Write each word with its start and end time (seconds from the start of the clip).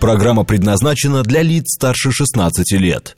Программа 0.00 0.44
предназначена 0.44 1.22
для 1.22 1.42
лиц 1.42 1.74
старше 1.74 2.10
16 2.10 2.72
лет. 2.72 3.14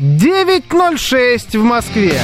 Девять 0.00 0.72
ноль 0.72 0.98
шесть 0.98 1.54
в 1.54 1.62
Москве. 1.62 2.20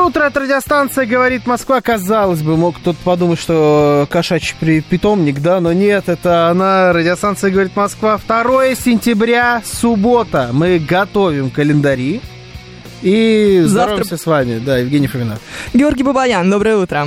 Доброе 0.00 0.08
утро, 0.08 0.22
это 0.24 0.40
радиостанция 0.40 1.04
«Говорит 1.04 1.46
Москва». 1.46 1.80
Казалось 1.82 2.40
бы, 2.42 2.56
мог 2.56 2.76
кто-то 2.78 2.98
подумать, 3.04 3.38
что 3.38 4.06
кошачий 4.10 4.56
при- 4.58 4.80
питомник, 4.80 5.40
да, 5.40 5.60
но 5.60 5.72
нет, 5.74 6.08
это 6.08 6.48
она, 6.48 6.92
радиостанция 6.94 7.50
«Говорит 7.50 7.76
Москва». 7.76 8.18
2 8.26 8.74
сентября, 8.74 9.60
суббота. 9.64 10.50
Мы 10.52 10.78
готовим 10.78 11.50
календари. 11.50 12.22
И 13.02 13.60
Завтра- 13.64 13.68
здороваемся 14.04 14.16
с 14.16 14.26
вами, 14.26 14.58
да, 14.64 14.78
Евгений 14.78 15.06
Фоминов. 15.06 15.38
Георгий 15.74 16.02
Бабаян, 16.02 16.48
доброе 16.50 16.76
утро. 16.78 17.06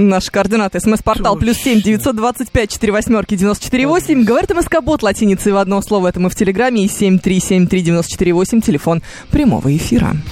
Наши 0.00 0.30
координаты. 0.30 0.80
СМС-портал 0.80 1.36
плюс 1.36 1.58
семь 1.58 1.82
девятьсот 1.82 2.16
двадцать 2.16 2.50
пять 2.50 2.72
четыре 2.72 2.94
восьмерки 2.94 3.36
девяносто 3.36 3.66
четыре 3.66 3.86
восемь. 3.86 4.24
Говорит 4.24 4.48
МСК 4.54 4.80
Бот 4.80 5.02
латиницей 5.02 5.52
в 5.52 5.58
одно 5.58 5.82
слово. 5.82 6.08
Это 6.08 6.20
мы 6.20 6.30
в 6.30 6.34
Телеграме. 6.34 6.86
И 6.86 6.88
семь 6.88 7.18
три 7.18 7.38
семь 7.38 7.66
три 7.66 7.82
девяносто 7.82 8.12
четыре 8.12 8.32
восемь. 8.32 8.62
Телефон 8.62 9.02
прямого 9.30 9.76
эфира. 9.76 10.16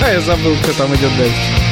А 0.00 0.12
я 0.12 0.20
забыл, 0.20 0.54
что 0.62 0.72
там 0.78 0.94
идет 0.94 1.10
дальше. 1.18 1.67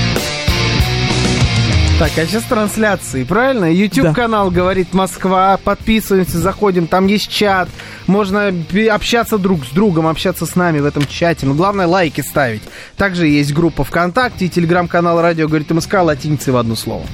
Так, 1.98 2.10
а 2.18 2.26
сейчас 2.26 2.42
трансляции, 2.42 3.24
правильно? 3.24 3.72
YouTube-канал 3.72 4.50
«Говорит 4.50 4.92
Москва». 4.92 5.56
Подписываемся, 5.56 6.36
заходим, 6.38 6.88
там 6.88 7.06
есть 7.06 7.30
чат. 7.30 7.70
Можно 8.06 8.52
общаться 8.92 9.38
друг 9.38 9.64
с 9.64 9.70
другом, 9.70 10.06
общаться 10.06 10.44
с 10.44 10.56
нами 10.56 10.80
в 10.80 10.84
этом 10.84 11.06
чате. 11.06 11.46
Но 11.46 11.54
главное, 11.54 11.86
лайки 11.86 12.20
ставить. 12.20 12.60
Также 12.98 13.28
есть 13.28 13.54
группа 13.54 13.82
ВКонтакте 13.82 14.44
и 14.44 14.48
телеграм-канал 14.50 15.22
«Радио 15.22 15.48
Говорит 15.48 15.70
МСК» 15.70 15.94
латиницей 16.02 16.52
в 16.52 16.58
одно 16.58 16.76
слово. 16.76 17.06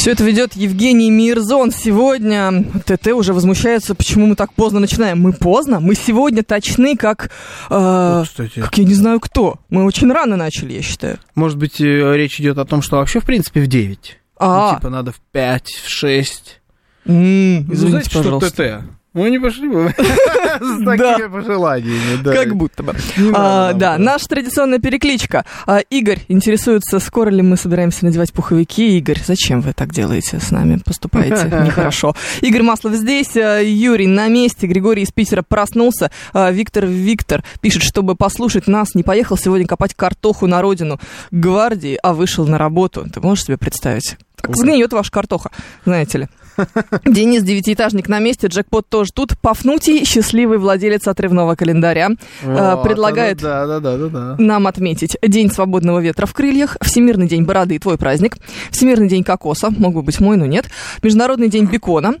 Все 0.00 0.12
это 0.12 0.24
ведет 0.24 0.56
Евгений 0.56 1.10
Мирзон. 1.10 1.70
Сегодня 1.72 2.64
ТТ 2.86 3.08
уже 3.08 3.34
возмущается, 3.34 3.94
почему 3.94 4.24
мы 4.24 4.34
так 4.34 4.50
поздно 4.54 4.80
начинаем. 4.80 5.20
Мы 5.20 5.34
поздно? 5.34 5.78
Мы 5.78 5.94
сегодня 5.94 6.42
точны, 6.42 6.96
как... 6.96 7.30
э, 7.68 8.22
кстати. 8.24 8.60
как 8.62 8.78
я 8.78 8.84
не 8.84 8.94
знаю 8.94 9.20
кто. 9.20 9.58
Мы 9.68 9.84
очень 9.84 10.10
рано 10.10 10.36
начали, 10.36 10.72
я 10.72 10.80
считаю. 10.80 11.18
Может 11.34 11.58
быть, 11.58 11.82
э, 11.82 12.16
речь 12.16 12.40
идет 12.40 12.56
о 12.56 12.64
том, 12.64 12.80
что 12.80 12.96
вообще, 12.96 13.20
в 13.20 13.26
принципе, 13.26 13.60
в 13.60 13.66
9. 13.66 14.18
А, 14.38 14.70
Ну, 14.70 14.76
типа, 14.78 14.88
надо 14.88 15.12
в 15.12 15.20
5, 15.32 15.68
в 15.68 15.90
6. 15.90 16.62
м, 17.04 17.66
Ну, 17.66 17.74
извините, 17.74 17.86
знаете, 17.90 18.10
пожалуйста. 18.10 18.48
что 18.48 18.78
ТТ? 18.80 18.84
Ну, 19.12 19.26
не 19.26 19.40
пошли 19.40 19.68
бы 19.68 19.92
с 19.98 20.84
такими 20.84 21.26
пожеланиями. 21.28 22.22
да. 22.22 22.32
Как 22.32 22.54
будто 22.54 22.84
бы. 22.84 22.94
А, 23.34 23.72
да, 23.72 23.98
наша 23.98 24.28
традиционная 24.28 24.78
перекличка. 24.78 25.44
А, 25.66 25.78
Игорь 25.78 26.20
интересуется, 26.28 27.00
скоро 27.00 27.30
ли 27.30 27.42
мы 27.42 27.56
собираемся 27.56 28.04
надевать 28.04 28.32
пуховики. 28.32 28.96
Игорь, 28.98 29.18
зачем 29.24 29.62
вы 29.62 29.72
так 29.72 29.92
делаете 29.92 30.38
с 30.38 30.52
нами? 30.52 30.80
Поступаете 30.84 31.46
нехорошо. 31.64 32.14
Игорь 32.40 32.62
Маслов 32.62 32.94
здесь, 32.94 33.36
а, 33.36 33.60
Юрий 33.60 34.06
на 34.06 34.28
месте, 34.28 34.68
Григорий 34.68 35.02
из 35.02 35.10
Питера 35.10 35.42
проснулся. 35.42 36.12
Виктор 36.32 36.86
Виктор 36.86 37.42
пишет, 37.60 37.82
чтобы 37.82 38.14
послушать 38.14 38.68
нас, 38.68 38.94
не 38.94 39.02
поехал 39.02 39.36
сегодня 39.36 39.66
копать 39.66 39.94
картоху 39.94 40.46
на 40.46 40.62
родину 40.62 41.00
гвардии, 41.32 41.98
а 42.00 42.12
вышел 42.14 42.46
на 42.46 42.58
работу. 42.58 43.06
Ты 43.12 43.20
можешь 43.20 43.44
себе 43.46 43.58
представить? 43.58 44.16
Так 44.36 44.56
сгниет 44.56 44.92
ваша 44.92 45.10
картоха, 45.10 45.50
знаете 45.84 46.18
ли. 46.18 46.28
Денис, 47.06 47.42
девятиэтажник 47.42 48.08
на 48.08 48.18
месте, 48.18 48.46
джекпот 48.48 48.88
тоже 48.88 49.12
тут. 49.12 49.38
Пафнутий, 49.40 50.04
счастливый 50.04 50.58
владелец 50.58 51.06
отрывного 51.08 51.54
календаря, 51.54 52.10
э, 52.42 52.74
Вот, 52.74 52.82
предлагает 52.82 53.38
Да, 53.40 53.66
да, 53.66 53.80
да, 53.80 53.96
да, 53.96 54.08
да. 54.08 54.36
нам 54.38 54.66
отметить 54.66 55.16
День 55.22 55.50
свободного 55.50 56.00
ветра 56.00 56.26
в 56.26 56.34
крыльях, 56.34 56.76
Всемирный 56.82 57.28
день 57.28 57.44
бороды, 57.44 57.78
твой 57.78 57.96
праздник, 57.98 58.36
Всемирный 58.70 59.08
день 59.08 59.24
кокоса, 59.24 59.70
мог 59.70 59.94
бы 59.94 60.02
быть 60.02 60.20
мой, 60.20 60.36
но 60.36 60.46
нет, 60.46 60.66
Международный 61.02 61.48
день 61.48 61.66
бекона, 61.66 62.14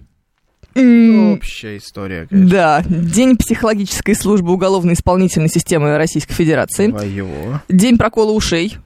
Общая 0.72 1.78
история, 1.78 2.26
конечно. 2.28 2.48
да, 2.50 2.82
День 2.88 3.36
психологической 3.36 4.14
службы 4.14 4.52
уголовно-исполнительной 4.52 5.48
системы 5.48 5.96
Российской 5.96 6.34
Федерации, 6.34 6.88
Твое. 6.92 7.60
День 7.68 7.98
прокола 7.98 8.30
ушей, 8.30 8.76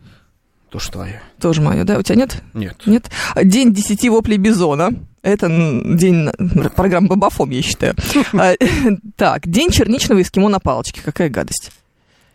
То 0.70 0.78
что 0.78 0.92
твое? 0.92 1.20
тоже 1.40 1.60
мое, 1.60 1.84
да, 1.84 1.98
у 1.98 2.02
тебя 2.02 2.16
нет? 2.16 2.42
Нет. 2.54 2.76
Нет. 2.86 3.10
День 3.42 3.74
десяти 3.74 4.08
воплей 4.08 4.38
бизона. 4.38 4.92
Это 5.24 5.48
день 5.48 6.28
программы 6.76 7.08
Бабафом, 7.08 7.48
я 7.50 7.62
считаю. 7.62 7.94
А, 8.34 8.52
Так, 9.16 9.48
день 9.48 9.70
черничного 9.70 10.20
эскимо 10.20 10.50
на 10.50 10.60
палочке. 10.60 11.00
Какая 11.02 11.30
гадость. 11.30 11.72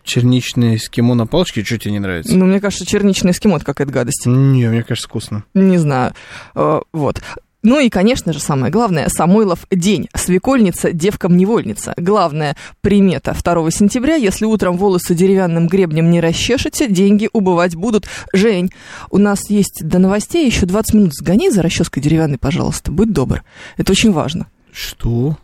Черничный 0.03 0.75
эскимо 0.77 1.13
на 1.13 1.27
палочке, 1.27 1.63
что 1.63 1.77
тебе 1.77 1.91
не 1.91 1.99
нравится? 1.99 2.35
Ну, 2.35 2.45
мне 2.45 2.59
кажется, 2.59 2.87
черничный 2.87 3.31
эскимо 3.31 3.57
это 3.57 3.65
какая-то 3.65 3.93
гадость. 3.93 4.25
Не, 4.25 4.67
мне 4.67 4.81
кажется, 4.81 5.07
вкусно. 5.07 5.43
Не 5.53 5.77
знаю. 5.77 6.13
Э, 6.55 6.79
Вот. 6.91 7.21
Ну 7.61 7.79
и, 7.79 7.89
конечно 7.89 8.31
же, 8.31 8.39
самое 8.39 8.71
главное, 8.71 9.09
Самойлов 9.09 9.65
день. 9.69 10.07
Свекольница, 10.15 10.93
девкам-невольница. 10.93 11.93
Главная 11.97 12.55
примета 12.79 13.35
2 13.37 13.71
сентября. 13.71 14.15
Если 14.15 14.45
утром 14.45 14.77
волосы 14.77 15.13
деревянным 15.13 15.67
гребнем 15.67 16.09
не 16.09 16.21
расчешете, 16.21 16.87
деньги 16.87 17.29
убывать 17.33 17.75
будут. 17.75 18.07
Жень, 18.33 18.71
у 19.11 19.17
нас 19.17 19.49
есть 19.49 19.81
до 19.85 19.99
новостей 19.99 20.45
еще 20.45 20.65
20 20.65 20.93
минут. 20.93 21.13
Сгони 21.13 21.49
за 21.49 21.61
расческой 21.61 22.01
деревянной, 22.01 22.37
пожалуйста. 22.37 22.91
Будь 22.93 23.11
добр. 23.11 23.43
Это 23.75 23.91
очень 23.91 24.13
важно. 24.13 24.47
Что? 24.71 25.37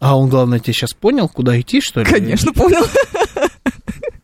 А 0.00 0.16
он, 0.16 0.30
главное, 0.30 0.60
тебе 0.60 0.72
сейчас 0.72 0.94
понял, 0.94 1.28
куда 1.28 1.60
идти, 1.60 1.80
что 1.82 2.00
ли? 2.00 2.06
Конечно, 2.06 2.52
понял. 2.54 2.86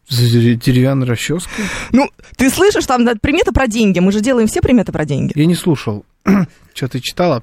За 0.09 0.23
дерев- 0.23 0.61
деревянной 0.61 1.07
расческой? 1.07 1.65
Ну, 1.93 2.09
ты 2.37 2.49
слышишь, 2.49 2.87
там 2.87 3.07
примета 3.21 3.53
про 3.53 3.67
деньги. 3.67 3.99
Мы 3.99 4.13
же 4.13 4.21
делаем 4.21 4.47
все 4.47 4.61
приметы 4.63 4.93
про 4.93 5.05
деньги. 5.05 5.33
Я 5.35 5.45
не 5.47 5.55
слушал. 5.57 6.05
Что 6.75 6.89
ты 6.89 7.01
читала? 7.01 7.43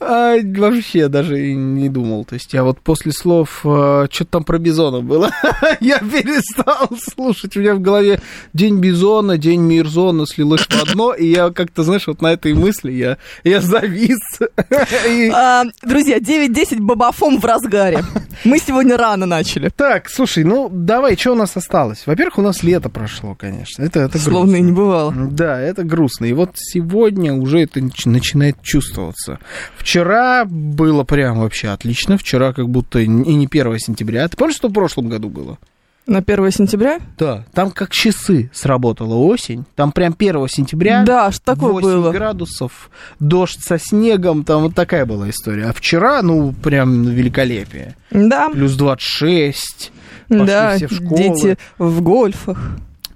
А, 0.00 0.36
Вообще 0.42 1.08
даже 1.08 1.48
и 1.48 1.54
не 1.54 1.88
думал. 1.88 2.24
То 2.24 2.34
есть 2.34 2.52
я 2.52 2.62
вот 2.64 2.80
после 2.80 3.12
слов, 3.12 3.58
что-то 3.60 4.24
там 4.24 4.44
про 4.44 4.58
бизона 4.58 5.00
было, 5.00 5.30
я 5.80 5.98
перестал 5.98 6.88
слушать. 6.98 7.56
У 7.56 7.60
меня 7.60 7.74
в 7.74 7.80
голове 7.80 8.20
день 8.52 8.78
бизона, 8.78 9.38
день 9.38 9.60
мирзона 9.62 10.26
слилось 10.26 10.62
в 10.62 10.82
одно, 10.82 11.12
и 11.12 11.26
я 11.26 11.50
как-то, 11.50 11.82
знаешь, 11.82 12.06
вот 12.06 12.22
на 12.22 12.32
этой 12.32 12.54
мысли 12.54 12.92
я, 12.92 13.18
я 13.44 13.60
завис. 13.60 14.18
А, 15.34 15.64
друзья, 15.82 16.18
9-10 16.18 16.80
бабафом 16.80 17.40
в 17.40 17.44
разгаре. 17.44 18.04
Мы 18.44 18.58
сегодня 18.58 18.96
рано 18.96 19.26
начали. 19.26 19.68
Так, 19.68 20.08
слушай, 20.08 20.44
ну 20.44 20.68
давай, 20.70 21.16
что 21.16 21.32
у 21.32 21.34
нас 21.34 21.56
осталось? 21.56 22.06
Во-первых, 22.06 22.38
у 22.38 22.42
нас 22.42 22.62
лето 22.62 22.88
прошло, 22.88 23.34
конечно. 23.34 23.82
Это, 23.82 24.00
это 24.00 24.18
Словно 24.18 24.56
и 24.56 24.60
не 24.60 24.72
бывало. 24.72 25.12
Да, 25.12 25.60
это 25.60 25.84
грустно. 25.84 26.26
И 26.26 26.32
вот 26.32 26.50
сегодня 26.56 27.34
уже 27.34 27.60
это 27.60 27.80
нач- 27.80 28.06
начинает 28.52 28.62
чувствоваться. 28.62 29.38
Вчера 29.76 30.44
было 30.44 31.04
прям 31.04 31.40
вообще 31.40 31.68
отлично. 31.68 32.18
Вчера 32.18 32.52
как 32.52 32.68
будто 32.68 32.98
и 33.00 33.06
не 33.06 33.46
1 33.46 33.78
сентября. 33.78 34.28
Ты 34.28 34.36
помнишь, 34.36 34.56
что 34.56 34.68
в 34.68 34.72
прошлом 34.72 35.08
году 35.08 35.28
было? 35.28 35.58
На 36.04 36.18
1 36.18 36.50
сентября? 36.50 36.98
Да. 37.16 37.44
Там 37.54 37.70
как 37.70 37.90
часы 37.90 38.50
сработала 38.52 39.14
осень. 39.14 39.64
Там 39.76 39.92
прям 39.92 40.16
1 40.18 40.48
сентября. 40.48 41.04
Да, 41.04 41.30
что 41.30 41.44
такое 41.44 41.72
8 41.72 41.88
было? 41.88 42.10
градусов, 42.10 42.90
дождь 43.20 43.60
со 43.62 43.78
снегом, 43.78 44.42
там 44.44 44.62
вот 44.62 44.74
такая 44.74 45.06
была 45.06 45.30
история. 45.30 45.66
А 45.66 45.72
вчера, 45.72 46.22
ну, 46.22 46.52
прям 46.52 47.04
великолепие. 47.04 47.94
Да, 48.10 48.48
Плюс 48.50 48.72
26, 48.74 49.92
пошли 50.28 50.44
да, 50.46 50.76
все 50.76 50.88
в 50.88 50.92
школы. 50.92 51.16
дети 51.16 51.58
в 51.78 52.02
гольфах. 52.02 52.58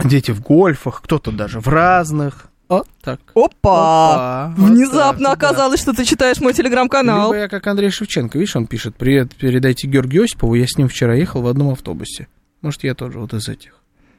дети 0.05 0.31
в 0.31 0.41
гольфах, 0.41 1.03
кто-то 1.03 1.33
даже 1.33 1.59
в 1.59 1.67
разных. 1.67 2.47
Вот 2.69 2.89
так. 3.01 3.21
Опа! 3.35 3.47
Опа, 4.47 4.55
вот 4.57 4.71
Внезапно 4.71 5.27
да. 5.27 5.33
оказалось, 5.33 5.81
что 5.81 5.93
ты 5.93 6.05
читаешь 6.05 6.41
мой 6.41 6.53
телеграм-канал. 6.53 7.33
Либо 7.33 7.43
я 7.43 7.49
как 7.49 7.67
Андрей 7.67 7.91
Шевченко, 7.91 8.39
видишь, 8.39 8.57
он 8.57 8.67
пишет, 8.67 8.97
привет, 8.97 9.35
передайте 9.37 9.87
Георгию 9.87 10.25
Осипову, 10.25 10.55
я 10.55 10.67
с 10.67 10.77
ним 10.77 10.89
вчера 10.89 11.15
ехал 11.15 11.43
в 11.43 11.47
одном 11.47 11.73
автобусе. 11.73 12.27
Может, 12.63 12.83
я 12.85 12.95
тоже 12.95 13.21
вот 13.21 13.35
из 13.35 13.49
этих. 13.49 13.77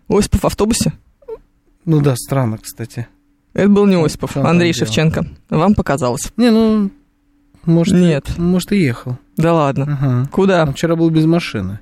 Осипов 0.07 0.41
в 0.41 0.45
автобусе. 0.45 0.93
Ну 1.83 2.01
да, 2.01 2.15
странно, 2.15 2.57
кстати. 2.57 3.07
Это 3.53 3.67
был 3.67 3.85
не 3.85 3.95
Осипов, 3.95 4.37
он 4.37 4.47
Андрей 4.47 4.71
делал? 4.71 4.85
Шевченко. 4.87 5.25
Вам 5.49 5.73
показалось. 5.73 6.31
Не, 6.37 6.51
ну, 6.51 6.89
может, 7.65 7.95
Нет. 7.95 8.37
может 8.37 8.71
и 8.71 8.77
ехал. 8.77 9.17
Да 9.35 9.53
ладно. 9.53 9.97
Ага. 9.99 10.29
Куда? 10.31 10.63
Он 10.63 10.73
вчера 10.73 10.95
был 10.95 11.09
без 11.09 11.25
машины. 11.25 11.79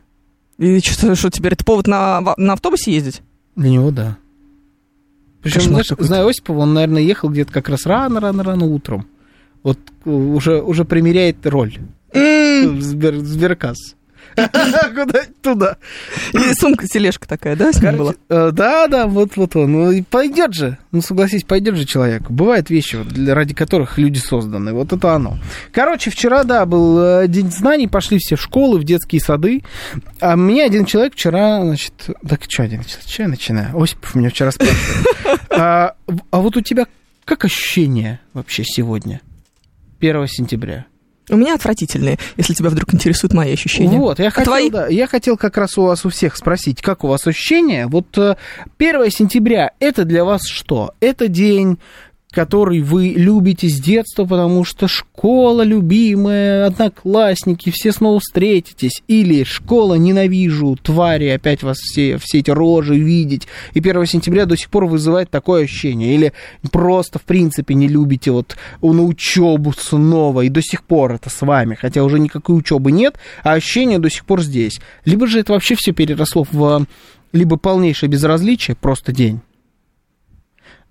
И 0.58 0.80
что, 0.80 1.16
что 1.16 1.30
теперь 1.30 1.54
это 1.54 1.64
повод 1.64 1.86
на, 1.86 2.22
на 2.38 2.54
автобусе 2.54 2.92
ездить? 2.92 3.22
Для 3.56 3.70
него, 3.70 3.92
да. 3.92 4.18
Причем, 5.46 5.60
Кошмар 5.60 5.74
знаешь, 5.74 5.90
какой-то. 5.90 6.08
зная 6.08 6.28
Осипова, 6.28 6.58
он, 6.62 6.74
наверное, 6.74 7.04
ехал 7.04 7.30
где-то 7.30 7.54
как 7.54 7.70
раз 7.70 7.86
рано-рано-рано 7.86 8.66
утром. 8.66 9.06
Вот 9.62 9.78
э, 10.04 10.10
уже, 10.10 10.60
уже 10.60 10.86
примеряет 10.86 11.46
роль 11.46 11.78
в 12.12 12.82
Сбер, 12.82 13.18
Сберкасс. 13.18 13.96
Куда 14.96 15.22
туда? 15.42 15.78
И 16.34 16.54
сумка-тележка 16.54 17.28
такая, 17.28 17.56
да, 17.56 17.72
с 17.72 17.82
ним 17.82 17.98
была? 17.98 18.14
Э, 18.30 18.52
Да, 18.52 18.88
да, 18.88 19.08
вот, 19.08 19.36
вот 19.36 19.56
он. 19.56 19.72
Ну, 19.72 19.92
и 19.92 20.02
пойдет 20.02 20.54
же. 20.54 20.78
Ну, 20.92 21.02
согласись, 21.02 21.44
пойдет 21.44 21.76
же 21.76 21.86
человек. 21.86 22.30
Бывают 22.30 22.70
вещи, 22.70 22.98
ради 23.30 23.54
которых 23.54 23.98
люди 23.98 24.20
созданы. 24.20 24.74
Вот 24.74 24.94
это 24.94 25.14
оно. 25.14 25.38
Короче, 25.72 26.10
вчера, 26.10 26.44
да, 26.44 26.66
был 26.66 27.00
э, 27.00 27.28
день 27.28 27.52
знаний, 27.52 27.88
пошли 27.88 28.18
все 28.20 28.36
в 28.36 28.42
школы, 28.42 28.80
в 28.80 28.84
детские 28.84 29.22
сады. 29.22 29.64
А 30.20 30.36
мне 30.36 30.64
один 30.64 30.86
человек 30.86 31.14
вчера, 31.14 31.62
значит, 31.62 31.94
так 32.28 32.42
что 32.48 32.64
один 32.64 32.84
человек, 32.84 33.08
что 33.08 33.24
я 33.24 33.30
начинаю? 33.30 33.82
Осипов 33.82 34.16
меня 34.16 34.30
вчера 34.30 34.52
спрашивает. 34.52 34.80
А, 35.58 35.96
а 36.32 36.40
вот 36.42 36.58
у 36.58 36.62
тебя 36.62 36.86
как 37.24 37.46
ощущение 37.46 38.20
вообще 38.34 38.64
сегодня? 38.66 39.22
1 40.02 40.28
сентября. 40.28 40.86
У 41.30 41.38
меня 41.38 41.56
отвратительные, 41.56 42.18
если 42.38 42.54
тебя 42.54 42.70
вдруг 42.70 42.94
интересуют 42.94 43.34
мои 43.34 43.54
ощущения. 43.54 43.98
Вот, 43.98 44.20
я 44.20 44.28
А 44.28 44.32
хотел, 44.32 44.46
твои? 44.46 44.70
да, 44.70 44.88
я 44.88 45.08
хотел 45.08 45.38
как 45.38 45.58
раз 45.58 45.78
у 45.78 45.84
вас 45.84 46.06
у 46.06 46.10
всех 46.10 46.36
спросить, 46.36 46.82
как 46.82 47.04
у 47.04 47.08
вас 47.08 47.26
ощущения? 47.28 47.88
Вот 47.88 48.18
э, 48.18 48.36
1 48.78 49.12
сентября 49.12 49.72
это 49.80 50.06
для 50.06 50.24
вас 50.24 50.48
что? 50.48 50.94
Это 51.00 51.28
день, 51.28 51.78
который 52.36 52.82
вы 52.82 53.14
любите 53.16 53.70
с 53.70 53.80
детства, 53.80 54.26
потому 54.26 54.66
что 54.66 54.90
школа 54.90 55.62
любимая, 55.62 56.66
одноклассники, 56.66 57.72
все 57.74 57.94
снова 57.94 58.20
встретитесь. 58.20 59.02
Или 59.08 59.46
школа 59.46 59.94
ненавижу, 59.94 60.76
твари, 60.76 61.30
опять 61.30 61.64
вас 61.64 61.78
все, 61.78 62.18
все 62.18 62.40
эти 62.40 62.52
рожи 62.52 62.98
видеть. 62.98 63.48
И 63.74 63.80
1 63.80 64.06
сентября 64.06 64.46
до 64.46 64.58
сих 64.58 64.70
пор 64.70 64.86
вызывает 64.86 65.30
такое 65.30 65.64
ощущение. 65.64 66.14
Или 66.14 66.34
просто, 66.72 67.20
в 67.20 67.24
принципе, 67.24 67.74
не 67.74 67.88
любите 67.88 68.32
вот 68.32 68.58
на 68.82 69.04
учебу 69.04 69.72
снова, 69.72 70.42
и 70.42 70.50
до 70.50 70.62
сих 70.62 70.84
пор 70.84 71.14
это 71.14 71.30
с 71.30 71.42
вами, 71.42 71.76
хотя 71.76 72.04
уже 72.04 72.20
никакой 72.20 72.58
учебы 72.58 72.92
нет, 72.92 73.16
а 73.44 73.54
ощущение 73.54 73.98
до 73.98 74.10
сих 74.10 74.26
пор 74.26 74.42
здесь. 74.42 74.82
Либо 75.06 75.26
же 75.26 75.40
это 75.40 75.54
вообще 75.54 75.76
все 75.76 75.94
переросло 75.94 76.46
в 76.52 76.82
э, 76.82 76.86
либо 77.32 77.56
полнейшее 77.56 78.10
безразличие, 78.10 78.76
просто 78.76 79.14
день. 79.14 79.40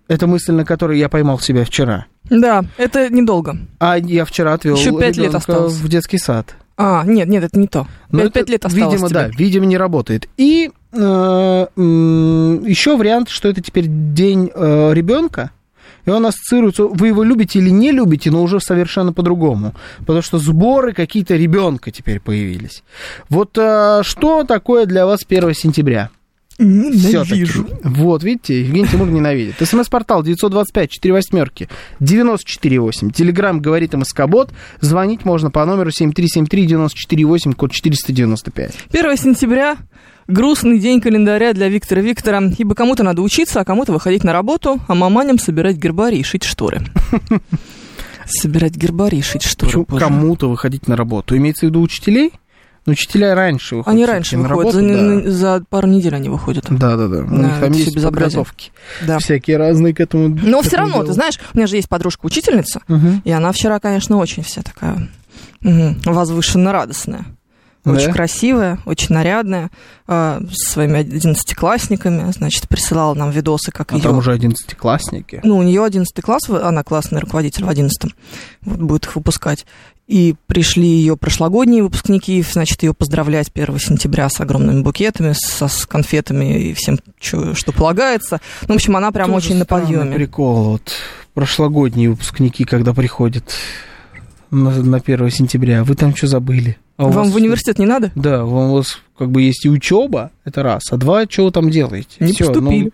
Это 0.08 0.26
мысль, 0.26 0.52
на 0.52 0.64
которой 0.64 0.98
я 0.98 1.08
поймал 1.08 1.38
себя 1.38 1.64
вчера. 1.64 2.06
Да, 2.30 2.64
это 2.76 3.12
недолго. 3.12 3.56
А 3.78 3.98
я 3.98 4.24
вчера 4.24 4.54
отвел 4.54 4.76
Ещё 4.76 4.98
пять 4.98 5.16
лет 5.16 5.34
осталось. 5.34 5.74
в 5.74 5.88
детский 5.88 6.18
сад. 6.18 6.54
А, 6.76 7.04
нет, 7.06 7.28
нет, 7.28 7.44
это 7.44 7.58
не 7.58 7.68
то. 7.68 7.86
Но 8.10 8.18
Пять, 8.20 8.30
это, 8.30 8.40
пять 8.40 8.48
лет 8.50 8.64
осталось 8.66 8.92
Видимо, 8.94 9.08
тебе. 9.08 9.20
да, 9.20 9.28
видимо, 9.28 9.66
не 9.66 9.76
работает. 9.78 10.28
И 10.36 10.70
еще 10.94 12.96
вариант, 12.96 13.28
что 13.28 13.48
это 13.48 13.60
теперь 13.60 13.86
день 13.88 14.46
ребенка, 14.54 15.50
и 16.06 16.10
он 16.10 16.26
ассоциируется, 16.26 16.84
вы 16.84 17.08
его 17.08 17.22
любите 17.22 17.58
или 17.58 17.70
не 17.70 17.90
любите, 17.90 18.30
но 18.30 18.42
уже 18.42 18.60
совершенно 18.60 19.12
по-другому. 19.12 19.74
Потому 20.00 20.22
что 20.22 20.38
сборы 20.38 20.92
какие-то 20.92 21.34
ребенка 21.36 21.90
теперь 21.90 22.20
появились. 22.20 22.82
Вот 23.30 23.56
э, 23.56 24.02
что 24.04 24.44
такое 24.44 24.84
для 24.86 25.06
вас 25.06 25.20
1 25.26 25.54
сентября? 25.54 26.10
Ненавижу. 26.58 27.66
Вот, 27.82 28.22
видите, 28.22 28.60
Евгений 28.60 28.88
Тимур 28.88 29.08
ненавидит. 29.08 29.56
СМС-портал 29.60 30.22
925 30.22 30.90
4 30.90 31.14
восьмерки 31.14 31.68
948. 32.00 33.10
Телеграмм 33.10 33.60
говорит 33.60 33.94
МСК-бот. 33.94 34.52
Звонить 34.80 35.24
можно 35.24 35.50
по 35.50 35.64
номеру 35.64 35.90
7373 35.90 36.66
948, 36.66 37.52
код 37.54 37.72
495. 37.72 38.74
1 38.92 39.16
сентября 39.16 39.76
грустный 40.26 40.78
день 40.78 41.00
календаря 41.00 41.52
для 41.52 41.68
Виктора 41.68 42.00
Виктора, 42.00 42.42
ибо 42.56 42.74
кому-то 42.74 43.02
надо 43.02 43.22
учиться, 43.22 43.60
а 43.60 43.64
кому-то 43.64 43.92
выходить 43.92 44.24
на 44.24 44.32
работу, 44.32 44.80
а 44.86 44.94
маманям 44.94 45.38
собирать 45.38 45.76
гербарий 45.76 46.20
и 46.20 46.22
шить 46.22 46.44
шторы. 46.44 46.82
Собирать 48.26 48.74
гербарий 48.74 49.18
и 49.18 49.22
шить 49.22 49.42
шторы. 49.42 49.84
Кому-то 49.84 50.48
выходить 50.48 50.88
на 50.88 50.96
работу? 50.96 51.36
Имеется 51.36 51.66
в 51.66 51.68
виду 51.68 51.82
учителей? 51.82 52.32
Ну, 52.86 52.92
учителя 52.92 53.34
раньше 53.34 53.76
выходят. 53.76 53.94
Они 53.94 54.04
раньше 54.06 54.36
выходят, 54.36 54.74
работу, 54.74 54.78
за, 54.78 55.22
да. 55.24 55.30
за 55.58 55.64
пару 55.70 55.86
недель 55.88 56.14
они 56.14 56.28
выходят. 56.28 56.66
Да, 56.68 56.96
да, 56.96 57.08
да. 57.08 57.18
У 57.20 57.34
них 57.36 57.58
там 57.60 57.72
есть 57.72 57.94
подготовки. 58.02 58.72
Да. 59.06 59.18
Всякие 59.18 59.56
разные 59.56 59.94
к 59.94 60.00
этому. 60.00 60.28
Но 60.28 60.60
к 60.60 60.66
все 60.66 60.76
равно, 60.76 60.98
ты 60.98 61.04
делу. 61.04 61.14
знаешь, 61.14 61.38
у 61.54 61.56
меня 61.56 61.66
же 61.66 61.76
есть 61.76 61.88
подружка-учительница, 61.88 62.80
Мгм. 62.88 63.22
и 63.24 63.30
она 63.30 63.52
вчера, 63.52 63.78
конечно, 63.80 64.18
очень 64.18 64.42
вся 64.42 64.62
такая 64.62 65.08
мгм, 65.60 66.00
возвышенно 66.04 66.72
радостная. 66.72 67.24
Очень 67.86 68.06
Да? 68.06 68.12
красивая, 68.14 68.78
очень 68.86 69.14
нарядная, 69.14 69.70
а, 70.06 70.40
с 70.50 70.72
своими 70.72 71.00
одиннадцатиклассниками, 71.00 72.32
значит, 72.32 72.66
присылала 72.66 73.12
нам 73.12 73.30
видосы, 73.30 73.72
как 73.72 73.92
А 73.92 73.96
ее... 73.96 74.02
там 74.02 74.16
уже 74.16 74.32
одиннадцатиклассники. 74.32 75.40
Ну, 75.44 75.58
у 75.58 75.62
нее 75.62 75.84
одиннадцатый 75.84 76.22
класс, 76.22 76.48
она 76.48 76.82
классный 76.82 77.20
руководитель 77.20 77.64
в 77.64 77.68
одиннадцатом, 77.68 78.12
вот 78.62 78.78
будет 78.78 79.04
их 79.04 79.16
выпускать. 79.16 79.66
И 80.06 80.34
пришли 80.46 80.86
ее 80.86 81.16
прошлогодние 81.16 81.82
выпускники, 81.82 82.42
значит, 82.42 82.82
ее 82.82 82.92
поздравлять 82.92 83.50
1 83.54 83.78
сентября 83.78 84.28
с 84.28 84.38
огромными 84.40 84.82
букетами, 84.82 85.32
со, 85.34 85.66
с 85.66 85.86
конфетами 85.86 86.70
и 86.70 86.74
всем, 86.74 86.98
чё- 87.18 87.54
что 87.54 87.72
полагается. 87.72 88.40
Ну, 88.68 88.74
в 88.74 88.76
общем, 88.76 88.96
она 88.96 89.10
прям 89.12 89.32
Тоже 89.32 89.46
очень 89.46 89.56
на 89.56 89.64
подъеме. 89.64 90.14
прикол. 90.14 90.64
Вот 90.72 90.92
прошлогодние 91.32 92.10
выпускники, 92.10 92.64
когда 92.64 92.92
приходят 92.92 93.50
на, 94.50 94.70
на 94.82 94.98
1 94.98 95.30
сентября, 95.30 95.84
вы 95.84 95.94
там 95.94 96.14
что 96.14 96.26
забыли? 96.26 96.76
А 96.98 97.04
Вам 97.04 97.12
вас 97.24 97.30
в 97.32 97.36
университет 97.36 97.78
не 97.78 97.86
надо? 97.86 98.12
Да, 98.14 98.44
у 98.44 98.74
вас 98.74 98.98
как 99.18 99.30
бы 99.30 99.40
есть 99.42 99.64
и 99.64 99.70
учеба, 99.70 100.30
это 100.44 100.62
раз, 100.62 100.82
а 100.92 100.96
два, 100.98 101.24
что 101.28 101.46
вы 101.46 101.50
там 101.50 101.70
делаете? 101.70 102.16
Не 102.20 102.32
Всё, 102.32 102.52
ну, 102.52 102.52
поступили. 102.60 102.92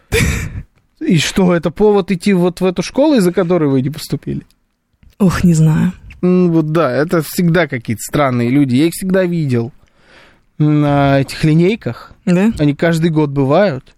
и 1.01 1.19
что, 1.19 1.53
это 1.55 1.71
повод 1.73 2.11
идти 2.13 2.33
вот 2.35 2.61
в 2.61 2.65
эту 2.65 2.83
школу, 2.83 3.17
из-за 3.17 3.33
которой 3.33 3.69
вы 3.69 3.83
не 3.83 3.91
поступили? 3.91 4.47
Ох, 5.19 5.43
не 5.45 5.55
знаю. 5.55 5.93
Вот 6.23 6.73
да, 6.73 6.91
это 6.93 7.23
всегда 7.23 7.67
какие-то 7.67 8.03
странные 8.03 8.51
люди. 8.51 8.77
Я 8.77 8.87
их 8.87 8.93
всегда 8.93 9.25
видел 9.25 9.73
на 10.59 11.21
этих 11.21 11.43
линейках. 11.45 12.13
Да? 12.27 12.53
Они 12.59 12.75
каждый 12.75 13.11
год 13.11 13.31
бывают. 13.31 13.95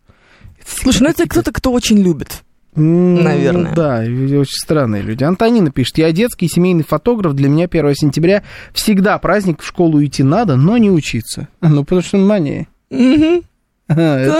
Слушай, 0.65 1.03
ну 1.03 1.09
это 1.11 1.29
кто-то, 1.29 1.53
кто 1.53 1.73
очень 1.73 1.99
любит. 1.99 2.43
Наверное. 2.75 3.75
Да, 3.75 3.99
очень 3.99 4.47
странные 4.47 5.03
люди. 5.03 5.25
Антонина 5.25 5.70
пишет, 5.70 5.99
я 5.99 6.11
детский 6.13 6.49
семейный 6.49 6.85
фотограф, 6.85 7.35
для 7.35 7.49
меня 7.51 7.67
1 7.67 7.94
сентября 7.94 8.44
всегда 8.73 9.19
праздник, 9.19 9.61
в 9.61 9.67
школу 9.67 10.03
идти 10.03 10.23
надо, 10.23 10.56
но 10.56 10.79
не 10.79 10.91
учиться. 10.91 11.49
Ну, 11.61 11.85
потому 11.85 12.03
что 12.03 12.17
мания. 12.19 12.67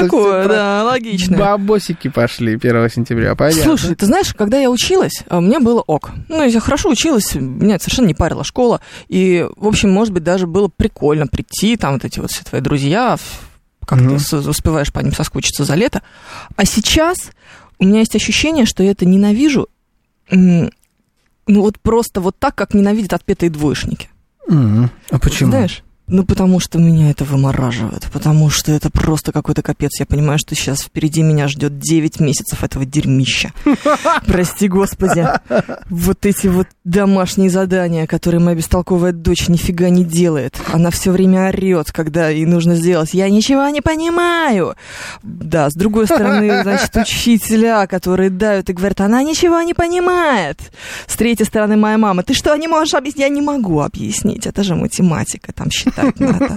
Такое, 0.01 0.49
да, 0.49 0.85
логично. 0.85 1.37
Бабосики 1.39 2.09
пошли 2.09 2.55
1 2.57 2.91
сентября, 2.91 3.35
понятно. 3.35 3.63
Слушай, 3.63 3.95
ты 3.95 4.07
знаешь, 4.07 4.33
когда 4.35 4.59
я 4.61 4.71
училась, 4.71 5.23
а, 5.29 5.41
мне 5.41 5.59
было 5.59 5.81
ок. 5.81 6.11
Ну, 6.29 6.43
я 6.45 6.61
хорошо 6.61 6.91
училась, 6.91 7.35
меня 7.35 7.79
совершенно 7.79 8.07
не 8.07 8.15
парила 8.15 8.45
школа. 8.45 8.81
И, 9.09 9.47
в 9.57 9.67
общем, 9.67 9.91
может 9.91 10.13
быть, 10.15 10.23
даже 10.25 10.47
было 10.47 10.69
прикольно 10.69 11.27
прийти, 11.27 11.77
там 11.77 11.95
вот 11.95 12.05
эти 12.05 12.19
вот 12.21 12.31
все 12.31 12.45
твои 12.45 12.61
друзья, 12.61 13.17
как 13.87 13.99
ты 13.99 14.19
с- 14.19 14.33
успеваешь 14.33 14.93
по 14.93 15.01
ним 15.01 15.13
соскучиться 15.13 15.65
за 15.65 15.75
лето. 15.75 16.03
А 16.57 16.65
сейчас 16.65 17.31
у 17.79 17.85
меня 17.85 18.01
есть 18.01 18.15
ощущение, 18.17 18.65
что 18.67 18.83
я 18.83 18.93
это 18.93 19.05
ненавижу, 19.07 19.69
ну 20.31 20.71
вот 21.47 21.79
просто 21.81 22.21
вот 22.21 22.37
так, 22.39 22.55
как 22.55 22.75
ненавидят 22.75 23.13
отпетые 23.13 23.51
двоечники. 23.51 24.09
А 25.11 25.19
почему? 25.19 25.51
Знаешь? 25.51 25.83
Ну, 26.09 26.25
потому 26.25 26.61
что 26.61 26.79
меня 26.79 27.11
это 27.11 27.25
вымораживает, 27.25 28.09
потому 28.13 28.51
что 28.51 28.73
это 28.73 28.91
просто 28.91 29.33
какой-то 29.33 29.63
капец. 29.63 29.99
Я 29.99 30.07
понимаю, 30.07 30.39
что 30.39 30.55
сейчас 30.55 30.83
впереди 30.83 31.23
меня 31.23 31.49
ждет 31.49 31.79
9 31.79 32.21
месяцев 32.21 32.63
этого 32.63 32.85
дерьмища. 32.85 33.53
Прости, 34.27 34.69
Господи. 34.69 35.27
Вот 35.89 36.27
эти 36.27 36.49
вот 36.49 36.67
домашние 36.85 37.51
задания, 37.51 38.07
которые 38.07 38.41
моя 38.41 38.57
бестолковая 38.57 39.13
дочь 39.13 39.49
нифига 39.49 39.89
не 39.89 40.05
делает. 40.05 40.57
Она 40.73 40.91
все 40.91 41.13
время 41.13 41.49
орет, 41.49 41.93
когда 41.93 42.29
ей 42.29 42.47
нужно 42.47 42.75
сделать. 42.75 43.15
Я 43.15 43.31
ничего 43.31 43.69
не 43.69 43.81
понимаю. 43.81 44.75
Да, 45.23 45.71
с 45.71 45.75
другой 45.75 46.07
стороны, 46.07 46.63
значит, 46.63 46.95
учителя, 46.97 47.87
которые 47.87 48.29
дают 48.29 48.69
и 48.69 48.73
говорят, 48.73 49.01
она 49.01 49.23
ничего 49.23 49.63
не 49.63 49.73
понимает. 49.73 50.59
С 51.07 51.17
третьей 51.17 51.47
стороны, 51.47 51.77
моя 51.77 51.97
мама, 51.97 52.23
ты 52.23 52.35
что, 52.35 52.55
не 52.57 52.69
можешь 52.69 52.95
объяснить? 52.95 53.23
Я 53.23 53.29
не 53.29 53.41
могу 53.41 53.81
объяснить. 53.81 54.47
Это 54.47 54.63
же 54.63 54.75
математика, 54.75 55.53
там 55.53 55.71
считать 55.93 56.21
надо. 56.21 56.57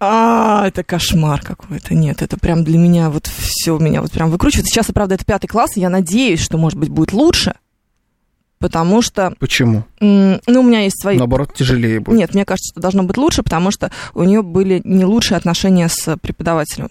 А, 0.00 0.66
это 0.66 0.82
кошмар 0.84 1.40
какой-то. 1.40 1.94
Нет, 1.94 2.22
это 2.22 2.38
прям 2.38 2.64
для 2.64 2.78
меня 2.78 3.10
вот 3.10 3.26
все 3.26 3.78
меня 3.78 4.02
вот 4.02 4.12
прям 4.12 4.30
выкручивает. 4.30 4.66
Сейчас, 4.66 4.86
правда, 4.86 5.14
это 5.14 5.24
пятый 5.24 5.46
класс, 5.46 5.76
и 5.76 5.80
я 5.80 5.90
надеюсь, 5.90 6.40
что, 6.40 6.58
может 6.58 6.78
быть, 6.78 6.88
будет 6.88 7.12
лучше, 7.12 7.54
потому 8.58 9.02
что, 9.02 9.34
Почему? 9.38 9.84
ну, 10.00 10.38
у 10.46 10.62
меня 10.62 10.80
есть 10.80 11.00
свои... 11.00 11.18
Наоборот, 11.18 11.54
тяжелее 11.54 12.00
будет. 12.00 12.18
Нет, 12.18 12.34
мне 12.34 12.44
кажется, 12.44 12.72
что 12.72 12.80
должно 12.80 13.02
быть 13.02 13.16
лучше, 13.16 13.42
потому 13.42 13.70
что 13.70 13.90
у 14.14 14.22
нее 14.24 14.42
были 14.42 14.80
не 14.84 15.04
лучшие 15.04 15.36
отношения 15.36 15.88
с 15.88 16.16
преподавателем. 16.18 16.90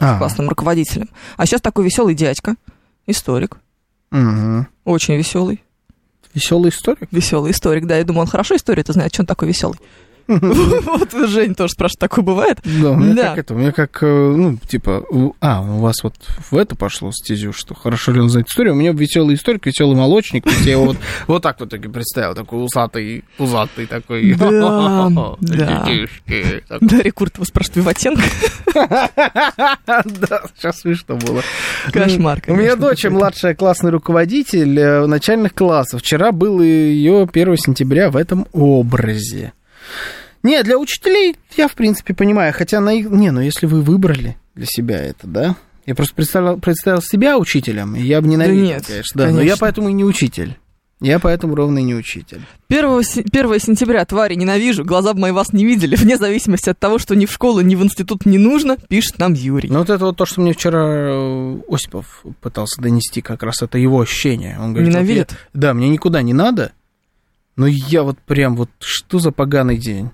А. 0.00 0.18
классным 0.18 0.48
руководителем. 0.48 1.08
А 1.36 1.46
сейчас 1.46 1.60
такой 1.60 1.84
веселый 1.84 2.16
дядька, 2.16 2.56
историк, 3.06 3.58
Мгм. 4.10 4.66
очень 4.84 5.14
веселый. 5.14 5.62
Веселый 6.34 6.70
историк? 6.70 7.08
Веселый 7.12 7.52
историк, 7.52 7.86
да. 7.86 7.96
Я 7.98 8.04
думаю, 8.04 8.22
он 8.22 8.26
хорошо 8.26 8.56
историю-то 8.56 8.92
знает, 8.92 9.14
что 9.14 9.22
он 9.22 9.26
такой 9.26 9.46
веселый. 9.46 9.78
Вот 10.84 11.12
Жень 11.28 11.54
тоже 11.54 11.72
спрашивает, 11.72 12.00
такое 12.00 12.24
бывает? 12.24 12.58
Да, 12.64 12.90
у 12.90 12.96
меня 12.96 13.22
как 13.22 13.38
это, 13.38 13.54
у 13.54 13.58
меня 13.58 13.72
как, 13.72 14.02
э, 14.02 14.06
ну, 14.06 14.56
типа, 14.68 15.04
а, 15.40 15.62
у 15.62 15.80
вас 15.80 16.02
вот 16.02 16.14
в 16.50 16.56
это 16.56 16.76
пошло 16.76 17.10
стезю, 17.12 17.52
что 17.52 17.74
хорошо 17.74 18.12
ли 18.12 18.20
он 18.20 18.28
знает 18.28 18.48
историю, 18.48 18.74
у 18.74 18.76
меня 18.76 18.92
веселый 18.92 19.34
историк, 19.34 19.66
веселый 19.66 19.96
молочник, 19.96 20.46
я 20.64 20.72
его 20.72 20.86
вот, 20.86 20.96
вот 21.26 21.42
так 21.42 21.60
вот 21.60 21.70
таки 21.70 21.88
представил, 21.88 22.34
такой 22.34 22.64
усатый, 22.64 23.24
пузатый 23.36 23.86
такой. 23.86 24.34
Да, 24.34 25.36
да. 25.40 26.78
Дарья 26.80 27.12
Куртова 27.12 27.44
спрашивает, 27.44 27.76
Виватенко? 27.76 28.22
Да, 30.04 30.42
сейчас 30.56 30.80
смешно 30.80 31.16
было. 31.16 31.42
Кошмар, 31.92 32.42
У 32.46 32.54
меня 32.54 32.76
дочь 32.76 33.04
младшая 33.04 33.54
классный 33.54 33.90
руководитель 33.90 34.78
э, 34.78 35.06
начальных 35.06 35.54
классов. 35.54 36.00
Вчера 36.00 36.32
был 36.32 36.60
ее 36.60 37.28
1 37.30 37.56
сентября 37.56 38.10
в 38.10 38.16
этом 38.16 38.46
образе. 38.52 39.52
Не, 40.44 40.62
для 40.62 40.78
учителей 40.78 41.34
я, 41.56 41.66
в 41.66 41.74
принципе, 41.74 42.14
понимаю. 42.14 42.52
Хотя, 42.56 42.80
на 42.80 42.92
их... 42.92 43.10
не, 43.10 43.32
ну 43.32 43.40
если 43.40 43.66
вы 43.66 43.82
выбрали 43.82 44.36
для 44.54 44.66
себя 44.66 44.98
это, 45.02 45.26
да? 45.26 45.56
Я 45.86 45.94
просто 45.94 46.14
представлял, 46.14 46.58
представил 46.58 47.02
себя 47.02 47.36
учителем, 47.38 47.96
и 47.96 48.02
я 48.02 48.20
бы 48.20 48.28
ненавидел, 48.28 48.64
нет, 48.64 48.86
конечно. 48.86 49.18
Да, 49.18 49.24
но 49.26 49.32
я 49.32 49.36
конечно. 49.38 49.56
поэтому 49.60 49.88
и 49.88 49.92
не 49.92 50.04
учитель. 50.04 50.56
Я 51.00 51.18
поэтому 51.18 51.54
ровно 51.54 51.80
и 51.80 51.82
не 51.82 51.94
учитель. 51.94 52.40
1, 52.68 53.02
се- 53.02 53.20
1 53.22 53.58
сентября, 53.60 54.04
твари, 54.06 54.36
ненавижу, 54.36 54.84
глаза 54.84 55.12
бы 55.12 55.20
мои 55.20 55.32
вас 55.32 55.52
не 55.52 55.64
видели, 55.66 55.96
вне 55.96 56.16
зависимости 56.16 56.70
от 56.70 56.78
того, 56.78 56.98
что 56.98 57.14
ни 57.14 57.26
в 57.26 57.32
школу, 57.32 57.60
ни 57.60 57.74
в 57.74 57.82
институт 57.82 58.24
не 58.24 58.38
нужно, 58.38 58.76
пишет 58.76 59.18
нам 59.18 59.34
Юрий. 59.34 59.68
Ну 59.68 59.80
вот 59.80 59.90
это 59.90 60.04
вот 60.06 60.16
то, 60.16 60.24
что 60.24 60.40
мне 60.40 60.52
вчера 60.54 60.80
э, 60.86 61.58
Осипов 61.68 62.24
пытался 62.40 62.80
донести, 62.80 63.20
как 63.20 63.42
раз 63.42 63.60
это 63.60 63.76
его 63.76 64.00
ощущение. 64.00 64.56
Он 64.58 64.72
говорит, 64.72 64.94
вот 64.94 65.00
Ненавидит? 65.00 65.30
я- 65.32 65.36
да, 65.52 65.74
мне 65.74 65.88
никуда 65.90 66.22
не 66.22 66.32
надо, 66.32 66.72
но 67.56 67.66
я 67.66 68.02
вот 68.02 68.18
прям 68.20 68.56
вот, 68.56 68.70
что 68.78 69.18
за 69.18 69.30
поганый 69.32 69.76
день? 69.76 70.10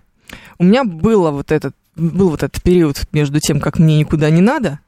У 0.61 0.64
меня 0.64 0.85
было 0.85 1.31
вот 1.31 1.50
этот, 1.52 1.75
был 1.97 2.29
вот 2.31 2.43
этот 2.43 2.62
период 2.62 3.02
между 3.12 3.40
тем, 3.40 3.61
как 3.61 3.79
мне 3.79 3.99
никуда 3.99 4.29
не 4.29 4.43
надо, 4.43 4.79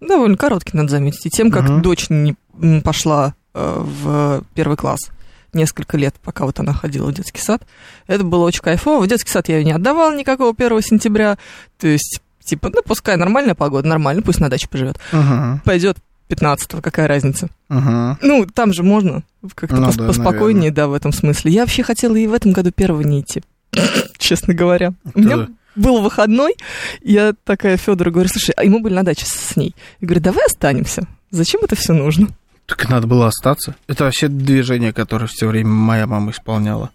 довольно 0.00 0.36
короткий, 0.38 0.76
надо 0.76 0.88
заметить, 0.88 1.26
и 1.26 1.30
тем, 1.30 1.50
как 1.50 1.64
Мгм. 1.68 1.82
дочь 1.82 2.06
не 2.08 2.34
пошла 2.82 3.34
э, 3.54 3.84
в 3.84 4.42
первый 4.54 4.78
класс 4.78 5.10
несколько 5.52 5.98
лет, 5.98 6.14
пока 6.24 6.46
вот 6.46 6.58
она 6.60 6.72
ходила 6.72 7.08
в 7.08 7.12
детский 7.14 7.40
сад. 7.42 7.62
Это 8.06 8.24
было 8.24 8.46
очень 8.46 8.62
кайфово. 8.62 9.02
В 9.04 9.06
детский 9.06 9.30
сад 9.30 9.48
я 9.50 9.58
ее 9.58 9.64
не 9.64 9.72
отдавала 9.72 10.16
никакого 10.16 10.54
1 10.56 10.80
сентября. 10.80 11.36
То 11.78 11.86
есть, 11.88 12.22
типа, 12.42 12.70
ну, 12.70 12.80
пускай 12.82 13.16
нормальная 13.18 13.54
погода, 13.54 13.86
нормально, 13.86 14.22
пусть 14.22 14.40
на 14.40 14.48
даче 14.48 14.66
поживет. 14.68 14.98
Ага, 15.12 15.60
Пойдет 15.66 15.98
15 16.28 16.80
какая 16.80 17.06
разница. 17.06 17.48
ага. 17.68 18.16
Ну, 18.22 18.46
там 18.46 18.72
же 18.72 18.82
можно 18.82 19.22
как-то 19.54 19.76
Ну 19.76 19.88
пос- 19.88 19.98
да, 19.98 20.06
поспокойнее, 20.06 20.70
да, 20.70 20.88
в 20.88 20.94
этом 20.94 21.12
смысле. 21.12 21.52
Я 21.52 21.60
вообще 21.60 21.82
хотела 21.82 22.16
и 22.16 22.26
в 22.26 22.32
этом 22.32 22.52
году 22.52 22.70
первого 22.72 23.02
не 23.02 23.20
идти, 23.20 23.42
честно 24.18 24.54
говоря. 24.54 24.92
У 25.14 25.20
меня 25.20 25.36
Да. 25.36 25.48
был 25.76 26.00
выходной, 26.02 26.54
я 27.02 27.34
такая 27.44 27.76
Федору 27.76 28.10
говорю, 28.10 28.28
слушай, 28.28 28.52
а 28.56 28.64
ему 28.64 28.80
были 28.80 28.94
на 28.94 29.02
даче 29.04 29.24
с 29.26 29.56
ней. 29.56 29.74
Я 30.00 30.06
говорю, 30.06 30.22
давай 30.22 30.46
останемся. 30.46 31.06
Зачем 31.30 31.60
это 31.64 31.76
все 31.76 31.92
нужно? 31.92 32.28
Так 32.66 32.88
надо 32.88 33.06
было 33.06 33.26
остаться. 33.26 33.74
Это 33.86 34.04
вообще 34.04 34.28
движение, 34.28 34.92
которое 34.92 35.26
все 35.26 35.46
время 35.48 35.70
моя 35.70 36.06
мама 36.06 36.30
исполняла. 36.30 36.90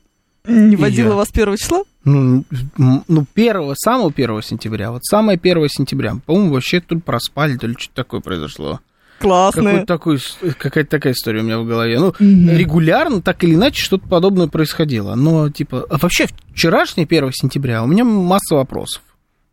Не 0.46 0.74
И 0.74 0.78
водила 0.78 1.10
я. 1.10 1.16
вас 1.16 1.30
первого 1.30 1.58
числа? 1.58 1.84
Ну, 2.06 2.46
ну, 2.78 3.26
первого, 3.34 3.74
самого 3.76 4.14
первого 4.14 4.42
сентября, 4.42 4.92
вот 4.92 5.04
самое 5.04 5.38
первое 5.38 5.68
сентября, 5.68 6.16
по-моему, 6.26 6.54
вообще 6.54 6.80
тут 6.80 7.04
проспали, 7.04 7.58
то 7.58 7.68
ли 7.68 7.76
что-то 7.78 7.96
такое 7.96 8.22
произошло. 8.22 8.80
Классная. 9.20 9.86
Такой, 9.86 10.20
какая-то 10.58 10.90
такая 10.90 11.14
история 11.14 11.42
у 11.42 11.44
меня 11.44 11.60
в 11.60 11.66
голове. 11.66 12.00
Ну, 12.00 12.14
Мгм. 12.20 12.50
регулярно, 12.56 13.22
так 13.22 13.44
или 13.44 13.56
иначе, 13.56 13.84
что-то 13.84 14.08
подобное 14.08 14.48
происходило. 14.48 15.16
Но, 15.16 15.50
типа, 15.50 15.86
а 15.90 15.98
вообще, 15.98 16.28
вчерашнее 16.54 17.06
1 17.08 17.32
сентября 17.34 17.84
у 17.84 17.88
меня 17.88 18.04
масса 18.04 18.56
вопросов, 18.56 19.02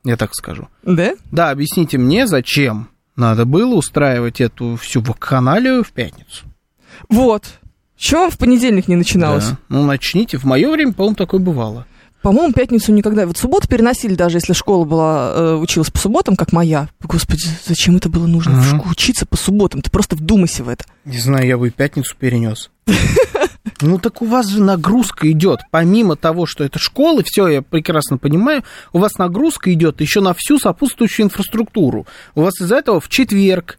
я 0.04 0.16
так 0.16 0.35
скажу. 0.35 0.68
Да? 0.83 1.14
Да, 1.33 1.50
объясните 1.50 1.99
мне, 1.99 2.26
зачем 2.26 2.88
надо 3.16 3.44
было 3.47 3.75
устраивать 3.75 4.40
эту 4.40 4.76
всю 4.76 5.00
вакханалию 5.00 5.83
в 5.85 5.92
пятницу. 5.92 6.44
Вот. 7.09 7.44
Чего 7.97 8.28
в 8.28 8.37
понедельник 8.37 8.88
не 8.88 8.97
начиналось? 8.97 9.50
Да. 9.50 9.59
Ну, 9.68 9.87
начните. 9.87 10.37
В 10.37 10.44
мое 10.44 10.71
время, 10.71 10.92
по-моему, 10.92 11.16
такое 11.16 11.40
бывало. 11.40 11.87
По-моему, 12.25 12.54
пятницу 12.54 12.90
никогда. 12.90 13.26
Вот 13.26 13.37
субботу 13.37 13.69
переносили, 13.69 14.14
даже 14.14 14.38
если 14.38 14.54
школа 14.54 14.87
была, 14.87 15.33
э, 15.35 15.54
училась 15.57 15.90
по 15.90 15.99
субботам, 15.99 16.37
как 16.37 16.52
моя. 16.52 16.88
Господи, 17.02 17.45
зачем 17.66 17.97
это 17.97 18.09
было 18.09 18.26
нужно 18.26 18.62
школу 18.62 18.93
учиться 18.93 19.26
по 19.26 19.37
субботам? 19.37 19.83
Ты 19.83 19.90
просто 19.90 20.16
вдумайся 20.16 20.64
в 20.64 20.71
это. 20.71 20.87
Не 21.04 21.19
знаю, 21.19 21.47
я 21.47 21.59
бы 21.59 21.69
и 21.69 21.71
пятницу 21.71 22.16
перенес. 22.19 22.71
Ну 23.81 23.99
так 23.99 24.23
у 24.23 24.26
вас 24.26 24.49
же 24.49 24.62
нагрузка 24.62 25.31
идет. 25.31 25.61
Помимо 25.71 26.16
того, 26.16 26.47
что 26.47 26.64
это 26.64 26.78
школы, 26.78 27.23
все, 27.25 27.49
я 27.49 27.61
прекрасно 27.61 28.19
понимаю, 28.19 28.62
у 28.93 28.99
вас 28.99 29.19
нагрузка 29.19 29.73
идет 29.73 30.00
еще 30.00 30.21
на 30.21 30.33
всю 30.33 30.59
сопутствующую 30.59 31.26
инфраструктуру. 31.26 32.07
У 32.35 32.43
вас 32.43 32.61
из-за 32.61 32.76
этого 32.76 33.00
в 33.00 33.09
четверг 33.09 33.78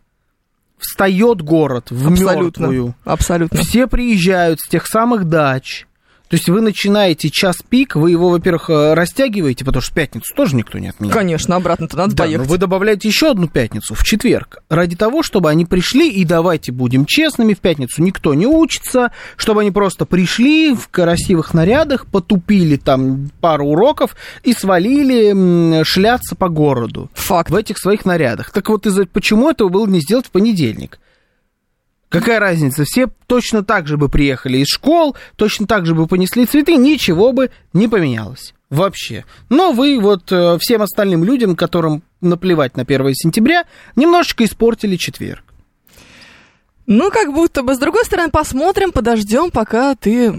встает 0.78 1.42
город 1.42 1.92
в 1.92 2.12
Абсолютно. 2.12 2.64
мертвую. 2.64 2.96
Абсолютно. 3.06 3.62
Все 3.62 3.88
приезжают 3.88 4.60
с 4.60 4.68
тех 4.68 4.86
самых 4.86 5.26
дач. 5.26 5.88
То 6.36 6.38
есть 6.38 6.50
вы 6.50 6.60
начинаете 6.60 7.30
час 7.30 7.60
пик, 7.70 7.96
вы 7.96 8.12
его, 8.12 8.28
во-первых, 8.30 8.70
э, 8.70 8.94
растягиваете, 8.94 9.64
потому 9.64 9.82
что 9.82 9.96
пятницу 9.96 10.34
тоже 10.36 10.58
никто 10.58 10.78
не 10.78 10.90
отменял. 10.90 11.16
Конечно, 11.18 11.56
обратно-то 11.56 11.96
надо 11.96 12.14
Да, 12.14 12.24
но 12.26 12.28
поехать. 12.28 12.48
вы 12.50 12.58
добавляете 12.58 13.08
еще 13.08 13.32
одну 13.32 13.48
пятницу 13.48 13.96
в 13.96 14.04
четверг, 14.04 14.58
ради 14.68 14.98
того, 14.98 15.24
чтобы 15.24 15.50
они 15.50 15.64
пришли, 15.64 16.12
и 16.12 16.26
давайте 16.26 16.74
будем 16.74 17.06
честными, 17.06 17.54
в 17.54 17.60
пятницу 17.60 18.04
никто 18.04 18.34
не 18.34 18.48
учится, 18.48 19.14
чтобы 19.38 19.62
они 19.62 19.72
просто 19.72 20.06
пришли 20.06 20.74
в 20.74 20.90
красивых 20.90 21.54
нарядах, 21.54 22.06
потупили 22.06 22.76
там 22.76 23.30
пару 23.40 23.68
уроков 23.68 24.18
и 24.44 24.52
свалили 24.52 25.84
шляться 25.84 26.36
по 26.36 26.50
городу 26.50 27.10
Факт. 27.14 27.50
в 27.50 27.56
этих 27.56 27.78
своих 27.78 28.04
нарядах. 28.04 28.52
Так 28.52 28.68
вот, 28.68 28.86
из-за 28.86 29.06
почему 29.06 29.50
этого 29.50 29.70
было 29.70 29.88
не 29.88 30.02
сделать 30.02 30.26
в 30.26 30.32
понедельник? 30.32 31.00
Какая 32.10 32.40
разница? 32.40 32.84
Все 32.86 33.08
точно 33.28 33.64
так 33.64 33.88
же 33.88 33.98
бы 33.98 34.10
приехали 34.10 34.60
из 34.60 34.68
школ, 34.68 35.16
точно 35.36 35.68
так 35.68 35.86
же 35.86 35.96
бы 35.96 36.08
понесли 36.08 36.46
цветы, 36.46 36.76
ничего 36.76 37.34
бы 37.34 37.50
не 37.74 37.88
поменялось. 37.88 38.54
Вообще. 38.70 39.26
Но 39.50 39.72
вы 39.74 40.00
вот 40.00 40.32
э, 40.32 40.58
всем 40.60 40.82
остальным 40.82 41.24
людям, 41.24 41.56
которым 41.56 42.04
наплевать 42.22 42.78
на 42.78 42.84
1 42.84 43.14
сентября, 43.16 43.66
немножечко 43.96 44.44
испортили 44.46 44.96
четверг. 44.96 45.44
Ну, 46.88 47.10
как 47.12 47.34
будто 47.34 47.64
бы. 47.64 47.76
С 47.76 47.80
другой 47.80 48.06
стороны, 48.06 48.30
посмотрим, 48.30 48.92
подождем, 48.92 49.50
пока 49.52 49.96
ты 49.96 50.34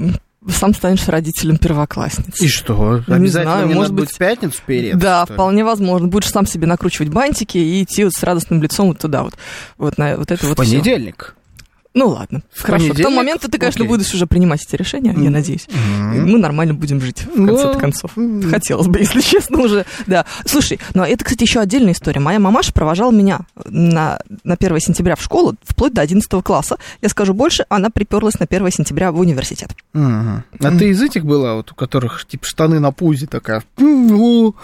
сам 0.48 0.74
станешь 0.74 1.06
родителем 1.08 1.58
первоклассницы. 1.58 2.44
И 2.44 2.48
что? 2.48 3.02
Не 3.08 3.14
Обязательно 3.14 3.52
знаю, 3.54 3.66
мне 3.66 3.74
может 3.74 3.92
быть- 3.92 4.12
в 4.12 4.16
пятницу 4.18 4.60
перед? 4.64 4.96
да, 4.96 5.24
что 5.24 5.34
вполне 5.34 5.64
возможно. 5.64 6.06
Будешь 6.06 6.28
сам 6.30 6.46
себе 6.46 6.68
накручивать 6.68 7.08
бантики 7.10 7.58
и 7.58 7.82
идти 7.82 8.04
вот 8.04 8.12
с 8.12 8.22
радостным 8.22 8.62
лицом 8.62 8.88
вот 8.88 8.98
туда 8.98 9.24
вот. 9.24 9.34
Вот 9.76 9.98
на 9.98 10.16
вот 10.16 10.30
это 10.30 10.44
В 10.46 10.50
вот 10.50 10.60
всё. 10.60 10.72
понедельник. 10.72 11.34
Ну 11.96 12.08
ладно, 12.08 12.42
В 12.52 12.60
хорошо. 12.62 12.84
В 12.84 12.88
том 12.88 12.94
понедельник? 12.96 13.16
момент 13.16 13.40
ты, 13.40 13.58
конечно, 13.58 13.84
Окей. 13.84 13.88
будешь 13.96 14.12
уже 14.12 14.26
принимать 14.26 14.62
эти 14.62 14.76
решения, 14.76 15.12
я 15.12 15.18
Мгм. 15.18 15.32
надеюсь. 15.32 15.66
Мгм. 15.68 16.30
Мы 16.30 16.38
нормально 16.38 16.74
будем 16.74 17.00
жить, 17.00 17.22
в 17.24 17.46
конце 17.46 17.72
Ну, 17.72 17.78
концов. 17.80 18.10
Хотелось 18.50 18.86
бы, 18.86 18.98
если 19.00 19.22
честно, 19.22 19.58
уже. 19.60 19.86
Да. 20.06 20.26
Слушай, 20.44 20.78
ну 20.92 21.04
это, 21.04 21.24
кстати, 21.24 21.44
еще 21.44 21.58
отдельная 21.60 21.94
история. 21.94 22.20
Моя 22.20 22.38
мамаша 22.38 22.74
провожала 22.74 23.10
меня 23.12 23.40
на, 23.64 24.18
на 24.44 24.54
1 24.54 24.78
сентября 24.80 25.16
в 25.16 25.22
школу 25.22 25.54
вплоть 25.64 25.94
до 25.94 26.02
11 26.02 26.30
класса. 26.44 26.76
Я 27.00 27.08
скажу 27.08 27.32
больше, 27.32 27.64
она 27.70 27.88
приперлась 27.88 28.38
на 28.38 28.44
1 28.48 28.70
сентября 28.72 29.10
в 29.10 29.18
университет. 29.18 29.70
А 29.94 30.42
ты 30.78 30.90
из 30.90 31.00
этих 31.00 31.24
была, 31.24 31.54
вот, 31.54 31.72
у 31.72 31.74
которых 31.74 32.26
типа 32.26 32.44
штаны 32.46 32.78
на 32.78 32.92
пузе 32.92 33.26
такая? 33.26 33.62
«Ну, 33.78 34.54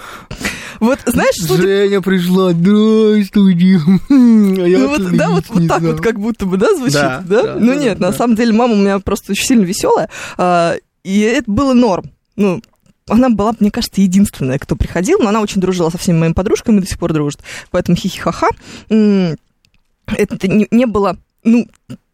Вот, 0.80 0.98
знаешь, 1.06 1.36
судя 1.38 1.62
Женя 1.62 2.00
пришла, 2.02 2.52
здравствуйте. 2.52 3.80
А 4.10 4.66
я 4.66 4.78
Ну 4.78 4.88
вот, 4.88 5.16
да, 5.16 5.30
вот, 5.30 5.44
вот 5.48 5.68
так 5.68 5.80
вот 5.82 6.00
как 6.00 6.18
будто 6.18 6.44
бы, 6.46 6.56
да, 6.56 6.74
звучит, 6.74 6.94
Да, 7.00 7.21
да? 7.22 7.42
да, 7.42 7.54
ну 7.54 7.66
да, 7.68 7.76
нет, 7.76 7.98
да. 7.98 8.08
на 8.08 8.12
самом 8.12 8.36
деле 8.36 8.52
мама 8.52 8.74
у 8.74 8.76
меня 8.76 8.98
просто 8.98 9.32
очень 9.32 9.46
сильно 9.46 9.64
веселая, 9.64 10.08
а, 10.36 10.74
и 11.04 11.20
это 11.20 11.50
было 11.50 11.72
норм. 11.72 12.10
Ну, 12.36 12.62
она 13.08 13.28
была, 13.30 13.52
мне 13.58 13.70
кажется, 13.70 14.00
единственная, 14.00 14.58
кто 14.58 14.76
приходил, 14.76 15.18
но 15.20 15.28
она 15.28 15.40
очень 15.40 15.60
дружила 15.60 15.90
со 15.90 15.98
всеми 15.98 16.18
моими 16.18 16.32
подружками, 16.32 16.80
до 16.80 16.86
сих 16.86 16.98
пор 16.98 17.12
дружит, 17.12 17.40
поэтому 17.70 17.96
хихи-ха-ха. 17.96 18.48
Это 18.88 20.48
не, 20.48 20.66
не 20.70 20.86
было, 20.86 21.16
ну, 21.44 21.66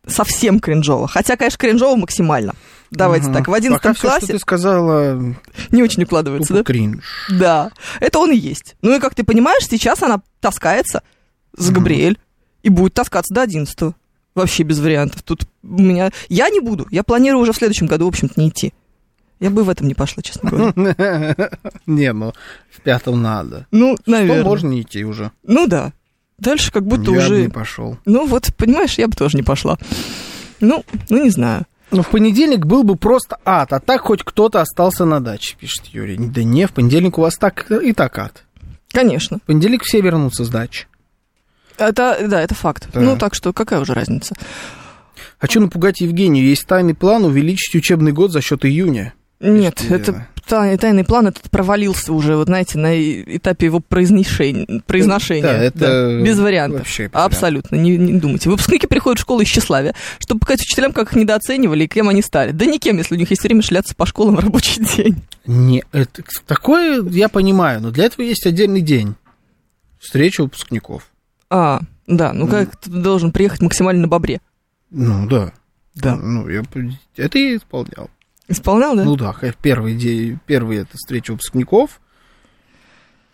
совсем 0.06 0.60
кринжово, 0.60 1.08
хотя, 1.08 1.36
конечно, 1.36 1.58
кринжово 1.58 1.96
максимально. 1.96 2.54
Давайте 2.90 3.26
Мгм. 3.26 3.34
так, 3.34 3.48
в 3.48 3.52
11 3.52 3.82
Пока 3.82 3.94
классе 3.94 4.24
что 4.26 4.32
ты 4.34 4.38
сказала, 4.38 5.34
не 5.70 5.82
очень 5.82 6.02
укладывается, 6.04 6.54
да? 6.54 6.64
кринж. 6.64 7.04
Да, 7.30 7.70
это 8.00 8.18
он 8.18 8.32
и 8.32 8.36
есть. 8.36 8.76
Ну 8.80 8.96
и 8.96 9.00
как 9.00 9.14
ты 9.14 9.24
понимаешь, 9.24 9.64
сейчас 9.68 10.02
она 10.02 10.22
таскается 10.40 11.02
с. 11.56 11.70
Габриэль 11.70 12.18
и 12.62 12.70
будет 12.70 12.94
таскаться 12.94 13.34
до 13.34 13.42
11 13.42 13.94
Вообще 14.38 14.62
без 14.62 14.78
вариантов. 14.78 15.22
Тут 15.22 15.42
у 15.64 15.82
меня... 15.82 16.10
Я 16.28 16.48
не 16.48 16.60
буду. 16.60 16.86
Я 16.92 17.02
планирую 17.02 17.42
уже 17.42 17.52
в 17.52 17.56
следующем 17.56 17.88
году, 17.88 18.04
в 18.04 18.08
общем-то, 18.08 18.40
не 18.40 18.50
идти. 18.50 18.72
Я 19.40 19.50
бы 19.50 19.64
в 19.64 19.68
этом 19.68 19.88
не 19.88 19.94
пошла, 19.94 20.22
честно 20.22 20.50
говоря. 20.50 20.72
Не, 21.86 22.12
ну, 22.12 22.32
в 22.70 22.80
пятом 22.80 23.20
надо. 23.20 23.66
Ну, 23.70 23.96
Что 24.00 24.10
наверное. 24.10 24.44
можно 24.44 24.68
не 24.68 24.82
идти 24.82 25.04
уже? 25.04 25.30
Ну 25.44 25.66
да. 25.66 25.92
Дальше 26.38 26.72
как 26.72 26.84
будто 26.86 27.10
я 27.10 27.18
уже... 27.18 27.34
бы 27.34 27.42
не 27.42 27.48
пошел. 27.48 27.98
Ну 28.04 28.26
вот, 28.26 28.54
понимаешь, 28.56 28.98
я 28.98 29.08
бы 29.08 29.14
тоже 29.14 29.36
не 29.36 29.42
пошла. 29.42 29.78
Ну, 30.60 30.84
ну 31.08 31.22
не 31.22 31.30
знаю. 31.30 31.66
Ну, 31.90 32.02
в 32.02 32.08
понедельник 32.08 32.66
был 32.66 32.84
бы 32.84 32.96
просто 32.96 33.38
ад, 33.44 33.72
а 33.72 33.80
так 33.80 34.02
хоть 34.02 34.22
кто-то 34.22 34.60
остался 34.60 35.04
на 35.04 35.20
даче, 35.20 35.56
пишет 35.58 35.86
Юрий. 35.86 36.16
Да 36.16 36.44
не, 36.44 36.66
в 36.66 36.72
понедельник 36.72 37.18
у 37.18 37.22
вас 37.22 37.36
так 37.36 37.70
и 37.70 37.92
так 37.92 38.18
ад. 38.18 38.44
Конечно. 38.92 39.38
В 39.38 39.42
понедельник 39.42 39.82
все 39.82 40.00
вернутся 40.00 40.44
с 40.44 40.48
дачи. 40.48 40.86
Это, 41.78 42.18
да, 42.28 42.42
это 42.42 42.54
факт. 42.54 42.88
Да. 42.92 43.00
Ну, 43.00 43.16
так 43.16 43.34
что 43.34 43.52
какая 43.52 43.80
уже 43.80 43.94
разница? 43.94 44.34
Хочу 45.38 45.60
напугать 45.60 46.00
Евгению. 46.00 46.44
Есть 46.44 46.66
тайный 46.66 46.94
план 46.94 47.24
увеличить 47.24 47.74
учебный 47.74 48.12
год 48.12 48.32
за 48.32 48.40
счет 48.40 48.64
июня. 48.64 49.14
Нет, 49.40 49.84
это 49.88 50.26
тай- 50.48 50.76
тайный 50.78 51.04
план 51.04 51.28
этот 51.28 51.48
провалился 51.48 52.12
уже, 52.12 52.34
вот 52.34 52.48
знаете, 52.48 52.76
на 52.76 53.00
этапе 53.00 53.66
его 53.66 53.78
произношения. 53.78 54.82
произношения. 54.84 55.42
Да, 55.42 55.52
это 55.62 56.20
без 56.24 56.40
вариантов. 56.40 56.80
вообще. 56.80 57.08
Абсолютно, 57.12 57.76
не, 57.76 57.96
не 57.96 58.18
думайте. 58.18 58.50
Выпускники 58.50 58.88
приходят 58.88 59.20
в 59.20 59.22
школу 59.22 59.40
из 59.42 59.46
тщеславия, 59.48 59.94
чтобы 60.18 60.40
показать 60.40 60.62
учителям, 60.62 60.92
как 60.92 61.10
их 61.10 61.16
недооценивали 61.16 61.84
и 61.84 61.86
кем 61.88 62.08
они 62.08 62.20
стали. 62.22 62.50
Да 62.50 62.64
никем, 62.66 62.98
если 62.98 63.14
у 63.14 63.18
них 63.18 63.30
есть 63.30 63.44
время 63.44 63.62
шляться 63.62 63.94
по 63.94 64.06
школам 64.06 64.34
в 64.34 64.40
рабочий 64.40 64.82
день. 64.96 65.22
Не, 65.46 65.84
это, 65.92 66.24
такое 66.46 67.00
я 67.10 67.28
понимаю, 67.28 67.80
но 67.80 67.92
для 67.92 68.06
этого 68.06 68.22
есть 68.24 68.44
отдельный 68.44 68.80
день. 68.80 69.14
Встреча 70.00 70.42
выпускников. 70.42 71.04
А, 71.50 71.80
да, 72.06 72.32
ну 72.32 72.46
как 72.46 72.76
ты 72.76 72.90
должен 72.90 73.32
приехать 73.32 73.60
максимально 73.62 74.02
на 74.02 74.08
бобре. 74.08 74.40
Ну 74.90 75.26
да. 75.28 75.52
Да. 75.94 76.16
Ну, 76.16 76.48
я, 76.48 76.62
это 77.16 77.38
я 77.38 77.56
исполнял. 77.56 78.08
Исполнял, 78.46 78.94
да? 78.96 79.04
Ну 79.04 79.16
да, 79.16 79.32
х- 79.32 79.52
первый 79.60 79.94
день, 79.94 80.38
первый 80.46 80.78
это 80.78 80.90
встреча 80.94 81.32
выпускников. 81.32 82.00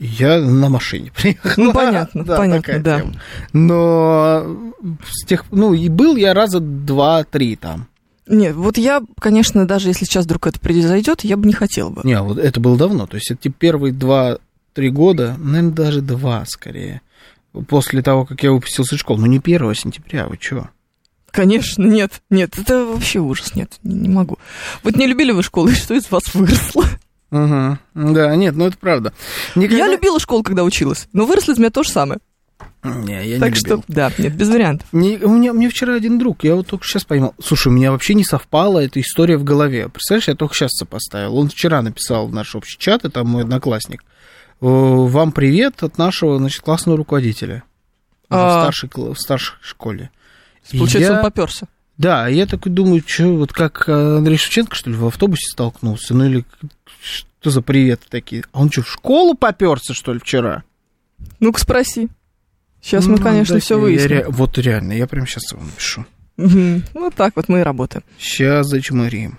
Я 0.00 0.40
на 0.40 0.68
машине 0.68 1.12
приехал. 1.16 1.62
Ну, 1.62 1.72
понятно, 1.72 2.24
понятно, 2.24 2.62
такая 2.62 2.80
да. 2.80 3.00
тема. 3.00 3.14
Но 3.52 4.56
с 5.04 5.24
тех, 5.26 5.44
ну 5.52 5.72
и 5.72 5.88
был 5.88 6.16
я 6.16 6.34
раза 6.34 6.60
два-три 6.60 7.56
там. 7.56 7.86
Нет, 8.26 8.56
вот 8.56 8.78
я, 8.78 9.02
конечно, 9.20 9.66
даже 9.66 9.88
если 9.88 10.06
сейчас 10.06 10.24
вдруг 10.24 10.46
это 10.46 10.58
произойдет, 10.58 11.22
я 11.22 11.36
бы 11.36 11.46
не 11.46 11.52
хотела 11.52 11.90
бы. 11.90 12.00
Не, 12.04 12.20
вот 12.22 12.38
это 12.38 12.58
было 12.58 12.76
давно. 12.78 13.06
То 13.06 13.16
есть 13.16 13.30
это 13.30 13.42
типа, 13.42 13.56
первые 13.58 13.92
два-три 13.92 14.88
года, 14.90 15.36
наверное, 15.38 15.72
даже 15.72 16.00
два 16.00 16.44
скорее. 16.46 17.02
После 17.68 18.02
того, 18.02 18.24
как 18.26 18.42
я 18.42 18.50
выпустился 18.52 18.96
из 18.96 19.00
школы. 19.00 19.20
Ну, 19.20 19.26
не 19.26 19.38
1 19.38 19.74
сентября, 19.74 20.26
вы 20.26 20.36
чё? 20.36 20.68
Конечно, 21.30 21.82
нет, 21.84 22.22
нет, 22.30 22.56
это 22.58 22.84
вообще 22.84 23.18
ужас, 23.18 23.54
нет, 23.54 23.72
не, 23.82 23.94
не 23.94 24.08
могу. 24.08 24.38
Вот 24.82 24.96
не 24.96 25.06
любили 25.06 25.32
вы 25.32 25.42
школу, 25.42 25.68
и 25.70 25.74
что 25.74 25.94
из 25.94 26.10
вас 26.10 26.22
выросло? 26.34 26.84
Угу. 27.30 27.78
Да, 27.94 28.36
нет, 28.36 28.54
ну 28.54 28.66
это 28.66 28.76
правда. 28.78 29.12
Никогда- 29.56 29.86
Я 29.86 29.92
любила 29.92 30.20
школу, 30.20 30.42
когда 30.44 30.62
училась, 30.62 31.08
но 31.12 31.26
выросло 31.26 31.52
из 31.52 31.58
меня 31.58 31.70
то 31.70 31.82
же 31.82 31.90
самое. 31.90 32.20
Не, 32.84 33.26
я 33.26 33.40
так 33.40 33.52
не 33.52 33.56
что, 33.58 33.68
любил. 33.70 33.84
да, 33.88 34.12
нет, 34.18 34.36
без 34.36 34.48
вариантов. 34.48 34.86
Не- 34.92 35.16
у 35.16 35.30
меня, 35.30 35.52
мне 35.54 35.68
вчера 35.70 35.94
один 35.94 36.18
друг, 36.18 36.44
я 36.44 36.54
вот 36.54 36.66
только 36.68 36.84
сейчас 36.86 37.04
поймал. 37.04 37.34
Слушай, 37.42 37.68
у 37.68 37.70
меня 37.72 37.90
вообще 37.90 38.14
не 38.14 38.24
совпала 38.24 38.78
эта 38.78 39.00
история 39.00 39.36
в 39.38 39.42
голове. 39.44 39.88
Представляешь, 39.88 40.28
я 40.28 40.34
только 40.34 40.54
сейчас 40.54 40.70
сопоставил. 40.72 41.36
Он 41.36 41.48
вчера 41.48 41.80
написал 41.82 42.28
в 42.28 42.32
наш 42.34 42.54
общий 42.54 42.78
чат, 42.78 43.04
это 43.04 43.24
мой 43.24 43.42
одноклассник. 43.42 44.04
«Э, 44.64 45.06
Вам 45.08 45.32
привет 45.32 45.82
от 45.82 45.98
нашего, 45.98 46.38
значит, 46.38 46.62
классного 46.62 46.96
руководителя. 46.98 47.62
В, 48.30 48.34
А. 48.34 48.62
старшей, 48.62 48.88
кла- 48.88 49.12
в 49.14 49.20
старшей 49.20 49.54
школе. 49.62 50.10
Получается, 50.70 51.12
я- 51.12 51.18
он 51.18 51.24
поперся. 51.24 51.66
Да, 51.98 52.26
я 52.28 52.46
такой 52.46 52.72
думаю, 52.72 53.02
что 53.06 53.24
вот 53.36 53.52
как 53.52 53.84
э, 53.88 54.16
Андрей 54.16 54.36
Шевченко, 54.38 54.74
что 54.74 54.90
ли, 54.90 54.96
в 54.96 55.06
автобусе 55.06 55.46
столкнулся, 55.52 56.14
ну 56.14 56.24
или 56.24 56.44
что 57.02 57.50
за 57.50 57.60
приветы 57.62 58.04
такие? 58.08 58.44
А 58.52 58.60
он 58.62 58.70
что, 58.70 58.82
в 58.82 58.88
школу 58.90 59.34
поперся, 59.34 59.92
что 59.94 60.12
ли, 60.14 60.18
вчера? 60.18 60.64
Ну-ка 61.40 61.60
спроси. 61.60 62.08
Сейчас 62.80 63.06
мы, 63.06 63.16
Ну, 63.18 63.22
конечно, 63.22 63.54
да, 63.56 63.60
все 63.60 63.78
выясним. 63.78 64.08
ре- 64.10 64.26
Вот 64.28 64.58
реально, 64.58 64.92
я 64.94 65.06
прямо 65.06 65.26
сейчас 65.26 65.52
его 65.52 65.62
напишу. 65.62 66.04
Мгм. 66.36 66.82
Вот 66.94 67.14
так 67.14 67.36
вот 67.36 67.48
мы 67.48 67.60
и 67.60 67.62
работаем. 67.62 68.02
Сейчас 68.18 68.66
зачморим. 68.66 69.38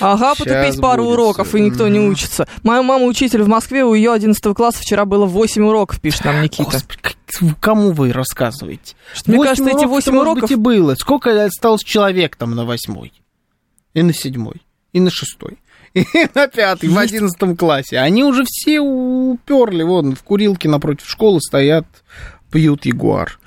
Ага, 0.00 0.34
потупить 0.34 0.80
пару 0.80 1.04
будет 1.04 1.14
уроков, 1.14 1.54
и 1.54 1.60
никто 1.60 1.88
не 1.88 2.00
учится. 2.00 2.46
Моя 2.62 2.82
мама 2.82 3.04
учитель 3.06 3.42
в 3.42 3.48
Москве, 3.48 3.84
у 3.84 3.94
ее 3.94 4.12
11 4.12 4.54
класса 4.54 4.80
вчера 4.80 5.04
было 5.04 5.26
8 5.26 5.62
уроков, 5.64 6.00
пишет 6.00 6.24
нам 6.24 6.42
Никита. 6.42 6.64
Господи, 6.64 7.54
кому 7.60 7.92
вы 7.92 8.12
рассказываете? 8.12 8.94
Мне 9.26 9.38
кажется, 9.42 9.64
эти 9.64 9.84
уроков-то, 9.84 9.88
8 9.88 10.12
может 10.12 10.28
уроков... 10.28 10.42
быть, 10.42 10.50
и 10.50 10.54
было. 10.54 10.94
Сколько 10.94 11.44
осталось 11.44 11.82
человек 11.82 12.36
там 12.36 12.54
на 12.54 12.64
восьмой? 12.64 13.12
И 13.94 14.02
на 14.02 14.12
седьмой? 14.12 14.62
И 14.92 15.00
на 15.00 15.10
шестой? 15.10 15.58
И 15.94 16.04
на 16.34 16.48
пятый, 16.48 16.88
в 16.88 16.96
одиннадцатом 16.96 17.54
классе. 17.54 17.98
Они 17.98 18.24
уже 18.24 18.44
все 18.46 18.80
уперли, 18.80 19.82
вон, 19.82 20.14
в 20.16 20.22
курилке 20.22 20.68
напротив 20.68 21.08
школы 21.08 21.40
стоят, 21.40 21.86
пьют 22.50 22.86
ягуар. 22.86 23.38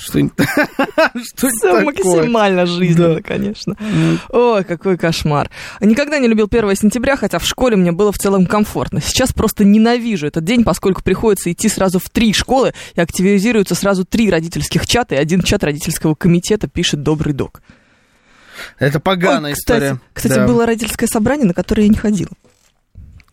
Что-нибудь 0.00 0.32
такое? 1.36 1.84
максимально 1.84 2.66
жизненно, 2.66 3.22
конечно. 3.22 3.76
Ой, 4.28 4.64
какой 4.64 4.96
кошмар. 4.96 5.50
Никогда 5.80 6.18
не 6.18 6.28
любил 6.28 6.48
1 6.50 6.76
сентября, 6.76 7.16
хотя 7.16 7.38
в 7.38 7.44
школе 7.46 7.76
мне 7.76 7.92
было 7.92 8.12
в 8.12 8.18
целом 8.18 8.46
комфортно. 8.46 9.00
Сейчас 9.00 9.32
просто 9.32 9.64
ненавижу 9.64 10.26
этот 10.26 10.44
день, 10.44 10.64
поскольку 10.64 11.02
приходится 11.02 11.50
идти 11.50 11.68
сразу 11.68 11.98
в 11.98 12.08
три 12.10 12.32
школы 12.32 12.72
и 12.94 13.00
активизируются 13.00 13.74
сразу 13.74 14.04
три 14.04 14.30
родительских 14.30 14.86
чата 14.86 15.14
и 15.14 15.18
один 15.18 15.42
чат 15.42 15.64
родительского 15.64 16.14
комитета, 16.14 16.68
пишет 16.68 17.02
добрый 17.02 17.32
док. 17.34 17.62
Это 18.78 19.00
поганая 19.00 19.52
Ой, 19.52 19.54
кстати, 19.56 19.78
история. 19.78 20.00
Кстати, 20.12 20.34
Да. 20.34 20.46
было 20.46 20.66
родительское 20.66 21.08
собрание, 21.08 21.46
на 21.46 21.54
которое 21.54 21.82
я 21.84 21.88
не 21.88 21.96
ходила. 21.96 22.30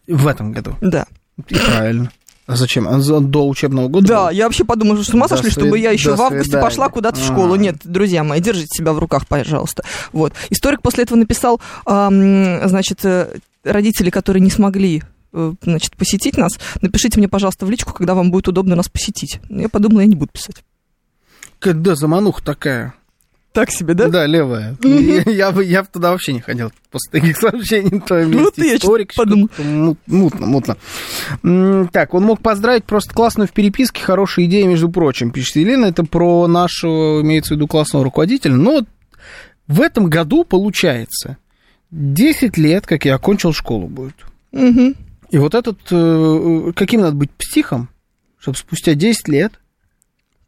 В 0.07 0.27
этом 0.27 0.51
году. 0.51 0.75
Да. 0.81 1.05
И 1.47 1.55
правильно. 1.55 2.11
А 2.49 2.55
зачем? 2.55 2.87
А 2.87 2.97
До 2.97 3.47
учебного 3.47 3.89
года? 3.89 4.07
Да, 4.07 4.21
было? 4.23 4.29
я 4.29 4.45
вообще 4.45 4.65
подумала, 4.65 4.97
что 5.03 5.11
с 5.11 5.13
ума 5.13 5.27
сошли, 5.27 5.49
свид- 5.51 5.51
чтобы 5.51 5.77
я 5.77 5.91
еще 5.91 6.15
в 6.15 6.21
августе 6.21 6.45
свидания. 6.45 6.63
пошла 6.65 6.89
куда-то 6.89 7.19
в 7.19 7.23
школу. 7.23 7.53
А. 7.53 7.57
Нет, 7.57 7.75
друзья 7.83 8.23
мои, 8.23 8.41
держите 8.41 8.75
себя 8.75 8.91
в 8.93 8.97
руках, 8.97 9.27
пожалуйста. 9.27 9.83
Вот. 10.13 10.33
Историк 10.49 10.81
после 10.81 11.03
этого 11.03 11.19
написал, 11.19 11.61
ам, 11.85 12.67
значит, 12.67 13.05
э, 13.05 13.37
родители, 13.63 14.09
которые 14.09 14.41
не 14.41 14.49
смогли 14.49 15.03
э, 15.31 15.53
значит, 15.61 15.95
посетить 15.95 16.37
нас, 16.37 16.53
напишите 16.81 17.19
мне, 17.19 17.27
пожалуйста, 17.29 17.67
в 17.67 17.69
личку, 17.69 17.93
когда 17.93 18.15
вам 18.15 18.31
будет 18.31 18.47
удобно 18.47 18.75
нас 18.75 18.89
посетить. 18.89 19.39
Я 19.47 19.69
подумала, 19.69 19.99
я 19.99 20.07
не 20.07 20.15
буду 20.15 20.31
писать. 20.33 20.63
Когда 21.59 21.93
замануха 21.93 22.43
такая. 22.43 22.95
Так 23.51 23.71
себе, 23.71 23.95
да? 23.95 24.09
Да, 24.09 24.25
левая. 24.27 24.77
Я, 24.83 25.51
бы 25.51 25.65
я 25.65 25.83
туда 25.83 26.11
вообще 26.11 26.33
не 26.33 26.39
ходил 26.39 26.71
после 26.91 27.19
таких 27.19 27.37
сообщений. 27.41 27.99
То 27.99 28.23
Ну, 28.23 28.51
я 28.57 28.75
историк, 28.75 29.13
подумал. 29.15 29.49
мутно, 30.05 30.45
мутно. 30.45 31.87
Так, 31.91 32.13
он 32.13 32.23
мог 32.23 32.41
поздравить 32.41 32.85
просто 32.85 33.13
классную 33.13 33.47
в 33.47 33.51
переписке, 33.51 34.03
хорошая 34.03 34.45
идея, 34.45 34.67
между 34.67 34.89
прочим, 34.89 35.31
пишет 35.31 35.55
Елена. 35.55 35.85
Это 35.87 36.03
про 36.03 36.47
нашего, 36.47 37.21
имеется 37.21 37.53
в 37.53 37.57
виду, 37.57 37.67
классного 37.67 38.05
руководителя. 38.05 38.55
Но 38.55 38.81
в 39.67 39.81
этом 39.81 40.09
году, 40.09 40.43
получается, 40.43 41.37
10 41.91 42.57
лет, 42.57 42.85
как 42.85 43.05
я 43.05 43.15
окончил 43.15 43.51
школу 43.53 43.87
будет. 43.87 44.15
Мгм. 44.51 44.95
И 45.31 45.37
вот 45.37 45.55
этот, 45.55 45.79
э, 45.91 46.71
каким 46.75 47.01
надо 47.01 47.15
быть 47.15 47.31
психом, 47.31 47.89
чтобы 48.39 48.57
спустя 48.57 48.93
10 48.93 49.27
лет 49.27 49.53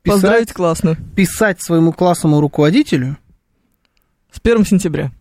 писать, 0.04 0.14
Поздравить 0.22 0.54
классно. 0.54 0.96
писать 1.16 1.62
своему 1.62 1.92
классному 1.94 2.40
руководителю, 2.42 3.18
С 4.32 4.40
1 4.42 4.66
сентября. 4.66 5.12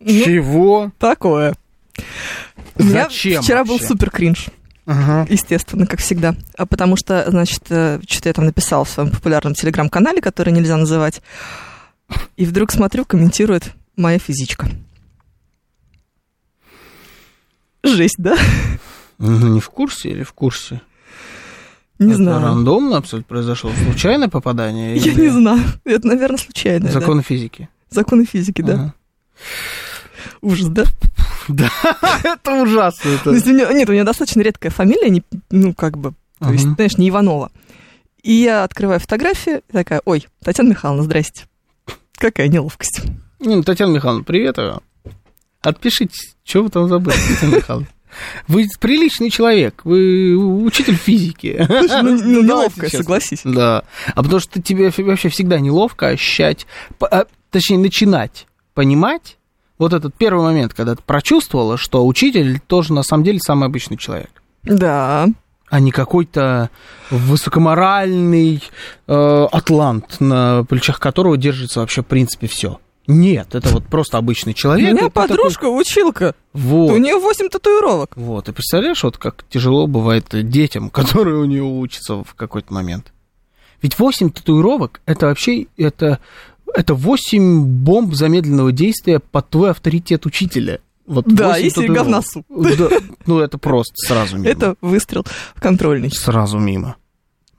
Ну, 0.00 0.06
чего? 0.24 0.92
такое. 0.98 1.54
У 2.76 2.82
меня 2.82 3.04
Зачем 3.04 3.42
вчера 3.42 3.64
был 3.64 3.74
вообще? 3.74 3.86
супер 3.88 4.10
кринж. 4.10 4.46
Ага. 4.86 5.26
Естественно, 5.30 5.86
как 5.86 6.00
всегда. 6.00 6.34
А 6.58 6.66
потому 6.66 6.96
что, 6.96 7.24
значит, 7.30 7.62
э, 7.70 8.00
что-то 8.06 8.28
я 8.28 8.32
там 8.34 8.44
написала 8.44 8.84
в 8.84 8.90
своем 8.90 9.10
популярном 9.10 9.54
телеграм-канале, 9.54 10.20
который 10.20 10.52
нельзя 10.52 10.76
называть. 10.76 11.22
И 12.36 12.44
вдруг 12.44 12.70
смотрю, 12.70 13.04
комментирует 13.06 13.72
моя 13.96 14.18
физичка. 14.18 14.68
Жесть, 17.82 18.16
да? 18.18 18.36
Ну, 19.18 19.48
не 19.48 19.60
в 19.60 19.70
курсе 19.70 20.10
или 20.10 20.22
в 20.22 20.32
курсе? 20.32 20.80
Не 21.98 22.08
Это 22.12 22.16
знаю. 22.16 22.42
рандомно 22.42 22.96
абсолютно 22.96 23.28
произошло? 23.28 23.70
Случайное 23.84 24.28
попадание? 24.28 24.96
Я 24.96 25.12
или 25.12 25.20
не 25.22 25.28
знаю. 25.28 25.62
Это, 25.84 26.06
наверное, 26.08 26.38
случайно. 26.38 26.86
да. 26.86 26.92
Законы 26.92 27.22
физики. 27.22 27.68
Законы 27.90 28.24
физики, 28.24 28.62
да. 28.62 28.74
Ага. 28.74 28.94
Ужас, 30.42 30.68
да? 30.68 30.84
Да, 31.48 31.70
это 32.24 32.62
ужасно. 32.62 33.10
это. 33.10 33.30
Ну, 33.32 33.52
меня- 33.52 33.72
нет, 33.72 33.88
у 33.88 33.92
меня 33.92 34.04
достаточно 34.04 34.40
редкая 34.42 34.70
фамилия, 34.72 35.10
не- 35.10 35.22
ну, 35.50 35.72
как 35.74 35.96
бы, 35.98 36.14
то 36.40 36.50
есть, 36.52 36.64
Мгм. 36.64 36.74
знаешь, 36.76 36.96
не 36.98 37.08
Иванова. 37.10 37.50
И 38.22 38.32
я 38.32 38.64
открываю 38.64 38.98
фотографию, 39.00 39.62
и 39.68 39.72
такая, 39.72 40.00
ой, 40.04 40.26
Татьяна 40.42 40.70
Михайловна, 40.70 41.02
здрасте. 41.04 41.44
Какая 42.16 42.48
неловкость. 42.48 43.02
Не, 43.40 43.56
ну, 43.56 43.62
Татьяна 43.62 43.92
Михайловна, 43.92 44.24
привет. 44.24 44.58
а. 44.58 44.80
Отпишитесь, 45.60 46.34
что 46.44 46.62
вы 46.62 46.70
там 46.70 46.88
забыли, 46.88 47.16
Татьяна 47.16 47.56
Михайловна. 47.56 47.88
Вы 48.48 48.68
приличный 48.80 49.30
человек, 49.30 49.80
вы 49.84 50.36
учитель 50.36 50.96
физики. 50.96 51.66
Ну, 51.74 52.02
ну, 52.22 52.42
неловко, 52.42 52.88
согласись. 52.88 53.42
Да. 53.44 53.84
А 54.14 54.22
потому 54.22 54.40
что 54.40 54.60
тебе 54.60 54.92
вообще 54.96 55.28
всегда 55.28 55.58
неловко 55.58 56.08
ощущать, 56.08 56.66
а, 57.00 57.26
точнее, 57.50 57.78
начинать 57.78 58.46
понимать 58.74 59.38
вот 59.78 59.92
этот 59.92 60.14
первый 60.14 60.42
момент, 60.42 60.74
когда 60.74 60.94
ты 60.94 61.02
прочувствовала, 61.02 61.76
что 61.76 62.06
учитель 62.06 62.60
тоже 62.60 62.92
на 62.92 63.02
самом 63.02 63.24
деле 63.24 63.38
самый 63.40 63.66
обычный 63.66 63.96
человек. 63.96 64.30
Да. 64.62 65.28
а 65.68 65.80
не 65.80 65.90
какой-то 65.90 66.70
высокоморальный 67.10 68.62
э, 69.06 69.46
атлант, 69.52 70.20
на 70.20 70.64
плечах 70.64 71.00
которого 71.00 71.36
держится 71.36 71.80
вообще 71.80 72.02
в 72.02 72.06
принципе 72.06 72.46
все. 72.46 72.78
Нет, 73.06 73.54
это 73.54 73.68
вот 73.68 73.84
просто 73.86 74.16
обычный 74.18 74.52
У 74.52 74.56
человек. 74.56 74.92
меня 74.94 75.06
и 75.06 75.08
ты 75.08 75.10
такой, 75.10 75.28
подружка, 75.28 75.66
училка. 75.66 76.34
вот. 76.52 76.90
У 76.92 76.96
нее 76.96 77.16
8 77.18 77.48
татуировок. 77.50 78.12
Вот, 78.16 78.48
и 78.48 78.52
представляешь, 78.52 79.02
вот 79.02 79.18
как 79.18 79.44
тяжело 79.50 79.86
бывает 79.86 80.26
детям, 80.32 80.88
которые 80.90 81.36
у 81.38 81.44
нее 81.44 81.62
учатся 81.62 82.22
в 82.24 82.34
какой-то 82.34 82.72
момент. 82.72 83.12
Ведь 83.82 83.98
8 83.98 84.30
татуировок, 84.30 85.00
это 85.04 85.26
вообще, 85.26 85.66
это, 85.76 86.18
это 86.72 86.94
8 86.94 87.62
бомб 87.64 88.14
замедленного 88.14 88.72
действия 88.72 89.18
под 89.18 89.50
твой 89.50 89.70
авторитет 89.72 90.24
учителя. 90.24 90.80
Вот 91.06 91.26
Да, 91.26 91.48
8 91.48 91.66
и 91.66 91.70
серьга 91.70 92.02
в 92.04 92.08
носу. 92.08 92.46
Да, 92.48 92.88
ну, 93.26 93.40
это 93.40 93.58
просто 93.58 93.92
сразу 93.96 94.38
мимо. 94.38 94.48
Это 94.48 94.76
выстрел 94.80 95.26
в 95.54 95.60
контрольный. 95.60 96.10
Сразу 96.10 96.58
мимо. 96.58 96.96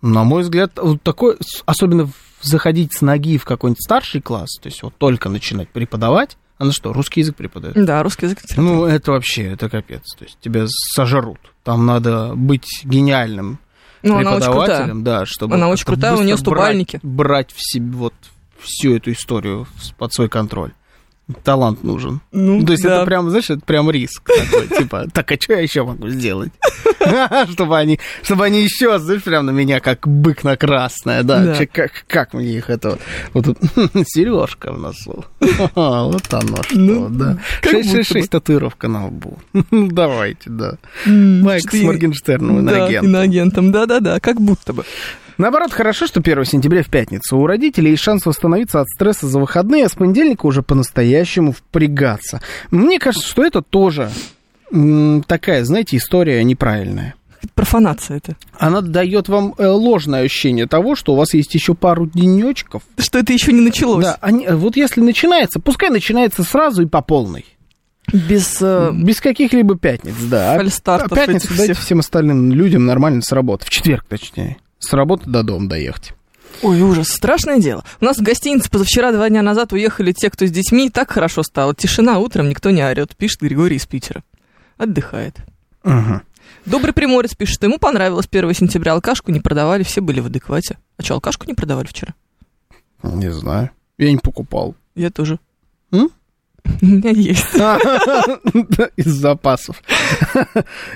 На 0.02 0.24
мой 0.24 0.42
взгляд, 0.42 0.72
вот 0.82 1.04
такой, 1.04 1.38
особенно 1.68 2.08
в- 2.08 2.14
заходить 2.42 2.94
с 2.94 3.02
ноги 3.02 3.38
в 3.38 3.46
какой-нибудь 3.46 3.82
старший 3.84 4.22
класс, 4.22 4.50
то 4.62 4.68
есть 4.68 4.84
вот 4.84 4.94
только 4.98 5.30
начинать 5.30 5.70
преподавать, 5.70 6.38
она 6.58 6.72
что, 6.72 6.94
русский 6.94 7.20
язык 7.22 7.36
преподает? 7.36 7.76
Да, 7.86 8.02
русский 8.02 8.28
язык. 8.28 8.40
Ну, 8.56 8.86
это 8.86 9.12
вообще, 9.12 9.44
это 9.52 9.70
капец. 9.70 10.04
То 10.18 10.24
есть 10.24 10.38
тебя 10.40 10.66
сожрут. 10.68 11.40
Там 11.64 11.86
надо 11.86 12.34
быть 12.36 12.66
гениальным 12.86 13.60
Ну, 14.04 14.16
она 14.18 14.36
очень 14.36 14.46
крутая. 14.46 14.56
преподавателем, 14.66 15.04
да, 15.04 15.26
чтобы 15.26 15.56
Она 15.56 15.68
очень 15.68 15.86
как-то 15.86 16.02
крутая, 16.02 16.14
у 16.14 16.24
неё 16.24 16.36
быстро 16.36 16.52
брать- 16.52 16.62
ступальники. 16.64 17.00
Брать, 17.04 17.52
в 17.52 17.58
себе 17.60 17.92
вот 17.98 18.14
всю 18.60 18.96
эту 18.96 19.12
историю 19.12 19.68
под 19.98 20.14
свой 20.14 20.30
контроль. 20.30 20.72
Талант 21.44 21.84
нужен. 21.84 22.22
Ну, 22.32 22.64
То 22.64 22.74
есть 22.74 22.84
да. 22.84 22.98
это 22.98 23.06
прям, 23.06 23.30
знаешь, 23.30 23.50
это 23.50 23.62
прям 23.66 23.90
риск 23.90 24.22
такой, 24.30 24.68
типа, 24.78 25.08
так, 25.12 25.32
а 25.32 25.36
что 25.42 25.54
я 25.54 25.60
еще 25.62 25.84
могу 25.84 26.08
сделать? 26.10 26.52
Чтобы 27.52 27.78
они, 27.78 28.00
чтобы 28.24 28.46
они 28.46 28.64
еще, 28.64 28.98
знаешь, 29.00 29.24
прям 29.24 29.46
на 29.46 29.52
меня 29.52 29.80
как 29.80 30.08
бык 30.08 30.44
на 30.44 30.56
красное, 30.58 31.24
да, 31.24 31.40
Да. 31.44 31.66
Как, 31.66 32.06
как 32.08 32.34
мне 32.34 32.58
их 32.58 32.70
это, 32.70 32.98
вот 33.34 33.46
сережка 34.08 34.72
в 34.72 34.80
носу, 34.80 35.26
вот 35.40 36.34
оно 36.34 36.64
что, 36.64 36.76
Ну, 36.78 37.10
да. 37.10 37.38
как 37.62 37.74
будто 37.74 37.88
бы. 37.88 38.04
666 38.04 38.30
татуировка 38.30 38.88
на 38.88 39.08
лбу, 39.08 39.40
Ну, 39.54 39.88
давайте, 39.88 40.50
да. 40.50 40.78
Майк 41.06 41.72
с 41.72 41.82
Моргенштерном, 41.82 42.66
Да, 42.66 42.72
иноагентом. 42.74 43.10
иноагентом, 43.10 43.72
да-да-да, 43.72 44.20
как 44.20 44.40
будто 44.42 44.74
бы. 44.74 44.84
Наоборот, 45.38 45.72
хорошо, 45.72 46.08
что 46.08 46.22
1 46.22 46.46
сентября 46.46 46.84
в 46.84 46.88
пятницу. 46.88 47.38
У 47.38 47.46
родителей 47.46 47.92
есть 47.92 48.04
шанс 48.04 48.26
восстановиться 48.26 48.82
от 48.82 48.88
стресса 48.88 49.28
за 49.28 49.40
выходные, 49.40 49.86
а 49.86 49.90
с 49.90 49.94
понедельника 49.94 50.46
уже 50.46 50.62
по-настоящему 50.62 51.52
впрягаться. 51.52 52.42
Мне 52.72 53.00
кажется, 53.00 53.28
что 53.28 53.44
это 53.44 53.62
тоже 53.62 54.10
такая, 55.28 55.64
знаете, 55.64 55.98
история 55.98 56.44
неправильная. 56.44 57.16
Профанация 57.54 58.18
это. 58.18 58.36
Она 58.58 58.82
дает 58.82 59.30
вам 59.30 59.54
э, 59.58 59.68
ложное 59.68 60.24
ощущение 60.24 60.68
того, 60.68 60.96
что 60.96 61.14
у 61.14 61.16
вас 61.16 61.34
есть 61.36 61.54
еще 61.54 61.76
пару 61.76 62.08
денечков. 62.08 62.82
Что 62.98 63.20
это 63.20 63.34
еще 63.34 63.54
не 63.54 63.62
началось. 63.62 64.04
Да, 64.04 64.18
они, 64.22 64.46
э, 64.46 64.56
вот 64.56 64.76
если 64.76 65.02
начинается, 65.02 65.60
пускай 65.60 65.90
начинается 65.90 66.44
сразу 66.44 66.82
и 66.82 66.88
по 66.88 67.02
полной. 67.02 67.46
Без 68.12 68.58
э, 68.62 68.92
Без 68.94 69.22
каких-либо 69.22 69.78
пятниц, 69.78 70.16
да. 70.30 70.56
Фальстартов 70.56 71.18
пятницу 71.18 71.50
дайте 71.50 71.74
всех. 71.74 71.86
всем 71.86 72.00
остальным 72.00 72.52
людям 72.52 72.86
нормально 72.86 73.22
с 73.22 73.32
работы. 73.32 73.66
В 73.66 73.70
четверг, 73.70 74.06
точнее. 74.08 74.58
С 74.86 74.94
работы 74.94 75.28
до 75.28 75.42
дома 75.42 75.68
доехать. 75.68 76.14
Ой, 76.62 76.82
ужас, 76.82 77.10
страшное 77.10 77.60
дело. 77.60 77.84
У 78.00 78.06
нас 78.06 78.18
в 78.18 78.22
гостинице 78.22 78.70
позавчера, 78.70 79.12
два 79.12 79.30
дня 79.30 79.42
назад, 79.42 79.74
уехали 79.74 80.12
те, 80.12 80.30
кто 80.30 80.46
с 80.46 80.52
детьми, 80.52 80.88
и 80.88 80.90
так 80.90 81.12
хорошо 81.12 81.42
стало. 81.42 81.74
Тишина, 81.74 82.20
утром 82.20 82.50
никто 82.50 82.70
не 82.70 82.84
орет, 82.84 83.16
пишет 83.16 83.42
Григорий 83.42 83.78
из 83.78 83.86
Питера. 83.88 84.24
Отдыхает. 84.78 85.38
Угу. 85.84 86.22
Добрый 86.68 86.94
приморец 86.94 87.34
пишет, 87.34 87.64
ему 87.64 87.80
понравилось 87.80 88.28
1 88.32 88.54
сентября, 88.54 88.94
алкашку 88.94 89.32
не 89.32 89.40
продавали, 89.40 89.82
все 89.82 90.02
были 90.02 90.20
в 90.20 90.28
адеквате. 90.28 90.78
А 90.98 91.04
что, 91.04 91.16
алкашку 91.16 91.46
не 91.48 91.56
продавали 91.56 91.88
вчера? 91.88 92.14
Не 93.02 93.32
знаю. 93.32 93.72
Я 93.98 94.12
не 94.12 94.18
покупал. 94.18 94.76
Я 94.94 95.10
тоже. 95.10 95.40
М? 95.92 96.10
У 96.82 96.86
меня 96.86 97.12
есть. 97.12 97.56
Из 98.98 99.06
запасов. 99.06 99.82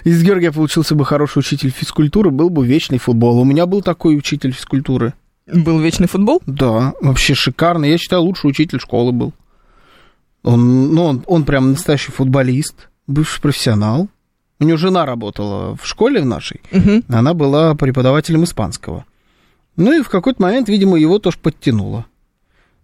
Из 0.04 0.24
Георгия 0.24 0.52
получился 0.52 0.96
бы 0.96 1.06
хороший 1.06 1.40
учитель 1.40 1.72
физкультуры, 1.72 2.32
был 2.32 2.50
бы 2.50 2.66
вечный 2.66 2.98
футбол. 2.98 3.40
У 3.40 3.44
меня 3.44 3.66
был 3.66 3.82
такой 3.82 4.18
учитель 4.18 4.52
физкультуры. 4.52 5.14
Был 5.48 5.80
вечный 5.80 6.08
футбол? 6.08 6.42
Да, 6.46 6.94
вообще 7.02 7.34
шикарный. 7.34 7.90
Я 7.90 7.98
считаю, 7.98 8.22
лучший 8.22 8.50
учитель 8.50 8.80
школы 8.80 9.12
был. 9.12 9.34
Он, 10.44 10.94
ну, 10.94 11.04
он, 11.04 11.24
он 11.28 11.44
прям 11.44 11.72
настоящий 11.72 12.12
футболист, 12.12 12.90
бывший 13.08 13.42
профессионал. 13.42 14.08
У 14.60 14.66
него 14.66 14.78
жена 14.78 15.06
работала 15.06 15.76
в 15.76 15.88
школе 15.88 16.22
в 16.22 16.26
нашей. 16.26 16.62
Мгм. 16.72 17.04
Она 17.08 17.34
была 17.34 17.76
преподавателем 17.76 18.44
испанского. 18.44 19.06
Ну 19.76 19.98
и 19.98 20.04
в 20.04 20.10
какой-то 20.10 20.42
момент, 20.42 20.68
видимо, 20.68 20.98
его 20.98 21.20
тоже 21.20 21.38
подтянуло. 21.42 22.06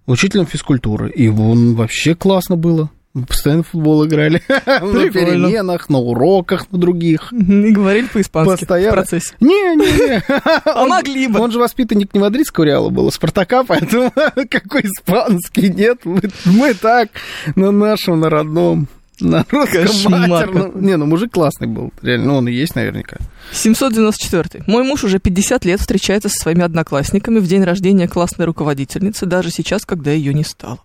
Учителем 0.07 0.45
физкультуры. 0.45 1.09
И 1.09 1.27
он 1.27 1.75
вообще 1.75 2.15
классно 2.15 2.55
было. 2.55 2.89
Мы 3.15 3.25
постоянно 3.25 3.63
в 3.63 3.69
футбол 3.69 4.05
играли. 4.05 4.41
На 4.47 5.09
переменах, 5.09 5.87
на 5.87 5.99
уроках, 5.99 6.69
на 6.69 6.77
других. 6.77 7.31
И 7.31 7.71
говорили 7.71 8.07
по-испански 8.07 8.65
Постоянно. 8.65 8.91
в 8.91 8.95
процессе. 8.95 9.33
Не-не-не. 9.39 10.21
А 10.65 10.85
могли 10.85 11.27
бы. 11.27 11.39
Он 11.39 11.49
же 11.49 11.57
воспитанник 11.57 12.13
не 12.13 12.19
мадридского 12.19 12.65
Реала 12.65 12.89
был, 12.89 13.07
а 13.07 13.11
Спартака, 13.11 13.63
поэтому 13.63 14.11
какой 14.49 14.81
испанский 14.81 15.69
нет. 15.69 15.99
Мы, 16.03 16.23
мы 16.43 16.73
так 16.73 17.07
на 17.55 17.71
нашем, 17.71 18.19
на 18.19 18.29
родном, 18.29 18.89
на 19.21 19.45
русском 19.49 20.11
матерном. 20.27 20.71
какой. 20.71 20.81
Не, 20.81 20.97
ну 20.97 21.05
мужик 21.05 21.31
классный 21.33 21.67
был. 21.67 21.91
Реально, 22.01 22.25
ну 22.27 22.35
он 22.37 22.47
и 22.47 22.51
есть 22.53 22.75
наверняка. 22.75 23.17
794. 23.51 24.63
Мой 24.67 24.83
муж 24.83 25.03
уже 25.03 25.19
50 25.19 25.65
лет 25.65 25.79
встречается 25.79 26.29
со 26.29 26.35
своими 26.39 26.63
одноклассниками 26.63 27.39
в 27.39 27.47
день 27.47 27.63
рождения 27.63 28.07
классной 28.07 28.45
руководительницы, 28.45 29.25
даже 29.25 29.49
сейчас, 29.51 29.85
когда 29.85 30.11
ее 30.11 30.33
не 30.33 30.43
стало. 30.43 30.79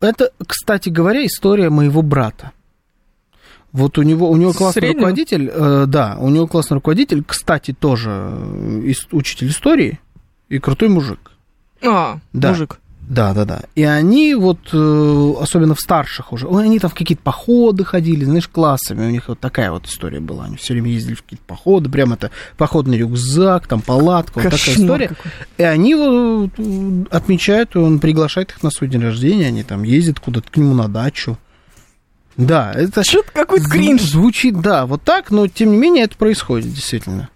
Это, 0.00 0.30
кстати 0.46 0.88
говоря, 0.88 1.24
история 1.26 1.70
моего 1.70 2.02
брата. 2.02 2.52
Вот 3.72 3.98
у 3.98 4.02
него, 4.02 4.28
у 4.30 4.36
него 4.36 4.52
классный 4.52 4.80
Среднего? 4.80 5.00
руководитель, 5.06 5.50
э, 5.52 5.84
да, 5.86 6.16
у 6.18 6.28
него 6.28 6.46
классный 6.48 6.74
руководитель, 6.76 7.22
кстати, 7.24 7.72
тоже 7.72 8.10
э, 8.10 8.80
ис- 8.86 9.06
учитель 9.12 9.48
истории 9.48 10.00
и 10.48 10.58
крутой 10.58 10.88
мужик. 10.88 11.30
А, 11.86 12.18
Да. 12.32 12.48
мужик. 12.48 12.78
Да, 13.10 13.34
да, 13.34 13.44
да. 13.44 13.62
И 13.74 13.82
они 13.82 14.36
вот, 14.36 14.60
э, 14.72 15.32
особенно 15.40 15.74
в 15.74 15.80
старших 15.80 16.32
уже, 16.32 16.46
они 16.48 16.78
там 16.78 16.88
в 16.90 16.94
какие-то 16.94 17.24
походы 17.24 17.84
ходили, 17.84 18.24
знаешь, 18.24 18.46
классами. 18.46 19.04
У 19.04 19.10
них 19.10 19.26
вот 19.26 19.40
такая 19.40 19.72
вот 19.72 19.86
история 19.86 20.20
была. 20.20 20.44
Они 20.44 20.56
все 20.56 20.74
время 20.74 20.92
ездили 20.92 21.14
в 21.14 21.24
какие-то 21.24 21.44
походы, 21.44 21.90
прям 21.90 22.12
это 22.12 22.30
походный 22.56 22.98
рюкзак, 22.98 23.66
там 23.66 23.80
палатка, 23.80 24.34
вот 24.36 24.44
такая 24.44 24.60
Кошмар 24.60 24.76
история. 24.78 25.08
какой. 25.08 25.32
И 25.58 25.62
они 25.64 25.96
вот 25.96 26.50
э, 26.56 27.04
отмечают, 27.10 27.74
он 27.74 27.98
приглашает 27.98 28.52
их 28.52 28.62
на 28.62 28.70
свой 28.70 28.88
день 28.88 29.02
рождения, 29.02 29.48
они 29.48 29.64
там 29.64 29.82
ездят 29.82 30.20
куда-то 30.20 30.48
к 30.48 30.56
нему 30.56 30.74
на 30.74 30.86
дачу. 30.86 31.36
Да, 32.36 32.72
это 32.72 33.02
Что-то 33.02 33.32
какой-то 33.32 33.68
кринж. 33.68 34.02
звучит, 34.02 34.60
да, 34.60 34.86
вот 34.86 35.02
так, 35.02 35.32
но 35.32 35.48
тем 35.48 35.72
не 35.72 35.78
менее 35.78 36.04
это 36.04 36.16
происходит, 36.16 36.72
действительно. 36.72 37.28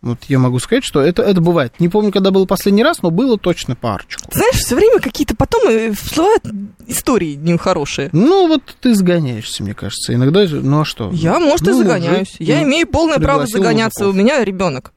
Вот 0.00 0.18
я 0.28 0.38
могу 0.38 0.60
сказать, 0.60 0.84
что 0.84 1.00
это, 1.00 1.22
это 1.22 1.40
бывает. 1.40 1.74
Не 1.80 1.88
помню, 1.88 2.12
когда 2.12 2.30
было 2.30 2.44
последний 2.44 2.84
раз, 2.84 3.02
но 3.02 3.10
было 3.10 3.36
точно 3.36 3.74
парочку. 3.74 4.22
Знаешь, 4.32 4.54
все 4.56 4.76
время 4.76 5.00
какие-то 5.00 5.34
потом 5.34 5.68
э, 5.68 5.90
всплывают 5.92 6.44
истории 6.86 7.34
нехорошие. 7.34 8.08
Ну, 8.12 8.46
вот 8.46 8.62
ты 8.80 8.94
загоняешься, 8.94 9.64
мне 9.64 9.74
кажется. 9.74 10.14
Иногда, 10.14 10.44
ну 10.48 10.82
а 10.82 10.84
что? 10.84 11.10
Я, 11.12 11.40
может, 11.40 11.66
и 11.66 11.70
Ну, 11.70 11.78
загоняюсь. 11.78 12.28
мужик, 12.38 12.40
Я 12.48 12.60
ну, 12.60 12.68
имею 12.68 12.86
полное 12.86 13.18
право 13.18 13.46
загоняться. 13.46 14.04
мужиков. 14.04 14.14
У 14.20 14.24
меня 14.24 14.44
ребенок 14.44 14.92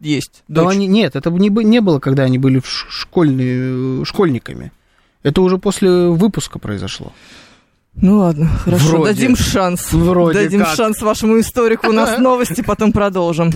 есть. 0.00 0.44
Да 0.46 0.68
они, 0.68 0.86
нет, 0.86 1.16
это 1.16 1.30
не, 1.30 1.50
бы- 1.50 1.64
не 1.64 1.80
было, 1.80 1.98
когда 1.98 2.22
они 2.22 2.38
были 2.38 2.62
школьные, 2.64 4.04
школьниками. 4.04 4.70
Это 5.24 5.42
уже 5.42 5.58
после 5.58 5.90
выпуска 6.10 6.60
произошло. 6.60 7.12
Ну 7.96 8.18
ладно, 8.18 8.46
хорошо, 8.64 8.88
Вроде. 8.90 9.14
дадим 9.14 9.34
шанс. 9.36 9.92
Вроде 9.92 10.38
дадим 10.44 10.60
как. 10.60 10.76
шанс 10.76 11.02
вашему 11.02 11.40
историку. 11.40 11.88
У 11.88 11.92
нас 11.92 12.18
новости, 12.20 12.60
потом 12.60 12.92
продолжим. 12.92 13.52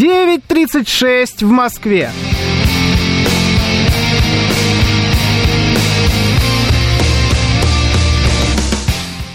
Девять 0.00 0.42
тридцать 0.44 0.88
шесть 0.88 1.42
в 1.42 1.50
Москве. 1.50 2.10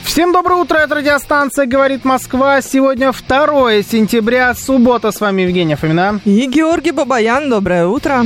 Всем 0.06 0.34
доброе 0.34 0.56
утро, 0.56 0.78
это 0.78 0.96
радиостанция 0.96 1.68
«Говорит 1.68 2.04
Москва». 2.04 2.64
Сегодня 2.64 3.12
2 3.12 3.84
сентября, 3.84 4.56
суббота. 4.56 5.12
С 5.12 5.22
вами 5.22 5.44
Евгения 5.44 5.76
Фомина. 5.76 6.20
И 6.26 6.48
Георгий 6.48 6.90
Бабаян, 6.90 7.48
доброе 7.48 7.86
утро. 7.86 8.26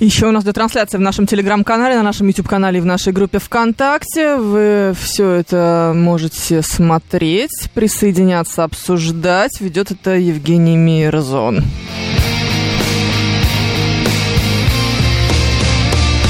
Еще 0.00 0.26
у 0.28 0.30
нас 0.30 0.44
идет 0.44 0.54
трансляция 0.54 0.98
в 0.98 1.02
нашем 1.02 1.26
телеграм-канале, 1.26 1.94
на 1.96 2.02
нашем 2.02 2.26
YouTube-канале 2.28 2.78
и 2.78 2.80
в 2.80 2.86
нашей 2.86 3.12
группе 3.12 3.38
ВКонтакте. 3.38 4.36
Вы 4.36 4.94
все 4.98 5.30
это 5.32 5.92
можете 5.94 6.62
смотреть, 6.62 7.68
присоединяться, 7.74 8.64
обсуждать. 8.64 9.60
Ведет 9.60 9.90
это 9.90 10.12
Евгений 10.16 10.76
Мирзон. 10.78 11.62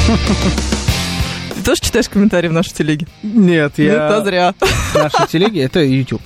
Ты 1.54 1.62
тоже 1.64 1.80
читаешь 1.80 2.08
комментарии 2.08 2.48
в 2.48 2.52
нашей 2.52 2.72
телеге? 2.72 3.06
Нет, 3.22 3.74
Ну, 3.76 3.84
это 3.84 4.22
зря. 4.24 4.54
Наши 4.94 5.28
телеги, 5.30 5.60
это 5.60 5.80
YouTube. 5.84 6.22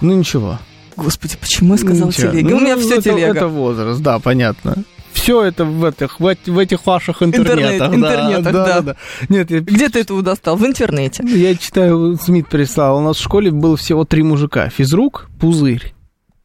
Ну 0.00 0.14
ничего. 0.16 0.58
Господи, 0.96 1.36
почему 1.40 1.74
я 1.74 1.82
Ничего. 1.82 2.30
телега? 2.30 2.50
Ну, 2.50 2.56
У 2.56 2.60
меня 2.60 2.72
это- 2.74 2.80
все 2.82 3.00
телега. 3.02 3.32
Это 3.38 3.48
возраст, 3.48 4.00
да, 4.00 4.18
понятно. 4.18 4.76
Все 5.16 5.42
это 5.44 5.64
в 5.64 5.82
этих, 5.84 6.20
в, 6.20 6.36
в 6.46 6.58
этих 6.58 6.84
ваших 6.84 7.22
интернетах. 7.22 7.94
Интернет- 7.94 8.38
интернетах, 8.38 8.52
да. 8.84 8.96
Нет, 9.30 9.50
я, 9.50 9.60
Где 9.60 9.88
ты 9.88 10.00
это 10.00 10.20
достал? 10.20 10.56
В 10.56 10.66
интернете. 10.66 11.24
я 11.26 11.54
читаю, 11.54 12.16
Смит 12.22 12.48
прислал. 12.48 12.98
У 12.98 13.00
нас 13.00 13.16
в 13.16 13.22
школе 13.22 13.50
было 13.50 13.76
всего 13.78 14.04
три 14.04 14.22
мужика. 14.22 14.68
Физрук, 14.68 15.28
пузырь, 15.40 15.94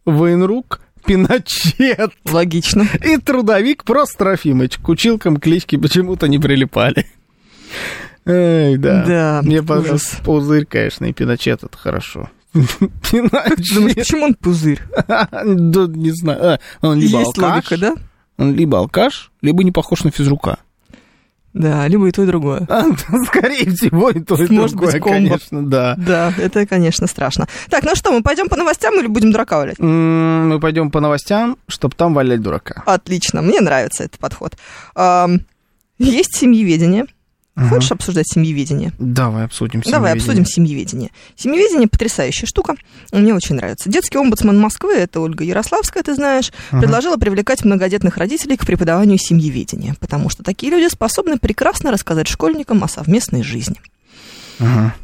военрук, 0.05 0.79
пиночет 1.05 2.13
Логично. 2.25 2.87
и 3.05 3.17
трудовик 3.17 3.83
просто 3.83 4.17
Трофимыч. 4.19 4.77
К 4.77 4.87
училкам 4.89 5.35
клички 5.37 5.75
почему-то 5.77 6.27
не 6.29 6.39
прилипали. 6.39 7.05
Эй, 8.25 8.77
да. 8.77 9.03
Да, 9.05 9.41
Мне 9.43 9.61
понравился 9.63 10.15
пузырь, 10.23 10.65
конечно, 10.65 11.05
и 11.05 11.13
пиночет, 11.13 11.63
это 11.63 11.77
хорошо. 11.77 12.29
Думаешь, 12.53 13.95
почему 13.95 14.25
он 14.25 14.33
пузырь? 14.35 14.79
Да, 15.07 15.87
не 15.87 16.11
знаю. 16.11 16.39
А, 16.53 16.59
Он 16.81 16.99
либо 16.99 17.19
Есть 17.19 17.37
алкаш, 17.37 17.71
логика, 17.71 17.77
да? 17.77 17.95
Он 18.41 18.55
либо 18.55 18.79
алкаш, 18.79 19.31
либо 19.41 19.63
не 19.63 19.71
похож 19.71 20.03
на 20.03 20.11
физрука. 20.11 20.57
Да, 21.53 21.85
либо 21.87 22.07
и 22.07 22.11
то, 22.11 22.23
и 22.23 22.25
другое. 22.25 22.65
А, 22.69 22.85
Скорее 23.27 23.69
всего, 23.71 24.09
и 24.09 24.21
то, 24.21 24.35
и 24.41 24.51
Может 24.51 24.77
быть, 24.77 24.91
другое, 24.91 24.91
комбо. 25.01 25.29
конечно, 25.29 25.65
да. 25.65 25.95
Да, 25.97 26.33
это, 26.37 26.65
конечно, 26.65 27.07
страшно. 27.07 27.47
Так, 27.69 27.83
ну 27.83 27.93
что, 27.93 28.11
мы 28.11 28.23
пойдем 28.23 28.47
по 28.47 28.55
новостям 28.55 28.97
или 28.99 29.07
будем 29.07 29.31
дурака 29.31 29.57
валять? 29.57 29.77
Мы 29.77 30.59
пойдем 30.61 30.91
по 30.91 31.01
новостям, 31.01 31.57
чтобы 31.67 31.93
там 31.95 32.13
валять 32.13 32.41
дурака. 32.41 32.83
Отлично, 32.85 33.41
мне 33.41 33.59
нравится 33.59 34.05
этот 34.05 34.19
подход. 34.19 34.55
Есть 35.99 36.35
семьеведение. 36.35 37.05
Хочешь 37.55 37.91
обсуждать 37.91 38.27
семьеведение? 38.27 38.93
Давай 38.97 39.45
обсудим 39.45 39.81
Давай 39.81 40.11
семьеведение. 40.13 40.21
обсудим 40.21 40.45
семьеведение. 40.45 41.11
Семьеведение 41.35 41.87
потрясающая 41.87 42.47
штука. 42.47 42.75
Мне 43.11 43.33
очень 43.35 43.55
нравится. 43.55 43.89
Детский 43.89 44.17
омбудсман 44.17 44.57
Москвы, 44.57 44.93
это 44.93 45.19
Ольга 45.19 45.43
Ярославская, 45.43 46.01
ты 46.01 46.15
знаешь, 46.15 46.51
предложила 46.69 47.17
привлекать 47.17 47.65
многодетных 47.65 48.17
родителей 48.17 48.55
к 48.55 48.65
преподаванию 48.65 49.17
семьеведения, 49.17 49.95
потому 49.99 50.29
что 50.29 50.43
такие 50.43 50.71
люди 50.71 50.89
способны 50.89 51.37
прекрасно 51.37 51.91
рассказать 51.91 52.27
школьникам 52.27 52.83
о 52.83 52.87
совместной 52.87 53.43
жизни. 53.43 53.79
Ага. 54.59 54.95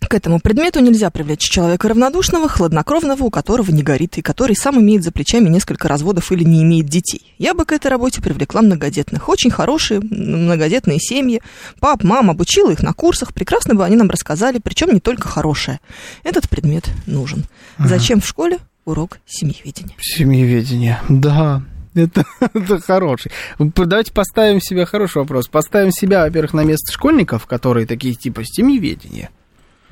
К 0.00 0.14
этому 0.14 0.38
предмету 0.38 0.80
нельзя 0.80 1.10
привлечь 1.10 1.40
человека 1.40 1.88
равнодушного, 1.88 2.48
хладнокровного, 2.48 3.24
у 3.24 3.30
которого 3.30 3.70
не 3.72 3.82
горит, 3.82 4.18
и 4.18 4.22
который 4.22 4.54
сам 4.54 4.80
имеет 4.80 5.02
за 5.02 5.10
плечами 5.10 5.48
несколько 5.48 5.88
разводов 5.88 6.30
или 6.30 6.44
не 6.44 6.62
имеет 6.62 6.86
детей. 6.86 7.34
Я 7.38 7.54
бы 7.54 7.64
к 7.64 7.72
этой 7.72 7.88
работе 7.88 8.22
привлекла 8.22 8.62
многодетных. 8.62 9.28
Очень 9.28 9.50
хорошие 9.50 10.00
многодетные 10.00 11.00
семьи. 11.00 11.42
Пап, 11.80 12.04
мама 12.04 12.32
обучила 12.32 12.70
их 12.70 12.82
на 12.82 12.92
курсах, 12.92 13.34
прекрасно 13.34 13.74
бы 13.74 13.84
они 13.84 13.96
нам 13.96 14.08
рассказали, 14.08 14.58
причем 14.62 14.92
не 14.92 15.00
только 15.00 15.28
хорошее. 15.28 15.80
Этот 16.22 16.48
предмет 16.48 16.88
нужен. 17.06 17.44
Зачем 17.78 18.20
в 18.20 18.28
школе 18.28 18.58
урок 18.84 19.18
семьеведения? 19.26 19.96
Семьеведение, 20.00 21.00
да. 21.08 21.62
Это, 21.94 22.24
это 22.54 22.78
хороший. 22.80 23.32
Давайте 23.58 24.12
поставим 24.12 24.60
себе 24.60 24.84
хороший 24.84 25.18
вопрос. 25.18 25.48
Поставим 25.48 25.90
себя, 25.90 26.24
во-первых, 26.24 26.52
на 26.52 26.62
место 26.62 26.92
школьников, 26.92 27.46
которые 27.46 27.86
такие 27.86 28.14
типа 28.14 28.42
семьеведение. 28.44 29.30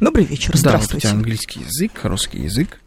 Добрый 0.00 0.24
вечер, 0.24 0.48
Да, 0.48 0.52
вот 0.52 0.60
здравствуйте. 0.60 1.08
английский 1.08 1.60
язык, 1.60 1.92
русский 2.02 2.38
язык, 2.40 2.80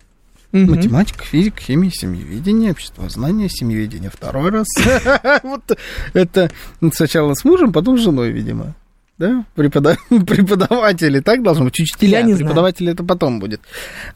Мгм. 0.52 0.72
математика, 0.72 1.24
физика, 1.24 1.62
химия, 1.62 1.92
семьеведение, 1.92 2.72
обществознание, 2.72 3.50
семьеведение 3.50 4.10
второй 4.10 4.50
раз. 4.52 4.68
Вот 5.44 5.78
это 6.14 6.52
сначала 6.94 7.34
с 7.34 7.44
мужем, 7.46 7.72
потом 7.74 7.98
с 7.98 8.02
женой, 8.02 8.32
видимо. 8.32 8.76
Да? 9.18 9.46
Препода- 9.56 9.98
Преподаватели, 10.10 11.22
так 11.22 11.42
должно 11.42 11.66
быть? 11.66 11.80
Учителя, 11.80 12.22
не 12.22 12.36
преподаватели 12.36 12.92
это 12.92 13.04
потом 13.04 13.40
будет. 13.40 13.62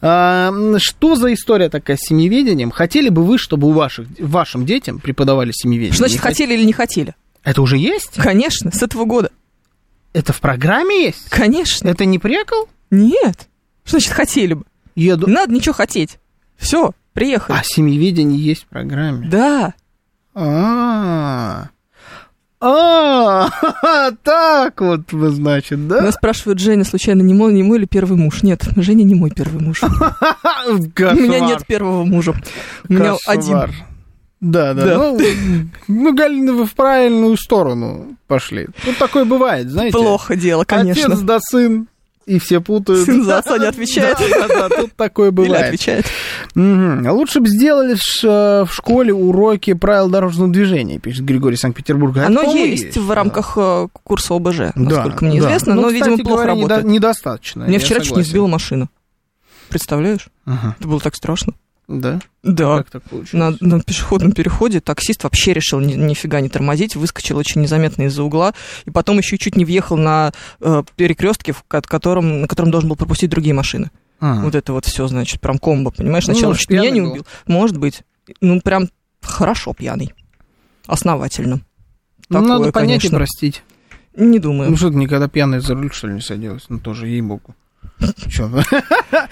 А, 0.00 0.52
что 0.78 1.16
за 1.16 1.32
история 1.34 1.68
такая 1.70 1.96
с 1.96 2.00
семьеведением? 2.06 2.70
Хотели 2.70 3.08
бы 3.08 3.24
вы, 3.24 3.36
чтобы 3.36 3.66
у 3.68 3.72
ваших, 3.72 4.06
вашим 4.20 4.64
детям 4.64 5.00
преподавали 5.00 5.50
семьеведение? 5.52 5.96
Значит 5.98 6.20
хотели 6.20 6.54
или 6.54 6.62
не 6.64 6.72
хотели? 6.72 7.14
Это 7.42 7.62
уже 7.62 7.78
есть? 7.78 8.12
Конечно, 8.16 8.70
с 8.70 8.80
этого 8.82 9.04
года. 9.04 9.30
Это 10.12 10.32
в 10.32 10.40
программе 10.40 11.06
есть? 11.06 11.28
Конечно. 11.30 11.88
Это 11.88 12.04
не 12.04 12.18
прикол? 12.20 12.68
Нет. 12.92 13.48
Что 13.84 13.98
значит 13.98 14.12
хотели 14.12 14.54
бы? 14.54 14.64
Еду. 14.94 15.26
Не 15.26 15.32
надо 15.32 15.52
ничего 15.52 15.72
хотеть. 15.72 16.18
Все, 16.56 16.92
приехали. 17.14 17.56
А 17.56 17.62
семьеведение 17.64 18.38
есть 18.38 18.64
в 18.64 18.66
программе? 18.66 19.26
Да. 19.28 19.74
А, 20.34 21.70
а, 22.60 23.50
так 24.22 24.80
вот 24.80 25.12
вы, 25.12 25.30
значит, 25.30 25.88
да? 25.88 26.02
Нас 26.02 26.14
спрашивают, 26.14 26.60
Женя, 26.60 26.84
случайно 26.84 27.22
не 27.22 27.34
мой, 27.34 27.52
не 27.52 27.62
мой 27.62 27.78
или 27.78 27.86
первый 27.86 28.16
муж? 28.16 28.42
Нет, 28.42 28.62
Женя 28.76 29.02
не 29.02 29.14
мой 29.14 29.30
первый 29.30 29.60
муж. 29.60 29.82
У 30.68 30.76
меня 30.76 31.40
нет 31.40 31.66
первого 31.66 32.04
мужа. 32.04 32.34
У 32.88 32.92
меня 32.92 33.16
один. 33.26 33.72
Да, 34.40 34.74
да. 34.74 34.84
Да. 34.84 34.96
Ну, 34.96 35.18
ну, 35.88 36.14
Галина, 36.14 36.52
вы 36.52 36.66
в 36.66 36.74
правильную 36.74 37.36
сторону 37.36 38.16
пошли. 38.26 38.68
Тут 38.84 38.98
такое 38.98 39.24
бывает, 39.24 39.70
знаете. 39.70 39.96
Плохо 39.96 40.36
дело, 40.36 40.64
конечно. 40.64 41.14
Отец 41.14 41.20
да 41.20 41.38
сын, 41.40 41.88
и 42.26 42.38
все 42.38 42.60
путают. 42.60 43.04
Сын 43.04 43.24
за 43.24 43.38
отца 43.38 43.58
не 43.58 43.66
отвечает. 43.66 44.16
Да, 44.18 44.48
да, 44.48 44.68
да, 44.68 44.76
тут 44.82 44.94
такое 44.94 45.28
Или 45.28 45.34
бывает. 45.34 45.66
отвечает. 45.66 46.06
Мгм. 46.54 47.06
А 47.06 47.12
Лучше 47.12 47.40
бы 47.40 47.48
сделали 47.48 47.94
э, 47.94 48.64
в 48.64 48.72
школе 48.72 49.12
уроки 49.12 49.72
правил 49.74 50.08
дорожного 50.08 50.50
движения, 50.52 50.98
пишет 50.98 51.24
Григорий 51.24 51.56
Санкт-Петербурга. 51.56 52.26
Оно 52.26 52.42
Это 52.42 52.50
есть 52.52 52.96
в 52.96 53.10
рамках 53.10 53.54
э, 53.56 53.88
курса 54.04 54.34
ОБЖ, 54.34 54.72
насколько 54.74 55.24
мне 55.24 55.38
известно, 55.38 55.74
Ну, 55.74 55.82
но, 55.82 55.88
кстати 55.88 56.02
видимо, 56.10 56.18
плохо 56.24 56.42
говоря, 56.44 56.52
недо- 56.54 56.60
работает. 56.68 56.84
недостаточно. 56.92 57.62
Меня 57.64 57.74
я 57.74 57.78
вчера 57.80 58.00
чуть 58.00 58.16
не 58.16 58.22
сбила 58.22 58.46
машина. 58.46 58.88
Представляешь? 59.68 60.28
Ага. 60.44 60.76
Это 60.78 60.88
было 60.88 61.00
так 61.00 61.14
страшно. 61.14 61.54
Да? 62.00 62.20
Да. 62.42 62.78
Как 62.78 62.90
так 62.90 63.02
получилось? 63.02 63.58
На, 63.60 63.66
на 63.76 63.80
пешеходном 63.80 64.32
переходе 64.32 64.80
таксист 64.80 65.24
вообще 65.24 65.52
решил 65.52 65.80
ни, 65.80 65.94
нифига 65.94 66.40
не 66.40 66.48
тормозить, 66.48 66.96
выскочил 66.96 67.36
очень 67.36 67.60
незаметно 67.60 68.04
из-за 68.04 68.22
угла, 68.22 68.54
и 68.86 68.90
потом 68.90 69.18
еще 69.18 69.36
чуть 69.38 69.56
не 69.56 69.64
въехал 69.64 69.96
на 69.96 70.32
э, 70.60 70.82
перекрестке, 70.96 71.52
в 71.52 71.62
ко- 71.64 71.82
котором, 71.82 72.40
на 72.42 72.48
котором 72.48 72.70
должен 72.70 72.88
был 72.88 72.96
пропустить 72.96 73.30
другие 73.30 73.54
машины. 73.54 73.90
А. 74.20 74.40
Вот 74.42 74.54
это 74.54 74.72
вот 74.72 74.86
все, 74.86 75.06
значит, 75.06 75.40
прям 75.40 75.58
комбо, 75.58 75.90
понимаешь? 75.90 76.26
Ну, 76.26 76.32
Сначала 76.34 76.50
может, 76.52 76.60
чуть 76.62 76.70
меня 76.70 76.90
не 76.90 77.00
был. 77.00 77.10
убил. 77.12 77.26
Может 77.46 77.76
быть. 77.76 78.02
Ну, 78.40 78.60
прям 78.60 78.88
хорошо 79.20 79.74
пьяный. 79.74 80.14
Основательно. 80.86 81.60
Ну, 82.28 82.40
Такое, 82.40 82.48
надо 82.48 82.72
понять 82.72 83.00
конечно. 83.02 83.16
и 83.16 83.18
простить. 83.18 83.62
Не 84.16 84.38
думаю. 84.38 84.70
Ну 84.70 84.76
что 84.76 84.90
ты 84.90 84.96
никогда 84.96 85.28
пьяный 85.28 85.60
за 85.60 85.74
руль, 85.74 85.92
что 85.92 86.06
ли, 86.06 86.14
не 86.14 86.20
садилась? 86.20 86.64
Ну 86.68 86.78
тоже, 86.78 87.08
ей-богу. 87.08 87.54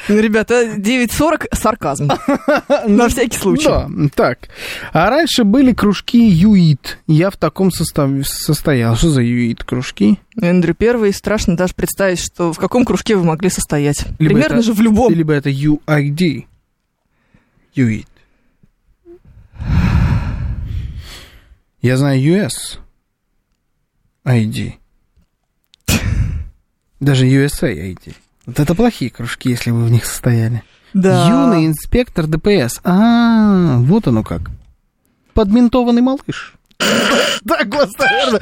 Ну, 0.09 0.19
ребята, 0.21 0.65
9.40 0.77 1.47
сарказм. 1.55 2.09
На 2.87 3.09
всякий 3.09 3.39
случай. 3.39 3.69
Да, 3.69 3.89
так. 4.15 4.49
А 4.93 5.11
раньше 5.11 5.45
были 5.45 5.73
кружки 5.73 6.19
ЮИТ. 6.19 6.99
Я 7.07 7.31
в 7.31 7.37
таком 7.37 7.71
состоял. 7.71 8.97
Что 8.97 9.11
за 9.11 9.23
ЮИТ 9.23 9.65
кружки? 9.65 10.19
Эндрю 10.41 10.75
Первый, 10.75 11.13
страшно 11.13 11.57
даже 11.57 11.75
представить, 11.75 12.19
что 12.21 12.53
в 12.53 12.59
каком 12.59 12.85
кружке 12.85 13.17
вы 13.17 13.25
могли 13.25 13.51
состоять. 13.51 14.05
Либо 14.19 14.35
Примерно 14.35 14.55
это- 14.57 14.63
же 14.63 14.73
в 14.73 14.81
любом. 14.81 15.13
Либо 15.13 15.33
это 15.33 15.51
UID. 15.51 16.47
ЮИТ. 17.75 18.07
Я 21.83 21.97
знаю 21.97 22.21
US. 22.21 22.79
ID. 24.25 24.75
Даже 27.01 27.27
USA 27.27 27.73
ID. 27.75 28.15
Вот 28.51 28.59
это 28.59 28.75
плохие 28.75 29.13
кружки, 29.13 29.51
если 29.51 29.71
вы 29.71 29.85
в 29.85 29.93
них 29.93 30.05
состояли. 30.05 30.65
Да. 30.93 31.29
Юный 31.29 31.67
инспектор 31.67 32.27
ДПС. 32.27 32.81
А, 32.83 33.77
вот 33.79 34.09
оно 34.09 34.25
как. 34.25 34.51
Подментованный 35.35 36.03
малыш. 36.03 36.55
Так 37.47 37.69
наверное, 37.69 38.41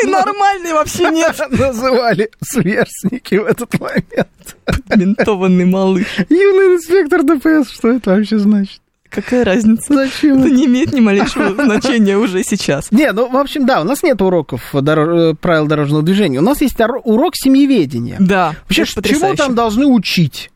Ты 0.00 0.06
нормальный 0.06 0.72
вообще 0.72 1.10
нет. 1.10 1.38
называли 1.50 2.30
сверстники 2.42 3.34
в 3.34 3.44
этот 3.44 3.78
момент. 3.78 4.56
Ментованный 4.96 5.66
малыш. 5.66 6.06
Юный 6.30 6.76
инспектор 6.76 7.22
ДПС, 7.22 7.70
что 7.70 7.90
это 7.90 8.12
вообще 8.12 8.38
значит? 8.38 8.80
Какая 9.14 9.44
разница? 9.44 9.94
Зачем? 9.94 10.40
Это 10.40 10.50
не 10.50 10.66
имеет 10.66 10.92
ни 10.92 11.00
малейшего 11.00 11.54
значения 11.64 12.16
уже 12.18 12.42
сейчас. 12.42 12.90
Не, 12.90 13.12
ну, 13.12 13.28
в 13.28 13.36
общем, 13.36 13.64
да, 13.66 13.80
у 13.80 13.84
нас 13.84 14.02
нет 14.02 14.20
уроков 14.20 14.74
дор- 14.74 15.30
э, 15.30 15.34
правил 15.34 15.66
дорожного 15.66 16.02
движения. 16.02 16.38
У 16.38 16.42
нас 16.42 16.60
есть 16.60 16.76
урок 17.04 17.34
семьеведения. 17.36 18.16
Да, 18.18 18.56
Вообще, 18.64 18.84
чему 18.84 19.34
там 19.34 19.54
должны 19.54 19.86
учить? 19.86 20.50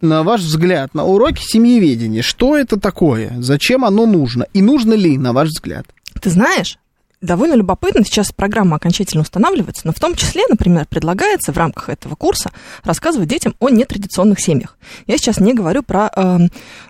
На 0.00 0.22
ваш 0.22 0.40
взгляд, 0.40 0.94
на 0.94 1.04
уроке 1.04 1.42
семьеведения, 1.44 2.22
что 2.22 2.56
это 2.56 2.80
такое? 2.80 3.34
Зачем 3.38 3.84
оно 3.84 4.06
нужно? 4.06 4.46
И 4.54 4.62
нужно 4.62 4.94
ли, 4.94 5.18
на 5.18 5.32
ваш 5.32 5.48
взгляд? 5.48 5.84
Ты 6.20 6.30
знаешь, 6.30 6.78
довольно 7.20 7.54
любопытно, 7.54 8.04
сейчас 8.04 8.32
программа 8.32 8.76
окончательно 8.76 9.22
устанавливается, 9.22 9.86
но 9.86 9.92
в 9.92 10.00
том 10.00 10.14
числе, 10.14 10.42
например, 10.48 10.86
предлагается 10.86 11.52
в 11.52 11.58
рамках 11.58 11.88
этого 11.88 12.14
курса 12.14 12.50
рассказывать 12.82 13.28
детям 13.28 13.54
о 13.58 13.68
нетрадиционных 13.68 14.40
семьях. 14.40 14.78
Я 15.06 15.18
сейчас 15.18 15.38
не 15.40 15.54
говорю 15.54 15.82
про 15.82 16.10
э, 16.14 16.38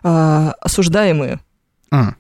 э, 0.02 0.52
осуждаемые, 0.60 1.40
А, 1.90 2.14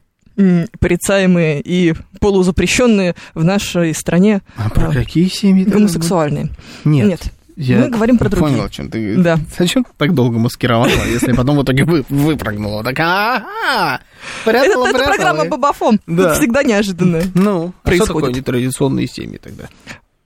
порицаемые 0.78 1.60
и 1.60 1.94
полузапрещенные 2.18 3.14
в 3.34 3.44
нашей 3.44 3.94
стране 3.94 4.42
а 4.56 4.70
про 4.70 4.88
А, 4.88 4.92
какие 4.92 5.28
семьи? 5.28 5.64
гомосексуальные. 5.64 6.48
Нет. 6.84 7.08
Нет. 7.08 7.32
Я 7.60 7.80
Мы 7.80 7.88
говорим 7.90 8.16
про 8.16 8.30
другие. 8.30 8.52
Понял, 8.52 8.64
о 8.64 8.70
чем 8.70 8.90
ты... 8.90 9.16
Да. 9.16 9.38
Зачем 9.58 9.84
ты 9.84 9.90
так 9.98 10.14
долго 10.14 10.38
маскировала, 10.38 10.88
если 11.06 11.34
потом 11.34 11.58
в 11.58 11.62
итоге 11.62 11.84
вы, 11.84 12.06
выпрыгнула? 12.08 12.82
Так, 12.82 12.98
ага, 13.00 14.00
Это, 14.46 14.50
прятала, 14.50 14.86
это 14.86 14.98
программа 15.04 15.44
Бабафом. 15.44 16.00
Да. 16.06 16.32
Всегда 16.32 16.62
неожиданная. 16.62 17.26
Ну, 17.34 17.66
а 17.66 17.68
что 17.68 17.72
происходит. 17.82 18.14
такое 18.14 18.32
нетрадиционные 18.32 19.06
семьи 19.06 19.36
тогда? 19.36 19.68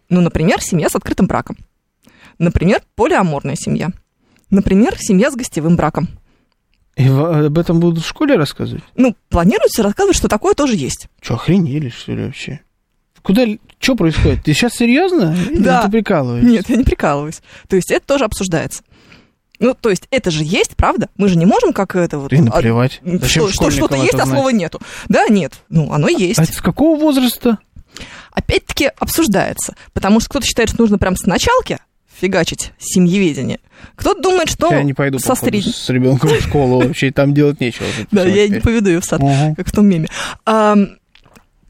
Ну, 0.08 0.20
например, 0.20 0.60
семья 0.60 0.88
с 0.88 0.94
открытым 0.94 1.26
браком. 1.26 1.56
Например, 2.38 2.80
полиаморная 2.94 3.56
семья. 3.56 3.90
Например, 4.50 4.94
семья 4.96 5.32
с 5.32 5.34
гостевым 5.34 5.74
браком. 5.74 6.08
И 6.94 7.08
об 7.08 7.58
этом 7.58 7.80
будут 7.80 8.04
в 8.04 8.08
школе 8.08 8.36
рассказывать? 8.36 8.84
Ну, 8.94 9.16
планируется 9.28 9.82
рассказывать, 9.82 10.16
что 10.16 10.28
такое 10.28 10.54
тоже 10.54 10.76
есть. 10.76 11.08
Что, 11.20 11.34
охренели, 11.34 11.88
что 11.88 12.12
ли, 12.12 12.26
вообще? 12.26 12.60
Куда, 13.24 13.46
что 13.80 13.96
происходит? 13.96 14.44
Ты 14.44 14.52
сейчас 14.52 14.74
серьезно? 14.74 15.34
Или 15.50 15.62
Да. 15.62 15.82
ты 15.82 15.90
прикалываешься? 15.90 16.46
Нет, 16.48 16.68
я 16.68 16.76
не 16.76 16.84
прикалываюсь. 16.84 17.40
То 17.68 17.74
есть 17.76 17.90
это 17.90 18.06
тоже 18.06 18.24
обсуждается. 18.26 18.82
Ну, 19.60 19.72
то 19.72 19.88
есть 19.88 20.06
это 20.10 20.30
же 20.30 20.44
есть, 20.44 20.76
правда? 20.76 21.08
Мы 21.16 21.28
же 21.28 21.38
не 21.38 21.46
можем 21.46 21.72
как 21.72 21.96
это 21.96 22.18
вот... 22.18 22.30
Ты 22.30 22.42
наплевать. 22.42 23.00
а, 23.04 23.16
Зачем 23.18 23.48
что, 23.48 23.70
что-то 23.70 23.96
есть, 23.96 24.12
а 24.14 24.26
слова 24.26 24.50
нету. 24.50 24.78
Да, 25.08 25.26
нет. 25.28 25.54
Ну, 25.70 25.90
оно 25.90 26.08
есть. 26.08 26.38
А 26.38 26.42
это 26.42 26.52
с 26.52 26.60
какого 26.60 26.98
возраста? 27.00 27.58
Опять-таки 28.32 28.90
обсуждается. 28.98 29.74
Потому 29.94 30.20
что 30.20 30.28
кто-то 30.30 30.46
считает, 30.46 30.68
что 30.68 30.82
нужно 30.82 30.98
прям 30.98 31.16
с 31.16 31.24
началки 31.24 31.78
фигачить 32.20 32.72
семьеведение. 32.78 33.60
Кто-то 33.96 34.20
думает, 34.20 34.50
что 34.50 34.70
Я 34.70 34.82
не 34.82 34.92
пойду 34.92 35.18
со 35.18 35.34
средней... 35.34 35.72
с 35.72 35.88
ребенком 35.88 36.30
в 36.30 36.40
школу 36.42 36.80
вообще, 36.86 37.10
там 37.10 37.32
делать 37.32 37.60
нечего. 37.60 37.86
Да, 38.10 38.24
я 38.24 38.48
не 38.48 38.60
поведу 38.60 38.90
ее 38.90 39.00
в 39.00 39.04
сад. 39.04 39.20
Как 39.56 39.66
в 39.68 39.72
том 39.72 39.86
меме. 39.86 40.08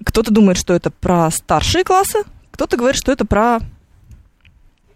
Кто-то 0.04 0.30
думает, 0.32 0.58
что 0.58 0.74
это 0.74 0.90
про 0.90 1.30
старшие 1.30 1.84
классы, 1.84 2.18
кто-то 2.52 2.76
говорит, 2.76 2.96
что 2.98 3.10
это 3.12 3.24
про 3.24 3.60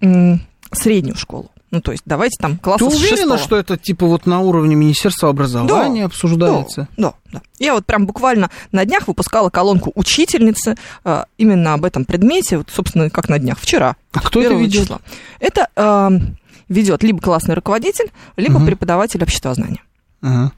м, 0.01 0.41
среднюю 0.73 1.17
школу. 1.17 1.51
Ну, 1.71 1.83
то 1.83 1.93
есть, 1.93 2.03
давайте 2.07 2.37
там 2.41 2.57
Ты 2.57 2.63
класса 2.63 2.89
с 2.91 2.95
уверена, 2.95 3.17
шестого. 3.17 3.39
что 3.39 3.57
это 3.57 3.77
типа 3.77 4.07
вот 4.07 4.25
на 4.25 4.41
уровне 4.41 4.75
Министерства 4.75 5.29
образования 5.29 6.07
обсуждается? 6.07 6.89
Да, 6.97 7.13
да. 7.31 7.43
Я 7.59 7.75
вот 7.75 7.85
прям 7.85 8.07
буквально 8.07 8.49
на 8.73 8.87
днях 8.87 9.07
выпускала 9.07 9.51
колонку 9.51 9.93
учительницы 9.95 10.77
а, 11.05 11.27
именно 11.37 11.75
об 11.75 11.85
этом 11.85 12.07
предмете, 12.07 12.57
вот, 12.57 12.71
собственно, 12.75 13.11
как 13.11 13.29
на 13.29 13.39
днях, 13.39 13.59
вчера. 13.59 13.97
А 14.13 14.21
кто 14.21 14.41
это 14.41 14.51
1 14.51 14.61
ведет? 14.63 14.83
числа. 14.85 15.01
Это 15.41 15.69
а, 15.77 16.11
ведет 16.69 17.03
либо 17.03 17.21
классный 17.21 17.55
руководитель, 17.55 18.11
либо 18.39 18.59
Мгм. 18.59 18.67
преподаватель 18.67 19.23
обществознания. 19.23 19.83
Ага. 20.23 20.53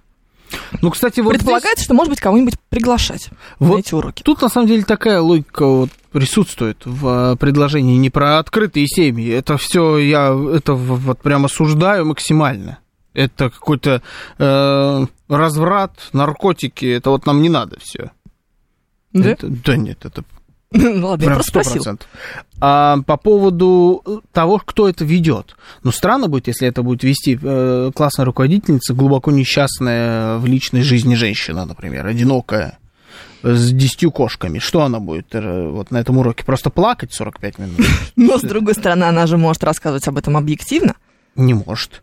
Ну, 0.83 0.91
кстати, 0.91 1.21
вот 1.21 1.31
здесь- 1.31 1.41
Предполагается, 1.41 1.85
что, 1.85 1.95
может 1.95 2.11
быть, 2.11 2.21
кого-нибудь 2.21 2.55
приглашать 2.69 3.31
на 3.59 3.67
Вот 3.67 3.79
эти 3.81 3.95
уроки. 3.95 4.23
Тут 4.23 4.43
на 4.43 4.49
самом 4.49 4.69
деле 4.69 4.85
такая 4.85 5.21
логика 5.21 5.67
вот 5.67 5.91
присутствует 6.13 6.85
в 6.85 7.33
э, 7.33 7.37
предложении 7.37 7.97
не 7.97 8.11
про 8.11 8.39
открытые 8.39 8.87
семьи. 8.87 9.29
Это 9.31 9.57
все 9.59 9.99
я 9.99 10.29
это 10.55 10.75
вот 10.75 11.21
прям 11.21 11.45
осуждаю 11.45 12.07
максимально. 12.07 12.79
Это 13.13 13.51
какой-то 13.51 14.03
э, 14.39 15.07
разврат, 15.29 15.93
наркотики. 16.13 16.87
Это 16.87 17.11
вот 17.11 17.27
нам 17.27 17.43
не 17.43 17.49
надо 17.49 17.79
все. 17.81 18.11
Да? 19.13 19.37
да 19.41 19.77
нет, 19.77 20.05
это 20.05 20.23
Ну, 20.73 21.07
ладно, 21.07 21.25
я 21.25 21.29
прям 21.29 21.35
просто 21.35 21.51
спросил. 21.51 21.83
100%. 21.83 22.01
А 22.61 22.99
по 23.03 23.17
поводу 23.17 24.23
того, 24.33 24.59
кто 24.65 24.89
это 24.89 25.05
ведет. 25.05 25.57
Ну, 25.83 25.91
странно 25.91 26.29
будет, 26.29 26.47
если 26.47 26.69
это 26.69 26.83
будет 26.83 27.03
вести 27.03 27.39
э, 27.41 27.91
классная 27.95 28.25
руководительница, 28.25 28.95
глубоко 28.95 29.33
несчастная 29.33 30.37
в 30.39 30.47
личной 30.47 30.83
жизни 30.83 31.17
женщина, 31.17 31.65
например, 31.65 32.07
одинокая, 32.07 32.79
с 33.43 33.73
десятью 33.73 34.13
кошками. 34.13 34.61
Что 34.61 34.83
она 34.83 35.01
будет 35.01 35.35
э, 35.35 35.69
вот 35.71 35.91
на 35.91 35.97
этом 35.99 36.19
уроке? 36.19 36.45
Просто 36.45 36.71
плакать 36.71 37.13
45 37.13 37.59
минут? 37.59 37.81
Но, 38.17 38.39
с 38.39 38.43
другой 38.43 38.75
стороны, 38.75 39.05
она 39.05 39.27
же 39.27 39.39
может 39.39 39.65
рассказывать 39.65 40.07
об 40.07 40.19
этом 40.19 40.37
объективно. 40.37 40.95
Не 41.35 41.55
может. 41.55 42.03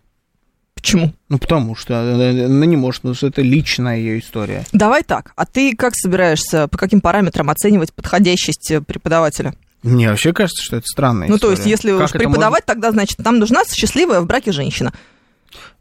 Почему? 0.78 1.14
Ну, 1.28 1.40
потому 1.40 1.76
что 1.76 1.94
э, 1.96 2.46
она 2.46 2.66
не 2.66 2.76
может, 2.78 3.02
потому 3.02 3.16
что 3.16 3.28
это 3.28 3.42
личная 3.42 3.98
ее 3.98 4.20
история. 4.20 4.64
Давай 4.72 5.04
так. 5.04 5.34
А 5.36 5.46
ты 5.46 5.76
как 5.76 5.96
собираешься, 5.96 6.68
по 6.68 6.78
каким 6.78 7.02
параметрам 7.02 7.50
оценивать 7.50 7.94
подходящесть 7.94 8.72
э, 8.72 8.82
преподавателя? 8.82 9.56
Мне 9.82 10.10
вообще 10.10 10.34
кажется, 10.34 10.64
что 10.64 10.78
это 10.78 10.86
странная 10.86 11.28
Ну, 11.28 11.38
то 11.40 11.54
история. 11.54 11.70
есть, 11.72 11.84
если 11.84 11.98
Как 11.98 12.06
уж 12.06 12.12
преподавать, 12.12 12.66
тогда, 12.66 12.92
значит, 12.92 13.20
нам 13.20 13.40
нужна 13.40 13.64
счастливая 13.66 14.22
в 14.22 14.28
браке 14.28 14.52
женщина. 14.52 14.94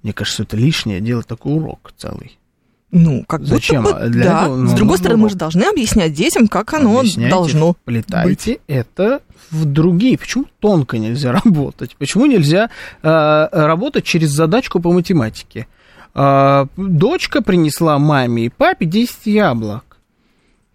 Мне 0.02 0.12
кажется, 0.12 0.44
это 0.44 0.56
лишнее 0.56 1.00
делать 1.00 1.26
такой 1.26 1.54
урок 1.54 1.92
целый. 1.96 2.38
Ну, 2.98 3.24
как 3.28 3.44
Зачем? 3.44 3.82
будто 3.82 3.96
бы, 4.04 4.08
для 4.08 4.24
да. 4.24 4.42
этого, 4.42 4.56
ну, 4.56 4.68
С 4.68 4.72
другой 4.72 4.84
нужно 4.92 4.96
стороны, 4.96 5.16
мы 5.18 5.22
урок. 5.24 5.30
же 5.32 5.36
должны 5.36 5.62
объяснять 5.64 6.12
детям, 6.14 6.48
как 6.48 6.72
оно 6.72 6.98
Объясняйте, 6.98 7.30
должно. 7.30 7.72
Вплетайте 7.74 8.60
это 8.66 9.20
в 9.50 9.64
другие. 9.66 10.16
Почему 10.16 10.46
тонко 10.60 10.96
нельзя 10.98 11.32
работать? 11.44 11.94
Почему 11.98 12.26
нельзя 12.26 12.70
э, 13.02 13.48
работать 13.52 14.04
через 14.04 14.30
задачку 14.30 14.80
по 14.80 14.92
математике? 14.92 15.66
Э, 16.14 16.66
дочка 16.76 17.42
принесла 17.42 17.98
маме 17.98 18.46
и 18.46 18.48
папе 18.48 18.86
10 18.86 19.26
яблок. 19.26 19.98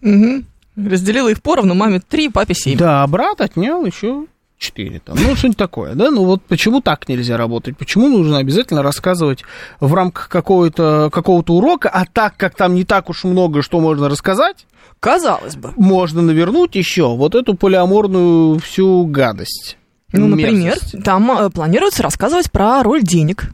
Мгм. 0.02 0.46
Разделила 0.76 1.30
их 1.30 1.42
поровну, 1.42 1.74
маме 1.74 2.00
три, 2.08 2.30
папе 2.30 2.54
семь. 2.54 2.78
Да, 2.78 3.04
а 3.04 3.08
брат 3.08 3.42
отнял 3.42 3.84
еще 3.86 4.26
4 4.62 5.00
там. 5.00 5.18
Ну, 5.20 5.36
что-нибудь 5.36 5.58
такое, 5.58 5.96
да? 5.96 6.12
Ну 6.12 6.24
вот 6.26 6.44
почему 6.44 6.82
так 6.82 7.10
нельзя 7.10 7.36
работать? 7.36 7.78
Почему 7.78 8.08
нужно 8.08 8.38
обязательно 8.38 8.84
рассказывать 8.84 9.44
в 9.80 9.94
рамках 9.94 10.30
какого-то 10.30 11.10
какого 11.12 11.42
урока, 11.42 11.90
а 11.90 12.06
так 12.06 12.38
как 12.38 12.56
там 12.56 12.76
не 12.76 12.86
так 12.86 13.10
уж 13.10 13.24
много, 13.24 13.64
что 13.64 13.80
можно 13.80 14.08
рассказать, 14.08 14.68
Казалось 15.00 15.56
бы. 15.56 15.74
можно 15.78 16.22
навернуть 16.22 16.76
еще 16.76 17.16
вот 17.16 17.34
эту 17.34 17.56
полиаморную 17.56 18.60
всю 18.60 19.06
гадость. 19.08 19.78
Ну, 20.14 20.28
например, 20.28 20.54
мерзость. 20.54 21.04
там 21.04 21.32
э, 21.32 21.50
планируется 21.50 22.04
рассказывать 22.04 22.52
про 22.52 22.84
роль 22.84 23.02
денег 23.02 23.52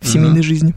в 0.00 0.06
семейной 0.06 0.42
жизни. 0.42 0.74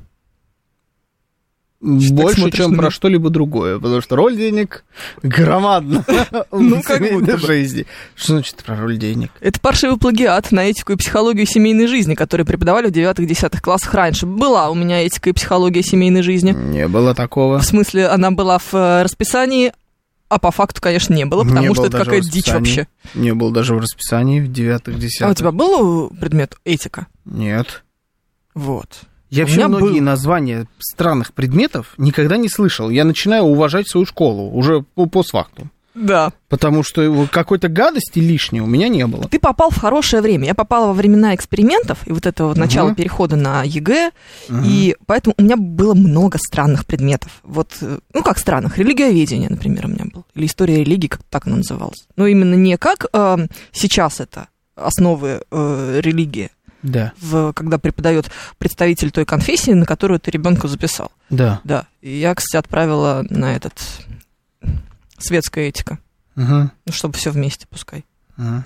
Больше, 1.83 2.49
чем 2.51 2.75
про 2.75 2.89
что-либо 2.89 3.29
другое, 3.29 3.77
потому 3.77 4.01
что 4.01 4.15
роль 4.15 4.37
денег 4.37 4.85
громадна 5.21 6.05
Ну, 6.51 6.81
как 6.81 7.01
будто 7.01 7.37
жизни. 7.37 7.85
Что 8.15 8.33
значит 8.33 8.55
про 8.63 8.77
роль 8.79 8.97
денег? 8.97 9.31
Это 9.41 9.59
паршивый 9.59 9.97
плагиат 9.97 10.53
на 10.53 10.63
этику 10.65 10.93
и 10.93 10.95
психологию 10.95 11.45
семейной 11.45 11.87
жизни, 11.87 12.15
которые 12.15 12.45
преподавали 12.45 12.87
в 12.87 12.91
9-10 12.91 13.59
классах 13.59 13.93
раньше. 13.93 14.25
Была 14.25 14.69
у 14.69 14.75
меня 14.75 15.05
этика 15.05 15.29
и 15.29 15.33
психология 15.33 15.83
семейной 15.83 16.21
жизни. 16.21 16.51
Не 16.51 16.87
было 16.87 17.13
такого. 17.13 17.59
В 17.59 17.65
смысле, 17.65 18.07
она 18.07 18.31
была 18.31 18.59
в 18.59 18.73
э, 18.73 19.03
расписании, 19.03 19.73
а 20.29 20.39
по 20.39 20.51
факту, 20.51 20.81
конечно, 20.81 21.13
не 21.13 21.25
было, 21.25 21.43
Не 21.43 21.49
потому 21.49 21.67
было 21.67 21.75
что 21.75 21.85
это 21.87 21.91
даже 21.91 22.03
в 22.03 22.05
какая-то 22.05 22.31
дичь 22.31 22.47
вообще. 22.47 22.87
Не 23.13 23.33
было 23.33 23.51
даже 23.51 23.75
в 23.75 23.79
расписании 23.79 24.39
в 24.39 24.51
девятых, 24.51 24.95
А 25.21 25.29
у 25.29 25.33
тебя 25.33 25.51
был 25.51 26.09
предмет 26.09 26.55
этика? 26.63 27.07
Нет. 27.25 27.83
Вот. 28.55 29.01
Я 29.37 29.43
вообще 29.43 29.67
многие 29.67 29.99
был. 29.99 30.05
названия 30.05 30.67
странных 30.79 31.33
предметов 31.33 31.93
никогда 31.97 32.37
не 32.37 32.49
слышал. 32.49 32.89
Я 32.89 33.03
начинаю 33.05 33.43
уважать 33.43 33.87
свою 33.89 34.05
школу 34.05 34.51
уже 34.51 34.81
по 34.95 35.05
постфактум. 35.05 35.71
Да. 35.95 36.33
Потому 36.49 36.81
что 36.81 37.27
какой-то 37.31 37.67
гадости 37.67 38.17
лишней 38.17 38.61
у 38.61 38.65
меня 38.65 38.87
не 38.87 39.05
было. 39.05 39.27
Ты 39.29 39.37
попал 39.39 39.69
в 39.69 39.77
хорошее 39.77 40.23
время. 40.23 40.47
Я 40.47 40.55
попала 40.55 40.87
во 40.87 40.93
времена 40.93 41.35
экспериментов 41.35 41.99
и 42.07 42.11
вот 42.11 42.25
этого 42.25 42.47
вот 42.47 42.57
начала 42.57 42.95
перехода 42.95 43.35
на 43.35 43.61
ЕГЭ, 43.63 44.09
Мгм. 44.49 44.63
и 44.65 44.95
поэтому 45.05 45.35
у 45.37 45.43
меня 45.43 45.55
было 45.55 45.93
много 45.93 46.39
странных 46.39 46.87
предметов. 46.87 47.31
Вот, 47.43 47.73
э, 47.81 47.99
ну 48.11 48.23
как 48.23 48.39
странных, 48.39 48.79
религиоведение, 48.79 49.49
например, 49.51 49.85
у 49.85 49.89
меня 49.89 50.05
был, 50.11 50.25
или 50.33 50.47
история 50.47 50.77
религии, 50.77 51.07
как 51.09 51.21
так 51.29 51.45
она 51.45 51.57
называлась. 51.57 52.07
Но 52.15 52.25
именно 52.25 52.55
не 52.55 52.75
как 52.79 53.05
э, 53.13 53.37
сейчас 53.71 54.19
это 54.19 54.47
основы 54.75 55.41
э, 55.51 55.99
религии, 56.01 56.49
Да, 56.83 57.13
в, 57.21 57.53
когда 57.53 57.77
преподает 57.79 58.29
представитель 58.57 59.09
той 59.11 59.25
конфессии, 59.25 59.71
на 59.71 59.85
которую 59.85 60.19
ты 60.19 60.31
ребенка 60.31 60.67
записал. 60.67 61.11
да. 61.29 61.61
Да. 61.63 61.85
И 62.01 62.17
я, 62.17 62.35
кстати, 62.35 62.57
отправила 62.57 63.25
на 63.29 63.55
этот 63.55 63.73
светская 65.17 65.69
этика. 65.69 65.99
Угу. 66.35 66.45
Ну, 66.85 66.91
чтобы 66.91 67.15
все 67.17 67.31
вместе, 67.31 67.65
пускай. 67.69 68.05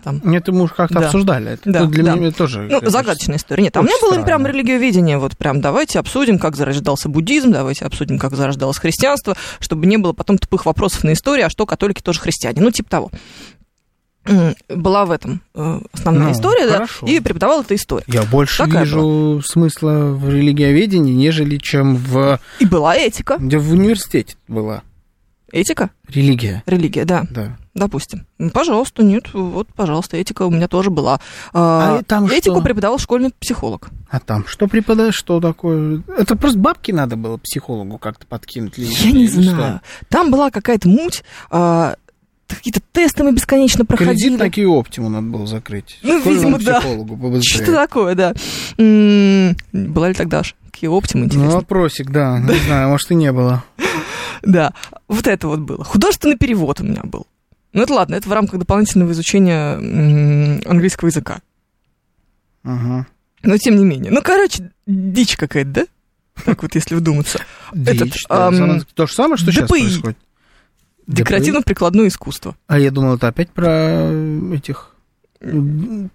Там. 0.03 0.21
Это 0.33 0.53
мы 0.53 0.61
уже 0.63 0.73
как-то 0.73 0.99
Да. 1.01 1.05
обсуждали. 1.07 1.51
Это 1.51 1.69
Да, 1.69 1.85
для 1.85 2.03
да. 2.05 2.15
меня 2.15 2.31
тоже... 2.31 2.69
Ну, 2.71 2.89
загадочная 2.89 3.35
история. 3.35 3.63
Нет, 3.63 3.75
а 3.75 3.81
у 3.81 3.83
меня 3.83 3.95
было 4.01 4.13
прям 4.13 4.23
странно. 4.41 4.47
религиоведение. 4.47 5.17
Вот 5.17 5.35
прям 5.37 5.59
давайте 5.59 5.99
обсудим, 5.99 6.39
как 6.39 6.55
зарождался 6.55 7.09
буддизм, 7.09 7.51
давайте 7.51 7.83
обсудим, 7.83 8.17
как 8.17 8.33
зарождалось 8.33 8.77
христианство, 8.77 9.35
чтобы 9.59 9.85
не 9.85 9.97
было 9.97 10.13
потом 10.13 10.37
тупых 10.37 10.65
вопросов 10.65 11.03
на 11.03 11.11
истории, 11.11 11.43
а 11.43 11.49
что 11.49 11.65
католики 11.65 12.01
тоже 12.01 12.21
христиане. 12.21 12.61
Ну, 12.61 12.71
типа 12.71 12.89
того. 12.89 13.11
Была 14.69 15.05
в 15.05 15.11
этом 15.11 15.41
э, 15.55 15.79
основная 15.93 16.27
Ну, 16.27 16.31
история, 16.33 16.67
да, 16.67 16.73
хорошо. 16.73 17.05
и 17.05 17.19
преподавал 17.19 17.61
это 17.61 17.75
история. 17.75 18.03
Я 18.07 18.23
больше 18.23 18.65
Такая 18.65 18.83
вижу 18.83 19.41
смысла 19.45 20.11
в 20.13 20.29
религиоведении, 20.29 21.13
нежели 21.13 21.57
чем 21.57 21.95
в... 21.95 22.39
И 22.59 22.65
была 22.65 22.95
этика. 22.95 23.37
Где 23.39 23.57
в 23.57 23.71
университете 23.71 24.35
была 24.47 24.83
Этика? 25.51 25.91
религия. 26.09 26.61
Религия, 26.65 27.05
да, 27.05 27.25
Да. 27.31 27.57
допустим. 27.73 28.25
Ну, 28.37 28.49
Пожалуйста, 28.49 29.01
нет, 29.03 29.33
вот, 29.33 29.67
пожалуйста, 29.75 30.17
этика 30.17 30.43
у 30.43 30.49
меня 30.49 30.67
тоже 30.67 30.89
была. 30.89 31.21
А, 31.53 31.99
А 31.99 32.03
там 32.03 32.25
Этику 32.27 32.55
что? 32.57 32.61
преподавал 32.61 32.97
школьный 32.99 33.31
психолог. 33.39 33.87
А 34.09 34.19
там 34.19 34.45
что 34.45 34.67
преподаешь, 34.67 35.15
что 35.15 35.39
такое? 35.39 36.01
Это 36.17 36.35
просто 36.35 36.59
бабки 36.59 36.91
надо 36.91 37.15
было 37.15 37.37
психологу 37.37 37.97
как-то 37.97 38.25
подкинуть. 38.27 38.77
Я 38.77 39.11
не 39.11 39.27
что? 39.29 39.41
знаю. 39.41 39.81
Там 40.09 40.31
была 40.31 40.51
какая-то 40.51 40.89
муть, 40.89 41.23
а, 41.49 41.95
какие-то 42.55 42.79
тесты 42.91 43.23
мы 43.23 43.33
бесконечно 43.33 43.85
проходили. 43.85 44.15
Кредит 44.15 44.39
на 44.39 44.49
Кио 44.49 44.79
Оптиму 44.79 45.09
надо 45.09 45.27
было 45.27 45.45
закрыть. 45.47 45.99
Ну, 46.03 46.19
Школьному 46.21 46.57
видимо, 46.57 46.73
да. 46.73 46.81
побыстрее. 46.81 47.63
Что 47.63 47.73
такое, 47.73 48.15
да. 48.15 48.33
Была 48.77 50.07
ли 50.09 50.13
тогда 50.13 50.43
ж 50.43 50.55
Kia 50.71 50.89
Optima, 50.89 51.19
Ну, 51.19 51.25
интересно? 51.25 51.49
вопросик, 51.51 52.09
да. 52.11 52.39
Не 52.39 52.55
знаю, 52.65 52.89
может, 52.89 53.11
и 53.11 53.15
не 53.15 53.31
было. 53.31 53.63
Да, 54.43 54.73
вот 55.07 55.25
это 55.25 55.47
вот 55.47 55.61
было. 55.61 55.83
Художественный 55.83 56.37
перевод 56.37 56.79
у 56.79 56.83
меня 56.83 57.01
был. 57.03 57.25
Ну, 57.73 57.81
это 57.81 57.93
ладно, 57.93 58.13
это 58.15 58.29
в 58.29 58.31
рамках 58.31 58.59
дополнительного 58.59 59.11
изучения 59.11 59.73
английского 60.69 61.07
языка. 61.07 61.39
Ага. 62.63 63.07
Но 63.43 63.57
тем 63.57 63.75
не 63.77 63.83
менее. 63.83 64.11
Ну, 64.11 64.21
короче, 64.21 64.71
дичь 64.85 65.37
какая-то, 65.37 65.69
да? 65.71 65.85
Так 66.45 66.61
вот, 66.61 66.75
если 66.75 66.93
вдуматься. 66.95 67.39
Этот, 67.73 68.09
Дичь, 68.09 68.25
да. 68.29 68.47
ам, 68.47 68.81
То 68.93 69.07
же 69.07 69.13
самое, 69.13 69.37
что 69.37 69.51
сейчас 69.51 69.65
ДПИ. 69.67 69.79
происходит. 69.81 70.17
Декоративно-прикладное 71.07 72.07
искусство. 72.07 72.55
А 72.67 72.77
я 72.79 72.91
думал, 72.91 73.15
это 73.15 73.27
опять 73.27 73.49
про 73.49 74.11
этих... 74.53 74.93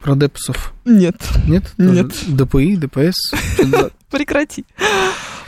Про 0.00 0.16
депсов. 0.16 0.74
Нет, 0.84 1.16
Нет? 1.46 1.72
Нет. 1.78 2.12
ДПИ, 2.26 2.76
ДПС. 2.76 3.32
Прекрати. 4.10 4.64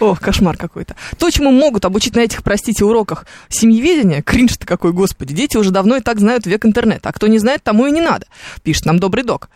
Ох, 0.00 0.20
кошмар 0.20 0.56
какой-то. 0.56 0.96
То, 1.18 1.30
чему 1.30 1.50
могут 1.50 1.84
обучить 1.84 2.14
на 2.14 2.20
этих, 2.20 2.42
простите, 2.42 2.84
уроках 2.84 3.26
семьеведения, 3.48 4.22
кринж-то 4.22 4.66
какой, 4.66 4.92
господи, 4.92 5.34
дети 5.34 5.56
уже 5.56 5.70
давно 5.70 5.96
и 5.96 6.00
так 6.00 6.20
знают 6.20 6.46
век 6.46 6.64
интернета, 6.64 7.08
а 7.08 7.12
кто 7.12 7.26
не 7.26 7.38
знает, 7.38 7.62
тому 7.62 7.86
и 7.86 7.90
не 7.90 8.00
надо, 8.00 8.26
пишет 8.62 8.86
нам 8.86 8.98
добрый 8.98 9.24
док. 9.24 9.50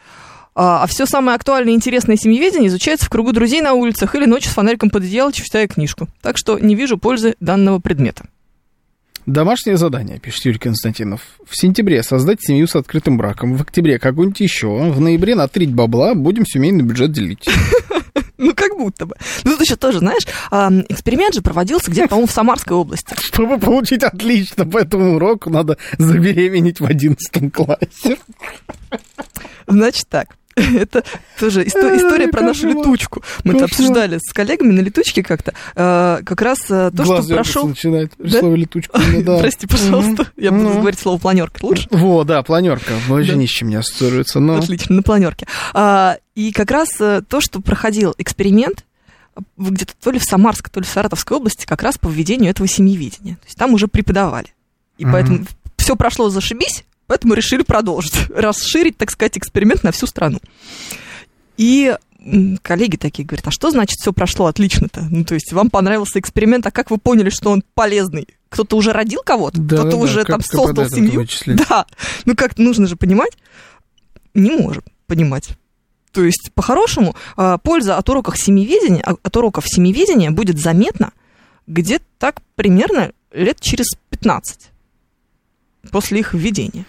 А, 0.54 0.86
все 0.88 1.06
самое 1.06 1.36
актуальное 1.36 1.72
и 1.72 1.76
интересное 1.76 2.16
семьеведение 2.16 2.68
изучается 2.68 3.06
в 3.06 3.10
кругу 3.10 3.32
друзей 3.32 3.60
на 3.60 3.74
улицах 3.74 4.14
или 4.16 4.26
ночью 4.26 4.50
с 4.50 4.54
фонариком 4.54 4.90
под 4.90 5.04
одеяло, 5.04 5.32
читая 5.32 5.68
книжку. 5.68 6.08
Так 6.20 6.36
что 6.36 6.58
не 6.58 6.74
вижу 6.74 6.98
пользы 6.98 7.36
данного 7.38 7.78
предмета. 7.78 8.26
Домашнее 9.28 9.76
задание, 9.76 10.18
пишет 10.18 10.46
Юрий 10.46 10.58
Константинов. 10.58 11.20
В 11.46 11.54
сентябре 11.54 12.02
создать 12.02 12.40
семью 12.40 12.66
с 12.66 12.74
открытым 12.74 13.18
браком. 13.18 13.56
В 13.56 13.60
октябре 13.60 13.98
какую-нибудь 13.98 14.40
еще. 14.40 14.68
В 14.68 15.00
ноябре 15.02 15.34
натрить 15.34 15.70
бабла. 15.70 16.14
Будем 16.14 16.46
семейный 16.46 16.82
бюджет 16.82 17.12
делить. 17.12 17.46
Ну, 18.40 18.54
как 18.54 18.76
будто 18.78 19.04
бы. 19.04 19.16
Ну, 19.42 19.50
тут 19.50 19.62
еще 19.62 19.74
тоже, 19.74 19.98
знаешь, 19.98 20.22
эксперимент 20.88 21.34
же 21.34 21.42
проводился 21.42 21.90
где-то, 21.90 22.10
по-моему, 22.10 22.28
в 22.28 22.30
Самарской 22.30 22.76
области. 22.76 23.16
Чтобы 23.20 23.58
получить 23.58 24.04
отлично 24.04 24.64
по 24.64 24.78
этому 24.78 25.16
уроку, 25.16 25.50
надо 25.50 25.76
забеременеть 25.98 26.78
в 26.78 26.86
одиннадцатом 26.86 27.50
классе. 27.50 28.16
Значит 29.66 30.06
так. 30.08 30.36
Это 30.74 31.04
тоже 31.38 31.64
исто- 31.64 31.96
история 31.96 32.28
про 32.28 32.42
нашу 32.42 32.68
летучку. 32.68 33.22
Мы 33.44 33.54
это 33.54 33.64
обсуждали 33.66 34.18
с 34.18 34.32
коллегами 34.32 34.72
на 34.72 34.80
летучке 34.80 35.22
как-то. 35.22 35.52
э, 35.74 36.20
Как 36.24 36.40
раз 36.42 36.58
э, 36.70 36.90
то, 36.96 37.04
что 37.04 37.34
прошел... 37.34 37.68
начинает. 37.68 38.12
Слово 38.28 38.54
летучку. 38.54 38.98
ну. 38.98 39.38
Прости, 39.40 39.66
пожалуйста. 39.66 40.26
Я 40.36 40.50
буду 40.52 40.78
говорить 40.80 40.98
слово 40.98 41.18
планерка. 41.18 41.64
Лучше? 41.64 41.86
Во, 41.90 42.24
да, 42.24 42.42
планерка. 42.42 42.92
Вообще 43.06 43.34
ни 43.34 43.46
с 43.46 43.50
чем 43.50 43.68
не 43.68 43.76
ассоциируется. 43.76 44.40
Но 44.40 44.56
Отлично, 44.58 44.96
на 44.96 45.02
планерке. 45.02 45.46
А, 45.74 46.18
И 46.34 46.52
как 46.52 46.70
раз 46.70 46.88
э, 47.00 47.22
то, 47.28 47.40
что 47.40 47.60
проходил 47.60 48.14
эксперимент 48.18 48.84
где-то 49.56 49.92
то 50.02 50.10
ли 50.10 50.18
в 50.18 50.24
Самарской, 50.24 50.70
то 50.72 50.80
ли 50.80 50.86
в 50.86 50.88
Саратовской 50.88 51.36
области, 51.36 51.64
как 51.64 51.82
раз 51.82 51.96
по 51.98 52.08
введению 52.08 52.50
этого 52.50 52.66
семьевидения. 52.66 53.34
То 53.36 53.46
есть 53.46 53.56
там 53.56 53.72
уже 53.74 53.86
преподавали. 53.86 54.48
И 54.96 55.04
поэтому 55.04 55.46
все 55.76 55.94
прошло 55.94 56.28
зашибись, 56.28 56.84
поэтому 57.08 57.34
решили 57.34 57.62
продолжить, 57.62 58.14
расширить, 58.30 58.96
так 58.96 59.10
сказать, 59.10 59.36
эксперимент 59.36 59.82
на 59.82 59.90
всю 59.90 60.06
страну. 60.06 60.38
И 61.56 61.96
коллеги 62.62 62.96
такие 62.96 63.26
говорят, 63.26 63.48
а 63.48 63.50
что 63.50 63.70
значит 63.70 63.96
все 63.98 64.12
прошло 64.12 64.46
отлично-то? 64.46 65.06
Ну, 65.10 65.24
то 65.24 65.34
есть 65.34 65.52
вам 65.52 65.70
понравился 65.70 66.20
эксперимент, 66.20 66.66
а 66.66 66.70
как 66.70 66.90
вы 66.90 66.98
поняли, 66.98 67.30
что 67.30 67.50
он 67.50 67.64
полезный? 67.74 68.28
Кто-то 68.48 68.76
уже 68.76 68.92
родил 68.92 69.22
кого-то? 69.24 69.60
Да, 69.60 69.78
Кто-то 69.78 69.90
да, 69.90 69.96
уже 69.96 70.18
как 70.24 70.28
там 70.28 70.40
создал 70.42 70.88
семью? 70.88 71.26
Да. 71.68 71.86
Ну, 72.24 72.36
как 72.36 72.58
нужно 72.58 72.86
же 72.86 72.96
понимать. 72.96 73.32
Не 74.34 74.52
можем 74.52 74.84
понимать. 75.06 75.50
То 76.12 76.22
есть, 76.24 76.50
по-хорошему, 76.54 77.16
а, 77.36 77.58
польза 77.58 77.96
от 77.96 78.08
уроков 78.08 78.38
семиведения, 78.38 79.02
а- 79.02 79.16
от 79.22 79.36
уроков 79.36 79.64
семиведения 79.66 80.30
будет 80.30 80.58
заметна 80.58 81.12
где-то 81.66 82.04
так 82.18 82.42
примерно 82.56 83.12
лет 83.32 83.60
через 83.60 83.86
15 84.10 84.70
после 85.90 86.20
их 86.20 86.34
введения. 86.34 86.84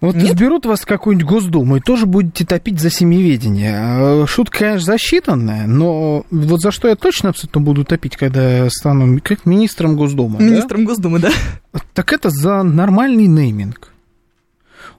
Вот 0.00 0.16
Нет? 0.16 0.32
изберут 0.32 0.66
вас 0.66 0.80
в 0.80 0.86
какую-нибудь 0.86 1.26
Госдуму 1.26 1.76
и 1.76 1.80
тоже 1.80 2.04
будете 2.04 2.44
топить 2.44 2.78
за 2.78 2.90
семьеведение. 2.90 3.72
А, 3.74 4.26
Шутка, 4.26 4.58
конечно, 4.58 4.80
засчитанная, 4.84 5.66
но 5.66 6.26
вот 6.30 6.60
за 6.60 6.72
что 6.72 6.88
я 6.88 6.94
точно 6.96 7.30
абсолютно 7.30 7.62
буду 7.62 7.84
топить, 7.84 8.16
когда 8.16 8.68
стану 8.68 9.18
как 9.24 9.46
министром 9.46 9.96
Госдумы, 9.96 10.38
да? 10.38 10.44
Министром 10.44 10.84
Госдумы, 10.84 11.20
да? 11.20 11.30
так 11.94 12.12
это 12.12 12.28
за 12.28 12.62
нормальный 12.62 13.26
нейминг. 13.26 13.92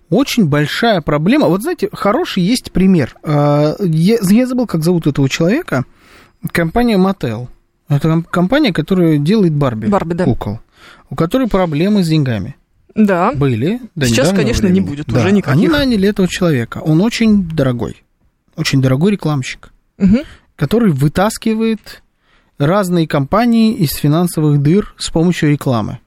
Очень 0.09 0.45
большая 0.47 1.01
проблема. 1.01 1.47
Вот 1.47 1.61
знаете, 1.61 1.89
хороший 1.91 2.43
есть 2.43 2.71
пример. 2.71 3.15
А, 3.23 3.75
Я, 3.79 4.17
я 4.21 4.47
забыл, 4.47 4.65
как 4.65 4.83
зовут 4.83 5.07
этого 5.07 5.29
человека. 5.29 5.85
Компания 6.51 6.97
Mattel. 6.97 7.47
Это 7.89 8.07
ком- 8.09 8.23
компания, 8.23 8.73
которая 8.73 9.17
делает 9.17 9.53
Барби. 9.53 9.87
Барби, 9.87 10.13
да. 10.13 10.23
Кукол. 10.25 10.59
У 11.09 11.15
которой 11.15 11.47
проблемы 11.47 12.03
с 12.03 12.07
деньгами. 12.07 12.55
Да. 12.95 13.33
Были. 13.33 13.81
до 13.95 14.05
Сейчас, 14.07 14.29
конечно, 14.31 14.67
не 14.67 14.79
времени. 14.79 14.87
будет 14.89 15.07
Да, 15.07 15.19
уже 15.19 15.31
никаких. 15.31 15.57
Они 15.57 15.67
наняли 15.67 16.07
этого 16.09 16.27
человека. 16.27 16.77
Он 16.79 17.01
очень 17.01 17.47
дорогой. 17.49 18.03
Очень 18.55 18.81
дорогой 18.81 19.11
рекламщик, 19.11 19.71
Мгм. 19.97 20.19
который 20.55 20.91
вытаскивает 20.91 22.01
разные 22.57 23.05
компании 23.05 23.73
из 23.73 23.91
финансовых 23.91 24.61
дыр 24.61 24.95
с 24.97 25.09
помощью 25.09 25.51
рекламы. 25.51 25.99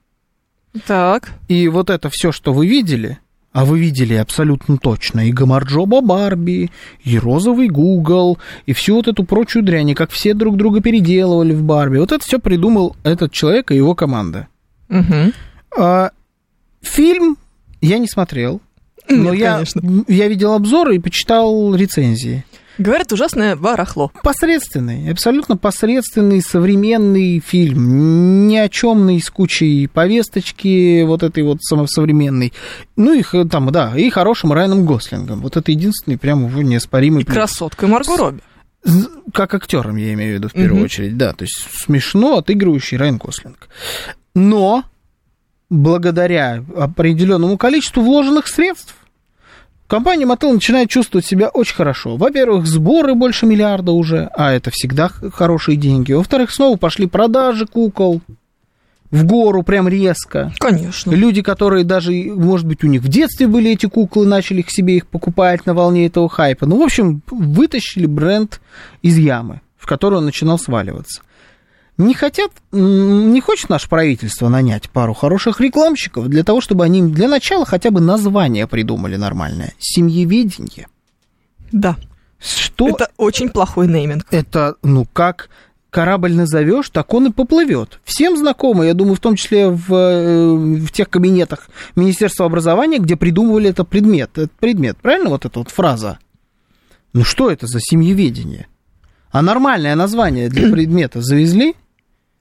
Так. 0.87 1.31
И 1.49 1.69
вот 1.69 1.91
это 1.91 2.09
все, 2.11 2.33
что 2.33 2.55
вы 2.55 2.67
видели, 2.67 3.19
а 3.53 3.65
вы 3.67 3.81
видели 3.81 4.15
абсолютно 4.15 4.79
точно 4.79 5.27
и 5.29 5.33
Гамарджоба 5.33 6.01
Барби, 6.01 6.71
и 7.05 7.19
розовый 7.19 7.69
Google, 7.69 8.39
и 8.65 8.73
всю 8.73 8.95
вот 8.95 9.09
эту 9.09 9.25
прочую 9.25 9.63
дрянь, 9.63 9.91
и 9.91 9.95
как 9.95 10.11
все 10.11 10.33
друг 10.33 10.57
друга 10.57 10.81
переделывали 10.81 11.53
в 11.53 11.63
Барби. 11.65 11.99
Вот 11.99 12.13
это 12.13 12.25
все 12.25 12.39
придумал 12.39 12.97
этот 13.03 13.33
человек 13.33 13.71
и 13.73 13.77
его 13.77 13.95
команда. 13.95 14.49
Мгм. 14.89 15.33
А, 15.77 16.13
фильм 16.83 17.37
я 17.81 17.99
не 17.99 18.09
смотрел, 18.09 18.61
но 19.09 19.31
Нет, 19.33 19.41
я, 19.41 19.55
конечно. 19.55 20.05
я 20.09 20.29
видел 20.29 20.53
обзоры 20.53 20.97
и 20.97 20.99
почитал 20.99 21.75
рецензии. 21.75 22.45
Говорят, 22.77 23.13
ужасное 23.13 23.57
барахло. 23.57 24.13
Посредственный, 24.23 25.11
абсолютно 25.11 25.57
посредственный 25.57 26.41
современный 26.41 27.41
фильм, 27.41 28.47
ни 28.47 28.55
о 28.57 28.69
чемный 28.69 29.21
с 29.21 29.31
кучей 29.31 29.89
повесточки 29.89 31.03
вот 31.03 31.25
этой 31.25 31.43
вот 31.43 31.59
современной. 31.63 32.53
Ну, 32.95 33.15
их 33.15 33.35
там, 33.51 33.73
да, 33.73 33.99
и 33.99 34.09
хорошим 34.11 34.53
Райаном 34.53 34.87
Гослингом. 34.87 35.41
Вот 35.41 35.57
это 35.57 35.73
единственный 35.73 36.19
прям 36.19 36.47
его 36.47 36.63
неоспоримый 36.63 37.23
И 37.23 37.25
плюс. 37.25 37.35
красоткой 37.35 37.89
Марго 37.89 38.17
Робби. 38.17 38.41
Как 39.35 39.55
актером, 39.55 39.97
я 39.97 40.13
имею 40.15 40.35
в 40.35 40.39
виду, 40.39 40.49
в 40.49 40.53
первую 40.53 40.77
Мгм. 40.77 40.85
очередь, 40.85 41.17
да. 41.17 41.33
То 41.33 41.43
есть 41.43 41.67
смешно 41.85 42.37
отыгрывающий 42.39 42.97
Райан 42.97 43.17
Гослинг. 43.17 43.69
Но 44.37 44.85
благодаря 45.71 46.65
определенному 46.77 47.57
количеству 47.59 48.03
вложенных 48.03 48.49
средств, 48.49 48.95
компания 49.87 50.25
Mattel 50.25 50.53
начинает 50.53 50.89
чувствовать 50.91 51.27
себя 51.27 51.49
очень 51.49 51.75
хорошо. 51.75 52.17
Во-первых, 52.17 52.67
сборы 52.67 53.15
больше 53.15 53.47
миллиарда 53.47 53.93
уже, 53.93 54.31
а 54.35 54.53
это 54.53 54.71
всегда 54.73 55.09
хорошие 55.09 55.77
деньги. 55.77 56.13
Во-вторых, 56.13 56.51
снова 56.53 56.77
пошли 56.77 57.07
продажи 57.07 57.67
кукол 57.67 58.21
в 59.11 59.25
гору 59.25 59.63
прям 59.63 59.89
резко. 59.89 60.53
Конечно. 60.59 61.13
Люди, 61.13 61.43
которые 61.43 61.85
даже, 61.85 62.13
может 62.13 62.67
быть, 62.67 62.85
у 62.85 62.87
них 62.87 63.03
в 63.03 63.09
детстве 63.09 63.47
были 63.47 63.71
эти 63.71 63.87
куклы, 63.87 64.27
начали 64.27 64.63
к 64.63 64.71
себе 64.71 64.97
их 64.97 65.07
покупать 65.07 65.65
на 65.67 65.75
волне 65.75 66.07
этого 66.07 66.29
хайпа. 66.29 66.67
Ну, 66.67 66.79
в 66.79 66.83
общем, 66.83 67.23
вытащили 67.31 68.07
бренд 68.07 68.61
из 69.01 69.17
ямы, 69.17 69.63
в 69.79 69.87
которую 69.87 70.19
он 70.19 70.27
начинал 70.27 70.59
сваливаться. 70.59 71.23
Не 71.99 72.15
хотят, 72.15 72.53
не 72.71 73.41
хочет 73.41 73.69
наше 73.71 73.89
правительство 73.89 74.49
нанять 74.49 74.89
пару 74.89 75.15
хороших 75.15 75.61
рекламщиков 75.61 76.29
для 76.29 76.45
того, 76.45 76.61
чтобы 76.61 76.85
они 76.85 77.03
для 77.03 77.29
начала 77.29 77.67
хотя 77.67 77.91
бы 77.91 78.01
название 78.01 78.69
придумали 78.69 79.17
нормальное. 79.17 79.75
Семьеведение. 79.81 80.87
Да. 81.73 81.97
Что 82.39 82.89
Это 82.89 83.11
очень 83.17 83.49
плохой 83.49 83.89
нейминг. 83.89 84.27
это, 84.31 84.77
ну, 84.85 85.07
как 85.13 85.51
корабль 85.91 86.35
назовешь, 86.35 86.89
так 86.91 87.13
он 87.15 87.27
и 87.27 87.33
поплывет. 87.33 87.99
Всем 88.05 88.37
знакомо, 88.37 88.85
я 88.87 88.95
думаю, 88.95 89.17
в 89.17 89.21
том 89.21 89.35
числе 89.35 89.69
в, 89.69 89.93
э, 89.93 90.55
в 90.55 90.93
тех 90.93 91.11
кабинетах 91.11 91.69
Министерства 91.97 92.47
образования, 92.47 92.99
где 92.99 93.17
придумывали 93.17 93.71
этот 93.71 93.89
предмет. 93.89 94.31
Этот 94.35 94.53
предмет, 94.53 94.97
правильно 94.99 95.31
вот 95.31 95.47
эта 95.47 95.59
вот 95.59 95.71
фраза? 95.71 96.21
Ну, 97.13 97.25
что 97.25 97.51
это 97.51 97.67
за 97.67 97.81
семьеведение? 97.81 98.69
А 99.33 99.43
нормальное 99.43 99.97
название 99.97 100.49
для 100.49 100.71
предмета 100.73 101.23
завезли? 101.23 101.75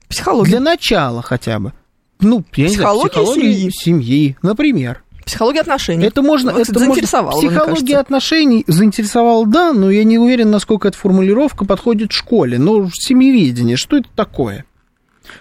Психология. 0.08 0.50
Для 0.52 0.60
начала 0.60 1.22
хотя 1.22 1.58
бы. 1.58 1.72
Ну, 2.20 2.44
я 2.56 2.68
не 2.68 2.74
знаю, 2.74 2.88
Психология 2.98 3.10
психология 3.10 3.52
семьи. 3.52 3.70
семьи, 3.72 4.36
например. 4.42 5.02
Психология 5.24 5.60
отношений. 5.60 6.06
Это 6.06 6.22
можно, 6.22 6.52
Вот, 6.52 6.62
это 6.62 6.72
кстати, 6.72 6.78
можно- 6.78 6.94
заинтересовало, 6.94 7.40
мне 7.40 7.50
Психология 7.50 7.96
отношений 7.98 8.64
заинтересовала, 8.66 9.46
да, 9.46 9.72
но 9.74 9.90
я 9.90 10.02
не 10.04 10.18
уверен, 10.18 10.50
насколько 10.50 10.88
эта 10.88 10.96
формулировка 10.96 11.64
подходит 11.66 12.12
школе. 12.12 12.58
Но 12.58 12.88
семьеведение, 12.92 13.76
что 13.76 13.98
это 13.98 14.08
такое? 14.16 14.64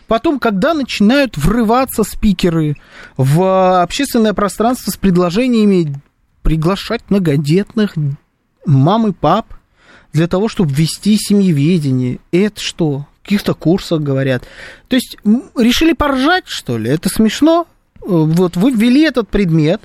Потом, 0.07 0.39
когда 0.39 0.73
начинают 0.73 1.37
врываться 1.37 2.03
спикеры 2.03 2.75
в 3.15 3.81
общественное 3.81 4.33
пространство 4.33 4.91
с 4.91 4.97
предложениями 4.97 5.95
приглашать 6.41 7.01
многодетных 7.09 7.95
мам 8.65 9.07
и 9.07 9.13
пап 9.13 9.53
для 10.11 10.27
того, 10.27 10.49
чтобы 10.49 10.73
ввести 10.73 11.15
семьеведение, 11.17 12.19
это 12.33 12.59
что? 12.59 13.07
Каких-то 13.27 13.53
курсах 13.53 13.99
говорят. 13.99 14.45
То 14.87 14.95
есть 14.95 15.17
решили 15.57 15.91
поржать, 15.91 16.45
что 16.47 16.77
ли? 16.77 16.89
Это 16.89 17.09
смешно? 17.09 17.67
Э, 17.95 18.05
Вот 18.05 18.55
вы 18.55 18.71
ввели 18.71 19.01
этот 19.01 19.27
предмет, 19.27 19.81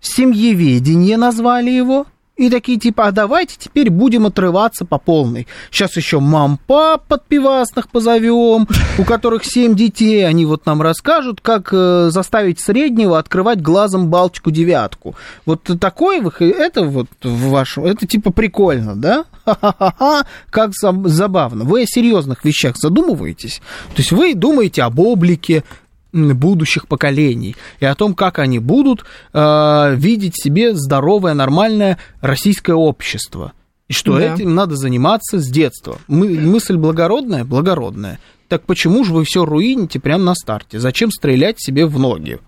семьеведение 0.00 1.16
назвали 1.16 1.70
его, 1.70 2.06
и 2.46 2.50
такие 2.50 2.78
типа, 2.78 3.06
а 3.06 3.12
давайте 3.12 3.56
теперь 3.58 3.88
будем 3.88 4.26
отрываться 4.26 4.84
по 4.84 4.98
полной. 4.98 5.46
Сейчас 5.70 5.96
еще 5.96 6.18
мам-пап 6.18 7.06
подпивасных 7.06 7.88
позовем, 7.88 8.66
у 8.98 9.04
которых 9.04 9.44
семь 9.44 9.74
детей, 9.76 10.26
они 10.26 10.44
вот 10.44 10.66
нам 10.66 10.82
расскажут, 10.82 11.40
как 11.40 11.68
э, 11.72 12.08
заставить 12.10 12.60
среднего 12.60 13.18
открывать 13.18 13.62
глазом 13.62 14.08
Балтику-девятку. 14.08 15.14
Вот 15.46 15.62
такое, 15.80 16.20
вы- 16.20 16.32
это 16.50 16.82
вот 16.84 17.06
в 17.22 17.50
это 17.86 18.06
типа 18.06 18.32
прикольно, 18.32 18.96
да? 18.96 19.24
Ха-ха-ха, 19.44 20.24
как 20.50 20.70
заб- 20.70 21.08
забавно. 21.08 21.64
Вы 21.64 21.82
о 21.82 21.86
серьезных 21.86 22.44
вещах 22.44 22.76
задумываетесь? 22.76 23.60
То 23.94 23.98
есть 23.98 24.12
вы 24.12 24.34
думаете 24.34 24.82
об 24.82 24.98
облике, 24.98 25.64
будущих 26.12 26.86
поколений 26.88 27.56
и 27.80 27.84
о 27.86 27.94
том, 27.94 28.14
как 28.14 28.38
они 28.38 28.58
будут 28.58 29.04
э, 29.32 29.94
видеть 29.96 30.34
себе 30.40 30.74
здоровое, 30.74 31.34
нормальное 31.34 31.98
российское 32.20 32.74
общество. 32.74 33.52
И 33.88 33.92
что 33.92 34.18
Да. 34.18 34.34
этим 34.34 34.54
надо 34.54 34.76
заниматься 34.76 35.38
с 35.38 35.48
детства. 35.48 35.98
Мы, 36.08 36.38
мысль 36.38 36.76
благородная? 36.76 37.44
Благородная. 37.44 38.18
Так 38.48 38.62
почему 38.64 39.04
же 39.04 39.12
вы 39.12 39.24
все 39.24 39.44
руините 39.44 39.98
прямо 40.00 40.24
на 40.24 40.34
старте? 40.34 40.78
Зачем 40.78 41.10
стрелять 41.10 41.60
себе 41.60 41.86
в 41.86 41.98
ноги? 41.98 42.38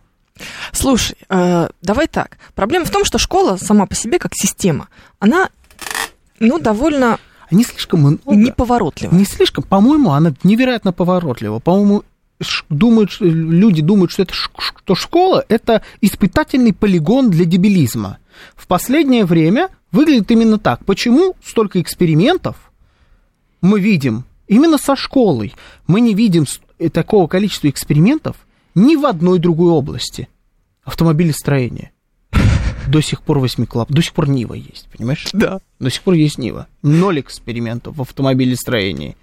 Слушай, 0.72 1.16
э, 1.28 1.68
давай 1.82 2.06
так. 2.08 2.38
Проблема 2.54 2.84
в 2.84 2.90
том, 2.90 3.04
что 3.04 3.18
школа 3.18 3.56
сама 3.56 3.86
по 3.86 3.94
себе, 3.94 4.18
как 4.18 4.32
система, 4.34 4.88
она, 5.20 5.48
ну, 6.40 6.58
довольно 6.58 7.18
Они 7.50 7.62
слишком 7.64 8.00
много. 8.00 8.20
неповоротлива. 8.34 9.14
Не 9.14 9.24
слишком, 9.24 9.64
по-моему, 9.64 10.10
она 10.12 10.34
невероятно 10.42 10.92
поворотлива. 10.92 11.58
По-моему, 11.60 12.02
думают, 12.68 13.16
люди 13.20 13.82
думают, 13.82 14.10
что 14.10 14.22
это 14.22 14.34
что 14.34 14.94
школа 14.94 15.44
это 15.48 15.82
испытательный 16.00 16.72
полигон 16.72 17.30
для 17.30 17.44
дебилизма. 17.44 18.18
В 18.56 18.66
последнее 18.66 19.24
время 19.24 19.68
выглядит 19.92 20.30
именно 20.30 20.58
так. 20.58 20.84
Почему 20.84 21.36
столько 21.42 21.80
экспериментов 21.80 22.56
мы 23.60 23.80
видим 23.80 24.24
именно 24.48 24.78
со 24.78 24.96
школой? 24.96 25.54
Мы 25.86 26.00
не 26.00 26.14
видим 26.14 26.46
э, 26.78 26.88
такого 26.90 27.26
количества 27.28 27.68
экспериментов 27.68 28.36
ни 28.74 28.96
в 28.96 29.06
одной 29.06 29.38
другой 29.38 29.70
области. 29.70 30.28
Автомобилестроение. 30.82 31.92
До 32.88 33.00
сих 33.00 33.22
пор 33.22 33.38
восьмикласс, 33.38 33.86
до 33.88 34.02
сих 34.02 34.12
пор 34.12 34.28
Нива 34.28 34.52
есть, 34.52 34.88
понимаешь? 34.94 35.28
Да. 35.32 35.60
До 35.78 35.90
сих 35.90 36.02
пор 36.02 36.14
есть 36.14 36.36
Нива. 36.36 36.66
Ноль 36.82 37.20
экспериментов 37.20 37.96
в 37.96 38.02
автомобилестроении. 38.02 39.16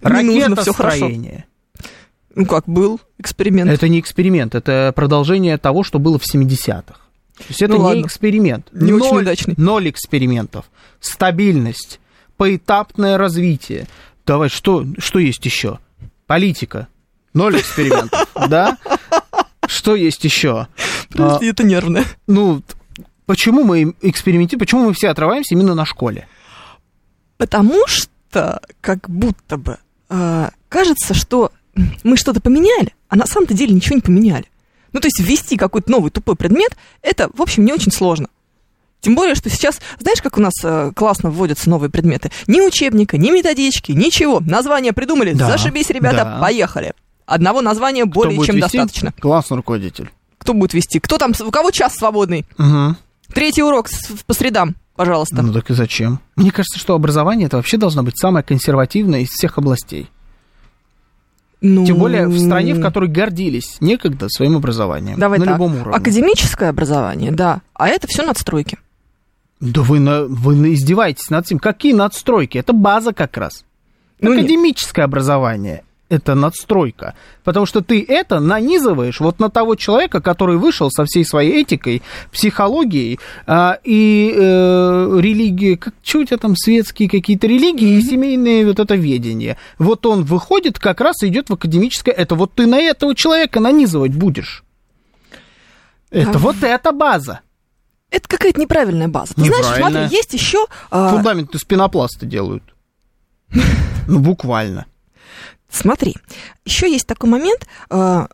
Ракетостроение. 0.00 1.44
Ну 2.34 2.46
как, 2.46 2.64
был 2.66 3.00
эксперимент. 3.18 3.70
Это 3.70 3.88
не 3.88 4.00
эксперимент, 4.00 4.54
это 4.54 4.92
продолжение 4.94 5.56
того, 5.58 5.84
что 5.84 5.98
было 5.98 6.18
в 6.18 6.22
70-х. 6.24 6.94
То 7.38 7.44
есть 7.48 7.62
это 7.62 7.72
Ну 7.74 7.78
не 7.78 7.84
ладно. 7.84 8.00
эксперимент. 8.02 8.68
Не 8.72 8.92
очень 8.92 9.10
ноль, 9.12 9.22
удачный. 9.22 9.54
Ноль 9.56 9.90
экспериментов. 9.90 10.66
Стабильность. 11.00 12.00
Поэтапное 12.36 13.18
развитие. 13.18 13.86
Давай, 14.26 14.48
что, 14.48 14.84
что 14.98 15.18
есть 15.18 15.44
еще? 15.44 15.78
Политика. 16.26 16.88
Ноль 17.32 17.58
экспериментов. 17.60 18.28
Да? 18.48 18.78
Что 19.66 19.94
есть 19.94 20.22
еще? 20.24 20.68
Подожди, 21.10 21.46
это 21.46 21.64
нервно. 21.64 22.04
Ну, 22.26 22.62
почему 23.26 23.64
мы 23.64 23.94
экспериментируем, 24.02 24.60
почему 24.60 24.84
мы 24.84 24.92
все 24.92 25.08
отрываемся 25.08 25.54
именно 25.54 25.74
на 25.74 25.84
школе? 25.84 26.28
Потому 27.36 27.86
что, 27.86 28.60
как 28.80 29.08
будто 29.08 29.56
бы, 29.56 29.78
э, 30.10 30.50
кажется, 30.68 31.14
что 31.14 31.50
мы 32.02 32.16
что-то 32.16 32.40
поменяли, 32.40 32.94
а 33.08 33.16
на 33.16 33.26
самом-то 33.26 33.54
деле 33.54 33.74
ничего 33.74 33.96
не 33.96 34.00
поменяли. 34.02 34.46
Ну, 34.92 35.00
то 35.00 35.06
есть 35.08 35.20
ввести 35.20 35.56
какой-то 35.56 35.90
новый 35.90 36.10
тупой 36.10 36.36
предмет, 36.36 36.76
это, 37.02 37.28
в 37.36 37.42
общем, 37.42 37.64
не 37.64 37.72
очень 37.72 37.90
сложно. 37.90 38.28
Тем 39.00 39.16
более, 39.16 39.34
что 39.34 39.50
сейчас, 39.50 39.80
знаешь, 39.98 40.22
как 40.22 40.38
у 40.38 40.40
нас 40.40 40.54
э, 40.62 40.92
классно 40.96 41.30
вводятся 41.30 41.68
новые 41.68 41.90
предметы? 41.90 42.30
Ни 42.46 42.60
учебника, 42.62 43.18
ни 43.18 43.30
методички, 43.30 43.92
ничего. 43.92 44.40
Название 44.40 44.92
придумали, 44.94 45.34
Да, 45.34 45.46
зашибись, 45.50 45.90
ребята, 45.90 46.24
да. 46.24 46.38
поехали. 46.40 46.94
Одного 47.26 47.60
названия 47.60 48.04
Кто 48.04 48.12
более 48.12 48.36
чем 48.46 48.56
вести? 48.56 48.78
достаточно. 48.78 49.12
Классный 49.12 49.58
руководитель. 49.58 50.10
Кто 50.38 50.54
будет 50.54 50.72
вести? 50.74 51.00
Кто 51.00 51.18
там, 51.18 51.32
у 51.38 51.50
кого 51.50 51.70
час 51.70 51.94
свободный? 51.96 52.46
Угу. 52.58 52.96
Третий 53.34 53.62
урок 53.62 53.88
по 54.26 54.32
средам, 54.32 54.74
пожалуйста. 54.96 55.42
Ну 55.42 55.52
так 55.52 55.70
и 55.70 55.74
зачем? 55.74 56.20
Мне 56.36 56.50
кажется, 56.50 56.78
что 56.78 56.94
образование 56.94 57.46
это 57.46 57.56
вообще 57.58 57.76
должно 57.76 58.02
быть 58.02 58.18
самое 58.18 58.44
консервативное 58.44 59.20
из 59.20 59.28
всех 59.30 59.58
областей. 59.58 60.08
Ну, 61.66 61.86
Тем 61.86 61.96
более 61.96 62.26
в 62.26 62.38
стране, 62.38 62.74
в 62.74 62.82
которой 62.82 63.08
гордились 63.08 63.78
некогда 63.80 64.28
своим 64.28 64.56
образованием. 64.56 65.18
Давай 65.18 65.38
на 65.38 65.46
так. 65.46 65.54
любом 65.54 65.76
уровне. 65.76 65.96
Академическое 65.96 66.68
образование, 66.68 67.32
да. 67.32 67.62
А 67.72 67.88
это 67.88 68.06
все 68.06 68.22
надстройки. 68.22 68.76
Да 69.60 69.80
вы, 69.80 69.98
на, 69.98 70.24
вы 70.24 70.74
издеваетесь 70.74 71.30
над 71.30 71.46
этим. 71.46 71.58
Какие 71.58 71.94
надстройки? 71.94 72.58
Это 72.58 72.74
база 72.74 73.14
как 73.14 73.38
раз. 73.38 73.64
Ну, 74.20 74.34
нет. 74.34 74.40
Академическое 74.40 75.06
образование 75.06 75.84
это 76.14 76.34
надстройка. 76.34 77.14
Потому 77.42 77.66
что 77.66 77.82
ты 77.82 78.04
это 78.06 78.40
нанизываешь 78.40 79.20
вот 79.20 79.40
на 79.40 79.50
того 79.50 79.74
человека, 79.74 80.20
который 80.20 80.56
вышел 80.56 80.90
со 80.90 81.04
всей 81.04 81.24
своей 81.24 81.62
этикой, 81.62 82.02
психологией 82.32 83.18
а, 83.46 83.78
и 83.84 84.32
э, 84.34 85.18
религией. 85.20 85.76
Как, 85.76 85.94
что 86.02 86.20
у 86.20 86.24
тебя 86.24 86.38
там 86.38 86.56
светские 86.56 87.08
какие-то 87.08 87.46
религии 87.46 87.98
и 87.98 88.02
семейные 88.02 88.66
вот 88.66 88.78
это 88.78 88.94
ведение. 88.94 89.56
Вот 89.78 90.06
он 90.06 90.24
выходит, 90.24 90.78
как 90.78 91.00
раз 91.00 91.22
идет 91.22 91.50
в 91.50 91.54
академическое. 91.54 92.14
Это 92.14 92.34
вот 92.34 92.52
ты 92.54 92.66
на 92.66 92.80
этого 92.80 93.14
человека 93.14 93.60
нанизывать 93.60 94.14
будешь. 94.14 94.64
Это 96.10 96.30
А 96.30 96.38
вот 96.38 96.62
эта 96.62 96.92
база. 96.92 97.40
Это 98.10 98.28
какая-то 98.28 98.60
неправильная 98.60 99.08
база. 99.08 99.34
Ты 99.34 99.44
знаешь, 99.44 99.66
смотри, 99.76 100.16
есть 100.16 100.32
еще... 100.34 100.66
а, 100.90 101.10
Фундамент 101.10 101.52
из 101.54 101.64
пенопласта 101.64 102.26
делают. 102.26 102.62
Ну, 104.06 104.18
буквально. 104.18 104.84
Смотри, 105.74 106.14
еще 106.64 106.90
есть 106.90 107.06
такой 107.06 107.28
момент 107.28 107.66
э, 107.90 108.26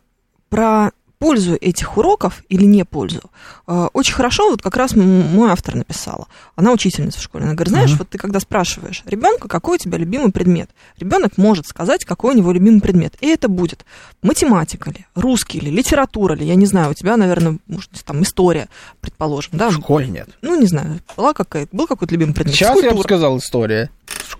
про 0.49 0.91
пользу 1.17 1.55
этих 1.61 1.97
уроков 1.97 2.43
или 2.49 2.63
не 2.65 2.83
пользу. 2.83 3.21
Э, 3.67 3.87
очень 3.93 4.15
хорошо, 4.15 4.49
вот 4.49 4.63
как 4.63 4.75
раз 4.75 4.95
мой 4.95 5.51
автор 5.51 5.75
написала. 5.75 6.27
Она 6.55 6.71
учительница 6.71 7.19
в 7.19 7.21
школе. 7.21 7.45
Она 7.45 7.53
говорит, 7.53 7.71
знаешь, 7.71 7.91
Мгм. 7.91 7.99
вот 7.99 8.09
ты 8.09 8.17
когда 8.17 8.39
спрашиваешь 8.39 9.03
ребенка, 9.05 9.47
какой 9.47 9.75
у 9.75 9.77
тебя 9.77 9.99
любимый 9.99 10.31
предмет, 10.31 10.71
ребенок 10.97 11.37
может 11.37 11.67
сказать, 11.67 12.05
какой 12.05 12.33
у 12.33 12.37
него 12.37 12.51
любимый 12.51 12.81
предмет. 12.81 13.13
И 13.21 13.27
это 13.27 13.49
будет 13.49 13.85
математика 14.23 14.89
ли, 14.89 15.05
русский 15.13 15.59
ли, 15.59 15.69
литература 15.69 16.33
ли, 16.33 16.45
я 16.45 16.55
не 16.55 16.65
знаю, 16.65 16.89
у 16.89 16.93
тебя, 16.95 17.17
наверное, 17.17 17.59
может, 17.67 17.91
там 18.03 18.23
история, 18.23 18.67
предположим, 18.99 19.51
да? 19.53 19.69
В 19.69 19.73
школе 19.73 20.07
нет. 20.07 20.27
Ну, 20.41 20.59
не 20.59 20.65
знаю, 20.65 21.01
была 21.15 21.33
какая 21.33 21.67
был 21.71 21.85
какой-то 21.85 22.13
любимый 22.15 22.33
предмет. 22.33 22.55
Сейчас 22.55 22.81
я 22.81 22.93
бы 22.93 23.03
сказал 23.03 23.37
история. 23.37 23.91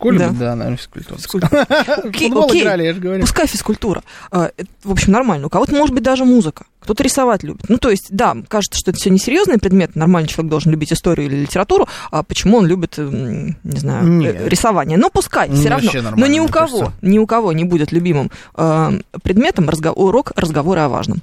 Школе, 0.02 0.18
Да. 0.18 0.30
да, 0.32 0.56
наверное, 0.56 0.78
физкультура. 0.78 1.18
Физкультура. 1.18 1.62
Окей, 2.04 2.28
Футбол 2.30 2.45
окей. 2.49 2.62
играли, 2.64 2.84
я 2.86 2.93
же 2.95 2.99
говорю. 2.99 3.22
Пускай 3.22 3.45
физкультура. 3.45 4.04
А, 4.32 4.49
это, 4.58 4.68
в 4.84 4.91
общем, 4.91 5.12
нормально. 5.12 5.45
У 5.45 5.49
кого-то 5.52 5.76
может 5.76 5.93
быть 5.93 6.02
даже 6.04 6.26
музыка. 6.26 6.66
Кто-то 6.80 7.04
рисовать 7.04 7.43
любит. 7.43 7.70
Ну, 7.70 7.78
то 7.78 7.91
есть, 7.91 8.08
да, 8.10 8.36
кажется, 8.47 8.80
что 8.80 8.89
это 8.89 8.99
все 8.99 9.12
несерьезный 9.12 9.60
предмет. 9.60 9.95
Нормальный 9.95 10.28
человек 10.28 10.49
должен 10.49 10.72
любить 10.72 10.91
историю 10.91 11.28
или 11.28 11.36
литературу. 11.36 11.88
А 12.10 12.24
почему 12.24 12.58
он 12.58 12.66
любит, 12.66 12.97
м, 12.97 13.58
не 13.64 13.80
знаю, 13.80 14.08
Нет. 14.08 14.36
э, 14.39 14.49
рисование? 14.49 14.97
Ну, 14.97 15.12
пускай, 15.12 15.47
Ну, 15.49 15.56
все 15.56 15.70
равно. 15.70 15.86
вообще 15.86 16.02
Но 16.02 16.26
ни 16.26 16.39
у 16.39 16.47
кого, 16.47 16.80
кажется. 16.80 16.93
ни 17.04 17.20
у 17.20 17.28
кого 17.28 17.54
не 17.54 17.64
будет 17.64 17.91
любимым 17.91 18.32
э, 18.56 18.99
предметом 19.22 19.70
разго- 19.70 19.93
урок 19.93 20.32
разговора 20.36 20.86
о 20.86 20.89
важном. 20.89 21.22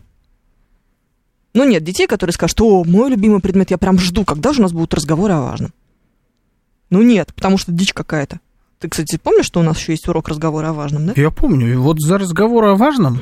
Ну, 1.54 1.64
нет 1.64 1.82
детей, 1.82 2.06
которые 2.06 2.34
скажут, 2.34 2.60
о, 2.60 2.84
мой 2.84 3.10
любимый 3.10 3.40
предмет, 3.40 3.72
я 3.72 3.78
прям 3.78 3.98
жду, 3.98 4.24
когда 4.24 4.52
же 4.52 4.60
у 4.60 4.62
нас 4.62 4.72
будут 4.72 4.94
разговоры 4.94 5.34
о 5.34 5.40
важном. 5.40 5.72
Ну, 6.90 7.02
нет, 7.02 7.32
потому 7.34 7.58
что 7.58 7.72
дичь 7.72 7.92
какая-то. 7.92 8.38
Ты, 8.80 8.88
кстати, 8.88 9.18
помнишь, 9.22 9.46
что 9.46 9.60
у 9.60 9.62
нас 9.64 9.78
еще 9.78 9.92
есть 9.92 10.08
урок 10.08 10.28
разговора 10.28 10.68
о 10.68 10.72
важном, 10.72 11.06
да? 11.06 11.12
Я 11.16 11.30
помню, 11.30 11.72
и 11.72 11.76
вот 11.76 12.00
за 12.00 12.18
разговор 12.18 12.64
о 12.66 12.76
важном 12.76 13.20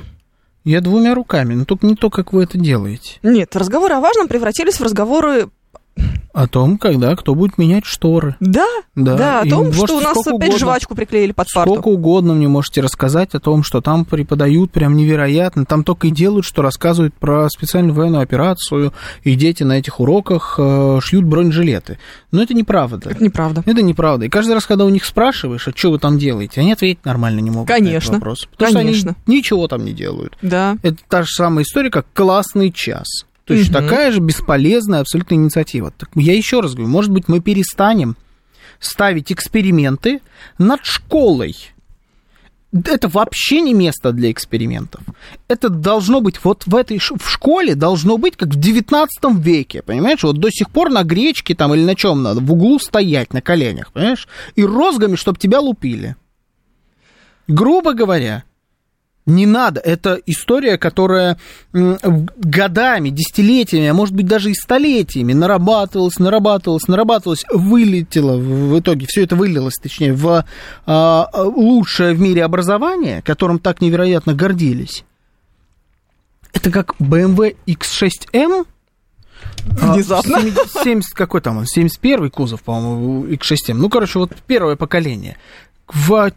я 0.64 0.80
двумя 0.80 1.14
руками, 1.14 1.54
но 1.54 1.64
только 1.64 1.86
не 1.86 1.94
то, 1.94 2.10
как 2.10 2.32
вы 2.32 2.42
это 2.42 2.58
делаете. 2.58 3.18
Нет, 3.22 3.54
разговоры 3.56 3.94
о 3.94 4.00
важном 4.00 4.28
превратились 4.28 4.80
в 4.80 4.82
разговоры, 4.82 5.48
О 6.36 6.46
том, 6.46 6.76
когда 6.76 7.16
кто 7.16 7.34
будет 7.34 7.56
менять 7.56 7.86
шторы. 7.86 8.36
да, 8.40 8.66
Да, 8.94 9.16
да, 9.16 9.40
о 9.40 9.46
том, 9.48 9.72
что 9.72 9.96
у 9.96 10.00
нас 10.00 10.18
опять 10.18 10.34
угодно- 10.34 10.58
жвачку 10.58 10.94
приклеили 10.94 11.32
под 11.32 11.46
парту. 11.50 11.72
Сколько 11.72 11.88
угодно 11.88 12.34
мне 12.34 12.46
можете 12.46 12.82
рассказать 12.82 13.34
о 13.34 13.40
том, 13.40 13.62
что 13.62 13.80
там 13.80 14.04
преподают 14.04 14.70
прям 14.70 14.96
невероятно. 14.96 15.64
Там 15.64 15.82
только 15.82 16.08
и 16.08 16.10
делают, 16.10 16.44
что 16.44 16.60
рассказывают 16.60 17.14
про 17.14 17.48
специальную 17.48 17.94
военную 17.94 18.22
операцию, 18.22 18.92
и 19.24 19.34
дети 19.34 19.62
на 19.62 19.78
этих 19.78 19.98
уроках 19.98 20.56
э, 20.58 20.98
шьют 21.02 21.24
бронежилеты. 21.24 21.98
Но 22.32 22.42
это 22.42 22.52
неправда. 22.52 23.08
Это 23.08 23.24
неправда. 23.24 23.62
Это 23.64 23.80
неправда. 23.80 24.26
И 24.26 24.28
каждый 24.28 24.52
раз, 24.52 24.66
когда 24.66 24.84
у 24.84 24.90
них 24.90 25.06
спрашиваешь, 25.06 25.66
а 25.68 25.72
что 25.74 25.90
вы 25.90 25.98
там 25.98 26.18
делаете, 26.18 26.60
они 26.60 26.72
ответить 26.72 27.02
нормально 27.06 27.40
не 27.40 27.50
могут 27.50 27.70
на 27.70 27.74
Конечно. 27.76 28.10
этот 28.10 28.12
вопрос. 28.20 28.46
Потому 28.50 28.74
Конечно. 28.74 29.12
что 29.12 29.20
они 29.26 29.36
ничего 29.38 29.68
там 29.68 29.86
не 29.86 29.92
делают. 29.94 30.36
Да. 30.42 30.76
Это 30.82 30.98
та 31.08 31.22
же 31.22 31.28
самая 31.30 31.64
история, 31.64 31.88
как 31.90 32.04
классный 32.12 32.70
час. 32.72 33.06
То 33.46 33.54
есть 33.54 33.70
Мгм. 33.70 33.74
такая 33.74 34.10
же 34.10 34.20
бесполезная 34.20 35.00
абсолютно 35.00 35.34
инициатива. 35.34 35.92
Так 35.96 36.10
я 36.16 36.34
еще 36.34 36.60
раз 36.60 36.74
говорю, 36.74 36.90
может 36.90 37.12
быть, 37.12 37.28
мы 37.28 37.40
перестанем 37.40 38.16
ставить 38.80 39.30
эксперименты 39.30 40.20
над 40.58 40.84
школой. 40.84 41.54
Это 42.72 43.08
вообще 43.08 43.60
не 43.60 43.72
место 43.72 44.12
для 44.12 44.32
экспериментов. 44.32 45.00
Это 45.46 45.68
должно 45.68 46.20
быть 46.20 46.44
вот 46.44 46.64
в 46.66 46.74
этой 46.74 46.98
в 46.98 47.30
школе 47.30 47.76
должно 47.76 48.18
быть 48.18 48.36
как 48.36 48.48
в 48.48 48.56
19 48.60 49.38
веке, 49.38 49.80
понимаешь? 49.80 50.24
Вот 50.24 50.38
до 50.38 50.50
сих 50.50 50.68
пор 50.70 50.90
на 50.90 51.04
гречке 51.04 51.54
там 51.54 51.72
или 51.72 51.84
на 51.84 51.94
чем 51.94 52.24
надо 52.24 52.40
в 52.40 52.52
углу 52.52 52.80
стоять 52.80 53.32
на 53.32 53.40
коленях, 53.40 53.92
понимаешь? 53.92 54.26
И 54.56 54.64
розгами, 54.64 55.14
чтобы 55.14 55.38
тебя 55.38 55.60
лупили. 55.60 56.16
Грубо 57.46 57.94
говоря, 57.94 58.42
не 59.26 59.44
надо. 59.44 59.80
Это 59.80 60.20
история, 60.26 60.78
которая 60.78 61.36
годами, 61.72 63.10
десятилетиями, 63.10 63.88
а 63.88 63.94
может 63.94 64.14
быть 64.14 64.26
даже 64.26 64.50
и 64.50 64.54
столетиями 64.54 65.32
нарабатывалась, 65.32 66.18
нарабатывалась, 66.18 66.86
нарабатывалась, 66.88 67.44
вылетела 67.52 68.36
в 68.36 68.78
итоге, 68.78 69.06
все 69.08 69.24
это 69.24 69.36
вылилось, 69.36 69.74
точнее, 69.82 70.12
в 70.12 70.44
а, 70.86 71.28
лучшее 71.34 72.14
в 72.14 72.20
мире 72.20 72.44
образование, 72.44 73.20
которым 73.22 73.58
так 73.58 73.80
невероятно 73.80 74.32
гордились. 74.32 75.04
Это 76.52 76.70
как 76.70 76.94
BMW 77.00 77.56
X6M, 77.66 78.66
а, 79.80 79.92
Внезапно. 79.92 80.40
70, 80.40 80.82
70 80.82 81.12
какой 81.14 81.40
там 81.40 81.58
он, 81.58 81.66
71 81.66 82.30
кузов, 82.30 82.62
по-моему, 82.62 83.26
X6M. 83.26 83.74
Ну, 83.74 83.88
короче, 83.88 84.18
вот 84.18 84.32
первое 84.46 84.76
поколение. 84.76 85.36
В 85.88 86.32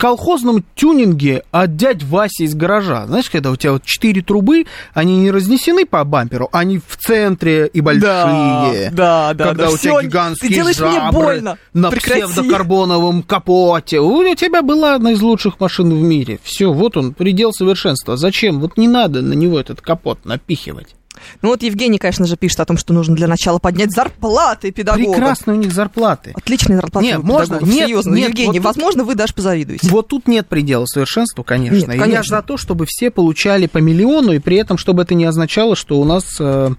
колхозном 0.00 0.64
тюнинге 0.74 1.42
от 1.50 1.76
дядь 1.76 2.02
Васи 2.02 2.44
из 2.44 2.54
гаража. 2.54 3.06
Знаешь, 3.06 3.28
когда 3.28 3.50
у 3.50 3.56
тебя 3.56 3.72
вот 3.72 3.84
четыре 3.84 4.22
трубы, 4.22 4.64
они 4.94 5.18
не 5.18 5.30
разнесены 5.30 5.84
по 5.84 6.02
бамперу, 6.04 6.48
они 6.52 6.78
в 6.78 6.96
центре 6.96 7.66
и 7.66 7.82
большие. 7.82 8.90
да, 8.92 9.34
да, 9.34 9.48
когда 9.48 9.66
да. 9.66 9.70
у 9.70 9.76
тебя 9.76 10.02
гигантские 10.02 10.48
Ты 10.48 10.54
делаешь 10.54 10.80
мне 10.80 10.92
жабры 10.92 11.22
больно. 11.22 11.58
на 11.74 11.90
Прекрати. 11.90 12.22
псевдокарбоновом 12.22 13.22
капоте. 13.22 14.00
У 14.00 14.34
тебя 14.34 14.62
была 14.62 14.94
одна 14.94 15.12
из 15.12 15.20
лучших 15.20 15.60
машин 15.60 15.90
в 15.90 16.00
мире. 16.02 16.40
Все, 16.42 16.72
вот 16.72 16.96
он, 16.96 17.12
предел 17.12 17.52
совершенства. 17.52 18.16
Зачем? 18.16 18.58
Вот 18.60 18.78
не 18.78 18.88
надо 18.88 19.20
на 19.20 19.34
него 19.34 19.60
этот 19.60 19.82
капот 19.82 20.24
напихивать. 20.24 20.94
Ну 21.42 21.48
вот 21.50 21.62
Евгений, 21.62 21.98
конечно 21.98 22.26
же, 22.26 22.36
пишет 22.36 22.60
о 22.60 22.64
том, 22.64 22.76
что 22.76 22.92
нужно 22.92 23.14
для 23.16 23.26
начала 23.26 23.58
поднять 23.58 23.92
зарплаты 23.92 24.70
педагогам. 24.70 25.12
Прекрасные 25.12 25.56
у 25.56 25.60
них 25.60 25.72
зарплаты. 25.72 26.32
Отличные 26.36 26.76
зарплаты 26.76 27.06
Не, 27.06 27.18
у 27.18 27.22
можно- 27.22 27.56
педагогов. 27.56 27.74
нет, 27.74 27.86
Серьезно, 27.86 28.14
нет, 28.14 28.28
Евгений, 28.28 28.46
вот 28.48 28.56
тут- 28.56 28.64
возможно, 28.64 29.04
вы 29.04 29.14
даже 29.14 29.34
позавидуете. 29.34 29.88
Вот 29.88 30.08
тут 30.08 30.28
нет 30.28 30.48
предела 30.48 30.86
совершенству, 30.86 31.44
конечно. 31.44 31.76
Нет, 31.76 31.88
И 31.90 31.96
я 31.96 32.00
конечно. 32.02 32.36
за 32.36 32.42
то, 32.42 32.56
чтобы 32.56 32.86
все 32.86 33.10
получали 33.10 33.66
по 33.66 33.78
миллиону, 33.78 34.32
и 34.32 34.38
при 34.38 34.56
этом, 34.56 34.78
чтобы 34.78 35.02
это 35.02 35.14
не 35.14 35.24
означало, 35.24 35.76
что 35.76 36.00
у 36.00 36.04
нас 36.04 36.24
э, 36.40 36.70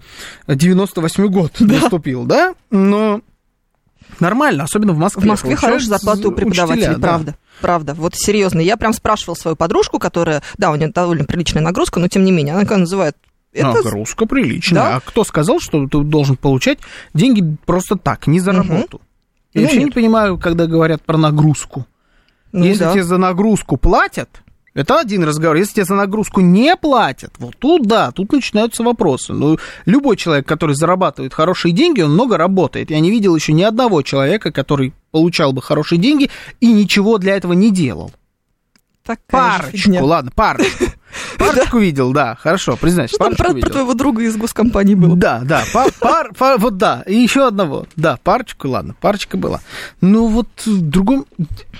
98-й 0.47 1.29
год 1.29 1.59
наступил, 1.59 2.23
да? 2.25 2.53
Но 2.69 3.21
нормально, 4.19 4.63
особенно 4.63 4.93
в 4.93 4.97
Москве. 4.97 5.23
В 5.23 5.25
Москве 5.25 5.55
хорошая 5.55 5.87
зарплата 5.89 6.27
у 6.27 6.31
преподавателей, 6.31 6.83
учителя, 6.89 6.97
да. 6.97 7.07
правда. 7.07 7.35
Правда, 7.61 7.93
вот 7.93 8.15
серьезно. 8.15 8.59
Я 8.59 8.75
прям 8.77 8.93
спрашивал 8.93 9.35
свою 9.35 9.55
подружку, 9.55 9.99
которая, 9.99 10.41
да, 10.57 10.71
у 10.71 10.75
нее 10.75 10.87
довольно 10.89 11.25
приличная 11.25 11.61
нагрузка, 11.61 11.99
но 11.99 12.07
тем 12.07 12.23
не 12.23 12.31
менее, 12.31 12.55
она 12.55 12.65
как 12.65 12.77
называет 12.79 13.15
это 13.53 13.73
Нагрузка 13.83 14.25
приличная. 14.25 14.81
Да? 14.81 14.95
А 14.97 14.99
кто 14.99 15.23
сказал, 15.23 15.59
что 15.59 15.85
ты 15.87 15.99
должен 16.03 16.37
получать 16.37 16.79
деньги 17.13 17.57
просто 17.65 17.95
так, 17.97 18.27
не 18.27 18.39
за 18.39 18.51
работу? 18.53 19.01
Я 19.53 19.61
Ну, 19.61 19.65
вообще 19.67 19.79
не 19.79 19.85
нет. 19.85 19.93
понимаю, 19.93 20.37
когда 20.37 20.65
говорят 20.67 21.01
про 21.03 21.17
нагрузку. 21.17 21.85
ну 22.53 22.63
Если 22.65 22.83
да. 22.85 22.93
тебе 22.93 23.03
за 23.03 23.17
нагрузку 23.17 23.75
платят, 23.77 24.41
это 24.73 24.99
один 25.01 25.25
разговор. 25.25 25.57
Если 25.57 25.73
тебе 25.73 25.85
за 25.85 25.95
нагрузку 25.95 26.39
не 26.39 26.77
платят, 26.77 27.33
вот 27.39 27.57
тут 27.57 27.85
да, 27.85 28.11
тут 28.11 28.31
начинаются 28.31 28.83
вопросы. 28.83 29.33
Ну, 29.33 29.57
любой 29.85 30.15
человек, 30.15 30.47
который 30.47 30.75
зарабатывает 30.75 31.33
хорошие 31.33 31.73
деньги, 31.73 31.99
он 31.99 32.13
много 32.13 32.37
работает. 32.37 32.89
Я 32.89 33.01
не 33.01 33.11
видел 33.11 33.35
еще 33.35 33.51
ни 33.51 33.63
одного 33.63 34.01
человека, 34.01 34.53
который 34.53 34.93
получал 35.11 35.51
бы 35.51 35.61
хорошие 35.61 35.99
деньги 35.99 36.29
и 36.61 36.71
ничего 36.71 37.17
для 37.17 37.35
этого 37.35 37.51
не 37.51 37.69
делал. 37.71 38.13
Такая 39.03 39.59
Парочку, 39.59 39.77
фигня. 39.77 40.03
ладно, 40.03 40.31
парочку. 40.33 40.85
Парочку 41.37 41.77
видел, 41.79 42.11
да, 42.13 42.35
хорошо, 42.39 42.77
признайся, 42.79 43.15
Что 43.15 43.25
там 43.25 43.35
парочку 43.35 43.53
про, 43.53 43.61
про 43.61 43.69
твоего 43.71 43.93
друга 43.93 44.23
из 44.23 44.35
госкомпании 44.37 44.95
было? 44.95 45.15
Да, 45.15 45.41
да, 45.43 45.63
пар, 45.73 45.91
пар- 45.99 46.33
пар- 46.37 46.57
вот 46.59 46.77
да, 46.77 47.03
и 47.07 47.15
еще 47.15 47.47
одного, 47.47 47.85
да, 47.95 48.17
парочку, 48.23 48.69
ладно, 48.69 48.95
парочка 48.99 49.37
была. 49.37 49.61
Ну 50.01 50.27
вот 50.27 50.47
в 50.65 50.81
другом 50.81 51.25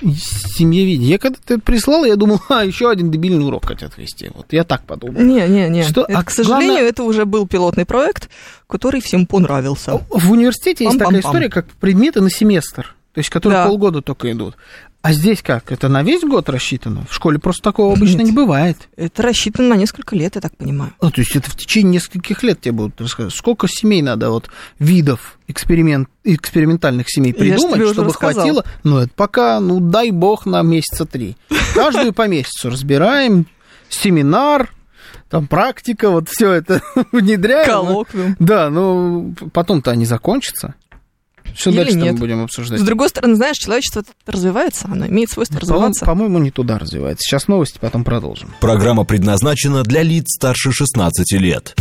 семье 0.02 0.84
виде, 0.84 1.04
я 1.06 1.18
когда 1.18 1.38
ты 1.44 1.58
прислал, 1.58 2.04
я 2.04 2.16
думал, 2.16 2.40
а, 2.48 2.64
еще 2.64 2.90
один 2.90 3.10
дебильный 3.10 3.44
урок 3.46 3.66
хотят 3.66 3.96
вести, 3.98 4.30
вот 4.34 4.46
я 4.52 4.64
так 4.64 4.84
подумал. 4.84 5.20
Не, 5.20 5.46
не, 5.48 5.68
не. 5.68 5.82
Что? 5.84 6.02
Это, 6.08 6.18
А 6.18 6.24
к 6.24 6.30
сожалению, 6.30 6.68
главное- 6.74 6.88
это 6.88 7.02
уже 7.04 7.24
был 7.24 7.46
пилотный 7.46 7.84
проект, 7.86 8.28
который 8.66 9.00
всем 9.00 9.26
понравился. 9.26 10.00
В 10.10 10.30
университете 10.32 10.84
есть 10.84 10.98
такая 10.98 11.20
история, 11.20 11.48
как 11.48 11.66
предметы 11.80 12.20
на 12.20 12.30
семестр, 12.30 12.94
то 13.14 13.18
есть 13.18 13.30
которые 13.30 13.62
Да. 13.62 13.66
полгода 13.66 14.00
только 14.02 14.30
идут. 14.32 14.56
А 15.02 15.12
здесь 15.12 15.42
как? 15.42 15.72
Это 15.72 15.88
на 15.88 16.04
весь 16.04 16.22
год 16.22 16.48
рассчитано? 16.48 17.04
В 17.10 17.14
школе 17.14 17.40
просто 17.40 17.62
такого 17.62 17.92
обычно 17.92 18.18
Нет. 18.18 18.26
не 18.26 18.32
бывает. 18.32 18.88
Это 18.96 19.22
рассчитано 19.22 19.70
на 19.70 19.74
несколько 19.74 20.14
лет, 20.14 20.36
я 20.36 20.40
так 20.40 20.56
понимаю. 20.56 20.92
Ну, 21.02 21.10
то 21.10 21.20
есть 21.20 21.34
это 21.34 21.50
в 21.50 21.56
течение 21.56 21.94
нескольких 21.94 22.44
лет 22.44 22.60
тебе 22.60 22.72
будут 22.72 23.00
рассказывать. 23.00 23.34
Сколько 23.34 23.66
семей 23.66 24.00
надо, 24.00 24.30
вот, 24.30 24.48
видов 24.78 25.38
эксперимент, 25.48 26.08
экспериментальных 26.22 27.06
семей 27.10 27.32
Я 27.32 27.38
придумать, 27.38 27.80
уже 27.80 27.94
чтобы 27.94 28.12
хватило. 28.12 28.64
Ну, 28.84 28.98
это 28.98 29.10
пока, 29.16 29.58
ну, 29.58 29.80
дай 29.80 30.12
бог, 30.12 30.46
на 30.46 30.62
месяца 30.62 31.04
три. 31.04 31.36
Каждую 31.74 32.12
по 32.12 32.28
месяцу 32.28 32.70
разбираем, 32.70 33.46
семинар, 33.88 34.70
там 35.28 35.48
практика, 35.48 36.10
вот 36.10 36.28
все 36.28 36.52
это 36.52 36.80
внедряем. 37.12 37.66
Коллоквиум. 37.66 38.36
Да, 38.38 38.70
ну, 38.70 39.34
потом-то 39.52 39.90
они 39.90 40.04
закончатся. 40.04 40.74
Что 41.56 41.70
Или 41.70 41.76
дальше 41.78 41.96
нет. 41.96 42.12
мы 42.14 42.18
будем 42.18 42.42
обсуждать? 42.42 42.80
С 42.80 42.82
другой 42.82 43.08
стороны, 43.08 43.34
знаешь, 43.34 43.56
человечество 43.56 44.02
развивается, 44.26 44.88
оно 44.90 45.06
имеет 45.06 45.30
свойство 45.30 45.60
развиваться. 45.60 46.04
По-моему, 46.04 46.38
не 46.38 46.50
туда 46.50 46.78
развивается. 46.78 47.22
Сейчас 47.22 47.48
новости, 47.48 47.78
потом 47.80 48.04
продолжим. 48.04 48.54
Программа 48.60 49.04
предназначена 49.04 49.82
для 49.82 50.02
лиц 50.02 50.26
старше 50.28 50.72
16 50.72 51.32
лет. 51.40 51.74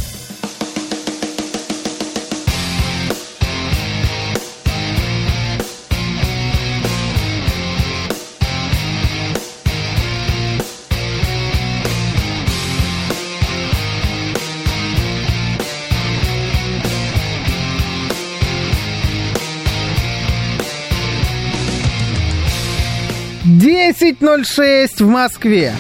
Десять 24.12 24.22
ноль 24.22 24.43
шесть 24.43 24.99
в 24.99 25.07
Москве. 25.07 25.74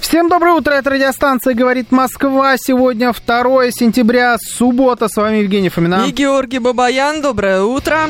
Всем 0.00 0.28
доброе 0.28 0.54
утро, 0.54 0.72
это 0.72 0.90
радиостанция 0.90 1.54
«Говорит 1.54 1.92
Москва». 1.92 2.56
Сегодня 2.56 3.12
2 3.12 3.70
сентября, 3.70 4.38
суббота. 4.40 5.06
С 5.06 5.14
вами 5.14 5.36
Евгений 5.36 5.68
Фомина. 5.68 6.04
И 6.08 6.10
Георгий 6.10 6.58
Бабаян. 6.58 7.22
Доброе 7.22 7.62
утро. 7.62 8.08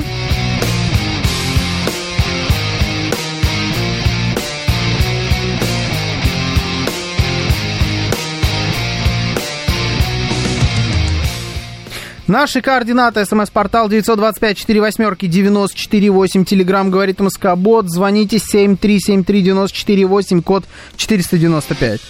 Наши 12.28 12.60
координаты. 12.60 13.24
СМС-портал 13.24 13.88
925-48-94-8. 13.88 16.44
Телеграмм 16.44 16.90
говорит 16.90 17.20
Москобот. 17.20 17.90
Звоните 17.90 18.36
7373-94-8, 18.36 20.42
код 20.42 20.64
495. 20.96 22.00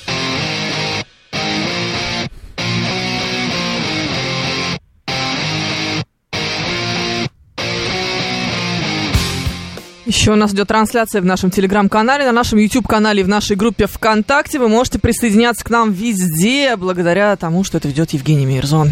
Еще 10.04 10.32
у 10.32 10.36
нас 10.36 10.52
идет 10.52 10.66
трансляция 10.66 11.22
в 11.22 11.26
нашем 11.26 11.52
телеграм-канале, 11.52 12.24
на 12.24 12.32
нашем 12.32 12.58
YouTube-канале 12.58 13.20
и 13.20 13.24
в 13.24 13.28
нашей 13.28 13.54
группе 13.56 13.86
ВКонтакте. 13.86 14.58
Вы 14.58 14.66
можете 14.68 14.98
присоединяться 14.98 15.64
к 15.64 15.70
нам 15.70 15.92
везде, 15.92 16.74
благодаря 16.76 17.36
тому, 17.36 17.62
что 17.62 17.78
это 17.78 17.86
ведет 17.86 18.10
Евгений 18.10 18.46
Мирзон. 18.46 18.90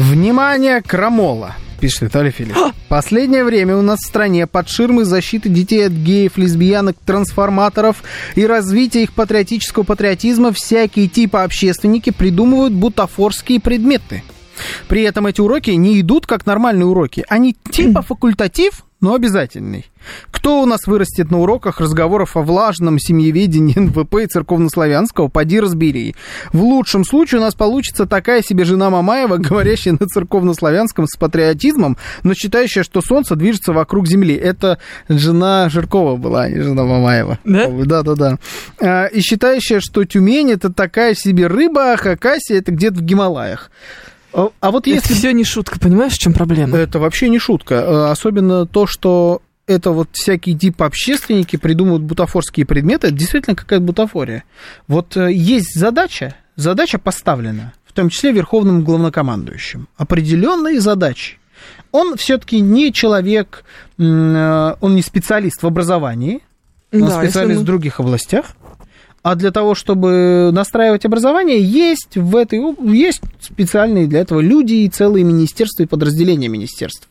Внимание, 0.00 0.80
крамола, 0.80 1.56
пишет 1.78 2.00
Виталий 2.00 2.30
Филипп. 2.30 2.56
Последнее 2.88 3.44
время 3.44 3.76
у 3.76 3.82
нас 3.82 3.98
в 4.00 4.06
стране 4.06 4.46
под 4.46 4.70
ширмой 4.70 5.04
защиты 5.04 5.50
детей 5.50 5.86
от 5.86 5.92
геев, 5.92 6.38
лесбиянок, 6.38 6.96
трансформаторов 7.04 8.02
и 8.34 8.46
развития 8.46 9.02
их 9.02 9.12
патриотического 9.12 9.82
патриотизма 9.82 10.52
всякие 10.52 11.06
типы 11.06 11.38
общественники 11.40 12.10
придумывают 12.10 12.72
бутафорские 12.72 13.60
предметы. 13.60 14.22
При 14.88 15.02
этом 15.02 15.26
эти 15.26 15.42
уроки 15.42 15.70
не 15.70 16.00
идут 16.00 16.26
как 16.26 16.46
нормальные 16.46 16.86
уроки. 16.86 17.26
Они 17.28 17.54
типа 17.70 18.00
факультатив, 18.08 18.86
но 19.00 19.14
обязательный. 19.14 19.90
Кто 20.30 20.62
у 20.62 20.66
нас 20.66 20.86
вырастет 20.86 21.30
на 21.30 21.40
уроках 21.40 21.80
разговоров 21.80 22.36
о 22.36 22.42
влажном 22.42 22.98
семьеведении 22.98 23.78
НВП 23.78 24.16
и 24.22 24.26
церковнославянского, 24.26 25.28
поди 25.28 25.60
разбери. 25.60 26.14
В 26.52 26.62
лучшем 26.62 27.04
случае 27.04 27.40
у 27.40 27.44
нас 27.44 27.54
получится 27.54 28.06
такая 28.06 28.42
себе 28.42 28.64
жена 28.64 28.90
Мамаева, 28.90 29.36
говорящая 29.36 29.96
на 29.98 30.06
церковнославянском 30.06 31.06
с 31.06 31.16
патриотизмом, 31.16 31.96
но 32.22 32.34
считающая, 32.34 32.82
что 32.82 33.00
солнце 33.00 33.36
движется 33.36 33.72
вокруг 33.72 34.06
Земли. 34.06 34.34
Это 34.34 34.78
жена 35.08 35.68
Жиркова 35.68 36.16
была, 36.16 36.42
а 36.42 36.48
не 36.50 36.60
жена 36.60 36.84
Мамаева. 36.84 37.38
Да? 37.44 37.68
Да-да-да. 37.68 38.38
А, 38.80 39.06
И 39.06 39.20
считающая, 39.20 39.80
что 39.80 40.04
Тюмень 40.04 40.52
это 40.52 40.72
такая 40.72 41.14
себе 41.14 41.46
рыба, 41.46 41.92
а 41.92 41.96
Хакасия 41.96 42.58
это 42.58 42.72
где-то 42.72 42.98
в 42.98 43.02
Гималаях. 43.02 43.70
А 44.32 44.48
а 44.60 44.70
вот 44.70 44.86
если 44.86 45.10
Это 45.10 45.14
все 45.14 45.32
не 45.32 45.44
шутка, 45.44 45.78
понимаешь, 45.80 46.12
в 46.14 46.18
чем 46.18 46.32
проблема? 46.32 46.76
это 46.76 46.98
вообще 46.98 47.28
не 47.28 47.38
шутка. 47.38 47.74
Э, 47.74 48.10
Особенно 48.10 48.66
то, 48.66 48.86
что 48.86 49.42
это 49.66 49.90
вот 49.92 50.08
всякие 50.12 50.56
типы 50.56 50.84
общественники 50.84 51.56
придумывают 51.56 52.02
бутафорские 52.02 52.66
предметы. 52.66 53.08
Это 53.08 53.16
действительно 53.16 53.54
какая-то 53.56 53.84
бутафория. 53.84 54.44
Вот 54.88 55.16
э, 55.16 55.32
есть 55.32 55.74
задача, 55.78 56.34
задача 56.56 56.98
поставлена, 56.98 57.72
в 57.84 57.92
том 57.92 58.08
числе 58.08 58.32
верховным 58.32 58.84
главнокомандующим. 58.84 59.88
Определенные 59.96 60.80
задачи. 60.80 61.38
Он 61.92 62.16
все-таки 62.16 62.60
не 62.60 62.92
человек, 62.92 63.64
э, 63.98 64.74
он 64.80 64.94
не 64.94 65.02
специалист 65.02 65.62
в 65.62 65.66
образовании, 65.66 66.40
он 66.92 67.00
Да, 67.06 67.22
специалист 67.22 67.56
мы- 67.58 67.62
в 67.62 67.64
других 67.66 68.00
областях. 68.00 68.46
А 69.22 69.34
для 69.34 69.50
того, 69.50 69.74
чтобы 69.74 70.50
настраивать 70.52 71.04
образование, 71.04 71.62
есть 71.62 72.16
в 72.16 72.36
этой 72.36 72.60
есть 72.96 73.20
специальные 73.40 74.06
для 74.06 74.20
этого 74.20 74.40
люди 74.40 74.74
и 74.74 74.88
целые 74.88 75.24
министерства 75.24 75.82
и 75.82 75.86
подразделения 75.86 76.48
министерств. 76.48 77.08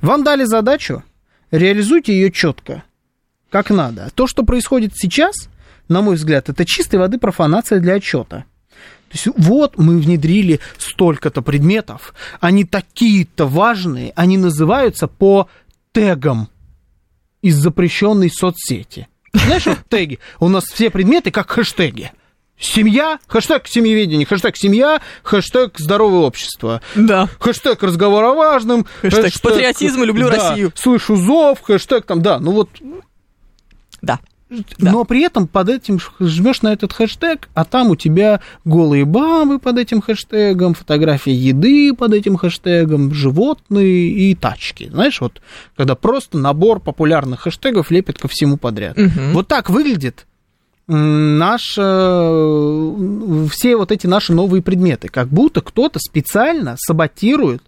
Вам 0.00 0.24
дали 0.24 0.44
задачу, 0.44 1.04
реализуйте 1.52 2.14
ее 2.14 2.32
четко, 2.32 2.82
как 3.48 3.70
надо. 3.70 4.10
То, 4.14 4.26
что 4.26 4.42
происходит 4.42 4.92
сейчас, 4.96 5.34
на 5.88 6.02
мой 6.02 6.16
взгляд, 6.16 6.48
это 6.48 6.64
чистой 6.64 6.96
воды 6.96 7.18
профанация 7.18 7.78
для 7.78 7.94
отчета. 7.94 8.44
То 9.12 9.18
есть 9.18 9.28
вот 9.36 9.78
мы 9.78 9.98
внедрили 9.98 10.58
столько-то 10.78 11.42
предметов, 11.42 12.14
они 12.40 12.64
такие-то 12.64 13.46
важные, 13.46 14.12
они 14.16 14.36
называются 14.36 15.06
по 15.06 15.48
тегам 15.92 16.48
из 17.42 17.56
запрещенной 17.56 18.30
соцсети. 18.30 19.06
Знаешь, 19.32 19.66
вот 19.66 19.78
теги? 19.88 20.18
У 20.40 20.48
нас 20.48 20.64
все 20.64 20.90
предметы 20.90 21.30
как 21.30 21.50
хэштеги. 21.50 22.12
Семья, 22.58 23.18
хэштег 23.26 23.66
семьеведение, 23.66 24.24
хэштег 24.24 24.56
семья, 24.56 25.00
хэштег 25.24 25.78
здоровое 25.78 26.20
общество. 26.20 26.80
Да. 26.94 27.28
Хэштег 27.40 27.82
разговор 27.82 28.22
о 28.24 28.34
важном. 28.34 28.86
Хэштег 29.00 29.40
патриотизм 29.40 30.02
и 30.02 30.06
люблю 30.06 30.30
да, 30.30 30.36
Россию. 30.36 30.72
Слышу 30.76 31.16
зов, 31.16 31.60
хэштег 31.60 32.06
там, 32.06 32.22
да, 32.22 32.38
ну 32.38 32.52
вот. 32.52 32.68
Да. 34.00 34.20
Да. 34.78 34.92
Но 34.92 35.04
при 35.04 35.22
этом 35.22 35.46
под 35.46 35.68
этим 35.68 35.98
жмешь 36.20 36.62
на 36.62 36.72
этот 36.72 36.92
хэштег, 36.92 37.48
а 37.54 37.64
там 37.64 37.90
у 37.90 37.96
тебя 37.96 38.40
голые 38.64 39.04
бабы 39.04 39.58
под 39.58 39.78
этим 39.78 40.00
хэштегом, 40.00 40.74
фотографии 40.74 41.32
еды 41.32 41.94
под 41.94 42.12
этим 42.12 42.36
хэштегом, 42.36 43.14
животные 43.14 44.08
и 44.08 44.34
тачки. 44.34 44.88
Знаешь, 44.90 45.20
вот 45.20 45.40
когда 45.76 45.94
просто 45.94 46.38
набор 46.38 46.80
популярных 46.80 47.40
хэштегов 47.40 47.90
лепят 47.90 48.18
ко 48.18 48.28
всему 48.28 48.56
подряд. 48.56 48.96
Мгм. 48.96 49.32
Вот 49.32 49.48
так 49.48 49.70
выглядит 49.70 50.26
м, 50.88 51.38
наш, 51.38 51.76
э, 51.78 53.46
все 53.50 53.76
вот 53.76 53.92
эти 53.92 54.06
наши 54.06 54.32
новые 54.32 54.62
предметы. 54.62 55.08
Как 55.08 55.28
будто 55.28 55.60
кто-то 55.60 55.98
специально 55.98 56.76
саботирует 56.78 57.62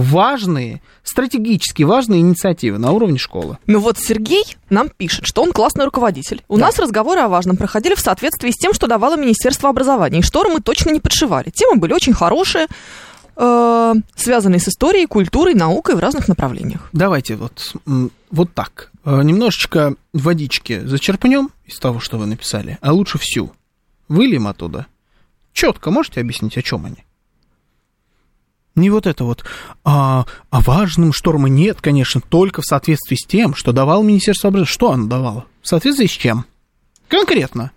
важные, 0.00 0.82
стратегически 1.04 1.84
важные 1.84 2.20
инициативы 2.20 2.78
на 2.78 2.90
уровне 2.90 3.16
школы. 3.16 3.58
Ну 3.66 3.78
вот 3.78 3.96
Сергей 3.96 4.42
нам 4.68 4.88
пишет, 4.88 5.24
что 5.24 5.40
он 5.40 5.52
классный 5.52 5.84
руководитель. 5.84 6.42
У 6.48 6.56
Да. 6.56 6.66
нас 6.66 6.78
разговоры 6.80 7.20
о 7.20 7.28
важном 7.28 7.56
проходили 7.56 7.94
в 7.94 8.00
соответствии 8.00 8.50
с 8.50 8.56
тем, 8.56 8.74
что 8.74 8.88
давало 8.88 9.16
Министерство 9.16 9.70
образования. 9.70 10.18
И 10.18 10.22
шторы 10.22 10.48
мы 10.50 10.60
точно 10.60 10.90
не 10.90 10.98
подшивали. 10.98 11.50
Темы 11.50 11.76
были 11.76 11.92
очень 11.92 12.12
хорошие, 12.12 12.66
э, 13.36 13.94
связанные 14.16 14.58
с 14.58 14.66
историей, 14.68 15.06
культурой, 15.06 15.54
наукой 15.54 15.94
в 15.94 16.00
разных 16.00 16.26
направлениях. 16.26 16.88
Давайте 16.92 17.36
вот, 17.36 17.74
вот 18.32 18.52
так. 18.52 18.90
Э, 19.04 19.22
Немножечко 19.22 19.94
водички 20.12 20.80
зачерпнем 20.84 21.50
из 21.66 21.78
того, 21.78 22.00
что 22.00 22.18
вы 22.18 22.26
написали, 22.26 22.78
а 22.80 22.92
лучше 22.92 23.18
всю. 23.18 23.52
Выльем 24.08 24.48
оттуда. 24.48 24.86
Четко 25.52 25.92
можете 25.92 26.20
объяснить, 26.20 26.56
о 26.58 26.62
чем 26.62 26.84
они? 26.84 27.04
Не 28.74 28.90
вот 28.90 29.06
это 29.06 29.24
вот, 29.24 29.44
а, 29.84 30.26
а 30.50 30.60
важным 30.60 31.12
шторма 31.12 31.48
нет, 31.48 31.80
конечно, 31.80 32.20
только 32.20 32.60
в 32.60 32.64
соответствии 32.64 33.16
с 33.16 33.24
тем, 33.24 33.54
что 33.54 33.72
давал 33.72 34.02
Министерство 34.02 34.48
образования. 34.48 34.72
Что 34.72 34.90
оно 34.92 35.06
давало? 35.06 35.44
В 35.62 35.68
соответствии 35.68 36.06
с 36.06 36.10
чем? 36.10 36.44
Конкретно. 37.08 37.70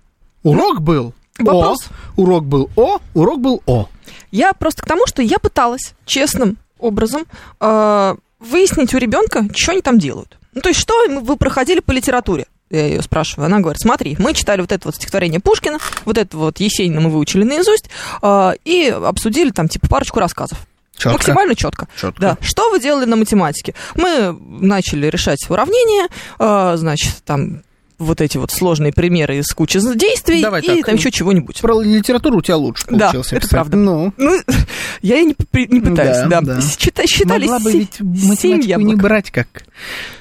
Урок 0.43 0.81
был 0.81 1.13
Вопрос. 1.39 1.87
О, 2.15 2.21
урок 2.21 2.45
был 2.45 2.69
О, 2.75 2.97
урок 3.13 3.39
был 3.39 3.61
О. 3.65 3.87
Я 4.31 4.53
просто 4.53 4.81
к 4.83 4.85
тому, 4.85 5.05
что 5.07 5.21
я 5.21 5.39
пыталась 5.39 5.93
честным 6.05 6.57
образом 6.79 7.25
э, 7.59 8.15
выяснить 8.39 8.93
у 8.93 8.97
ребенка, 8.97 9.47
что 9.55 9.71
они 9.71 9.81
там 9.81 9.99
делают. 9.99 10.37
Ну, 10.53 10.61
то 10.61 10.69
есть, 10.69 10.79
что 10.79 10.93
вы 11.07 11.37
проходили 11.37 11.79
по 11.79 11.91
литературе? 11.91 12.47
Я 12.69 12.87
ее 12.87 13.01
спрашиваю. 13.01 13.45
Она 13.45 13.59
говорит, 13.59 13.79
смотри, 13.79 14.17
мы 14.19 14.33
читали 14.33 14.61
вот 14.61 14.71
это 14.71 14.87
вот 14.87 14.95
стихотворение 14.95 15.39
Пушкина, 15.39 15.77
вот 16.03 16.17
это 16.17 16.35
вот 16.35 16.59
Есенина 16.59 16.99
мы 16.99 17.09
выучили 17.09 17.43
наизусть, 17.43 17.89
э, 18.21 18.51
и 18.65 18.87
обсудили 18.89 19.51
там 19.51 19.67
типа 19.67 19.87
парочку 19.87 20.19
рассказов. 20.19 20.66
Чётко. 20.97 21.13
Максимально 21.13 21.55
четко. 21.55 21.87
Чётко. 21.99 22.19
Да. 22.21 22.37
Что 22.41 22.69
вы 22.71 22.79
делали 22.79 23.05
на 23.05 23.15
математике? 23.15 23.73
Мы 23.95 24.35
начали 24.59 25.07
решать 25.07 25.47
уравнения, 25.49 26.07
э, 26.39 26.73
значит, 26.77 27.23
там 27.25 27.61
вот 27.99 28.21
эти 28.21 28.37
вот 28.37 28.51
сложные 28.51 28.93
примеры 28.93 29.37
из 29.37 29.47
кучи 29.53 29.79
действий 29.95 30.39
Давай 30.39 30.61
и 30.61 30.67
так, 30.67 30.85
там 30.85 30.95
еще 30.95 31.09
чего-нибудь. 31.09 31.59
Про 31.61 31.81
литературу 31.81 32.37
у 32.37 32.41
тебя 32.43 32.57
лучше 32.57 32.85
Да, 32.91 33.05
получилось 33.07 33.27
это 33.29 33.37
писать. 33.37 33.49
правда. 33.51 33.77
Ну, 33.77 34.13
Ну, 34.17 34.39
я 35.01 35.17
и 35.17 35.25
не, 35.25 35.35
не 35.67 35.79
пытаюсь, 35.81 36.17
Да, 36.29 36.41
да. 36.41 36.41
да. 36.41 36.59
Счита- 36.59 37.07
считали 37.07 37.41
Могла 37.47 37.59
бы 37.59 37.71
ведь 37.71 37.99
математику 37.99 38.81
не 38.81 38.93
брать 38.95 39.31
как 39.31 39.47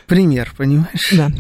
пример, 0.07 0.55
понимаешь? 0.57 1.13
Да. 1.13 1.31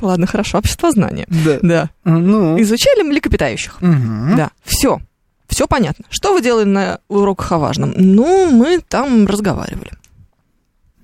Ладно, 0.00 0.26
хорошо, 0.26 0.58
общество 0.58 0.90
знания. 0.90 1.26
Да. 1.28 1.58
Да. 1.62 1.90
Ну, 2.04 2.60
Изучали 2.60 3.02
млекопитающих. 3.02 3.80
мгм. 3.80 4.34
Да. 4.36 4.50
Все. 4.64 5.00
Все 5.48 5.66
понятно. 5.66 6.04
Что 6.10 6.34
вы 6.34 6.42
делали 6.42 6.64
на 6.64 7.00
уроках 7.08 7.52
о 7.52 7.58
важном? 7.58 7.92
Ну, 7.96 8.50
мы 8.50 8.80
там 8.80 9.26
разговаривали. 9.26 9.90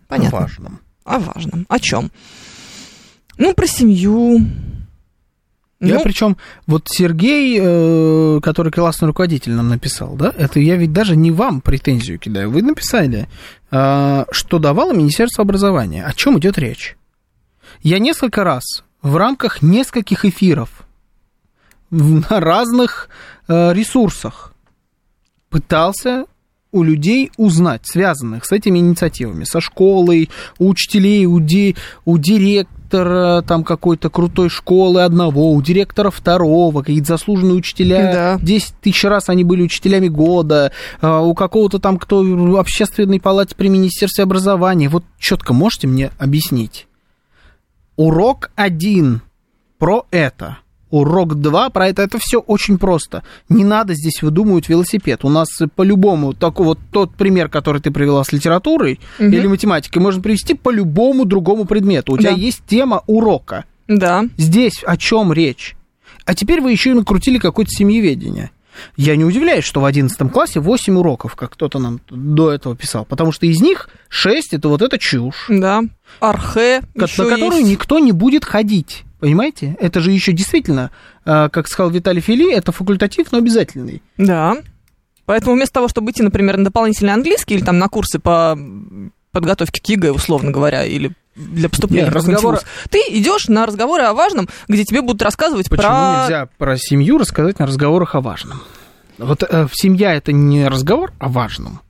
Понятно. 0.06 0.38
О 0.38 0.40
важном. 0.42 0.80
О 1.04 1.18
важном. 1.18 1.66
О 1.68 1.78
чем? 1.78 2.10
Ну, 3.38 3.54
про 3.54 3.66
семью. 3.66 4.40
Я 5.80 5.96
Ну. 5.96 6.02
причем, 6.02 6.36
вот 6.66 6.86
Сергей, 6.88 7.58
э, 7.60 8.40
который 8.42 8.70
классный 8.70 9.08
руководитель 9.08 9.52
нам 9.52 9.68
написал, 9.68 10.14
да, 10.14 10.32
это 10.36 10.60
я 10.60 10.76
ведь 10.76 10.92
даже 10.92 11.16
не 11.16 11.30
вам 11.30 11.60
претензию 11.60 12.18
кидаю. 12.18 12.50
Вы 12.50 12.62
написали, 12.62 13.28
э, 13.70 14.24
что 14.30 14.58
давало 14.58 14.92
Министерство 14.92 15.42
образования. 15.42 16.04
О 16.04 16.12
чем 16.12 16.38
идет 16.38 16.58
речь? 16.58 16.96
Я 17.82 17.98
несколько 17.98 18.44
раз 18.44 18.84
в 19.02 19.16
рамках 19.16 19.62
нескольких 19.62 20.24
эфиров 20.24 20.84
на 21.94 22.40
разных 22.40 23.08
э, 23.48 23.72
ресурсах 23.72 24.52
пытался 25.50 26.24
у 26.72 26.82
людей 26.82 27.30
узнать, 27.36 27.82
связанных 27.84 28.44
с 28.44 28.50
этими 28.50 28.80
инициативами, 28.80 29.44
со 29.44 29.60
школой, 29.60 30.28
у 30.58 30.68
учителей, 30.70 31.24
у, 31.24 31.38
ди- 31.38 31.76
у 32.04 32.18
директора 32.18 33.42
там 33.42 33.62
какой-то 33.62 34.10
крутой 34.10 34.48
школы 34.48 35.02
одного, 35.02 35.52
у 35.52 35.62
директора 35.62 36.10
второго, 36.10 36.80
какие-то 36.80 37.06
заслуженные 37.06 37.54
учителя, 37.54 38.12
Да. 38.12 38.38
10 38.44 38.74
тысяч 38.80 39.04
раз 39.04 39.28
они 39.28 39.44
были 39.44 39.62
учителями 39.62 40.08
года, 40.08 40.72
а, 41.00 41.20
у 41.20 41.32
какого-то 41.34 41.78
там, 41.78 41.96
кто 41.96 42.24
в 42.24 42.56
общественной 42.56 43.20
палате 43.20 43.54
при 43.54 43.68
Министерстве 43.68 44.24
образования. 44.24 44.88
Вот 44.88 45.04
четко 45.20 45.52
можете 45.52 45.86
мне 45.86 46.10
объяснить? 46.18 46.88
Урок 47.94 48.50
один 48.56 49.20
про 49.78 50.06
это. 50.10 50.58
Урок 50.90 51.34
2 51.34 51.70
про 51.70 51.88
это. 51.88 52.02
Это 52.02 52.18
все 52.18 52.38
очень 52.38 52.78
просто. 52.78 53.22
Не 53.48 53.64
надо 53.64 53.94
здесь 53.94 54.22
выдумывать 54.22 54.68
велосипед. 54.68 55.24
У 55.24 55.28
нас 55.28 55.48
по-любому, 55.74 56.34
такой 56.34 56.66
вот 56.66 56.78
тот 56.92 57.14
пример, 57.14 57.48
который 57.48 57.80
ты 57.80 57.90
привела 57.90 58.22
с 58.22 58.32
литературой 58.32 59.00
Мгм. 59.18 59.32
или 59.32 59.46
математикой, 59.46 60.00
можно 60.02 60.22
привести 60.22 60.54
по 60.54 60.70
любому 60.70 61.24
другому 61.24 61.64
предмету. 61.64 62.12
У 62.12 62.18
тебя 62.18 62.30
Да. 62.30 62.36
есть 62.36 62.62
тема 62.66 63.02
урока. 63.06 63.64
Да. 63.88 64.24
Здесь 64.36 64.82
о 64.86 64.96
чем 64.96 65.32
речь? 65.32 65.76
А 66.26 66.34
теперь 66.34 66.60
вы 66.60 66.70
еще 66.72 66.90
и 66.90 66.94
накрутили 66.94 67.38
какое-то 67.38 67.70
семьеведение. 67.70 68.50
Я 68.96 69.14
не 69.14 69.24
удивляюсь, 69.24 69.64
что 69.64 69.80
в 69.80 69.84
11 69.84 70.30
классе 70.32 70.58
8 70.58 70.96
уроков, 70.98 71.36
как 71.36 71.52
кто-то 71.52 71.78
нам 71.78 72.00
до 72.10 72.50
этого 72.50 72.74
писал, 72.74 73.04
потому 73.04 73.30
что 73.30 73.46
из 73.46 73.60
них 73.60 73.88
6 74.08 74.52
это 74.52 74.68
вот 74.68 74.82
эта 74.82 74.98
чушь, 74.98 75.46
Да. 75.48 75.82
Архе. 76.20 76.80
ко- 76.96 77.00
на 77.02 77.06
которую 77.06 77.60
есть. 77.60 77.70
никто 77.70 77.98
не 77.98 78.12
будет 78.12 78.44
ходить. 78.44 79.04
Понимаете? 79.24 79.74
Это 79.80 80.00
же 80.00 80.10
еще 80.10 80.32
действительно, 80.32 80.90
э, 81.24 81.48
как 81.48 81.66
сказал 81.66 81.90
Виталий 81.90 82.20
Фили, 82.20 82.52
это 82.52 82.72
факультатив, 82.72 83.32
но 83.32 83.38
обязательный. 83.38 84.02
Да. 84.18 84.58
Поэтому 85.24 85.54
вместо 85.54 85.72
того, 85.72 85.88
чтобы 85.88 86.10
идти, 86.10 86.22
например, 86.22 86.58
на 86.58 86.64
дополнительный 86.66 87.14
английский 87.14 87.54
или 87.54 87.64
там 87.64 87.78
на 87.78 87.88
курсы 87.88 88.18
по 88.18 88.54
подготовке 89.32 89.80
к 89.80 89.86
ЕГЭ, 89.86 90.10
условно 90.10 90.50
говоря, 90.50 90.84
или 90.84 91.12
для 91.36 91.70
поступления 91.70 92.12
Нет, 92.14 92.42
вуз, 92.42 92.66
ты 92.90 92.98
идешь 93.08 93.48
на 93.48 93.64
разговоры 93.64 94.02
о 94.02 94.12
важном, 94.12 94.46
где 94.68 94.84
тебе 94.84 95.00
будут 95.00 95.22
рассказывать 95.22 95.70
Почему 95.70 95.88
про... 95.88 96.20
нельзя 96.24 96.48
про 96.58 96.76
семью 96.76 97.16
рассказать 97.16 97.58
на 97.58 97.66
разговорах 97.66 98.14
о 98.16 98.20
важном? 98.20 98.60
Вот 99.16 99.42
э, 99.42 99.68
семья 99.72 100.12
это 100.12 100.32
не 100.32 100.68
разговор 100.68 101.14
о 101.18 101.28
важном. 101.28 101.80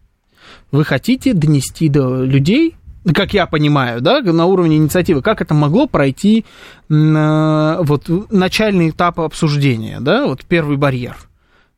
Вы 0.70 0.84
хотите 0.84 1.34
донести 1.34 1.88
до 1.88 2.22
людей, 2.22 2.76
как 3.12 3.34
я 3.34 3.46
понимаю, 3.46 4.00
да, 4.00 4.20
на 4.20 4.46
уровне 4.46 4.76
инициативы, 4.76 5.20
как 5.20 5.42
это 5.42 5.52
могло 5.54 5.86
пройти 5.86 6.44
на, 6.88 7.78
вот 7.80 8.08
начальный 8.30 8.90
этап 8.90 9.20
обсуждения, 9.20 9.98
да, 10.00 10.26
вот 10.26 10.44
первый 10.44 10.76
барьер. 10.76 11.16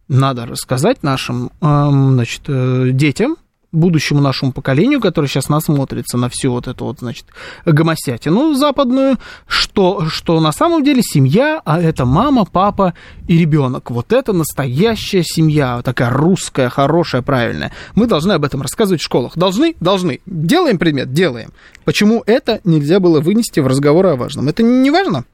Надо 0.08 0.46
рассказать 0.46 1.02
нашим, 1.02 1.50
эм, 1.60 2.12
значит, 2.14 2.42
э, 2.46 2.90
детям, 2.92 3.36
будущему 3.72 4.20
нашему 4.20 4.52
поколению, 4.52 5.00
которое 5.00 5.28
сейчас 5.28 5.48
насмотрится 5.48 6.16
на 6.16 6.28
всю 6.28 6.52
вот 6.52 6.66
эту 6.66 6.84
вот, 6.84 7.00
значит, 7.00 7.26
гомосятину 7.64 8.54
западную, 8.54 9.18
что, 9.46 10.06
что 10.08 10.40
на 10.40 10.52
самом 10.52 10.84
деле 10.84 11.02
семья, 11.02 11.60
а 11.64 11.80
это 11.80 12.04
мама, 12.04 12.44
папа 12.44 12.94
и 13.28 13.38
ребенок. 13.38 13.90
Вот 13.90 14.12
это 14.12 14.32
настоящая 14.32 15.22
семья, 15.24 15.82
такая 15.82 16.10
русская, 16.10 16.68
хорошая, 16.68 17.22
правильная. 17.22 17.72
Мы 17.94 18.06
должны 18.06 18.32
об 18.32 18.44
этом 18.44 18.62
рассказывать 18.62 19.00
в 19.00 19.04
школах. 19.04 19.36
Должны? 19.36 19.74
Должны. 19.80 20.20
Делаем 20.26 20.78
предмет? 20.78 21.12
Делаем. 21.12 21.50
Почему 21.84 22.22
это 22.26 22.60
нельзя 22.64 23.00
было 23.00 23.20
вынести 23.20 23.60
в 23.60 23.66
разговоры 23.66 24.10
о 24.10 24.16
важном? 24.16 24.48
Это 24.48 24.62
не 24.62 24.90
важно? 24.90 25.24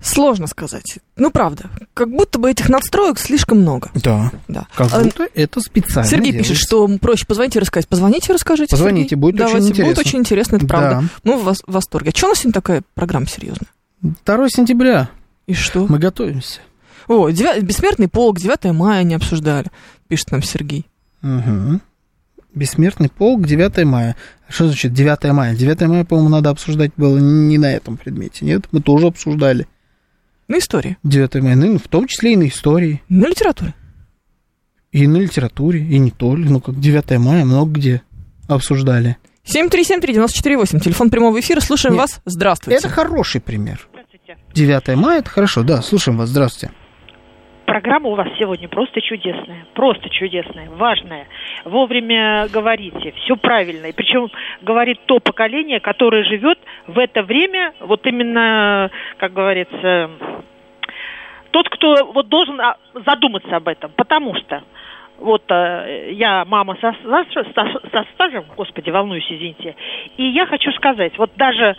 Сложно 0.00 0.46
сказать. 0.46 0.98
Ну, 1.16 1.30
правда. 1.30 1.70
Как 1.94 2.10
будто 2.10 2.38
бы 2.38 2.50
этих 2.50 2.68
надстроек 2.68 3.18
слишком 3.18 3.60
много. 3.60 3.90
Да. 3.94 4.30
Да. 4.48 4.66
Как 4.74 4.92
А, 4.92 5.00
будто 5.00 5.26
это 5.34 5.60
специально 5.60 6.08
Сергей 6.10 6.32
делается. 6.32 6.52
пишет, 6.52 6.66
что 6.66 6.86
проще 6.98 7.26
позвонить 7.26 7.56
и 7.56 7.58
рассказать. 7.58 7.88
Позвоните 7.88 8.30
и 8.30 8.34
расскажите. 8.34 8.70
Позвоните, 8.70 9.10
Сергей. 9.10 9.16
будет 9.20 9.34
очень 9.40 9.46
Давайте, 9.46 9.66
Будет 9.68 9.78
интересно. 9.78 10.00
очень 10.00 10.18
интересно, 10.18 10.56
это 10.56 10.66
правда. 10.66 10.90
Да. 11.00 11.04
Мы 11.30 11.36
в 11.38 11.48
вос- 11.48 11.64
восторге. 11.66 12.10
А 12.14 12.16
что 12.16 12.26
у 12.26 12.28
нас 12.30 12.38
сегодня 12.38 12.52
такая 12.52 12.82
программа 12.94 13.26
серьезная? 13.26 13.68
2 14.02 14.48
сентября. 14.50 15.08
И 15.46 15.54
что? 15.54 15.86
Мы 15.88 15.98
готовимся. 15.98 16.60
О, 17.08 17.28
девя- 17.30 17.60
бессмертный 17.60 18.08
полк, 18.08 18.38
9 18.38 18.72
мая 18.72 19.02
не 19.04 19.14
обсуждали, 19.14 19.70
пишет 20.08 20.30
нам 20.32 20.42
Сергей. 20.42 20.86
Угу. 21.22 21.80
Бессмертный 22.54 23.08
полк, 23.08 23.46
9 23.46 23.84
мая. 23.84 24.16
Что 24.48 24.66
значит 24.66 24.92
9 24.92 25.24
мая? 25.32 25.54
9 25.54 25.80
мая, 25.82 26.04
по-моему, 26.04 26.28
надо 26.28 26.50
обсуждать 26.50 26.92
было 26.96 27.18
не 27.18 27.58
на 27.58 27.72
этом 27.72 27.96
предмете, 27.96 28.44
нет? 28.44 28.66
Мы 28.72 28.80
тоже 28.80 29.06
обсуждали 29.06 29.66
На 30.46 30.58
истории, 30.58 30.96
9 31.02 31.34
мая, 31.42 31.56
ну, 31.56 31.78
в 31.78 31.88
том 31.88 32.06
числе 32.06 32.34
и 32.34 32.36
на 32.36 32.46
истории, 32.48 33.02
на 33.08 33.26
литературе. 33.26 33.74
и 34.92 35.06
на 35.08 35.16
литературе, 35.16 35.80
и 35.80 35.98
не 35.98 36.10
только. 36.12 36.48
Ну, 36.48 36.60
как 36.60 36.78
9 36.78 37.18
мая 37.18 37.44
много 37.44 37.72
где 37.72 38.02
обсуждали. 38.46 39.16
7373948, 39.46 40.80
телефон 40.80 41.10
прямого 41.10 41.38
эфира, 41.40 41.60
слушаем 41.60 41.94
Нет. 41.94 42.02
вас. 42.02 42.20
Здравствуйте. 42.24 42.78
Это 42.78 42.88
хороший 42.88 43.40
пример. 43.40 43.86
Здравствуйте. 43.90 44.36
9 44.54 44.96
мая, 44.96 45.18
это 45.20 45.30
хорошо, 45.30 45.62
да, 45.64 45.82
слушаем 45.82 46.18
вас, 46.18 46.28
здравствуйте. 46.30 46.72
Программа 47.74 48.08
у 48.10 48.14
вас 48.14 48.28
сегодня 48.38 48.68
просто 48.68 49.00
чудесная, 49.00 49.66
просто 49.74 50.08
чудесная, 50.08 50.70
важная. 50.70 51.26
Вовремя 51.64 52.46
говорите, 52.48 53.12
все 53.16 53.34
правильно. 53.34 53.86
И 53.86 53.92
причем 53.92 54.28
говорит 54.62 55.00
то 55.06 55.18
поколение, 55.18 55.80
которое 55.80 56.22
живет 56.22 56.56
в 56.86 56.96
это 57.00 57.24
время, 57.24 57.74
вот 57.80 58.06
именно, 58.06 58.92
как 59.16 59.32
говорится, 59.32 60.08
тот, 61.50 61.68
кто 61.68 62.12
вот 62.14 62.28
должен 62.28 62.60
а, 62.60 62.76
задуматься 63.04 63.56
об 63.56 63.66
этом. 63.66 63.90
Потому 63.96 64.36
что 64.36 64.62
вот 65.18 65.42
э, 65.48 66.10
я 66.12 66.44
мама 66.44 66.76
со, 66.80 66.94
со- 67.02 67.80
со- 67.90 68.06
стажем, 68.14 68.44
господи, 68.56 68.90
волнуюсь, 68.90 69.26
извините, 69.28 69.74
и 70.16 70.26
я 70.26 70.46
хочу 70.46 70.70
сказать, 70.74 71.18
вот 71.18 71.32
даже 71.36 71.74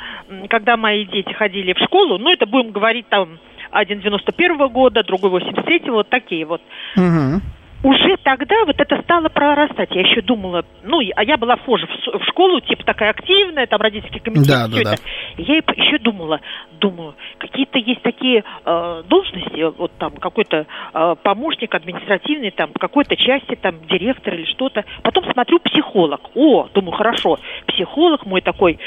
когда 0.49 0.75
мои 0.75 1.05
дети 1.05 1.31
ходили 1.31 1.71
в 1.71 1.79
школу, 1.79 2.17
ну 2.17 2.31
это 2.31 2.45
будем 2.45 2.71
говорить 2.71 3.07
там 3.07 3.39
один 3.75 3.99
91 3.99 4.69
года, 4.69 5.03
другой 5.03 5.29
83 5.29 5.89
вот 5.89 6.09
такие 6.09 6.45
вот. 6.45 6.61
Угу. 6.95 7.41
Уже 7.85 8.17
тогда 8.23 8.65
вот 8.65 8.81
это 8.81 8.99
стало 9.03 9.29
прорастать. 9.29 9.91
Я 9.91 10.01
еще 10.01 10.21
думала, 10.21 10.65
ну, 10.81 10.99
а 11.15 11.23
я 11.23 11.37
была 11.37 11.55
позже 11.55 11.85
в, 11.85 12.17
в 12.17 12.25
школу, 12.25 12.59
типа 12.59 12.83
такая 12.83 13.11
активная, 13.11 13.67
там 13.67 13.79
родительский 13.79 14.19
комитет, 14.21 14.47
Да, 14.47 14.67
всё 14.67 14.83
да, 14.83 14.93
это. 14.93 15.01
И 15.37 15.43
я 15.43 15.57
еще 15.57 15.99
думала, 15.99 16.41
думаю, 16.79 17.13
какие-то 17.37 17.77
есть 17.77 18.01
такие 18.01 18.43
э, 18.65 19.03
должности, 19.07 19.77
вот 19.77 19.91
там 19.99 20.13
какой-то 20.13 20.65
э, 20.95 21.15
помощник 21.21 21.75
административный, 21.75 22.49
там 22.49 22.71
какой-то 22.73 23.15
части, 23.15 23.53
там 23.53 23.75
директор 23.85 24.33
или 24.33 24.45
что-то. 24.45 24.83
Потом 25.03 25.31
смотрю 25.31 25.59
психолог. 25.59 26.21
О, 26.33 26.67
думаю, 26.73 26.93
хорошо, 26.93 27.37
психолог 27.67 28.25
мой 28.25 28.41
такой 28.41 28.79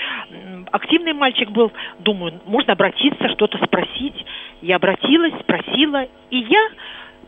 активный 0.73 1.13
мальчик 1.13 1.53
был. 1.53 1.71
Думаю, 2.01 2.41
можно 2.47 2.73
обратиться, 2.73 3.29
что-то 3.29 3.65
спросить. 3.65 4.27
Я 4.61 4.75
обратилась, 4.75 5.35
спросила, 5.41 6.09
и 6.31 6.39
я 6.39 6.69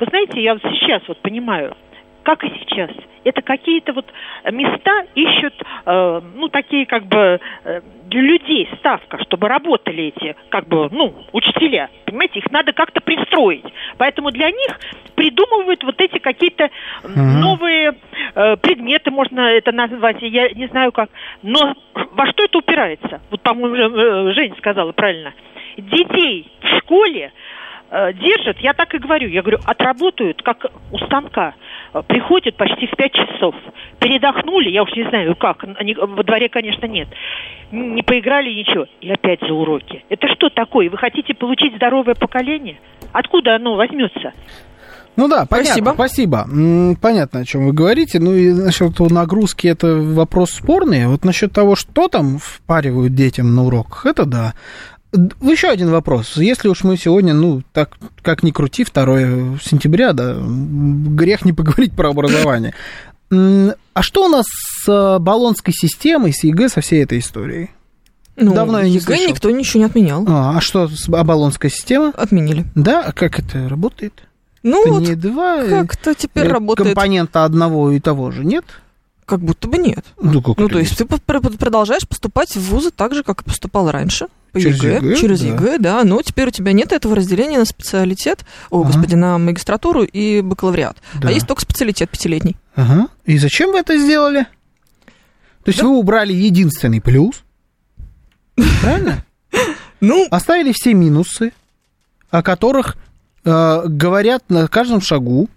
вы 0.01 0.07
знаете, 0.07 0.43
я 0.43 0.55
вот 0.55 0.63
сейчас 0.63 1.03
вот 1.07 1.19
понимаю, 1.19 1.77
как 2.23 2.43
и 2.45 2.49
сейчас. 2.61 2.91
Это 3.25 3.43
какие-то 3.43 3.93
вот 3.93 4.07
места 4.51 5.05
ищут, 5.15 5.55
э, 5.85 6.21
ну, 6.37 6.49
такие 6.49 6.87
как 6.87 7.05
бы 7.05 7.39
э, 7.65 7.81
для 8.07 8.21
людей 8.23 8.69
ставка, 8.79 9.23
чтобы 9.25 9.49
работали 9.49 10.05
эти, 10.05 10.37
как 10.49 10.67
бы, 10.67 10.89
ну, 10.91 11.15
учителя. 11.33 11.91
Понимаете, 12.07 12.39
их 12.39 12.51
надо 12.51 12.73
как-то 12.73 13.01
пристроить. 13.01 13.65
Поэтому 13.99 14.31
для 14.31 14.51
них 14.51 14.81
придумывают 15.17 15.83
вот 15.85 16.01
эти 16.01 16.19
какие-то 16.19 16.71
Мгм. 17.05 17.41
новые 17.41 17.95
э, 18.35 18.57
предметы, 18.57 19.11
можно 19.11 19.41
это 19.41 19.73
назвать, 19.73 20.17
я 20.21 20.49
не 20.51 20.67
знаю 20.69 20.93
как. 20.93 21.11
Но 21.43 21.75
во 22.13 22.27
что 22.29 22.45
это 22.45 22.59
упирается? 22.59 23.21
Вот, 23.31 23.43
по-моему, 23.43 24.33
Женя 24.33 24.55
сказала 24.57 24.93
правильно. 24.93 25.35
Детей 25.77 26.51
в 26.61 26.79
школе 26.79 27.33
э, 27.91 28.13
держат, 28.15 28.59
я 28.61 28.73
так 28.73 28.95
и 28.95 28.99
говорю, 28.99 29.29
я 29.29 29.43
говорю, 29.43 29.59
отработают, 29.67 30.43
как 30.43 30.67
у 30.91 30.99
станка, 30.99 31.55
Э, 31.93 32.03
приходят 32.07 32.57
почти 32.57 32.87
в 32.87 32.97
5 32.97 33.13
часов, 33.13 33.55
передохнули, 33.99 34.71
я 34.71 34.83
уж 34.83 34.91
не 34.95 35.09
знаю 35.09 35.35
как, 35.37 35.65
они, 35.77 35.95
во 35.95 36.23
дворе, 36.23 36.49
конечно, 36.49 36.87
нет, 36.87 37.09
не 37.73 38.03
поиграли, 38.03 38.51
ничего, 38.51 38.87
и 39.01 39.11
опять 39.11 39.41
за 39.41 39.53
уроки. 39.53 40.05
Это 40.09 40.29
что 40.29 40.51
такое? 40.51 40.89
Вы 40.89 40.99
хотите 40.99 41.35
получить 41.35 41.75
здоровое 41.77 42.15
поколение? 42.15 42.79
Откуда 43.13 43.57
оно 43.57 43.75
возьмется? 43.75 44.33
Ну 45.17 45.29
да, 45.29 45.45
понятно, 45.45 45.93
Спасибо. 45.93 45.93
спасибо. 45.95 46.97
Понятно, 47.03 47.41
о 47.41 47.45
чем 47.45 47.67
вы 47.67 47.73
говорите. 47.73 48.21
Ну 48.21 48.33
и 48.33 48.53
насчет 48.53 48.99
нагрузки 49.01 49.67
это 49.67 49.97
вопрос 49.97 50.53
спорный. 50.53 51.09
Вот 51.09 51.25
насчет 51.25 51.53
того, 51.53 51.75
что 51.75 52.09
там 52.09 52.39
впаривают 52.39 53.15
детям 53.15 53.55
на 53.55 53.65
уроках, 53.65 54.07
это 54.07 54.25
да. 54.25 54.55
Еще 55.13 55.69
один 55.69 55.91
вопрос. 55.91 56.37
Если 56.37 56.69
уж 56.69 56.85
мы 56.85 56.97
сегодня, 56.97 57.35
ну, 57.35 57.63
так, 57.73 57.97
как 58.23 58.43
ни 58.43 58.51
крути, 58.51 58.85
2 58.85 59.59
сентября, 59.63 60.13
да, 60.13 60.37
грех 60.39 61.45
не 61.45 61.53
поговорить 61.53 61.93
про 61.93 62.11
образование. 62.11 62.75
А 63.31 64.03
что 64.03 64.27
у 64.27 64.29
нас 64.29 64.47
с 64.49 64.89
э, 64.89 65.19
болонской 65.21 65.73
системой, 65.73 66.33
с 66.33 66.43
ЕГЭ, 66.43 66.69
со 66.69 66.81
всей 66.81 67.05
этой 67.05 67.21
историей? 67.21 67.71
Ну, 68.37 68.55
Давно 68.55 68.79
я 68.79 68.85
не 68.85 68.95
ЕГЭ 68.95 69.05
слышал. 69.05 69.29
никто 69.29 69.51
ничего 69.51 69.81
не 69.81 69.87
отменял. 69.87 70.25
А, 70.27 70.57
а 70.57 70.61
что 70.61 70.89
с 70.89 71.09
а 71.09 71.25
болонская 71.25 71.71
система? 71.71 72.13
Отменили. 72.17 72.65
Да, 72.75 73.05
а 73.05 73.13
как 73.13 73.39
это 73.39 73.69
работает? 73.69 74.15
Ну, 74.63 74.83
это 74.83 74.93
вот 74.93 75.09
не 75.09 75.15
два 75.15 75.63
э, 75.63 75.69
как-то 75.69 76.15
теперь 76.15 76.47
э, 76.47 76.49
работает, 76.49 76.89
компонента 76.89 77.45
одного 77.45 77.93
и 77.93 78.01
того 78.01 78.31
же, 78.31 78.45
нет? 78.45 78.65
как 79.31 79.41
будто 79.41 79.69
бы 79.69 79.79
нет. 79.79 80.05
Ну, 80.21 80.43
как 80.43 80.59
Ну, 80.59 80.69
то 80.69 80.81
есть 80.81 80.99
ты 80.99 81.05
продолжаешь 81.07 82.07
поступать 82.07 82.57
в 82.57 82.61
вузы 82.61 82.91
так 82.91 83.15
же, 83.15 83.23
как 83.23 83.43
и 83.43 83.45
поступал 83.45 83.89
раньше. 83.89 84.27
По 84.53 84.61
Через 84.61 84.83
ЕГЭ, 84.83 84.95
ЕГЭ, 84.97 85.17
через 85.17 85.41
да. 85.41 85.47
ЕГЭ, 85.49 85.79
да. 85.79 86.05
Но 86.05 86.21
теперь 86.23 86.49
у 86.49 86.51
тебя 86.51 86.73
нет 86.73 86.93
этого 86.93 87.15
разделения 87.15 87.59
на 87.59 87.65
специалитет, 87.65 88.45
о, 88.71 88.81
Ага. 88.81 88.87
господи, 88.89 89.15
на 89.15 89.39
магистратуру 89.39 90.03
и 90.03 90.41
бакалавриат. 90.41 90.97
Да. 91.21 91.29
А 91.29 91.33
есть 91.33 91.47
только 91.47 91.63
специалитет 91.63 92.11
пятилетний. 92.11 92.57
Ага. 92.75 93.09
И 93.27 93.39
зачем 93.39 93.71
вы 93.73 93.79
это 93.79 93.97
сделали? 93.97 94.47
То 95.65 95.69
есть 95.69 95.79
Да. 95.81 95.87
вы 95.87 95.97
убрали 95.99 96.33
единственный 96.33 97.01
плюс, 97.01 97.43
правильно? 98.83 99.25
Ну, 100.01 100.27
Оставили 100.31 100.73
все 100.73 100.95
минусы, 100.95 101.53
о 102.31 102.43
которых 102.43 102.97
э, 103.45 103.83
говорят 103.87 104.45
на 104.49 104.67
каждом 104.67 105.03
шагу. 105.03 105.51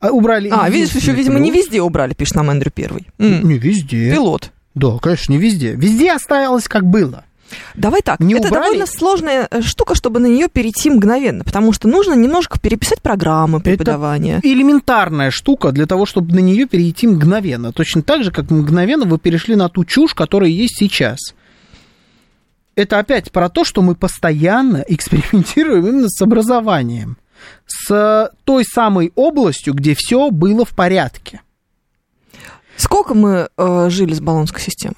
А 0.00 0.10
убрали 0.10 0.48
а, 0.50 0.70
видишь, 0.70 0.92
еще, 0.94 1.12
видимо, 1.12 1.38
не 1.38 1.50
везде 1.50 1.82
убрали, 1.82 2.14
пишет 2.14 2.36
нам 2.36 2.50
Эндрю 2.50 2.70
Первый. 2.70 3.06
Не 3.18 3.58
везде. 3.58 4.10
Пилот. 4.12 4.50
Да, 4.74 4.96
конечно, 4.96 5.32
не 5.32 5.38
везде. 5.38 5.72
Везде 5.72 6.12
оставилось 6.12 6.68
как 6.68 6.84
было. 6.86 7.25
Давай 7.74 8.02
так, 8.02 8.20
Не 8.20 8.34
это 8.34 8.48
убрали? 8.48 8.64
довольно 8.64 8.86
сложная 8.86 9.48
э, 9.50 9.62
штука, 9.62 9.94
чтобы 9.94 10.20
на 10.20 10.26
нее 10.26 10.48
перейти 10.48 10.90
мгновенно, 10.90 11.44
потому 11.44 11.72
что 11.72 11.88
нужно 11.88 12.14
немножко 12.14 12.58
переписать 12.58 13.02
программы 13.02 13.60
преподавания. 13.60 14.40
Элементарная 14.42 15.30
штука 15.30 15.72
для 15.72 15.86
того, 15.86 16.06
чтобы 16.06 16.34
на 16.34 16.40
нее 16.40 16.66
перейти 16.66 17.06
мгновенно. 17.06 17.72
Точно 17.72 18.02
так 18.02 18.24
же, 18.24 18.30
как 18.30 18.50
мгновенно 18.50 19.04
вы 19.04 19.18
перешли 19.18 19.56
на 19.56 19.68
ту 19.68 19.84
чушь, 19.84 20.14
которая 20.14 20.50
есть 20.50 20.76
сейчас. 20.78 21.18
Это 22.74 22.98
опять 22.98 23.32
про 23.32 23.48
то, 23.48 23.64
что 23.64 23.82
мы 23.82 23.94
постоянно 23.94 24.84
экспериментируем 24.88 25.86
именно 25.86 26.08
с 26.08 26.20
образованием. 26.20 27.16
С 27.66 28.30
той 28.44 28.64
самой 28.64 29.12
областью, 29.14 29.74
где 29.74 29.94
все 29.94 30.30
было 30.30 30.64
в 30.64 30.70
порядке. 30.70 31.42
Сколько 32.76 33.14
мы 33.14 33.48
э, 33.56 33.90
жили 33.90 34.14
с 34.14 34.20
баллонской 34.20 34.60
системой? 34.60 34.96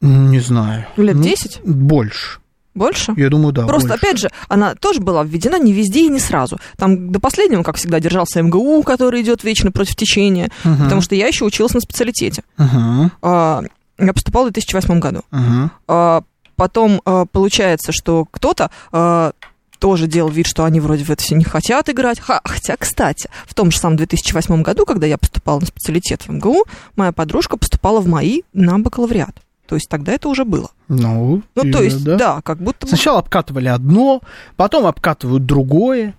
Не 0.00 0.40
знаю. 0.40 0.86
Лет 0.96 1.16
Ну, 1.16 1.22
10? 1.22 1.60
Больше. 1.64 2.38
Больше? 2.74 3.12
Я 3.16 3.28
думаю, 3.28 3.52
да. 3.52 3.66
Просто, 3.66 3.88
больше. 3.88 4.04
опять 4.06 4.18
же, 4.18 4.30
она 4.48 4.74
тоже 4.76 5.00
была 5.00 5.24
введена 5.24 5.58
не 5.58 5.72
везде 5.72 6.06
и 6.06 6.08
не 6.08 6.20
сразу. 6.20 6.58
Там 6.76 7.10
до 7.10 7.18
последнего, 7.20 7.62
как 7.62 7.76
всегда, 7.76 7.98
держался 8.00 8.40
МГУ, 8.42 8.82
который 8.84 9.22
идет 9.22 9.42
вечно 9.44 9.72
против 9.72 9.96
течения, 9.96 10.50
Мгм. 10.64 10.84
потому 10.84 11.00
что 11.00 11.14
я 11.16 11.26
еще 11.26 11.44
училась 11.44 11.74
на 11.74 11.80
специалитете. 11.80 12.42
Ага, 12.56 13.10
А, 13.22 13.62
Я 13.98 14.12
поступала 14.14 14.48
в 14.48 14.52
2008 14.52 15.00
году. 15.00 15.22
ага. 15.30 15.70
А, 15.88 16.22
Потом 16.56 17.00
а, 17.06 17.24
получается, 17.24 17.90
что 17.90 18.26
кто-то 18.30 18.70
а, 18.92 19.32
тоже 19.78 20.06
делал 20.06 20.28
вид, 20.30 20.46
что 20.46 20.64
они 20.64 20.78
вроде 20.78 21.04
в 21.04 21.10
это 21.10 21.22
все 21.22 21.34
не 21.34 21.44
хотят 21.44 21.88
играть. 21.88 22.20
Ха- 22.20 22.42
Хотя, 22.44 22.76
кстати, 22.76 23.30
в 23.46 23.54
том 23.54 23.70
же 23.70 23.78
самом 23.78 23.96
2008 23.96 24.60
году, 24.62 24.84
когда 24.84 25.06
я 25.06 25.16
поступала 25.16 25.58
на 25.60 25.64
специалитет 25.66 26.22
в 26.26 26.30
МГУ, 26.30 26.64
моя 26.96 27.12
подружка 27.12 27.56
поступала 27.56 28.00
в 28.00 28.06
МАИ 28.08 28.42
на 28.52 28.78
бакалавриат. 28.78 29.34
То 29.70 29.76
есть 29.76 29.88
тогда 29.88 30.10
это 30.10 30.28
уже 30.28 30.44
было. 30.44 30.72
Ну, 30.88 31.44
Ну, 31.54 31.62
и- 31.62 31.70
то 31.70 31.80
есть, 31.80 32.02
да, 32.02 32.40
как 32.42 32.58
будто. 32.58 32.88
Сначала 32.88 33.20
обкатывали 33.20 33.68
одно, 33.68 34.20
потом 34.56 34.84
обкатывают 34.84 35.46
другое. 35.46 36.14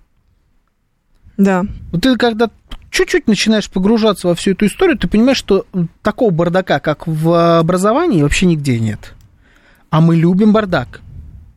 Да. 1.36 1.66
Вот 1.92 2.02
ты 2.02 2.16
когда 2.16 2.50
чуть-чуть 2.92 3.28
начинаешь 3.28 3.70
погружаться 3.70 4.30
во 4.30 4.36
всю 4.36 4.52
эту 4.52 4.68
историю, 4.68 4.98
ты 4.98 5.10
понимаешь, 5.10 5.36
что 5.36 5.66
такого 6.02 6.30
бардака, 6.32 6.80
как 6.80 7.08
в 7.08 7.60
образовании, 7.60 8.22
вообще 8.24 8.46
нигде 8.46 8.80
нет. 8.80 9.16
А 9.90 10.00
мы 10.00 10.16
любим 10.16 10.54
бардак. 10.54 11.02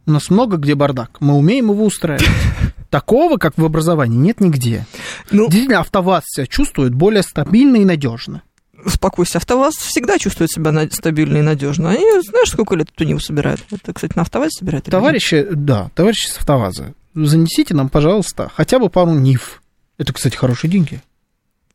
У 0.07 0.11
нас 0.11 0.31
много 0.31 0.57
где 0.57 0.75
бардак. 0.75 1.21
Мы 1.21 1.35
умеем 1.35 1.71
его 1.71 1.85
устраивать. 1.85 2.27
Такого, 2.91 3.37
как 3.37 3.57
в 3.57 3.65
образовании, 3.65 4.19
нет 4.19 4.41
нигде. 4.41 4.85
Ну, 5.31 5.45
Действительно, 5.45 5.79
АвтоВАЗ 5.79 6.25
себя 6.27 6.47
чувствует 6.49 6.93
более 6.93 7.23
стабильно 7.23 7.77
и 7.77 7.85
надежно. 7.85 8.43
Успокойся, 8.85 9.39
АвтоВАЗ 9.39 9.74
всегда 9.76 10.18
чувствует 10.18 10.51
себя 10.51 10.89
стабильно 10.91 11.39
и 11.39 11.43
надежно. 11.43 11.91
Они, 11.91 12.05
знаешь, 12.22 12.51
сколько 12.51 12.74
лет 12.74 12.89
эту 12.95 13.05
Ниву 13.05 13.20
собирают? 13.20 13.61
Это, 13.70 13.93
кстати, 13.93 14.12
на 14.16 14.22
АвтоВАЗе 14.22 14.51
собирают? 14.59 14.87
или 14.87 14.95
нет? 14.95 15.01
Товарищи, 15.01 15.47
да, 15.53 15.91
товарищи 15.95 16.28
с 16.28 16.39
АвтоВАЗа, 16.39 16.95
занесите 17.14 17.74
нам, 17.74 17.89
пожалуйста, 17.89 18.51
хотя 18.55 18.78
бы 18.78 18.89
пару 18.91 19.12
НИВ. 19.14 19.62
Это, 19.99 20.12
кстати, 20.12 20.37
хорошие 20.37 20.70
деньги. 20.70 21.01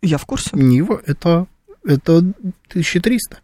Я 0.02 0.18
в 0.18 0.26
курсе. 0.26 0.50
Нива 0.54 1.02
это, 1.06 1.48
это 1.86 2.18
1300. 2.70 3.40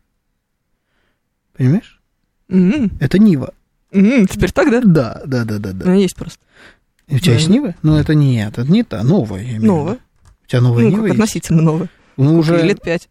Понимаешь? 1.58 2.00
М, 2.50 2.92
Это 3.00 3.18
Нива. 3.20 3.54
м, 3.92 4.28
Теперь 4.28 4.52
так, 4.52 4.70
да? 4.70 4.82
Да, 4.84 5.22
да, 5.26 5.44
да, 5.46 5.58
да, 5.60 5.70
У 5.70 5.74
да. 5.74 5.90
меня 5.92 6.02
есть 6.04 6.16
просто. 6.16 6.40
У 7.08 7.18
тебя 7.20 7.34
Да. 7.34 7.40
есть 7.40 7.50
Нива? 7.50 7.76
Ну, 7.84 7.98
это 7.98 8.14
не 8.16 8.42
это, 8.44 8.64
не 8.64 8.84
та, 8.84 9.04
новая. 9.04 9.42
я 9.42 9.50
имею. 9.52 9.64
Новая. 9.66 9.98
У 10.44 10.48
тебя 10.48 10.62
новая 10.62 10.84
Ну, 10.84 10.90
Нива 10.90 11.06
есть? 11.06 11.16
относительно 11.16 11.62
новая. 11.62 11.90
Ну, 12.18 12.38
уже... 12.38 12.62
Лет 12.62 12.82
пять. 12.82 13.10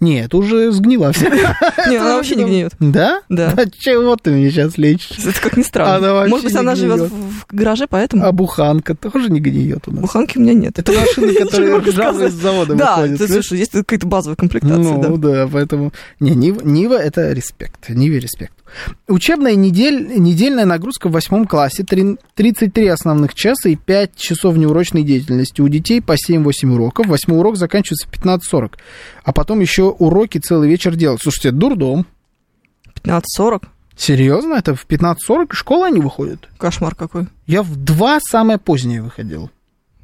Нет, 0.00 0.34
уже 0.34 0.72
сгнила 0.72 1.12
вся. 1.12 1.28
Не, 1.88 1.96
она 1.96 2.16
вообще 2.16 2.36
не 2.36 2.44
гниет. 2.44 2.72
Да? 2.80 3.22
Да. 3.28 3.54
А 3.56 3.66
чего 3.66 4.16
ты 4.16 4.30
мне 4.30 4.50
сейчас 4.50 4.78
лечишь? 4.78 5.18
Это 5.24 5.40
как 5.40 5.56
ни 5.56 5.62
странно. 5.62 6.26
Может 6.28 6.46
быть, 6.46 6.56
она 6.56 6.74
живет 6.74 7.10
в 7.10 7.46
гараже, 7.50 7.86
поэтому 7.88 8.24
А 8.24 8.32
буханка 8.32 8.94
тоже 8.94 9.30
не 9.30 9.40
гниет 9.40 9.86
у 9.88 9.92
нас. 9.92 10.00
буханки 10.00 10.38
у 10.38 10.40
меня 10.40 10.54
нет. 10.54 10.78
Это 10.78 10.92
машины, 10.92 11.32
которые 11.44 11.78
ржавые 11.78 12.30
с 12.30 12.34
завода 12.34 12.74
Да, 12.74 12.96
выходят. 12.96 13.18
знаешь? 13.18 13.44
слушай, 13.46 13.58
есть 13.58 13.72
какая-то 13.72 14.06
базовая 14.06 14.36
комплектация, 14.36 14.78
Ну, 14.78 15.16
да. 15.16 15.28
да. 15.44 15.48
поэтому... 15.52 15.92
Не, 16.20 16.30
Нива, 16.32 16.60
Нива 16.62 16.94
это 16.94 17.32
респект. 17.32 17.88
Ниве 17.88 18.18
респект. 18.18 18.52
Учебная 19.08 19.54
недель, 19.54 20.18
недельная 20.18 20.64
нагрузка 20.64 21.08
в 21.08 21.12
восьмом 21.12 21.46
классе. 21.46 21.84
Три- 21.84 22.18
33 22.34 22.88
основных 22.88 23.34
часа 23.34 23.68
и 23.68 23.76
5 23.76 24.16
часов 24.16 24.56
неурочной 24.56 25.02
деятельности. 25.02 25.60
У 25.60 25.68
детей 25.68 26.00
по 26.00 26.12
7-8 26.16 26.72
уроков. 26.72 27.06
Восьмой 27.06 27.38
урок 27.38 27.56
заканчивается 27.56 28.08
в 28.08 28.12
15.40. 28.12 28.72
А 29.24 29.32
потом 29.32 29.60
еще 29.60 29.84
уроки 29.84 30.38
целый 30.38 30.68
вечер 30.68 30.94
делать. 30.96 31.20
Слушайте, 31.22 31.50
дурдом. 31.52 32.06
15-40. 33.04 33.62
Серьезно? 33.96 34.54
Это 34.54 34.74
в 34.74 34.86
15.40 34.86 35.52
из 35.52 35.56
школы 35.58 35.86
они 35.86 36.00
выходят? 36.00 36.48
Кошмар 36.58 36.94
какой. 36.94 37.26
Я 37.46 37.62
в 37.62 37.76
2 37.76 38.18
самое 38.20 38.58
позднее 38.58 39.02
выходил. 39.02 39.50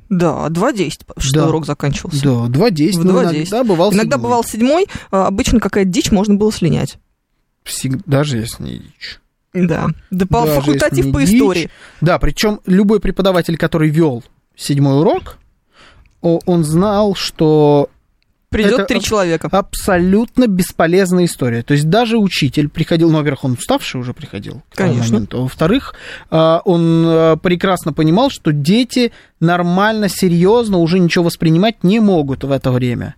Да, 0.09 0.47
2.10, 0.51 1.05
что 1.17 1.41
Да. 1.41 1.49
урок 1.49 1.65
заканчивался. 1.67 2.23
Да, 2.23 2.31
2.10. 2.49 3.01
В 3.01 3.05
Ну, 3.05 3.13
2.10. 3.13 3.35
иногда 3.41 3.65
бывал 3.65 3.93
Иногда 3.93 4.17
седьмой. 4.17 4.23
бывал 4.23 4.45
седьмой, 4.45 4.87
а 5.11 5.27
обычно 5.27 5.59
какая-то 5.59 5.91
дичь 5.91 6.11
можно 6.11 6.35
было 6.35 6.53
слинять. 6.53 6.99
Всег- 7.65 8.03
Даже 8.07 8.39
если 8.39 8.63
не 8.63 8.79
дичь. 8.79 9.21
Да. 9.55 9.89
Да 10.11 10.27
по 10.27 10.47
Даже 10.47 10.61
факультатив 10.61 11.13
по 11.13 11.21
дичь. 11.23 11.35
истории. 11.35 11.71
Да, 12.01 12.19
причем 12.19 12.61
любой 12.67 13.01
преподаватель, 13.01 13.57
который 13.57 13.91
вел 13.91 14.25
седьмой 14.57 15.01
урок, 15.01 15.39
он 16.21 16.65
знал, 16.65 17.15
что 17.15 17.91
Придет 18.53 18.73
Это 18.75 18.85
три 18.85 19.01
человека. 19.01 19.49
абсолютно 19.51 20.47
бесполезная 20.47 21.25
история. 21.25 21.63
То 21.63 21.73
есть 21.73 21.89
даже 21.89 22.19
учитель 22.19 22.69
приходил, 22.69 23.11
ну, 23.11 23.17
во-первых, 23.17 23.45
он 23.45 23.53
уставший 23.53 23.99
уже 23.99 24.13
приходил. 24.13 24.63
Конечно. 24.75 25.27
Во-вторых, 25.31 25.95
а, 26.31 26.61
он 26.67 27.05
а, 27.07 27.37
прекрасно 27.37 27.95
понимал, 27.95 28.29
что 28.29 28.53
дети 28.53 29.13
нормально, 29.41 30.11
серьезно 30.11 30.77
уже 30.77 30.99
ничего 30.99 31.25
воспринимать 31.25 31.83
не 31.83 31.99
могут 31.99 32.45
в 32.45 32.51
это 32.53 32.71
время. 32.73 33.15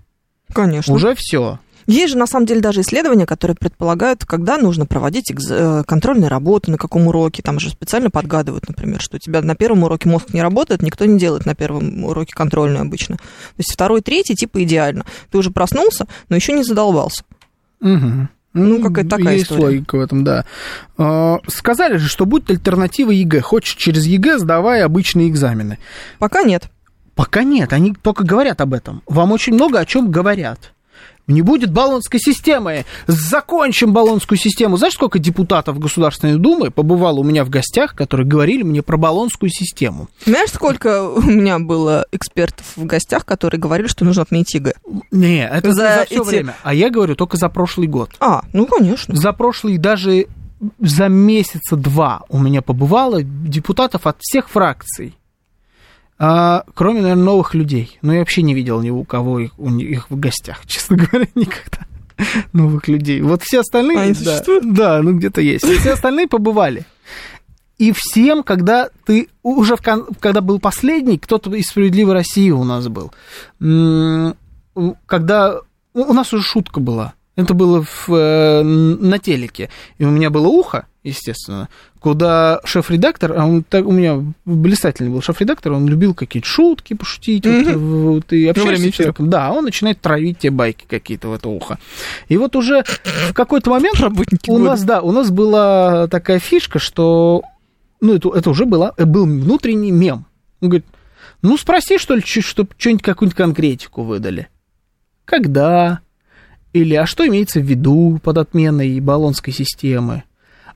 Конечно. 0.53 0.95
Уже 0.95 1.17
все. 1.17 1.59
Есть 1.87 2.13
же, 2.13 2.19
на 2.19 2.27
самом 2.27 2.47
деле, 2.47 2.61
даже 2.61 2.81
исследования, 2.81 3.27
которые 3.27 3.57
предполагают, 3.57 4.25
когда 4.25 4.57
нужно 4.59 4.87
проводить 4.87 5.31
экз- 5.31 5.81
э, 5.81 5.85
контрольные 5.85 6.29
работы, 6.29 6.71
на 6.71 6.79
каком 6.79 7.07
уроке. 7.07 7.43
Там 7.43 7.59
же 7.61 7.71
специально 7.71 8.11
подгадывают, 8.11 8.69
например, 8.69 9.01
что 9.01 9.17
у 9.17 9.19
тебя 9.21 9.43
на 9.43 9.55
первом 9.55 9.85
уроке 9.85 10.09
мозг 10.09 10.33
не 10.33 10.43
работает, 10.43 10.83
никто 10.83 11.05
не 11.05 11.19
делает 11.19 11.47
на 11.47 11.55
первом 11.55 12.05
уроке 12.05 12.33
контрольную 12.35 12.83
обычно. 12.83 13.17
То 13.17 13.23
есть 13.59 13.73
второй, 13.73 14.01
третий, 14.01 14.35
типа, 14.35 14.63
идеально. 14.65 15.05
Ты 15.31 15.39
уже 15.39 15.51
проснулся, 15.51 16.07
но 16.29 16.37
еще 16.37 16.53
не 16.53 16.63
задолбался. 16.65 17.25
Мгм. 17.81 18.29
Ну, 18.55 18.81
какая-то 18.81 19.17
такая 19.17 19.33
Есть 19.35 19.47
история. 19.47 19.65
логика 19.65 19.97
в 19.97 20.01
этом, 20.01 20.23
да. 20.23 20.45
А, 20.97 21.41
Сказали 21.49 21.97
же, 21.97 22.09
что 22.09 22.25
будет 22.25 22.51
альтернатива 22.51 23.11
ЕГЭ. 23.11 23.41
Хочешь 23.41 23.75
через 23.75 24.07
ЕГЭ, 24.07 24.39
сдавай 24.39 24.83
обычные 24.85 25.29
экзамены. 25.29 25.79
Пока 26.21 26.45
нет. 26.45 26.71
Пока 27.17 27.43
нет, 27.43 27.73
они 27.73 27.95
только 28.01 28.25
говорят 28.25 28.61
об 28.61 28.73
этом. 28.75 29.03
Вам 29.07 29.33
очень 29.33 29.55
много 29.55 29.79
о 29.81 29.85
чем 29.87 30.11
говорят. 30.11 30.73
Не 31.27 31.41
будет 31.43 31.73
болонской 31.73 32.21
системы. 32.21 32.85
Закончим 33.07 33.93
болонскую 33.93 34.37
систему. 34.39 34.77
Знаешь, 34.77 34.95
сколько 34.95 35.19
депутатов 35.19 35.79
Государственной 35.79 36.39
Думы 36.39 36.71
побывало 36.71 37.21
у 37.21 37.25
меня 37.25 37.45
в 37.45 37.51
гостях, 37.51 37.95
которые 37.95 38.27
говорили 38.27 38.63
мне 38.63 38.83
про 38.83 38.97
болонскую 38.99 39.49
систему? 39.51 40.09
Знаешь, 40.27 40.51
сколько 40.51 41.03
у 41.09 41.23
меня 41.23 41.59
было 41.59 42.05
экспертов 42.13 42.67
в 42.77 42.85
гостях, 42.85 43.25
которые 43.25 43.59
говорили, 43.61 43.87
что 43.87 44.05
нужно 44.05 44.23
отменить 44.23 44.53
ЕГЭ? 44.55 44.75
Не, 45.13 45.47
это 45.49 45.73
За 45.73 45.81
за, 46.01 46.05
все 46.07 46.17
эти- 46.21 46.27
время. 46.29 46.55
А 46.63 46.75
я 46.75 46.91
говорю 46.91 47.15
только 47.17 47.37
за 47.39 47.49
прошлый 47.49 47.87
год. 47.89 48.11
А, 48.21 48.43
ну, 48.53 48.67
конечно. 48.67 49.17
За 49.17 49.33
прошлый 49.33 49.79
даже 49.79 50.27
за 50.79 51.09
месяца 51.09 51.77
два 51.77 52.23
у 52.29 52.39
меня 52.39 52.61
побывало 52.63 53.23
депутатов 53.23 54.07
от 54.07 54.17
всех 54.21 54.49
фракций. 54.49 55.15
А, 56.27 56.65
кроме, 56.73 57.03
наверное, 57.03 57.25
новых 57.25 57.53
людей. 57.55 57.99
Но 58.01 58.15
я 58.15 58.21
вообще 58.21 58.41
не 58.41 58.55
видел 58.55 58.81
ни 58.81 58.89
у 58.89 59.05
кого 59.05 59.41
их, 59.41 59.59
у 59.59 59.69
них 59.69 60.09
в 60.09 60.19
гостях, 60.19 60.63
честно 60.67 60.97
говоря, 60.97 61.29
никогда. 61.35 61.87
Новых 62.55 62.89
людей. 62.89 63.21
Вот 63.21 63.43
все 63.43 63.61
остальные... 63.61 63.99
Они 63.99 64.13
да, 64.15 64.19
существуют? 64.19 64.73
да, 64.73 65.03
ну 65.03 65.13
где-то 65.19 65.43
есть. 65.43 65.67
Все 65.67 65.93
остальные 65.93 66.29
побывали. 66.29 66.87
И 67.77 67.93
всем, 67.95 68.43
когда 68.43 68.89
ты 69.05 69.29
уже 69.43 69.77
в 69.77 69.83
кон- 69.83 70.07
когда 70.19 70.41
был 70.41 70.61
последний, 70.61 71.19
кто-то 71.19 71.53
из 71.53 71.67
справедливой 71.67 72.15
России 72.15 72.49
у 72.51 72.65
нас 72.65 72.89
был, 72.89 73.13
когда 75.05 75.61
у 75.93 76.13
нас 76.15 76.33
уже 76.33 76.43
шутка 76.43 76.81
была. 76.81 77.13
Это 77.37 77.53
было 77.53 77.83
в, 77.83 78.09
э, 78.11 78.63
на 78.63 79.19
телеке. 79.19 79.69
И 79.99 80.05
у 80.05 80.11
меня 80.11 80.31
было 80.31 80.47
ухо, 80.47 80.87
естественно, 81.03 81.69
куда 81.99 82.61
шеф-редактор, 82.65 83.33
а 83.37 83.45
он 83.45 83.65
так, 83.65 83.85
у 83.87 83.91
меня 83.91 84.23
блистательный 84.45 85.11
был 85.11 85.21
шеф-редактор, 85.21 85.73
он 85.73 85.89
любил 85.89 86.15
какие-то 86.15 86.47
шутки 86.49 86.95
пошутить, 86.95 87.45
вот, 87.45 87.67
Мгм. 87.67 87.79
вот, 87.79 88.33
и 88.33 88.47
общаешься 88.47 88.75
время 88.77 88.93
с 88.93 88.95
человеком. 88.95 89.31
Да, 89.31 89.53
он 89.53 89.65
начинает 89.65 90.01
травить 90.01 90.39
тебе 90.39 90.51
байки 90.53 90.85
какие-то 90.89 91.29
в 91.29 91.33
это 91.35 91.49
ухо. 91.49 91.79
И 92.29 92.37
вот 92.37 92.55
уже 92.55 92.85
в 93.05 93.33
какой-то 93.33 93.71
момент 93.71 93.99
Работники 93.99 94.49
у 94.51 94.55
года. 94.59 94.65
нас, 94.71 94.85
да, 94.85 95.01
у 95.03 95.11
нас 95.11 95.31
была 95.31 96.07
такая 96.09 96.39
фишка, 96.39 96.79
что, 96.79 97.43
ну, 98.01 98.15
это, 98.15 98.29
это 98.33 98.51
уже 98.51 98.65
была, 98.65 98.93
э, 98.97 99.05
был 99.07 99.25
внутренний 99.25 99.91
мем. 99.91 100.27
Он 100.61 100.69
говорит, 100.69 100.87
ну, 101.43 101.57
спроси, 101.59 101.99
что 101.99 102.15
ли, 102.15 102.23
чтобы 102.25 102.71
что-нибудь, 102.79 103.03
какую-нибудь 103.03 103.37
конкретику 103.37 104.03
выдали. 104.05 104.49
Когда? 105.25 106.01
Или, 106.75 106.95
а 106.95 107.07
что 107.07 107.27
имеется 107.27 107.61
в 107.61 107.63
виду 107.63 108.21
под 108.23 108.37
отменой 108.37 109.01
баллонской 109.01 109.53
системы? 109.53 110.25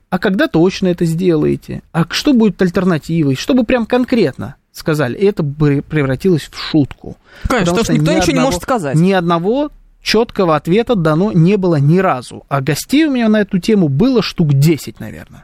А 0.09 0.17
когда 0.17 0.47
точно 0.47 0.87
это 0.87 1.05
сделаете? 1.05 1.83
А 1.91 2.05
что 2.09 2.33
будет 2.33 2.59
альтернативой? 2.61 3.35
Чтобы 3.35 3.63
прям 3.63 3.85
конкретно 3.85 4.55
сказали. 4.71 5.17
И 5.17 5.25
это 5.25 5.43
бы 5.43 5.83
превратилось 5.87 6.49
в 6.51 6.57
шутку. 6.57 7.17
Конечно, 7.47 7.73
потому 7.73 7.83
что 7.83 7.93
никто 7.93 8.11
ни 8.11 8.15
ничего 8.15 8.31
не 8.31 8.37
одного- 8.37 8.47
может 8.47 8.61
сказать. 8.63 8.95
Ни 8.95 9.11
одного 9.11 9.71
четкого 10.01 10.55
ответа 10.55 10.95
дано 10.95 11.33
не 11.33 11.57
было 11.57 11.75
ни 11.75 11.97
разу. 11.99 12.43
А 12.47 12.61
гостей 12.61 13.05
у 13.05 13.11
меня 13.11 13.27
на 13.27 13.41
эту 13.41 13.59
тему 13.59 13.89
было 13.89 14.23
штук 14.23 14.53
10, 14.53 14.99
наверное. 15.01 15.43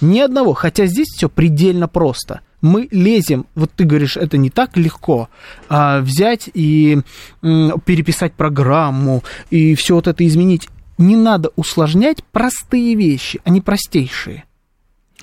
Ни 0.00 0.18
одного. 0.20 0.54
Хотя 0.54 0.86
здесь 0.86 1.08
все 1.14 1.28
предельно 1.28 1.88
просто. 1.88 2.40
Мы 2.60 2.88
лезем, 2.90 3.46
вот 3.54 3.70
ты 3.72 3.84
говоришь, 3.84 4.16
это 4.16 4.36
не 4.36 4.50
так 4.50 4.76
легко, 4.76 5.28
а, 5.68 6.00
взять 6.00 6.50
и 6.52 7.00
переписать 7.40 8.32
программу 8.32 9.22
и 9.50 9.74
все 9.74 9.94
вот 9.94 10.08
это 10.08 10.26
изменить. 10.26 10.68
Не 10.98 11.14
надо 11.14 11.50
усложнять 11.54 12.24
простые 12.24 12.96
вещи, 12.96 13.40
они 13.44 13.60
простейшие. 13.60 14.44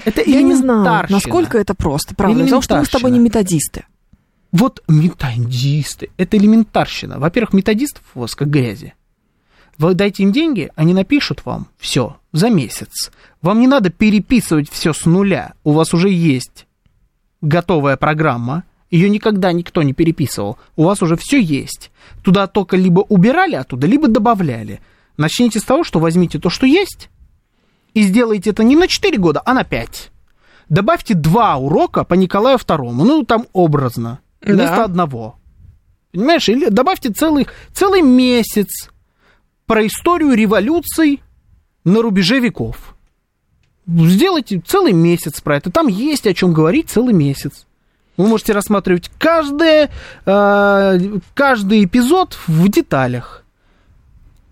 Это 0.03 0.21
Я 0.21 0.41
не 0.41 0.55
знаю, 0.55 1.05
насколько 1.09 1.57
это 1.57 1.73
просто, 1.73 2.15
правда. 2.15 2.43
Потому 2.43 2.61
что 2.61 2.77
мы 2.77 2.85
с 2.85 2.89
тобой 2.89 3.11
не 3.11 3.19
методисты. 3.19 3.85
Вот 4.51 4.81
методисты, 4.87 6.09
это 6.15 6.37
элементарщина. 6.37 7.19
Во-первых, 7.19 7.53
методистов 7.53 8.03
у 8.15 8.21
вас 8.21 8.35
как 8.35 8.49
грязи. 8.49 8.93
Вы 9.77 9.93
дайте 9.93 10.23
им 10.23 10.31
деньги, 10.31 10.71
они 10.75 10.93
напишут 10.93 11.45
вам 11.45 11.67
все 11.77 12.17
за 12.31 12.49
месяц. 12.49 13.11
Вам 13.41 13.59
не 13.59 13.67
надо 13.67 13.89
переписывать 13.89 14.69
все 14.71 14.93
с 14.93 15.05
нуля. 15.05 15.53
У 15.65 15.73
вас 15.73 15.93
уже 15.93 16.09
есть 16.09 16.64
готовая 17.41 17.97
программа. 17.97 18.63
Ее 18.91 19.09
никогда 19.09 19.51
никто 19.51 19.83
не 19.83 19.93
переписывал. 19.93 20.57
У 20.75 20.83
вас 20.83 21.01
уже 21.01 21.15
все 21.17 21.39
есть. 21.41 21.91
Туда 22.23 22.47
только 22.47 22.77
либо 22.77 22.99
убирали 23.01 23.55
оттуда, 23.55 23.87
либо 23.87 24.07
добавляли. 24.07 24.79
Начните 25.17 25.59
с 25.59 25.63
того, 25.63 25.83
что 25.83 25.99
возьмите 25.99 26.39
то, 26.39 26.49
что 26.49 26.65
есть, 26.65 27.09
и 27.93 28.03
сделайте 28.03 28.49
это 28.51 28.63
не 28.63 28.75
на 28.75 28.87
4 28.87 29.17
года, 29.17 29.41
а 29.45 29.53
на 29.53 29.63
5. 29.63 30.11
Добавьте 30.69 31.13
два 31.13 31.55
урока 31.57 32.03
по 32.03 32.13
Николаю 32.15 32.57
II. 32.57 32.91
Ну, 32.91 33.23
там 33.23 33.45
образно. 33.53 34.19
Вместо 34.41 34.75
Да. 34.77 34.83
одного. 34.85 35.35
Понимаешь? 36.11 36.47
Или 36.49 36.69
добавьте 36.69 37.09
целый, 37.11 37.47
целый 37.73 38.01
месяц 38.01 38.89
про 39.65 39.85
историю 39.85 40.33
революций 40.33 41.21
на 41.83 42.01
рубеже 42.01 42.39
веков. 42.39 42.94
Сделайте 43.87 44.61
целый 44.65 44.93
месяц 44.93 45.41
про 45.41 45.57
это. 45.57 45.71
Там 45.71 45.87
есть 45.87 46.25
о 46.27 46.33
чем 46.33 46.53
говорить 46.53 46.89
целый 46.89 47.13
месяц. 47.13 47.65
Вы 48.17 48.27
можете 48.27 48.53
рассматривать 48.53 49.11
каждое, 49.17 49.89
э, 50.25 50.99
каждый 51.33 51.83
эпизод 51.83 52.37
в 52.47 52.67
деталях. 52.69 53.44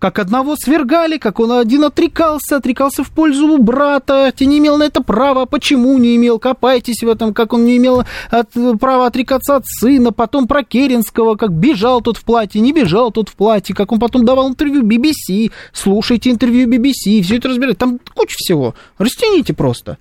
Как 0.04 0.18
одного 0.18 0.54
свергали, 0.54 1.16
как 1.16 1.40
он 1.40 1.50
один 1.52 1.84
отрекался, 1.84 2.58
отрекался 2.58 3.02
в 3.04 3.10
пользу 3.10 3.56
брата, 3.56 4.30
те 4.36 4.44
не 4.44 4.58
имел 4.58 4.76
на 4.76 4.82
это 4.82 5.02
права, 5.02 5.46
почему 5.46 5.96
не 5.96 6.16
имел, 6.16 6.38
копайтесь 6.38 7.02
в 7.02 7.08
этом, 7.08 7.32
как 7.32 7.54
он 7.54 7.64
не 7.64 7.78
имел 7.78 8.04
от, 8.28 8.50
права 8.78 9.06
отрекаться 9.06 9.56
от 9.56 9.64
сына, 9.64 10.12
потом 10.12 10.46
про 10.46 10.62
Керенского, 10.62 11.36
как 11.36 11.52
бежал 11.52 12.02
тот 12.02 12.18
в 12.18 12.24
платье, 12.24 12.60
не 12.60 12.74
бежал 12.74 13.12
тот 13.12 13.30
в 13.30 13.34
платье, 13.34 13.74
как 13.74 13.92
он 13.92 13.98
потом 13.98 14.26
давал 14.26 14.50
интервью 14.50 14.82
BBC, 14.82 15.50
слушайте 15.72 16.30
интервью 16.30 16.68
BBC, 16.68 17.22
все 17.22 17.38
это 17.38 17.48
разбирать, 17.48 17.78
там 17.78 17.98
куча 18.14 18.34
всего, 18.36 18.74
растяните 18.98 19.54
просто. 19.54 19.96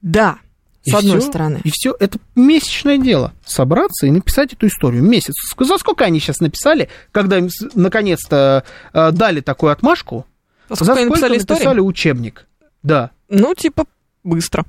Да, 0.00 0.38
И 0.84 0.90
с 0.90 0.94
одной 0.94 1.18
всё, 1.18 1.28
стороны. 1.28 1.60
И 1.64 1.70
все, 1.70 1.94
это 1.98 2.18
месячное 2.34 2.98
дело. 2.98 3.32
Собраться 3.44 4.06
и 4.06 4.10
написать 4.10 4.52
эту 4.52 4.68
историю. 4.68 5.02
Месяц. 5.02 5.34
За 5.58 5.78
сколько 5.78 6.04
они 6.04 6.20
сейчас 6.20 6.40
написали, 6.40 6.88
когда 7.12 7.38
им 7.38 7.48
наконец-то 7.74 8.64
э, 8.92 9.10
дали 9.12 9.40
такую 9.40 9.72
отмашку? 9.72 10.26
А 10.68 10.76
сколько 10.76 10.94
они 10.94 11.06
написали 11.06 11.38
написали 11.38 11.80
учебник? 11.80 12.46
Да. 12.82 13.10
Ну, 13.28 13.54
типа, 13.54 13.84
быстро. 14.24 14.64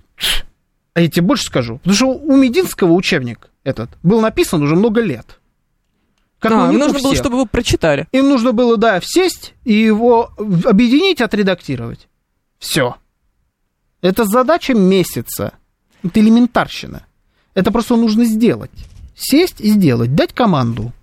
А 0.94 1.02
я 1.02 1.10
тебе 1.10 1.26
больше 1.26 1.46
скажу. 1.46 1.78
Потому 1.78 1.96
что 1.96 2.08
у 2.08 2.36
Мединского 2.36 2.92
учебник 2.94 3.50
этот 3.64 3.90
был 4.04 4.20
написан 4.20 4.62
уже 4.62 4.76
много 4.76 5.02
лет. 5.02 5.40
Как 6.40 6.52
А, 6.54 6.72
им 6.72 6.80
нужно 6.80 7.00
было, 7.00 7.16
чтобы 7.16 7.38
вы 7.38 7.46
прочитали. 7.46 8.08
Им 8.12 8.30
нужно 8.30 8.54
было, 8.54 8.78
да, 8.78 9.00
сесть 9.04 9.54
и 9.66 9.74
его 9.74 10.32
объединить, 10.38 11.22
отредактировать. 11.22 12.08
Все. 12.58 12.96
Это 14.02 14.24
задача 14.26 14.74
месяца. 14.74 15.54
Это 16.04 16.20
элементарщина. 16.20 17.04
Это 17.54 17.72
просто 17.72 17.96
нужно 17.96 18.26
сделать. 18.26 18.72
Сесть 19.16 19.60
и 19.60 19.70
сделать, 19.70 20.16
дать 20.16 20.34
команду. 20.34 20.94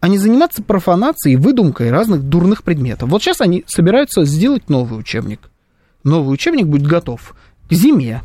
А 0.00 0.08
не 0.08 0.18
заниматься 0.18 0.62
профанацией, 0.62 1.36
выдумкой 1.36 1.90
разных 1.90 2.22
дурных 2.22 2.62
предметов. 2.62 3.08
Вот 3.08 3.22
сейчас 3.22 3.40
они 3.40 3.64
собираются 3.66 4.24
сделать 4.24 4.68
новый 4.68 4.98
учебник. 4.98 5.40
Новый 6.04 6.34
учебник 6.34 6.66
будет 6.66 6.86
готов 6.86 7.34
к 7.68 7.72
зиме. 7.72 8.22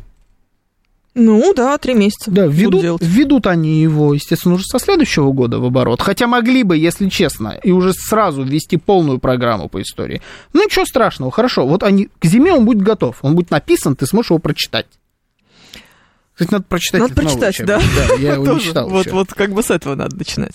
Ну, 1.14 1.52
да, 1.54 1.76
три 1.76 1.94
месяца. 1.94 2.30
Да, 2.30 2.48
делать. 2.48 3.02
введут 3.02 3.46
они 3.46 3.82
его, 3.82 4.14
естественно, 4.14 4.54
уже 4.54 4.64
со 4.64 4.78
следующего 4.78 5.30
года 5.32 5.58
в 5.58 5.64
оборот. 5.64 6.00
Хотя 6.00 6.26
могли 6.26 6.62
бы, 6.62 6.76
если 6.76 7.08
честно, 7.08 7.58
и 7.62 7.70
уже 7.70 7.92
сразу 7.92 8.42
ввести 8.42 8.78
полную 8.78 9.18
программу 9.18 9.68
по 9.68 9.82
истории. 9.82 10.22
Ну, 10.54 10.64
ничего 10.64 10.86
страшного, 10.86 11.30
хорошо. 11.30 11.66
Вот 11.66 11.82
они, 11.82 12.08
к 12.18 12.24
зиме 12.24 12.54
он 12.54 12.64
будет 12.64 12.82
готов. 12.82 13.18
Он 13.22 13.34
будет 13.34 13.50
написан, 13.50 13.94
ты 13.94 14.06
сможешь 14.06 14.30
его 14.30 14.38
прочитать. 14.38 14.86
Кстати, 16.34 16.50
надо 16.52 16.64
прочитать 16.64 17.00
Надо 17.02 17.22
новый 17.22 17.38
прочитать, 17.38 17.66
да. 17.66 17.78
Да, 17.78 18.14
я 18.14 18.32
его 18.34 18.42
не 18.44 18.48
Тоже. 18.52 18.64
читал 18.68 18.88
вот, 18.88 19.06
еще. 19.06 19.14
вот 19.14 19.34
как 19.34 19.52
бы 19.52 19.62
с 19.62 19.70
этого 19.70 19.94
надо 19.94 20.16
начинать. 20.16 20.54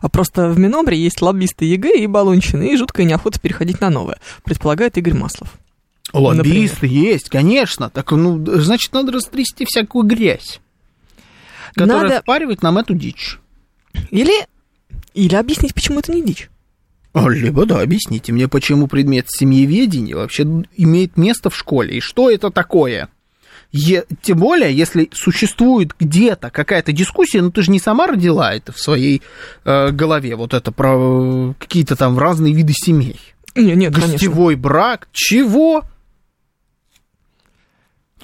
А 0.00 0.08
просто 0.08 0.48
в 0.48 0.58
Минобре 0.58 0.98
есть 0.98 1.20
лоббисты 1.20 1.66
ЕГЭ 1.66 1.98
и 1.98 2.06
болонщины, 2.06 2.72
и 2.72 2.76
жуткая 2.76 3.04
неохота 3.06 3.38
переходить 3.38 3.80
на 3.80 3.90
новое, 3.90 4.18
предполагает 4.44 4.96
Игорь 4.96 5.14
Маслов. 5.14 5.58
Лоббисты 6.14 6.86
есть, 6.86 7.28
конечно. 7.28 7.90
Так, 7.90 8.10
ну, 8.12 8.42
значит, 8.60 8.92
надо 8.94 9.12
растрясти 9.12 9.66
всякую 9.66 10.04
грязь, 10.06 10.60
которая 11.74 12.02
Надо- 12.04 12.20
впаривает 12.22 12.62
нам 12.62 12.78
эту 12.78 12.94
дичь. 12.94 13.38
Или, 14.10 14.46
или 15.12 15.34
объяснить, 15.34 15.74
почему 15.74 15.98
это 15.98 16.12
не 16.12 16.22
дичь. 16.22 16.48
А, 17.12 17.28
Либо, 17.28 17.66
да, 17.66 17.80
объясните 17.82 18.32
мне, 18.32 18.48
почему 18.48 18.86
предмет 18.86 19.26
семьеведения 19.28 20.16
вообще 20.16 20.44
имеет 20.76 21.16
место 21.18 21.50
в 21.50 21.56
школе, 21.56 21.98
и 21.98 22.00
что 22.00 22.30
это 22.30 22.50
такое? 22.50 23.08
Е- 23.70 24.04
тем 24.22 24.38
более, 24.38 24.74
если 24.74 25.10
существует 25.12 25.92
где-то 25.98 26.50
какая-то 26.50 26.92
дискуссия, 26.92 27.42
ну 27.42 27.50
ты 27.50 27.62
же 27.62 27.70
не 27.70 27.78
сама 27.78 28.06
родила 28.06 28.54
это 28.54 28.72
в 28.72 28.80
своей 28.80 29.20
э, 29.64 29.90
голове, 29.90 30.36
вот 30.36 30.54
это 30.54 30.72
про 30.72 31.50
э, 31.50 31.54
какие-то 31.58 31.94
там 31.94 32.18
разные 32.18 32.54
виды 32.54 32.72
семей. 32.74 33.20
Не, 33.54 33.74
нет, 33.74 33.92
конечно. 33.92 34.12
Гостевой 34.14 34.54
брак, 34.54 35.08
чего? 35.12 35.82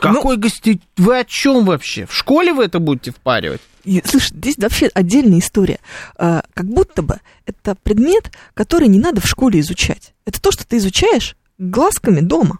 Ну- 0.03 0.15
Какой 0.15 0.37
гости... 0.37 0.81
Вы 0.97 1.21
о 1.21 1.25
чем 1.25 1.65
вообще? 1.65 2.07
В 2.07 2.15
школе 2.15 2.53
вы 2.53 2.65
это 2.65 2.79
будете 2.79 3.11
впаривать? 3.11 3.61
Слушай, 4.05 4.35
здесь 4.35 4.57
вообще 4.59 4.87
отдельная 4.95 5.39
история. 5.41 5.79
А, 6.17 6.43
как 6.55 6.67
будто 6.67 7.03
бы 7.03 7.21
это 7.47 7.75
предмет, 7.83 8.33
который 8.55 8.89
не 8.89 8.99
надо 8.99 9.21
в 9.21 9.27
школе 9.27 9.61
изучать. 9.61 10.15
Это 10.25 10.41
то, 10.41 10.51
что 10.53 10.67
ты 10.67 10.79
изучаешь 10.79 11.37
глазками 11.59 12.21
дома. 12.21 12.59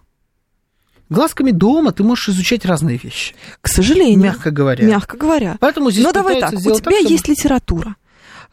Глазками 1.15 1.51
дома 1.51 1.93
ты 1.93 2.03
можешь 2.03 2.27
изучать 2.29 2.65
разные 2.65 2.97
вещи, 2.97 3.33
К 3.61 3.69
сожалению. 3.69 4.19
мягко 4.19 4.51
говоря. 4.51 4.85
Мягко 4.85 5.15
говоря. 5.17 5.55
Поэтому 5.61 5.89
здесь 5.89 6.03
Но 6.03 6.11
давай 6.11 6.41
так, 6.41 6.53
у 6.53 6.57
тебя 6.57 6.75
чтобы- 6.75 6.95
есть 7.09 7.27
литература, 7.29 7.95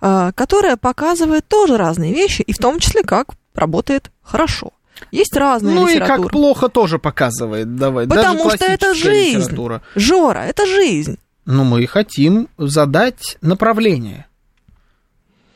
а, 0.01 0.31
которая 0.33 0.77
показывает 0.77 1.47
тоже 1.49 1.77
разные 1.77 2.15
вещи, 2.15 2.43
и 2.43 2.53
в 2.53 2.59
том 2.59 2.79
числе, 2.79 3.03
как 3.03 3.31
работает 3.55 4.13
хорошо. 4.23 4.71
Есть 5.11 5.37
разная 5.37 5.75
Ну 5.75 5.89
и 5.89 5.95
литература. 5.95 6.23
как 6.23 6.31
плохо 6.31 6.69
тоже 6.69 7.01
показывает, 7.01 7.75
давай. 7.75 8.07
Потому 8.07 8.45
даже 8.45 8.57
что 8.59 8.65
это 8.67 8.95
жизнь. 8.95 9.39
литература. 9.41 9.83
Жора, 9.97 10.39
это 10.41 10.65
жизнь. 10.65 11.19
Но 11.45 11.65
мы 11.65 11.85
хотим 11.89 12.49
задать 12.59 13.39
направление. 13.41 14.27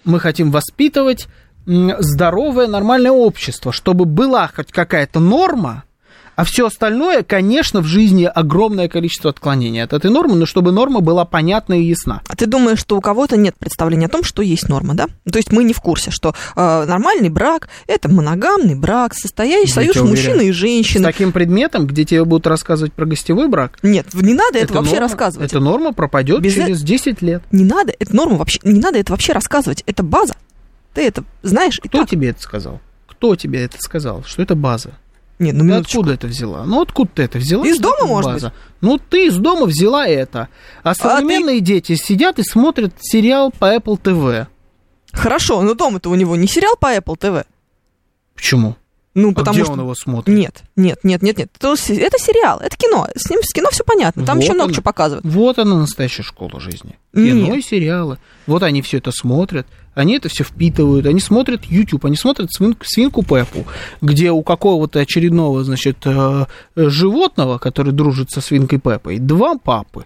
Мы 0.05 0.19
хотим 0.19 0.51
воспитывать 0.51 1.29
здоровое, 1.67 2.67
нормальное 2.67 3.13
общество, 3.13 3.73
чтобы 3.73 4.05
была 4.05 4.51
хоть 4.55 4.73
какая-то 4.73 5.21
норма, 5.21 5.85
а 6.37 6.45
все 6.45 6.67
остальное, 6.67 7.23
конечно, 7.23 7.81
в 7.81 7.87
жизни 7.87 8.25
огромное 8.25 8.89
количество 8.89 9.31
отклонений 9.31 9.83
от 9.83 9.93
этой 9.93 10.11
нормы, 10.11 10.37
но 10.37 10.47
чтобы 10.47 10.71
норма 10.71 11.01
была 11.01 11.25
понятна 11.25 11.75
и 11.81 11.85
ясна. 11.85 12.21
А 12.29 12.37
ты 12.37 12.47
думаешь, 12.47 12.79
что 12.79 12.97
у 12.97 13.01
кого-то 13.01 13.37
нет 13.37 13.57
представления 13.59 14.07
о 14.07 14.11
том, 14.11 14.23
что 14.23 14.43
есть 14.43 14.69
норма, 14.69 14.95
да? 14.95 15.07
То 15.31 15.39
есть 15.39 15.51
мы 15.51 15.65
не 15.65 15.73
в 15.73 15.81
курсе, 15.81 16.11
что 16.11 16.35
э, 16.55 16.85
нормальный 16.87 17.31
брак– 17.31 17.69
это 17.87 18.09
моногамный 18.11 18.75
брак, 18.75 19.15
состоящий 19.15 19.73
союз 19.73 19.97
мужчины 19.97 20.49
и 20.49 20.53
С 20.53 20.55
женщины. 20.55 21.03
таким 21.05 21.33
предметом, 21.33 21.87
где 21.87 22.05
тебе 22.05 22.25
будут 22.25 22.47
рассказывать 22.47 22.93
про 22.93 23.07
гостевой 23.07 23.49
брак, 23.49 23.79
Нет, 23.83 24.07
не 24.15 24.35
надо 24.35 24.59
это 24.59 24.67
эта 24.67 24.75
вообще 24.75 24.93
норма- 24.93 25.09
рассказывать. 25.09 25.51
Эта 25.51 25.61
норма 25.61 25.93
пропадет 25.93 26.41
Без 26.43 26.55
через 26.55 26.83
10 26.83 27.23
лет. 27.23 27.43
Не 27.51 27.65
надо, 27.65 27.93
это 27.99 28.15
норма 28.15 28.37
вообще, 28.37 28.61
не 28.63 28.81
надо 28.81 28.99
это 28.99 29.13
вообще 29.13 29.33
рассказывать. 29.33 29.83
Это 29.87 30.03
база. 30.03 30.35
Ты 30.95 31.03
это 31.07 31.25
знаешь 31.43 31.79
и 31.83 31.89
Кто 31.89 32.05
тебе 32.05 32.29
это 32.31 32.43
сказал? 32.43 32.81
Кто 33.09 33.35
тебе 33.37 33.63
это 33.65 33.79
сказал? 33.81 34.23
Что 34.25 34.43
это 34.43 34.55
база? 34.55 34.91
Нет, 35.39 35.55
ну 35.55 35.61
Ты 35.61 35.67
минуточку. 35.67 35.99
откуда 35.99 36.15
это 36.15 36.27
взяла? 36.29 36.65
Ну, 36.65 36.81
откуда 36.81 37.11
ты 37.15 37.23
это 37.25 37.39
взяла? 37.39 37.67
Из 37.67 37.79
дома, 37.79 37.97
это 37.99 38.07
может 38.07 38.33
база? 38.33 38.53
Ну, 38.81 38.99
ты 38.99 39.27
из 39.27 39.37
дома 39.37 39.67
взяла 39.67 40.07
это. 40.07 40.49
А 40.83 40.95
современные 40.95 41.61
дети 41.61 41.95
сидят 41.95 42.39
и 42.39 42.43
смотрят 42.43 42.95
сериал 43.01 43.51
по 43.51 43.75
Apple 43.75 44.01
TV. 44.01 44.47
Хорошо, 45.13 45.63
но 45.63 45.75
дома-то 45.75 46.11
у 46.11 46.15
него 46.15 46.37
не 46.37 46.47
сериал 46.47 46.77
по 46.79 46.95
Apple 46.95 47.19
TV. 47.19 47.45
Почему? 48.35 48.77
Ну, 49.17 49.31
А 49.31 49.35
потому 49.35 49.55
где 49.55 49.65
что... 49.65 49.73
он 49.73 49.81
его 49.81 49.95
смотрит? 49.95 50.37
Нет, 50.37 50.63
нет, 50.77 50.99
нет, 51.03 51.23
нет, 51.23 51.39
нет. 51.39 51.51
Это, 51.57 51.75
сериал, 51.75 52.61
это 52.61 52.77
кино. 52.77 53.09
С 53.17 53.31
ним 53.31 53.41
с 53.43 53.51
кино 53.51 53.71
все 53.73 53.83
понятно. 53.83 54.27
Там 54.27 54.37
Вот 54.37 54.45
еще 54.45 54.53
много 54.53 54.67
оно. 54.67 54.75
чего 54.75 54.83
показывают. 54.83 55.25
Вот 55.25 55.59
она 55.59 55.75
настоящая 55.79 56.23
школа 56.23 56.61
жизни. 56.61 56.99
Нет. 57.15 57.33
Кино 57.33 57.55
и 57.55 57.63
сериалы. 57.63 58.19
Вот 58.47 58.63
они 58.63 58.83
все 58.83 58.99
это 58.99 59.13
смотрят, 59.13 59.67
они 59.95 60.17
это 60.17 60.29
все 60.29 60.45
впитывают, 60.45 61.07
они 61.07 61.19
смотрят 61.21 61.65
YouTube, 61.65 62.05
они 62.05 62.15
смотрят 62.15 62.53
свинку, 62.53 62.85
свинку 62.85 63.23
Пеппу, 63.23 63.65
где 64.03 64.31
у 64.33 64.43
какого-то 64.43 65.01
очередного, 65.01 65.65
значит, 65.65 65.97
э, 66.05 66.45
э, 66.75 66.89
животного, 66.91 67.57
который 67.57 67.95
дружит 67.95 68.31
со 68.31 68.43
свинкой 68.43 68.79
Пеппой, 68.81 69.19
два 69.19 69.57
папы. 69.57 70.05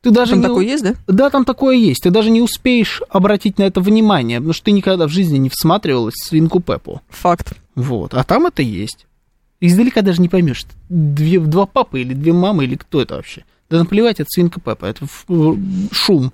Ты 0.00 0.10
даже 0.12 0.30
Там 0.32 0.40
не... 0.40 0.46
такой 0.46 0.66
есть, 0.66 0.82
да? 0.82 0.94
Да, 1.06 1.28
там 1.28 1.44
такое 1.44 1.76
есть. 1.76 2.04
Ты 2.04 2.10
даже 2.10 2.30
не 2.30 2.40
успеешь 2.40 3.02
обратить 3.10 3.58
на 3.58 3.64
это 3.64 3.82
внимание, 3.82 4.38
потому 4.38 4.54
что 4.54 4.64
ты 4.64 4.70
никогда 4.70 5.06
в 5.06 5.10
жизни 5.10 5.36
не 5.36 5.50
всматривалась 5.50 6.14
в 6.14 6.26
свинку 6.26 6.60
Пеппу. 6.60 7.02
Факт. 7.10 7.54
Вот. 7.76 8.14
А 8.14 8.24
там 8.24 8.46
это 8.46 8.62
есть. 8.62 9.06
Издалека 9.60 10.02
даже 10.02 10.20
не 10.20 10.28
поймешь, 10.28 10.64
две, 10.88 11.38
два 11.40 11.66
папы 11.66 12.00
или 12.00 12.12
две 12.14 12.32
мамы, 12.32 12.64
или 12.64 12.74
кто 12.74 13.00
это 13.00 13.14
вообще. 13.14 13.44
Да 13.70 13.78
наплевать, 13.78 14.20
это 14.20 14.28
свинка 14.30 14.60
Пеппа. 14.60 14.86
Это 14.86 15.04
ф- 15.04 15.26
шум 15.92 16.32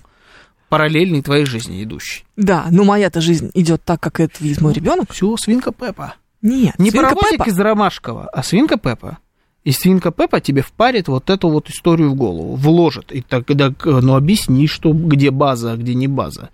параллельный 0.69 1.21
твоей 1.21 1.45
жизни 1.45 1.83
идущий. 1.83 2.25
Да, 2.35 2.65
но 2.71 2.83
моя-то 2.83 3.21
жизнь 3.21 3.51
идет 3.53 3.83
так, 3.83 3.99
как 4.01 4.19
это 4.19 4.43
видит 4.43 4.59
мой 4.61 4.73
ребенок. 4.73 5.11
Все, 5.13 5.35
свинка 5.37 5.71
Пеппа. 5.71 6.15
Нет, 6.41 6.77
Не 6.79 6.89
свинка 6.89 7.09
паровозик 7.09 7.37
Пеппа. 7.37 7.49
из 7.49 7.59
Ромашкова, 7.59 8.27
а 8.27 8.43
свинка 8.43 8.77
Пеппа. 8.77 9.19
И 9.63 9.71
свинка 9.71 10.11
Пеппа 10.11 10.41
тебе 10.41 10.61
впарит 10.61 11.07
вот 11.07 11.29
эту 11.29 11.47
вот 11.49 11.69
историю 11.69 12.11
в 12.11 12.15
голову, 12.15 12.55
вложит. 12.55 13.11
И 13.13 13.21
тогда, 13.21 13.73
ну, 13.85 14.15
объясни, 14.15 14.67
что, 14.67 14.91
где 14.91 15.31
база, 15.31 15.71
а 15.71 15.77
где 15.77 15.93
не 15.95 16.07
база. 16.07 16.49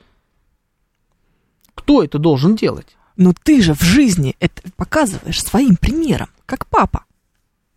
Кто 1.75 2.03
это 2.03 2.19
должен 2.19 2.55
делать? 2.55 2.95
Но 3.19 3.33
ты 3.43 3.61
же 3.61 3.73
в 3.73 3.81
жизни 3.83 4.35
это 4.39 4.61
показываешь 4.77 5.41
своим 5.43 5.75
примером, 5.75 6.29
как 6.45 6.65
папа. 6.67 7.03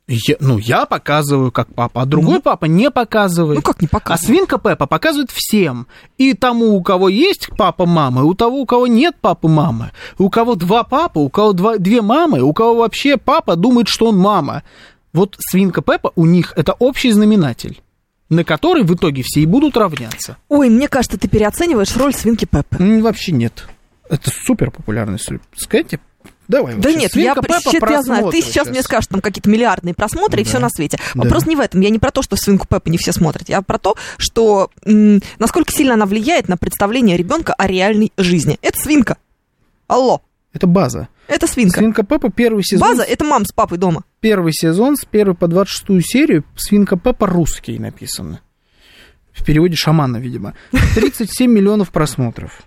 Я- 0.09 0.37
ну, 0.41 0.57
я 0.59 0.87
показываю 0.87 1.51
как 1.51 1.75
папа, 1.75 2.03
а 2.03 2.07
другой 2.07 2.37
Ну. 2.37 2.43
папа 2.43 2.67
не 2.67 2.91
показывает. 2.93 3.57
Ну 3.57 3.63
как 3.63 3.81
не 3.83 3.87
А 3.87 3.91
показывать? 3.91 4.25
свинка 4.27 4.59
Пеппа 4.59 4.87
показывает 4.87 5.31
всем. 5.33 5.87
И 6.17 6.35
тому, 6.35 6.77
у 6.77 6.83
кого 6.83 7.09
есть 7.09 7.49
папа, 7.57 7.87
мама, 7.87 8.21
и 8.23 8.25
у 8.25 8.35
того, 8.35 8.61
у 8.61 8.67
кого 8.67 8.87
нет 8.87 9.17
папы, 9.21 9.49
мамы. 9.49 9.91
У 10.19 10.31
кого 10.31 10.55
два 10.55 10.85
папы, 10.85 11.19
у 11.21 11.29
кого 11.29 11.53
два, 11.55 11.77
две 11.79 12.03
мамы, 12.03 12.41
у 12.41 12.53
кого 12.53 12.77
вообще 12.77 13.17
папа 13.17 13.57
думает, 13.57 13.89
что 13.89 14.07
он 14.07 14.17
мама. 14.19 14.63
Вот 15.13 15.37
свинка 15.41 15.83
Пеппа 15.83 16.13
у 16.15 16.25
них 16.25 16.53
это 16.57 16.73
общий 16.75 17.11
знаменатель, 17.11 17.81
на 18.29 18.45
который 18.45 18.85
в 18.85 18.95
итоге 18.95 19.23
все 19.25 19.41
и 19.41 19.47
будут 19.47 19.77
равняться. 19.77 20.37
Ой, 20.49 20.69
мне 20.69 20.87
кажется, 20.89 21.19
ты 21.19 21.27
переоцениваешь 21.29 21.97
роль 21.97 22.15
свинки 22.15 22.45
Пеппы. 22.45 22.77
Вообще 23.03 23.33
нет. 23.33 23.67
Это 24.13 24.31
супер 24.45 24.71
популярный 24.71 25.19
Скажите, 25.57 25.99
давай. 26.49 26.75
Да 26.77 26.91
нет, 26.93 27.03
я, 27.17 27.33
«Свинка 27.35 27.41
Пеппа» 27.41 27.61
щит, 27.71 27.83
я 27.91 28.03
знаю, 28.03 28.25
ты 28.25 28.31
просмотры 28.31 28.43
сейчас 28.43 28.69
мне 28.69 28.83
скажешь 28.83 29.07
там 29.07 29.21
какие-то 29.23 29.49
миллиардные 29.49 29.95
просмотры 29.95 30.43
и 30.43 30.45
Да. 30.45 30.49
все 30.51 30.59
на 30.59 30.69
свете. 30.69 30.99
Да. 31.15 31.23
Вопрос 31.23 31.47
не 31.47 31.57
в 31.57 31.61
этом. 31.61 31.81
Я 31.81 31.89
не 31.89 31.99
про 31.99 32.11
то, 32.11 32.21
что 32.23 32.37
свинку 32.37 32.67
Пеппа 32.69 32.91
не 32.91 32.99
все 32.99 33.13
смотрят. 33.13 33.49
Я 33.49 33.63
про 33.63 33.79
то, 33.79 33.97
что 34.19 34.71
м, 34.85 35.21
насколько 35.39 35.73
сильно 35.73 35.95
она 35.95 36.05
влияет 36.05 36.49
на 36.49 36.57
представление 36.59 37.17
ребенка 37.17 37.55
о 37.55 37.67
реальной 37.67 38.13
жизни. 38.19 38.59
Это 38.61 38.79
свинка. 38.79 39.17
Алло, 39.89 40.21
Это 40.53 40.67
база. 40.67 41.09
это 41.27 41.47
свинка. 41.47 41.79
Свинка 41.79 42.03
Пеппа 42.03 42.31
первый 42.31 42.65
сезон. 42.65 42.87
База 42.87 43.03
это 43.05 43.25
мам 43.25 43.47
с 43.47 43.53
папой 43.53 43.79
дома. 43.79 44.05
первый 44.21 44.53
сезон 44.53 44.97
с 44.99 45.05
1 45.11 45.35
по 45.35 45.49
26 45.49 46.03
серию 46.07 46.45
«Свинка 46.57 46.97
Пеппа» 46.99 47.27
русский 47.27 47.79
написано. 47.79 48.41
В 49.33 49.43
переводе 49.43 49.77
шамана, 49.77 50.19
видимо. 50.19 50.53
37 50.95 51.51
миллионов 51.51 51.91
просмотров. 51.91 52.63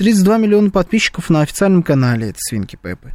32 0.00 0.38
миллиона 0.38 0.70
подписчиков 0.70 1.28
на 1.28 1.42
официальном 1.42 1.82
канале 1.82 2.30
это 2.30 2.38
«Свинки 2.40 2.78
Пеппы». 2.82 3.12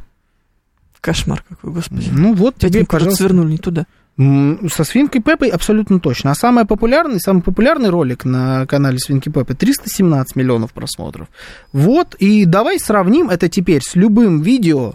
Кошмар 1.00 1.42
какой, 1.48 1.72
господи. 1.72 2.10
Ну 2.12 2.32
вот 2.32 2.58
тебе, 2.58 2.68
куда-то 2.68 2.86
пожалуйста. 2.86 3.24
свернули 3.24 3.50
не 3.50 3.58
туда. 3.58 3.86
Со 4.16 4.84
«Свинкой 4.84 5.20
Пеппой» 5.20 5.48
абсолютно 5.48 5.98
точно. 5.98 6.30
А 6.30 6.36
самый 6.36 6.64
популярный, 6.64 7.18
самый 7.18 7.42
популярный 7.42 7.90
ролик 7.90 8.24
на 8.24 8.66
канале 8.66 9.00
«Свинки 9.00 9.28
Пеппи» 9.28 9.54
317 9.54 10.36
миллионов 10.36 10.72
просмотров. 10.72 11.26
Вот, 11.72 12.14
и 12.20 12.44
давай 12.44 12.78
сравним 12.78 13.30
это 13.30 13.48
теперь 13.48 13.82
с 13.82 13.96
любым 13.96 14.40
видео, 14.40 14.94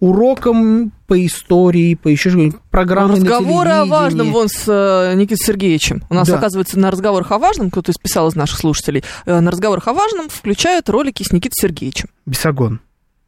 уроком 0.00 0.92
по 1.06 1.24
истории, 1.24 1.94
по 1.94 2.08
еще 2.08 2.30
что-нибудь, 2.30 2.60
программой 2.70 3.20
на 3.20 3.24
Разговоры 3.24 3.70
о 3.70 3.84
важном 3.86 4.32
вон 4.32 4.48
с 4.48 4.64
э, 4.66 5.14
Никитой 5.14 5.38
Сергеевичем. 5.44 6.02
У 6.10 6.14
нас, 6.14 6.28
Да. 6.28 6.36
оказывается, 6.38 6.78
на 6.78 6.90
разговорах 6.90 7.30
о 7.32 7.38
важном, 7.38 7.70
кто-то 7.70 7.92
списал 7.92 8.28
из 8.28 8.34
наших 8.34 8.58
слушателей, 8.58 9.04
э, 9.26 9.40
на 9.40 9.50
разговорах 9.50 9.86
о 9.88 9.92
важном 9.94 10.28
включают 10.28 10.88
ролики 10.88 11.22
с 11.22 11.32
Никитой 11.32 11.56
Сергеевичем. 11.60 12.08
Бесогон. 12.26 12.80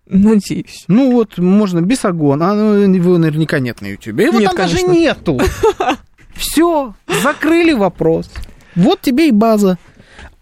Надеюсь. 0.09 0.85
Ну 0.87 1.13
вот, 1.13 1.37
можно 1.39 1.81
бесогон, 1.81 2.43
а 2.43 2.55
ну, 2.55 2.75
его 2.95 3.19
наверняка 3.19 3.59
нет 3.59 3.81
на 3.81 3.87
Ютубе. 3.87 4.27
Его 4.27 4.39
Нет, 4.39 4.51
там 4.51 4.57
даже 4.57 4.77
конечно. 4.77 4.93
нету. 4.93 5.41
Все, 6.37 6.95
закрыли 7.23 7.73
вопрос. 7.73 8.31
Вот 8.77 9.01
тебе 9.01 9.29
и 9.29 9.33
база. 9.33 9.79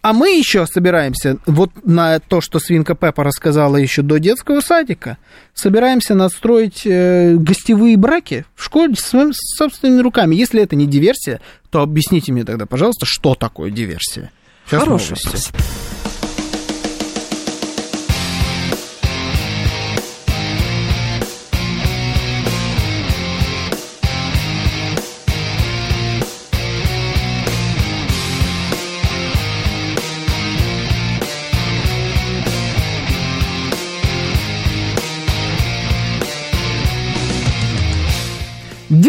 А 0.05 0.13
мы 0.13 0.37
еще 0.37 0.67
собираемся, 0.67 1.39
вот 1.47 1.71
на 1.83 2.19
то, 2.19 2.39
что 2.39 2.59
свинка 2.59 2.93
Пеппа 2.93 3.23
рассказала 3.23 3.75
еще 3.77 4.03
до 4.03 4.19
детского 4.19 4.61
садика, 4.61 5.17
собираемся 5.55 6.13
настроить 6.13 6.85
э, 6.85 7.33
гостевые 7.33 7.97
браки 7.97 8.45
в 8.53 8.63
школе 8.63 8.93
своими 8.95 9.33
собственными 9.33 10.03
руками. 10.03 10.35
Если 10.35 10.61
это 10.61 10.75
не 10.75 10.85
диверсия, 10.85 11.41
то 11.71 11.81
объясните 11.81 12.31
мне 12.33 12.43
тогда, 12.43 12.67
пожалуйста, 12.67 13.07
что 13.07 13.33
такое 13.33 13.71
диверсия. 13.71 14.31
Сейчас 14.67 14.83
Хороший 14.83 15.17
новости. 15.17 15.25
вопрос. 15.25 15.94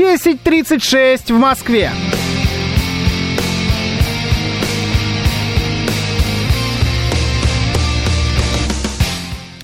Десять 0.09 0.41
тридцать 0.41 0.85
шесть 0.85 1.33
в 1.33 1.37
Москве. 1.37 1.91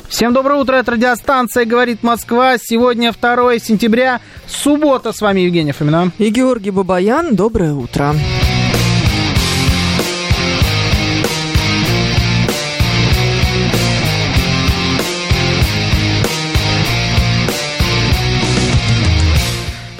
Всем 0.09 0.33
доброе 0.33 0.61
утро, 0.61 0.75
это 0.75 0.91
радиостанция 0.91 1.65
«Говорит 1.65 2.03
Москва». 2.03 2.57
Сегодня 2.59 3.13
2 3.13 3.61
сентября, 3.61 4.21
суббота. 4.49 5.13
С 5.13 5.21
вами 5.21 5.43
Евгения 5.43 5.73
Фомина. 5.73 6.11
И 6.19 6.29
Георгий 6.31 6.73
Бабаян, 6.73 7.37
доброе 7.37 7.75
утро. 7.75 8.13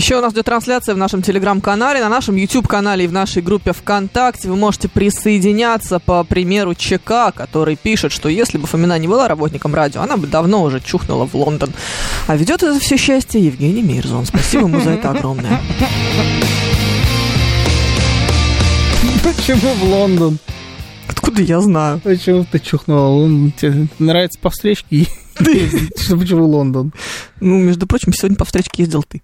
Еще 0.00 0.16
у 0.16 0.22
нас 0.22 0.32
идет 0.32 0.46
трансляция 0.46 0.94
в 0.94 0.98
нашем 0.98 1.20
телеграм-канале, 1.20 2.00
на 2.00 2.08
нашем 2.08 2.34
YouTube-канале 2.34 3.04
и 3.04 3.06
в 3.06 3.12
нашей 3.12 3.42
группе 3.42 3.74
ВКонтакте. 3.74 4.48
Вы 4.48 4.56
можете 4.56 4.88
присоединяться 4.88 5.98
по 5.98 6.24
примеру 6.24 6.74
ЧК, 6.74 7.32
который 7.32 7.76
пишет, 7.76 8.10
что 8.10 8.30
если 8.30 8.56
бы 8.56 8.66
Фомина 8.66 8.98
не 8.98 9.06
была 9.06 9.28
работником 9.28 9.74
радио, 9.74 10.00
она 10.00 10.16
бы 10.16 10.26
давно 10.26 10.62
уже 10.62 10.80
чухнула 10.80 11.26
в 11.26 11.34
Лондон. 11.34 11.74
А 12.28 12.34
ведет 12.34 12.62
это 12.62 12.80
все 12.80 12.96
счастье 12.96 13.44
Евгений 13.44 13.82
Мирзон. 13.82 14.24
Спасибо 14.24 14.68
ему 14.68 14.80
за 14.80 14.92
это 14.92 15.10
огромное. 15.10 15.60
Почему 19.22 19.74
в 19.74 19.82
Лондон? 19.84 20.38
Откуда 21.08 21.42
я 21.42 21.60
знаю? 21.60 22.00
Почему 22.00 22.46
ты 22.50 22.58
чухнул? 22.58 23.22
Он- 23.22 23.52
Тебе 23.52 23.86
нравится 23.98 24.38
по 24.40 24.48
встречке? 24.48 25.06
Почему 25.36 26.46
Лондон? 26.46 26.94
Ну, 27.40 27.58
между 27.58 27.86
прочим, 27.86 28.14
сегодня 28.14 28.38
по 28.38 28.46
встречке 28.46 28.84
ездил 28.84 29.02
ты. 29.02 29.20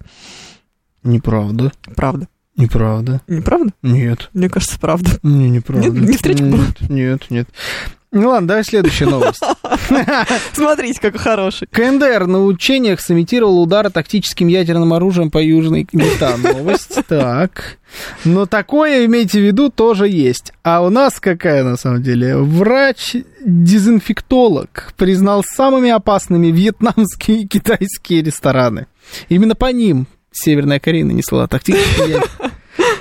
Неправда. 1.07 1.71
Правда. 1.95 2.27
Неправда. 2.57 3.21
Не 3.27 3.41
правда? 3.41 3.71
Нет. 3.81 4.29
Мне 4.33 4.49
кажется, 4.49 4.77
правда. 4.79 5.11
Не, 5.23 5.49
неправда. 5.49 5.89
Нет, 5.89 6.09
не 6.09 6.17
встреча 6.17 6.43
была? 6.43 6.65
Нет, 6.65 6.89
нет, 6.89 7.21
нет. 7.29 7.47
Ну 8.11 8.29
ладно, 8.29 8.47
давай 8.47 8.63
следующая 8.63 9.05
новость. 9.05 9.43
Смотрите, 10.53 10.99
какой 10.99 11.19
хороший. 11.19 11.67
КНДР 11.69 12.25
на 12.25 12.45
учениях 12.45 13.01
сымитировал 13.01 13.61
удары 13.61 13.89
тактическим 13.89 14.47
ядерным 14.47 14.93
оружием 14.93 15.29
по 15.29 15.39
Южной 15.39 15.85
та 16.19 16.37
новость. 16.37 16.99
Так. 17.07 17.77
Но 18.25 18.45
такое, 18.45 19.05
имейте 19.05 19.39
в 19.39 19.43
виду, 19.43 19.69
тоже 19.69 20.09
есть. 20.09 20.51
А 20.63 20.83
у 20.83 20.89
нас 20.89 21.21
какая 21.21 21.63
на 21.63 21.77
самом 21.77 22.03
деле? 22.03 22.35
Врач-дезинфектолог 22.37 24.93
признал 24.97 25.41
самыми 25.43 25.89
опасными 25.89 26.47
вьетнамские 26.47 27.43
и 27.43 27.47
китайские 27.47 28.23
рестораны. 28.23 28.87
Именно 29.29 29.55
по 29.55 29.71
ним 29.71 30.07
Северная 30.31 30.79
Корея 30.79 31.05
нанесла 31.05 31.47
тактический. 31.47 32.17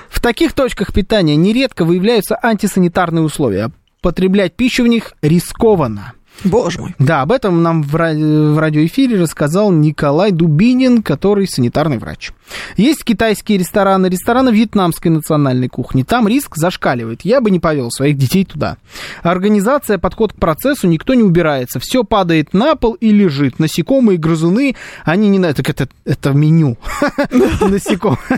В 0.08 0.20
таких 0.20 0.52
точках 0.54 0.92
питания 0.92 1.36
нередко 1.36 1.84
выявляются 1.84 2.38
антисанитарные 2.42 3.22
условия. 3.22 3.70
Потреблять 4.00 4.54
пищу 4.54 4.84
в 4.84 4.86
них 4.86 5.12
рискованно. 5.22 6.14
Боже 6.44 6.80
мой. 6.80 6.94
Да, 6.98 7.22
об 7.22 7.32
этом 7.32 7.62
нам 7.62 7.82
в, 7.82 7.92
в 7.92 8.58
радиоэфире 8.58 9.20
рассказал 9.20 9.72
Николай 9.72 10.32
Дубинин, 10.32 11.02
который 11.02 11.46
санитарный 11.46 11.98
врач. 11.98 12.32
Есть 12.76 13.04
китайские 13.04 13.58
рестораны, 13.58 14.06
рестораны 14.06 14.50
вьетнамской 14.50 15.10
национальной 15.10 15.68
кухни. 15.68 16.02
Там 16.02 16.28
риск 16.28 16.56
зашкаливает. 16.56 17.22
Я 17.22 17.40
бы 17.40 17.50
не 17.50 17.60
повел 17.60 17.90
своих 17.90 18.16
детей 18.16 18.44
туда. 18.44 18.76
Организация, 19.22 19.98
подход 19.98 20.32
к 20.32 20.36
процессу, 20.36 20.86
никто 20.86 21.14
не 21.14 21.22
убирается. 21.22 21.80
Все 21.80 22.04
падает 22.04 22.52
на 22.52 22.74
пол 22.76 22.94
и 22.94 23.10
лежит. 23.10 23.58
Насекомые, 23.58 24.18
грызуны, 24.18 24.76
они 25.04 25.28
не... 25.28 25.36
Так 25.52 25.68
это, 25.68 25.88
это 26.04 26.32
меню. 26.32 26.76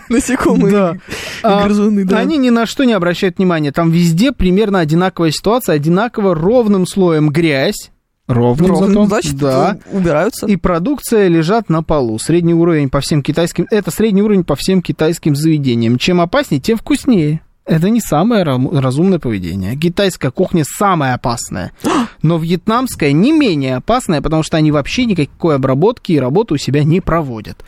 Насекомые. 0.08 1.00
А, 1.42 1.64
грызуны, 1.64 2.04
да. 2.04 2.18
Они 2.18 2.36
ни 2.36 2.50
на 2.50 2.66
что 2.66 2.84
не 2.84 2.92
обращают 2.92 3.38
внимания. 3.38 3.72
Там 3.72 3.90
везде 3.90 4.32
примерно 4.32 4.80
одинаковая 4.80 5.30
ситуация, 5.30 5.74
одинаково 5.76 6.34
ровным 6.34 6.86
слоем 6.86 7.30
грязь. 7.30 7.90
Ровным, 8.28 8.70
Ровно, 8.70 8.88
зато. 8.88 9.06
значит, 9.06 9.36
да. 9.36 9.78
убираются. 9.90 10.46
И 10.46 10.56
продукция 10.56 11.28
лежат 11.28 11.70
на 11.70 11.82
полу. 11.82 12.18
Средний 12.18 12.52
уровень 12.52 12.90
по 12.90 13.00
всем 13.00 13.22
китайским... 13.22 13.66
Это 13.70 13.90
средний 13.90 14.22
уровень 14.22 14.44
по 14.44 14.54
всем 14.54 14.82
китайским 14.82 15.34
заведениям. 15.34 15.96
Чем 15.96 16.20
опаснее, 16.20 16.60
тем 16.60 16.76
вкуснее. 16.76 17.40
Это 17.64 17.88
не 17.88 18.02
самое 18.02 18.42
разумное 18.44 19.18
поведение. 19.18 19.76
Китайская 19.76 20.30
кухня 20.30 20.64
самая 20.66 21.14
опасная. 21.14 21.72
Но 22.22 22.36
вьетнамская 22.36 23.12
не 23.12 23.32
менее 23.32 23.76
опасная, 23.76 24.20
потому 24.20 24.42
что 24.42 24.58
они 24.58 24.72
вообще 24.72 25.06
никакой 25.06 25.56
обработки 25.56 26.12
и 26.12 26.18
работы 26.18 26.54
у 26.54 26.58
себя 26.58 26.84
не 26.84 27.00
проводят. 27.00 27.64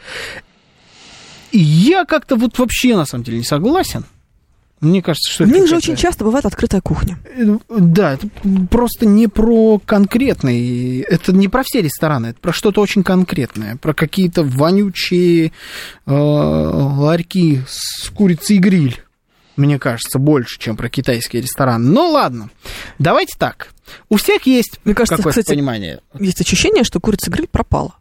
И 1.53 1.59
я 1.59 2.05
как-то 2.05 2.37
вот 2.37 2.59
вообще 2.59 2.97
на 2.97 3.07
самом 3.07 3.25
деле 3.25 3.39
не 3.39 3.45
согласен. 3.45 4.05
Мне 4.81 5.03
кажется, 5.03 5.31
что 5.31 5.45
У 5.45 5.47
них 5.47 5.69
же 5.69 5.77
очень 5.77 5.97
часто 5.97 6.25
бывает 6.25 6.47
открытая 6.47 6.81
кухня. 6.81 7.19
Э, 7.37 7.59
Да, 7.69 8.15
это 8.15 8.29
просто 8.71 9.05
не 9.05 9.29
про 9.29 9.79
конкретный, 9.79 11.01
это 11.01 11.33
не 11.33 11.49
про 11.49 11.63
все 11.65 11.83
рестораны, 11.83 12.29
это 12.29 12.41
про 12.41 12.53
что-то 12.53 12.81
очень 12.81 13.03
конкретное, 13.03 13.77
про 13.77 13.93
какие-то 13.93 14.43
вонючие 14.43 15.53
э, 16.07 16.11
ларьки 16.13 17.61
с 17.69 18.09
курицей 18.09 18.57
и 18.57 18.59
гриль, 18.59 19.03
мне 19.57 19.79
кажется, 19.79 20.19
больше, 20.19 20.59
чем 20.59 20.77
про 20.77 20.89
китайские 20.89 21.43
рестораны. 21.43 21.87
Ну 21.87 22.11
ладно, 22.11 22.51
давайте 22.99 23.37
так. 23.39 23.75
У 24.09 24.17
всех 24.17 24.47
есть 24.47 24.81
Мне 24.85 24.95
кажется, 24.95 25.17
какое-то 25.17 25.41
кстати, 25.41 25.55
понимание. 25.55 26.01
Есть 26.19 26.41
ощущение, 26.41 26.85
что 26.85 27.01
курица 27.01 27.31
гриль 27.31 27.49
пропала. 27.49 27.97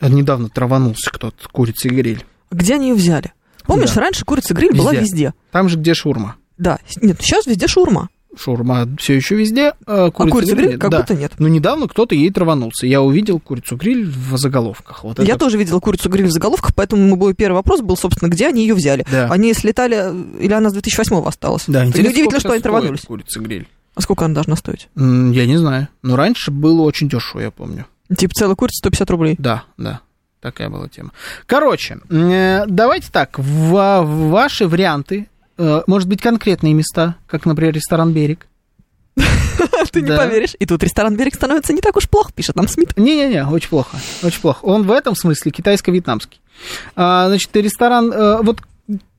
Недавно 0.00 0.48
траванулся 0.48 1.10
кто-то 1.10 1.48
курицей 1.50 1.90
и 1.90 1.94
гриль. 1.94 2.24
Где 2.50 2.74
они 2.74 2.88
ее 2.88 2.94
взяли? 2.94 3.32
Помнишь, 3.66 3.92
Да. 3.92 4.00
раньше 4.00 4.24
курица 4.24 4.54
гриль 4.54 4.76
была 4.76 4.92
Везде. 4.92 5.04
везде. 5.04 5.34
Там 5.50 5.68
же, 5.68 5.76
где 5.78 5.94
шурма. 5.94 6.36
Да, 6.58 6.78
нет, 7.00 7.16
сейчас 7.20 7.46
везде 7.46 7.66
шурма. 7.68 8.08
Шурма 8.34 8.88
все 8.98 9.14
еще 9.14 9.34
везде, 9.36 9.74
а 9.86 10.06
А 10.06 10.10
курица, 10.10 10.32
курица 10.32 10.54
гриль 10.56 10.78
как 10.78 10.90
да. 10.90 11.00
будто 11.00 11.14
нет. 11.14 11.32
Но 11.38 11.48
недавно 11.48 11.86
кто-то 11.86 12.14
ей 12.14 12.30
траванулся. 12.30 12.86
Я 12.86 13.02
увидел 13.02 13.38
курицу 13.40 13.76
гриль 13.76 14.06
в 14.06 14.38
заголовках. 14.38 15.04
Вот 15.04 15.18
Я 15.18 15.34
это 15.34 15.38
тоже 15.38 15.58
видела 15.58 15.80
курицу 15.80 16.08
гриль 16.08 16.26
в 16.28 16.30
заголовках, 16.30 16.74
поэтому 16.74 17.14
мой 17.16 17.34
первый 17.34 17.56
вопрос 17.56 17.82
был, 17.82 17.94
собственно, 17.96 18.30
где 18.30 18.46
они 18.48 18.62
ее 18.62 18.74
взяли. 18.74 19.04
Да. 19.10 19.28
Они 19.30 19.52
слетали, 19.52 19.96
э, 19.98 20.44
или 20.44 20.52
она 20.54 20.70
с 20.70 20.72
2008 20.72 21.26
осталась? 21.28 21.64
Да, 21.66 21.84
интересно, 21.84 22.10
удивительно, 22.10 22.30
сколько 22.30 22.40
что 22.40 22.52
они 22.52 22.62
траванулись. 22.62 23.00
курица 23.02 23.40
гриль. 23.40 23.68
А 23.94 24.00
сколько 24.00 24.24
она 24.24 24.32
должна 24.34 24.56
стоить? 24.56 24.88
Я 24.96 25.46
не 25.46 25.58
знаю. 25.58 25.88
Но 26.00 26.16
раньше 26.16 26.50
было 26.50 26.80
очень 26.82 27.10
дешево, 27.10 27.40
я 27.40 27.50
помню. 27.50 27.84
Типа 28.16 28.32
целая 28.34 28.56
курица 28.56 28.78
150 28.78 29.10
рублей. 29.10 29.36
Да, 29.38 29.64
да. 29.76 30.00
Такая 30.42 30.68
была 30.68 30.88
тема. 30.88 31.12
Короче, 31.46 32.00
э, 32.10 32.64
давайте 32.66 33.12
так. 33.12 33.38
В, 33.38 34.02
ваши 34.02 34.66
варианты, 34.66 35.28
э, 35.56 35.82
может 35.86 36.08
быть, 36.08 36.20
конкретные 36.20 36.74
места, 36.74 37.14
как, 37.28 37.46
например, 37.46 37.72
ресторан 37.72 38.12
«Берег». 38.12 38.48
Ты 39.92 40.02
не 40.02 40.08
поверишь. 40.08 40.56
И 40.58 40.66
тут 40.66 40.82
ресторан 40.82 41.16
«Берег» 41.16 41.36
становится 41.36 41.72
не 41.72 41.80
так 41.80 41.96
уж 41.96 42.08
плохо, 42.08 42.32
пишет 42.34 42.56
нам 42.56 42.66
Смит. 42.66 42.96
Не-не-не, 42.96 43.46
очень 43.46 43.68
плохо. 43.68 43.96
Очень 44.24 44.40
плохо. 44.40 44.64
Он 44.64 44.82
в 44.82 44.90
этом 44.90 45.14
смысле 45.14 45.52
китайско-вьетнамский. 45.52 46.40
А, 46.96 47.28
значит, 47.28 47.54
ресторан, 47.54 48.12
э, 48.12 48.42
вот 48.42 48.62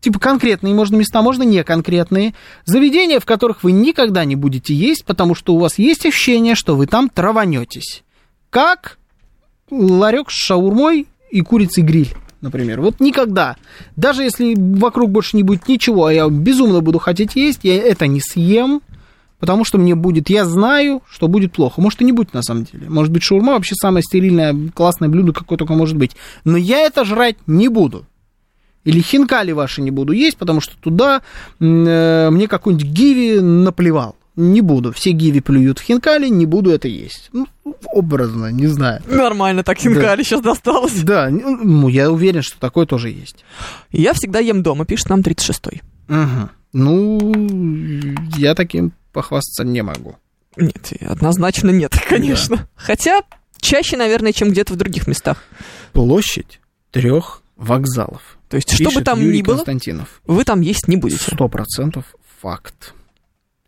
типа 0.01 0.19
конкретные 0.19 0.73
можно 0.73 0.97
места, 0.97 1.21
можно 1.21 1.43
не 1.43 1.63
конкретные. 1.63 2.33
Заведения, 2.65 3.21
в 3.21 3.25
которых 3.25 3.63
вы 3.63 3.71
никогда 3.71 4.25
не 4.25 4.35
будете 4.35 4.73
есть, 4.73 5.05
потому 5.05 5.35
что 5.35 5.53
у 5.53 5.59
вас 5.59 5.79
есть 5.79 6.05
ощущение, 6.05 6.55
что 6.55 6.75
вы 6.75 6.85
там 6.85 7.07
траванетесь. 7.07 8.03
Как 8.49 8.97
ларек 9.71 10.29
с 10.29 10.33
шаурмой 10.33 11.07
и 11.33 11.41
курицей 11.41 11.83
гриль. 11.83 12.13
Например, 12.41 12.81
вот 12.81 12.99
никогда, 12.99 13.55
даже 13.95 14.23
если 14.23 14.53
вокруг 14.55 15.09
больше 15.09 15.35
не 15.35 15.43
будет 15.43 15.67
ничего, 15.67 16.05
а 16.05 16.13
я 16.13 16.29
безумно 16.29 16.81
буду 16.81 16.99
хотеть 16.99 17.35
есть, 17.35 17.61
я 17.63 17.75
это 17.75 18.05
не 18.05 18.19
съем, 18.19 18.81
потому 19.39 19.65
что 19.65 19.77
мне 19.77 19.95
будет, 19.95 20.29
я 20.29 20.45
знаю, 20.45 21.01
что 21.09 21.27
будет 21.27 21.53
плохо. 21.53 21.81
Может, 21.81 22.01
и 22.01 22.05
не 22.05 22.11
будет 22.11 22.33
на 22.33 22.43
самом 22.43 22.65
деле. 22.65 22.89
Может 22.89 23.11
быть, 23.11 23.23
шаурма 23.23 23.53
вообще 23.53 23.75
самое 23.75 24.03
стерильное, 24.03 24.55
классное 24.75 25.09
блюдо, 25.09 25.31
какое 25.31 25.57
только 25.57 25.73
может 25.73 25.97
быть. 25.97 26.11
Но 26.43 26.57
я 26.57 26.81
это 26.81 27.03
жрать 27.05 27.37
не 27.47 27.69
буду. 27.69 28.05
Или 28.83 28.99
хинкали 28.99 29.53
ваши 29.53 29.81
не 29.81 29.91
буду 29.91 30.11
есть, 30.11 30.37
потому 30.37 30.59
что 30.59 30.75
туда 30.77 31.21
э, 31.61 32.29
мне 32.29 32.47
какой-нибудь 32.47 32.85
гиви 32.85 33.39
наплевал. 33.39 34.17
Не 34.35 34.61
буду. 34.61 34.91
Все 34.91 35.11
гиви 35.11 35.41
плюют 35.41 35.79
в 35.79 35.83
хинкали, 35.83 36.27
не 36.27 36.45
буду 36.45 36.71
это 36.71 36.87
есть. 36.87 37.29
Ну, 37.33 37.47
образно, 37.85 38.51
не 38.51 38.67
знаю. 38.67 39.01
Нормально, 39.05 39.63
так 39.63 39.77
хинкали 39.77 40.23
сейчас 40.23 40.41
досталось. 40.41 41.01
Да, 41.03 41.29
ну, 41.29 41.87
я 41.87 42.09
уверен, 42.09 42.41
что 42.41 42.59
такое 42.59 42.85
тоже 42.87 43.09
есть. 43.09 43.45
Я 43.91 44.13
всегда 44.13 44.39
ем 44.39 44.63
дома, 44.63 44.85
пишет 44.85 45.09
нам 45.09 45.21
36-й. 45.21 45.81
Мгм. 46.07 46.49
Ну, 46.73 47.33
я 48.35 48.55
таким 48.55 48.93
похвастаться 49.11 49.63
не 49.63 49.83
могу. 49.83 50.15
Нет, 50.57 50.93
однозначно 51.01 51.69
нет, 51.69 51.95
конечно. 52.09 52.67
Хотя 52.75 53.21
чаще, 53.59 53.97
наверное, 53.97 54.33
чем 54.33 54.49
где-то 54.49 54.73
в 54.73 54.77
других 54.77 55.07
местах. 55.07 55.43
Площадь 55.93 56.59
трех 56.91 57.43
вокзалов. 57.55 58.37
То 58.49 58.57
есть, 58.57 58.71
что 58.71 58.91
бы 58.91 59.01
там 59.01 59.19
Юрий 59.19 59.39
ни 59.39 59.41
было, 59.43 59.63
вы 60.25 60.43
там 60.43 60.61
есть 60.61 60.87
не 60.87 60.97
будете. 60.97 61.23
Сто 61.23 61.47
процентов 61.47 62.05
факт. 62.41 62.93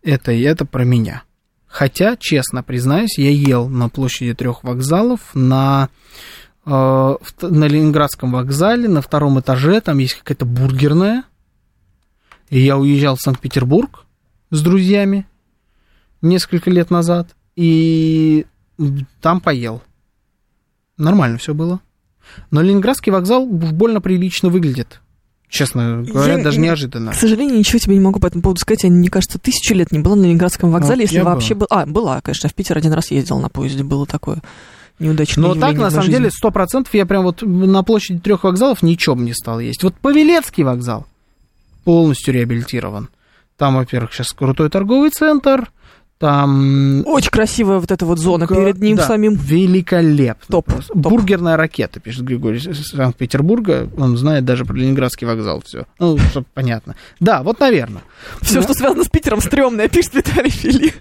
Это 0.06 0.30
и 0.30 0.42
это 0.42 0.64
про 0.64 0.84
меня. 0.84 1.24
Хотя, 1.66 2.16
честно 2.16 2.62
признаюсь, 2.62 3.18
я 3.18 3.30
ел 3.30 3.68
на 3.68 3.88
площади 3.88 4.34
трех 4.34 4.62
вокзалов, 4.62 5.34
на, 5.34 5.88
э, 6.64 6.70
на 6.70 7.64
Ленинградском 7.64 8.30
вокзале, 8.30 8.88
на 8.88 9.02
втором 9.02 9.40
этаже, 9.40 9.80
там 9.80 9.98
есть 9.98 10.14
какая-то 10.14 10.44
бургерная. 10.44 11.24
И 12.50 12.60
я 12.60 12.78
уезжал 12.78 13.16
в 13.16 13.20
Санкт-Петербург 13.20 14.06
с 14.50 14.62
друзьями 14.62 15.26
несколько 16.22 16.70
лет 16.70 16.88
назад, 16.90 17.34
и 17.56 18.46
там 19.20 19.40
поел. 19.40 19.82
Нормально 20.96 21.38
все 21.38 21.52
было. 21.52 21.80
Но 22.52 22.62
Ленинградский 22.62 23.10
вокзал 23.10 23.42
уж 23.42 23.72
больно 23.72 24.00
прилично 24.00 24.50
выглядит. 24.50 25.00
Честно 25.48 26.02
говоря, 26.06 26.38
Я 26.38 26.44
даже 26.44 26.58
не- 26.58 26.64
неожиданно. 26.64 27.12
К 27.12 27.14
сожалению, 27.14 27.56
ничего 27.58 27.78
тебе 27.78 27.94
не 27.94 28.00
могу 28.00 28.18
по 28.18 28.26
этому 28.26 28.42
поводу 28.42 28.60
сказать. 28.60 28.82
Я, 28.84 28.90
мне 28.90 29.08
кажется, 29.08 29.38
тысячу 29.38 29.74
лет 29.74 29.92
не 29.92 30.00
была 30.00 30.16
на 30.16 30.24
Ленинградском 30.24 30.70
вокзале, 30.72 31.02
Вот 31.04 31.12
если 31.12 31.20
вообще 31.20 31.54
был. 31.54 31.66
был. 31.70 31.78
А, 31.78 31.86
была, 31.86 32.20
конечно, 32.20 32.48
в 32.48 32.54
Питер 32.54 32.76
один 32.78 32.92
раз 32.92 33.10
ездил 33.12 33.38
на 33.38 33.48
поезде, 33.48 33.84
было 33.84 34.06
такое. 34.06 34.42
Неудачное 34.98 35.48
Но 35.48 35.54
так, 35.54 35.74
на 35.76 35.90
самом 35.90 36.06
жизни. 36.06 36.18
деле, 36.18 36.30
сто 36.30 36.50
процентов 36.50 36.94
я 36.94 37.04
прям 37.06 37.22
вот 37.22 37.42
на 37.42 37.82
площади 37.82 38.18
трех 38.18 38.44
вокзалов 38.44 38.82
ничего 38.82 39.14
бы 39.14 39.22
не 39.22 39.34
стал 39.34 39.60
есть. 39.60 39.82
Вот 39.84 39.94
Павелецкий 39.94 40.64
вокзал 40.64 41.06
полностью 41.84 42.34
реабилитирован. 42.34 43.08
Там, 43.56 43.76
во-первых, 43.76 44.12
сейчас 44.12 44.32
крутой 44.32 44.68
торговый 44.70 45.10
центр, 45.10 45.70
там... 46.18 47.02
Очень 47.06 47.30
красивая 47.30 47.78
вот 47.78 47.90
эта 47.90 48.06
вот 48.06 48.18
зона 48.18 48.46
перед 48.46 48.78
ним 48.78 48.96
да, 48.96 49.06
самим. 49.06 49.34
Великолепно. 49.34 50.46
Топ, 50.48 50.66
просто. 50.66 50.92
топ. 50.94 51.02
Бургерная 51.02 51.56
ракета, 51.56 52.00
пишет 52.00 52.24
Григорий 52.24 52.60
Санкт-Петербурга. 52.60 53.90
Он 53.98 54.16
знает 54.16 54.44
даже 54.44 54.64
про 54.64 54.74
Ленинградский 54.74 55.26
вокзал 55.26 55.62
все. 55.64 55.86
Ну, 55.98 56.18
чтобы 56.18 56.46
понятно. 56.54 56.96
Да, 57.20 57.42
вот, 57.42 57.60
наверное. 57.60 58.02
Все, 58.40 58.62
что 58.62 58.72
связано 58.72 59.04
с 59.04 59.08
Питером, 59.08 59.40
стрёмное, 59.40 59.88
пишет 59.88 60.14
Виталий 60.14 60.50
Фили. 60.50 60.94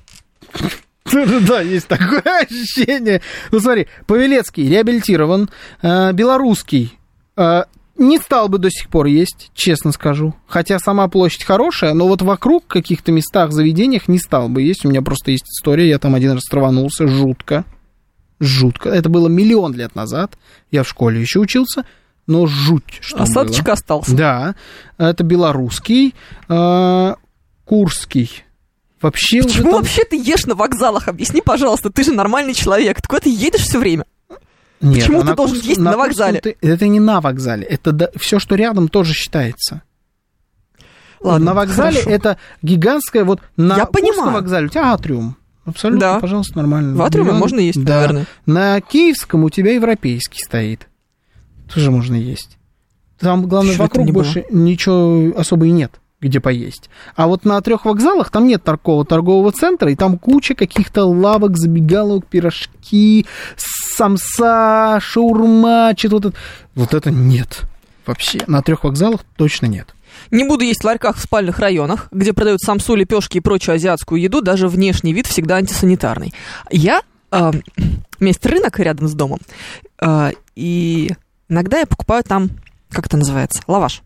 Да, 1.48 1.62
есть 1.62 1.88
такое 1.88 2.22
ощущение. 2.42 3.22
Ну, 3.52 3.60
смотри, 3.60 3.88
Павелецкий 4.08 4.68
реабилитирован, 4.68 5.50
э, 5.82 6.12
белорусский 6.14 6.98
э, 7.38 7.64
не 7.98 8.18
стал 8.20 8.50
бы 8.50 8.58
до 8.58 8.70
сих 8.70 8.90
пор 8.90 9.06
есть, 9.06 9.52
честно 9.54 9.92
скажу. 9.92 10.34
Хотя 10.48 10.80
сама 10.80 11.08
площадь 11.08 11.44
хорошая, 11.44 11.94
но 11.94 12.08
вот 12.08 12.22
вокруг 12.22 12.68
каких-то 12.68 13.12
местах, 13.12 13.52
заведениях 13.52 14.08
не 14.08 14.18
стал 14.20 14.50
бы 14.50 14.62
есть. 14.62 14.86
У 14.86 14.90
меня 14.90 15.02
просто 15.02 15.32
есть 15.32 15.46
история, 15.46 15.88
я 15.88 15.98
там 16.00 16.14
один 16.16 16.34
раз 16.34 16.44
траванулся, 16.44 17.08
жутко. 17.08 17.66
Жутко. 18.40 18.90
Это 18.90 19.08
было 19.10 19.28
миллион 19.30 19.74
лет 19.76 19.96
назад. 19.96 20.38
Я 20.72 20.84
в 20.84 20.90
школе 20.90 21.22
еще 21.22 21.40
учился, 21.40 21.86
но 22.28 22.48
жуть, 22.48 22.98
что 23.00 23.24
Осадочек 23.24 23.64
было. 23.66 23.74
остался. 23.74 24.16
Да, 24.16 24.56
это 24.98 25.24
белорусский, 25.24 26.14
э, 26.50 27.16
курский. 27.64 28.44
Вообще 29.02 29.42
Почему 29.44 29.72
там- 29.72 29.82
вообще 29.82 30.04
ты 30.04 30.18
ешь 30.18 30.46
на 30.46 30.56
вокзалах? 30.56 31.08
Объясни, 31.08 31.42
пожалуйста, 31.42 31.90
ты 31.92 32.04
же 32.04 32.12
нормальный 32.12 32.54
человек. 32.54 33.02
Ты 33.02 33.08
куда 33.08 33.22
ты 33.22 33.30
едешь 33.30 33.62
все 33.62 33.78
время? 33.80 34.06
Нет, 34.82 34.96
Почему 35.04 35.20
а 35.20 35.22
ты 35.22 35.28
на 35.28 35.36
должен 35.36 35.56
Курском- 35.58 35.70
есть 35.70 35.80
на 35.82 35.94
Курском 35.94 36.08
вокзале? 36.10 36.42
ты- 36.42 36.58
это 36.62 36.88
не 36.88 37.00
на 37.00 37.22
вокзале. 37.22 37.64
Это 37.64 38.12
все, 38.18 38.40
что 38.40 38.56
рядом, 38.56 38.88
тоже 38.90 39.14
считается. 39.14 39.82
Ладно, 41.22 41.46
на 41.48 41.54
вокзале 41.54 41.94
хорошо. 42.02 42.10
это 42.10 42.38
гигантское 42.62 43.24
вот 43.24 43.42
на 43.58 43.78
Я 43.78 43.86
понимаю. 43.86 44.32
вокзале 44.34 44.68
у 44.68 44.70
тебя 44.70 44.94
атриум. 44.94 45.38
Абсолютно, 45.66 46.00
Да. 46.00 46.20
пожалуйста, 46.20 46.58
нормально. 46.58 46.96
В 46.96 47.02
атриуме 47.02 47.30
Миллион- 47.30 47.40
можно 47.40 47.60
есть, 47.60 47.84
да. 47.84 47.96
наверное. 47.96 48.26
На 48.46 48.80
Киевском 48.82 49.44
у 49.44 49.50
тебя 49.50 49.74
европейский 49.74 50.44
стоит. 50.44 50.88
Тоже 51.74 51.90
можно 51.90 52.14
есть. 52.16 52.58
Там, 53.20 53.48
главное, 53.48 53.74
Чё 53.74 53.82
вокруг 53.82 54.06
не 54.06 54.12
было? 54.12 54.22
больше 54.24 54.46
ничего 54.52 55.34
особо 55.40 55.66
и 55.66 55.72
нет, 55.72 56.00
где 56.22 56.40
поесть. 56.40 56.90
А 57.16 57.26
вот 57.26 57.46
на 57.46 57.60
трех 57.62 57.86
вокзалах 57.86 58.30
там 58.30 58.46
нет 58.46 58.64
такого 58.64 59.04
торгового 59.06 59.52
центра, 59.52 59.90
и 59.92 59.96
там 59.96 60.20
куча 60.20 60.54
каких-то 60.54 61.06
лавок, 61.06 61.58
забегаловок, 61.58 62.28
пирожки, 62.28 63.26
самса, 63.96 65.00
шаурма, 65.02 65.94
что-то 65.98 66.16
вот 66.16 66.26
это. 66.26 66.38
Вот 66.76 66.94
это 66.94 67.12
нет. 67.12 67.64
Вообще, 68.06 68.40
на 68.48 68.62
трех 68.62 68.84
вокзалах 68.84 69.22
точно 69.36 69.66
нет. 69.66 69.94
Не 70.32 70.44
буду 70.44 70.64
есть 70.64 70.82
в 70.82 70.86
ларьках 70.86 71.18
в 71.18 71.22
спальных 71.22 71.60
районах, 71.60 72.08
где 72.12 72.34
продают 72.34 72.62
самсу, 72.62 72.96
лепешки 72.96 73.38
и 73.38 73.42
прочую 73.42 73.76
азиатскую 73.76 74.22
еду, 74.22 74.42
даже 74.42 74.68
внешний 74.68 75.14
вид 75.14 75.28
всегда 75.28 75.56
антисанитарный. 75.56 76.34
Я... 76.70 77.02
э, 77.32 77.52
у 77.78 77.82
меня 78.20 78.30
есть 78.30 78.46
рынок 78.46 78.80
рядом 78.80 79.08
с 79.08 79.14
домом, 79.14 79.40
э, 80.02 80.32
и 80.56 81.12
иногда 81.50 81.80
я 81.80 81.86
покупаю 81.86 82.24
там, 82.24 82.50
как 82.90 83.08
это 83.08 83.18
называется, 83.18 83.62
лаваш 83.68 84.02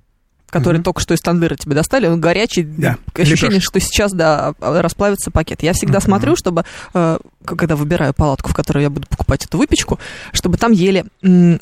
который 0.49 0.75
Мгм. 0.77 0.83
только 0.83 1.01
что 1.01 1.13
из 1.13 1.21
тандыра 1.21 1.55
тебе 1.55 1.75
достали, 1.75 2.07
он 2.07 2.19
горячий, 2.21 2.63
Да, 2.63 2.97
ощущение, 3.13 3.57
лепёшки. 3.59 3.69
что 3.69 3.79
сейчас, 3.79 4.11
да, 4.13 4.53
расплавится 4.59 5.31
пакет. 5.31 5.63
Я 5.63 5.73
всегда 5.73 5.99
Мгм. 5.99 6.05
смотрю, 6.05 6.35
чтобы, 6.35 6.65
э, 6.93 7.19
когда 7.45 7.75
выбираю 7.75 8.13
палатку, 8.13 8.49
в 8.49 8.53
которой 8.53 8.83
я 8.83 8.89
буду 8.89 9.07
покупать 9.07 9.45
эту 9.45 9.57
выпечку, 9.57 9.99
чтобы 10.33 10.57
там 10.57 10.71
ели 10.71 11.05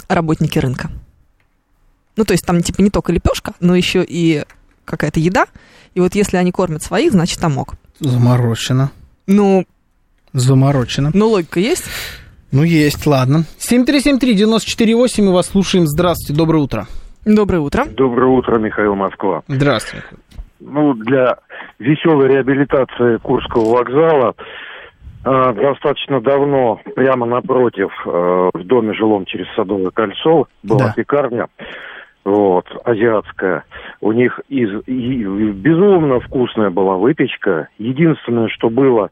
работники 0.08 0.58
рынка. 0.60 0.90
Ну, 2.16 2.26
то 2.26 2.32
есть 2.34 2.46
там 2.46 2.64
типа 2.64 2.82
не 2.82 2.90
только 2.90 3.12
лепешка, 3.12 3.54
но 3.60 3.76
еще 3.76 4.04
и 4.08 4.44
какая-то 4.86 5.20
еда. 5.20 5.46
И 5.94 6.00
вот 6.00 6.16
если 6.16 6.38
они 6.38 6.52
кормят 6.52 6.82
своих, 6.84 7.12
значит 7.12 7.40
там 7.40 7.58
ок. 7.58 7.76
Заморочено. 8.00 8.92
Ну, 9.28 9.66
Заморочено. 10.34 11.12
ну 11.14 11.30
логика 11.30 11.60
есть. 11.60 11.84
Ну, 12.52 12.64
есть, 12.64 13.06
ладно. 13.06 13.44
7373948, 13.60 15.22
мы 15.26 15.34
вас 15.34 15.48
слушаем. 15.48 15.86
Здравствуйте, 15.88 16.34
доброе 16.38 16.60
утро. 16.64 16.88
Доброе 17.28 17.60
утро. 17.60 17.84
Доброе 17.86 18.28
утро, 18.28 18.58
Михаил 18.58 18.96
Москва. 18.96 19.44
Здравствуйте. 19.48 20.06
Ну, 20.62 20.94
для 20.94 21.38
веселой 21.78 22.30
реабилитации 22.30 23.18
Курского 23.18 23.76
вокзала 23.78 24.34
э, 25.26 25.54
достаточно 25.54 26.22
давно, 26.22 26.80
прямо 26.96 27.26
напротив, 27.26 27.90
э, 28.06 28.50
в 28.54 28.64
доме 28.64 28.94
жилом 28.94 29.26
через 29.26 29.46
Садовое 29.56 29.92
кольцо, 29.92 30.48
была 30.64 30.80
Да. 30.88 30.94
пекарня, 30.96 31.48
вот, 32.24 32.66
азиатская. 32.86 33.66
У 34.00 34.14
них 34.14 34.40
из, 34.48 34.70
и- 34.88 35.24
безумно 35.52 36.22
вкусная 36.22 36.70
была 36.70 36.96
выпечка. 36.96 37.68
Единственное, 37.78 38.48
что 38.48 38.70
было 38.70 39.10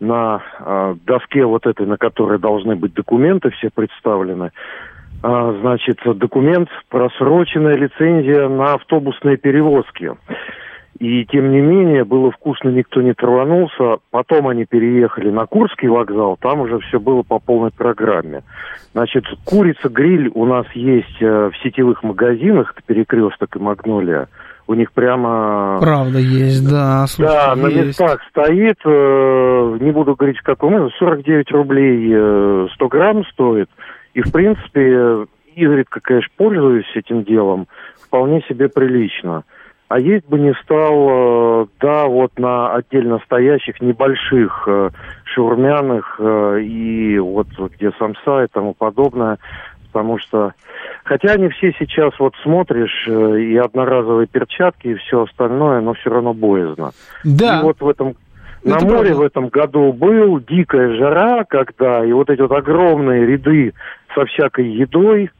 на 0.00 0.42
э, 0.58 0.94
доске 1.04 1.44
вот 1.44 1.66
этой, 1.66 1.86
на 1.86 1.98
которой 1.98 2.38
должны 2.38 2.74
быть 2.74 2.94
документы 2.94 3.50
все 3.50 3.68
представлены, 3.68 4.50
значит, 5.22 5.98
документ, 6.16 6.68
просроченная 6.88 7.76
лицензия 7.76 8.48
на 8.48 8.74
автобусные 8.74 9.36
перевозки. 9.36 10.12
И 11.00 11.24
тем 11.24 11.50
не 11.50 11.62
менее, 11.62 12.04
было 12.04 12.30
вкусно, 12.30 12.68
никто 12.68 13.00
не 13.00 13.14
траванулся. 13.14 13.96
Потом 14.10 14.48
они 14.48 14.66
переехали 14.66 15.30
на 15.30 15.46
Курский 15.46 15.88
вокзал, 15.88 16.36
там 16.38 16.60
уже 16.60 16.78
все 16.80 17.00
было 17.00 17.22
по 17.22 17.38
полной 17.38 17.70
программе. 17.70 18.42
Значит, 18.92 19.24
курица-гриль 19.46 20.30
у 20.34 20.44
нас 20.44 20.66
есть 20.74 21.16
э, 21.22 21.50
в 21.50 21.52
сетевых 21.62 22.02
магазинах, 22.02 22.74
это 22.76 22.86
Перекресток 22.86 23.56
и 23.56 23.58
Магнолия. 23.58 24.28
У 24.66 24.74
них 24.74 24.92
прямо... 24.92 25.78
Правда 25.80 26.18
есть, 26.18 26.68
да, 26.70 27.06
слушай, 27.06 27.32
Да, 27.32 27.56
на 27.56 27.68
местах 27.68 28.20
стоит, 28.28 28.76
э, 28.84 29.78
не 29.80 29.92
буду 29.92 30.14
говорить 30.14 30.38
в 30.38 30.44
каком, 30.44 30.74
ну, 30.74 30.90
49 30.90 31.50
рублей 31.52 32.12
э, 32.12 32.66
100 32.74 32.88
грамм 32.88 33.24
стоит. 33.32 33.70
И, 34.14 34.22
в 34.22 34.32
принципе, 34.32 35.26
изредка, 35.54 36.00
конечно, 36.00 36.30
пользуюсь 36.36 36.90
этим 36.94 37.24
делом, 37.24 37.68
вполне 38.02 38.42
себе 38.42 38.68
прилично. 38.68 39.44
А 39.88 39.98
есть 39.98 40.26
бы 40.26 40.38
не 40.38 40.54
стал, 40.62 41.64
э, 41.64 41.66
да, 41.80 42.06
вот 42.06 42.38
на 42.38 42.72
отдельно 42.74 43.18
стоящих 43.24 43.80
небольших 43.80 44.64
э, 44.68 44.90
шаурмяных 45.24 46.16
э, 46.20 46.60
и 46.62 47.18
вот 47.18 47.48
где 47.74 47.90
самса 47.98 48.44
и 48.44 48.46
тому 48.46 48.72
подобное, 48.72 49.38
потому 49.86 50.18
что, 50.18 50.52
хотя 51.02 51.32
они 51.32 51.48
все 51.48 51.72
сейчас 51.76 52.12
вот 52.20 52.34
смотришь, 52.44 53.08
и 53.08 53.56
одноразовые 53.56 54.28
перчатки, 54.28 54.86
и 54.86 54.94
все 54.94 55.24
остальное, 55.24 55.80
но 55.80 55.94
все 55.94 56.10
равно 56.10 56.34
боязно. 56.34 56.92
Да, 57.24 57.58
И 57.58 57.64
вот 57.64 57.80
в 57.80 57.88
этом 57.88 58.14
Это 58.64 58.84
на 58.84 58.92
море 58.92 59.08
правда. 59.10 59.14
в 59.16 59.22
этом 59.22 59.48
году 59.48 59.92
был 59.92 60.40
дикая 60.40 60.96
жара, 60.96 61.44
когда 61.44 62.04
и 62.04 62.12
вот 62.12 62.28
эти 62.30 62.40
вот 62.40 62.52
огромные 62.52 63.26
ряды 63.26 63.72
со 64.14 64.26
всякой 64.26 64.68
едой 64.70 65.30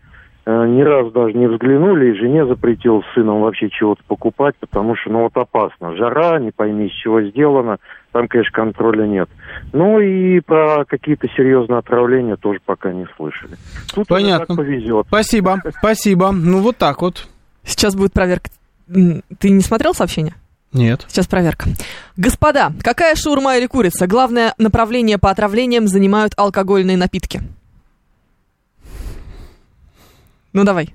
э, 0.47 0.67
ни 0.67 0.81
раз 0.81 1.13
даже 1.13 1.35
не 1.35 1.47
взглянули, 1.47 2.11
и 2.11 2.19
жене 2.19 2.47
запретил 2.47 3.03
с 3.03 3.15
сыном 3.15 3.43
вообще 3.43 3.69
чего-то 3.69 4.03
покупать, 4.07 4.55
потому 4.59 4.97
что, 4.97 5.11
ну, 5.11 5.23
вот 5.23 5.37
опасно. 5.37 5.97
Жара, 5.97 6.39
не 6.39 6.51
пойми, 6.51 6.87
из 6.87 6.93
чего 6.93 7.21
сделано, 7.23 7.79
там, 8.13 8.27
конечно, 8.27 8.53
контроля 8.53 9.07
нет. 9.07 9.29
Ну, 9.73 10.01
и 10.01 10.41
про 10.41 10.85
какие-то 10.87 11.29
серьезные 11.37 11.79
отравления 11.79 12.37
тоже 12.37 12.61
пока 12.65 12.93
не 12.93 13.07
слышали. 13.17 13.57
Тут 13.95 14.09
Понятно. 14.09 14.47
как 14.47 14.57
повезет. 14.57 15.07
спасибо, 15.09 15.59
спасибо. 15.79 16.31
Ну, 16.33 16.61
вот 16.61 16.79
так 16.79 17.03
вот. 17.03 17.29
Сейчас 17.65 17.95
будет 17.95 18.13
проверка. 18.13 18.49
Ты 18.89 19.51
не 19.51 19.61
смотрел 19.61 19.93
сообщение? 19.95 20.35
Нет. 20.73 21.05
Сейчас 21.09 21.27
проверка. 21.27 21.69
Господа, 22.17 22.73
какая 22.83 23.17
шаурма 23.17 23.57
или 23.57 23.67
курица? 23.67 24.07
Главное 24.07 24.55
направление 24.57 25.19
по 25.19 25.31
отравлениям 25.31 25.89
занимают 25.89 26.33
алкогольные 26.37 26.97
напитки. 26.97 27.43
Ну 30.53 30.65
давай. 30.65 30.95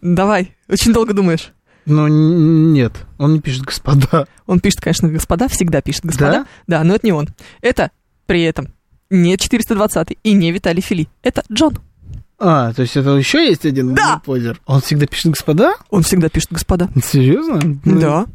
Давай. 0.00 0.54
Очень 0.68 0.92
долго 0.92 1.12
думаешь. 1.12 1.52
Ну, 1.86 2.08
нет, 2.08 2.92
он 3.18 3.34
не 3.34 3.40
пишет 3.40 3.62
господа. 3.62 4.26
Он 4.46 4.60
пишет, 4.60 4.80
конечно, 4.80 5.08
господа, 5.08 5.48
всегда 5.48 5.82
пишет 5.82 6.04
господа. 6.04 6.30
Да? 6.66 6.78
Да, 6.78 6.84
но 6.84 6.94
это 6.94 7.06
не 7.06 7.12
он. 7.12 7.28
Это 7.60 7.90
при 8.26 8.42
этом 8.42 8.68
не 9.10 9.36
420 9.36 10.18
и 10.22 10.32
не 10.32 10.50
Виталий 10.50 10.80
Фили. 10.80 11.08
Это 11.22 11.42
Джон. 11.52 11.78
А, 12.46 12.72
то 12.74 12.82
есть 12.82 12.94
это 12.96 13.10
еще 13.16 13.46
есть 13.46 13.64
один 13.64 13.94
Да. 13.94 14.20
позер? 14.24 14.60
Он 14.66 14.80
всегда 14.82 15.06
пишет 15.06 15.30
господа? 15.32 15.74
Он 15.90 16.02
всегда 16.02 16.28
пишет 16.28 16.52
господа. 16.52 16.90
Серьезно? 17.02 17.60
Ну, 17.84 18.00
Да. 18.00 18.26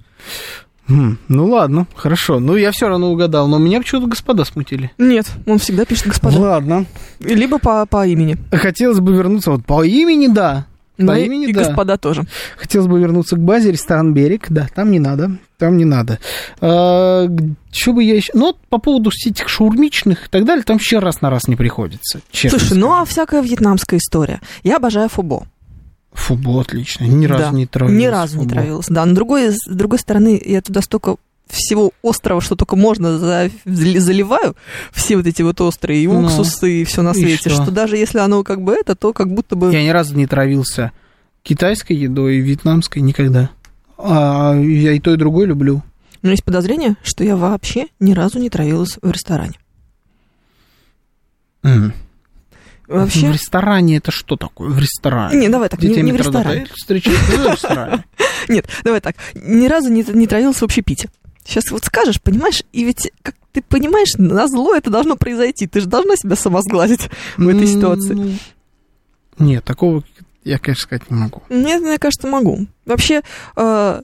Хм, 0.88 1.18
ну 1.27 1.45
ладно, 1.45 1.86
хорошо. 1.95 2.40
Ну, 2.40 2.56
я 2.56 2.72
все 2.72 2.88
равно 2.88 3.11
угадал, 3.11 3.48
но 3.48 3.60
меня 3.60 3.80
почему-то 3.80 4.07
господа 4.07 4.44
смутили. 4.44 4.91
Нет, 4.98 5.27
он 5.45 5.60
всегда 5.60 5.86
пишет 5.86 6.07
господа. 6.07 6.40
Ладно. 6.40 6.86
Либо 7.19 7.60
по, 7.60 7.86
по 7.86 8.07
имени. 8.07 8.40
Хотелось 8.52 8.99
бы 8.99 9.14
вернуться 9.14 9.52
вот 9.52 9.64
по 9.64 9.84
имени, 9.84 10.26
да. 10.26 10.65
Ну 11.02 11.08
По 11.08 11.18
и, 11.18 11.26
имени, 11.26 11.48
и 11.48 11.54
да. 11.54 11.64
господа 11.64 11.98
тоже. 11.98 12.24
Хотелось 12.58 12.88
бы 12.88 13.00
вернуться 13.00 13.38
к 13.38 13.40
базе, 13.40 13.72
ресторан 13.72 14.14
«Берег». 14.14 14.48
Да, 14.50 14.68
там 14.76 14.92
не 14.92 15.00
надо, 15.00 15.32
там 15.58 15.78
не 15.78 15.86
надо. 15.86 16.20
что 16.60 17.94
бы 17.94 18.04
я 18.04 18.16
еще... 18.16 18.32
Ну, 18.36 18.48
вот 18.48 18.58
по 18.70 18.78
поводу 18.80 19.10
этих 19.26 19.48
шаурмичных 19.48 20.28
и 20.28 20.30
так 20.30 20.44
далее, 20.46 20.64
там 20.64 20.76
вообще 20.76 21.00
раз 21.00 21.22
на 21.22 21.30
раз 21.30 21.48
не 21.48 21.56
приходится, 21.56 22.20
честно 22.32 22.60
Слушай, 22.60 22.78
ну 22.78 22.88
скажу. 22.88 23.02
а 23.02 23.06
всякая 23.06 23.42
вьетнамская 23.42 23.98
история. 24.00 24.42
Я 24.64 24.78
обожаю 24.78 25.08
фубо. 25.10 25.48
Фубо 26.12 26.60
отлично, 26.62 27.06
ни 27.06 27.26
разу 27.26 27.44
Да. 27.44 27.52
не 27.52 27.66
травился. 27.66 27.98
Ни 28.02 28.06
разу 28.08 28.38
не 28.38 28.44
фубо. 28.44 28.56
травилась. 28.56 28.86
Да, 28.90 29.06
но 29.06 29.14
другой, 29.16 29.52
с 29.52 29.66
другой 29.68 30.00
стороны, 30.00 30.42
я 30.44 30.62
туда 30.62 30.82
столько 30.82 31.16
всего 31.50 31.92
острого, 32.04 32.42
что 32.42 32.56
только 32.56 32.76
можно, 32.76 33.18
за- 33.18 33.50
заливаю 33.66 34.56
все 34.92 35.18
вот 35.18 35.28
эти 35.28 35.42
вот 35.42 35.60
острые 35.62 36.04
и 36.04 36.08
Ну, 36.08 36.22
уксусы 36.26 36.82
и 36.82 36.84
все 36.86 37.02
на 37.02 37.14
свете, 37.14 37.50
что? 37.50 37.64
что? 37.64 37.72
даже 37.72 37.98
если 37.98 38.20
оно 38.20 38.44
как 38.44 38.62
бы 38.62 38.74
это, 38.74 38.96
то 38.96 39.14
как 39.14 39.32
будто 39.34 39.56
бы... 39.56 39.72
Я 39.74 39.84
ни 39.84 39.90
разу 39.90 40.16
не 40.16 40.28
травился 40.28 40.92
китайской 41.44 41.94
едой 41.94 42.38
и 42.38 42.42
вьетнамской 42.42 43.02
никогда. 43.02 43.50
А 43.98 44.54
я 44.56 44.94
и 44.94 45.00
то, 45.00 45.14
и 45.14 45.18
другое 45.18 45.46
люблю. 45.48 45.84
У 46.22 46.26
меня 46.28 46.32
есть 46.34 46.44
подозрение, 46.44 46.96
что 47.04 47.24
я 47.24 47.36
вообще 47.36 47.88
ни 48.00 48.14
разу 48.14 48.40
не 48.40 48.50
травилась 48.50 48.98
в 49.02 49.10
ресторане. 49.12 49.54
М. 51.64 51.94
Вообще... 52.88 53.28
В 53.30 53.34
ресторане 53.34 53.98
это 53.98 54.12
что 54.12 54.36
такое? 54.36 54.70
В 54.70 54.80
ресторане? 54.80 55.38
Не, 55.40 55.50
давай 55.50 55.70
так, 55.70 55.82
не, 55.82 55.90
Детей 55.90 56.02
не 56.02 56.12
в 56.12 56.16
метрдотель 56.16 56.40
ресторане. 56.40 56.68
встречаются 56.76 57.32
в 57.38 57.52
ресторане. 57.54 58.06
Нет, 58.50 58.68
давай 58.84 59.00
так. 59.00 59.16
Ни 59.36 59.68
разу 59.68 59.90
не, 59.90 60.04
не 60.14 60.26
травилась 60.26 60.58
в 60.58 60.64
общепите. 60.64 61.10
Сейчас 61.50 61.72
вот 61.72 61.84
скажешь, 61.84 62.22
понимаешь, 62.22 62.64
и 62.74 62.84
ведь, 62.84 63.12
как 63.24 63.34
ты 63.54 63.64
понимаешь, 63.64 64.14
на 64.20 64.48
зло 64.48 64.76
это 64.76 64.92
должно 64.92 65.16
произойти. 65.16 65.66
Ты 65.66 65.82
же 65.82 65.88
должна 65.88 66.16
себя 66.16 66.36
сама 66.36 66.62
сглазить 66.62 67.10
в 67.38 67.48
этой 67.48 67.66
ситуации. 67.66 68.14
ну, 68.14 68.34
Нет, 69.40 69.64
такого 69.64 70.04
я, 70.44 70.60
конечно, 70.60 70.84
сказать 70.84 71.10
не 71.10 71.18
могу. 71.18 71.42
Нет, 71.50 71.82
мне 71.82 71.98
кажется, 71.98 72.28
могу. 72.28 72.68
Вообще, 72.86 73.22
э, 73.56 74.02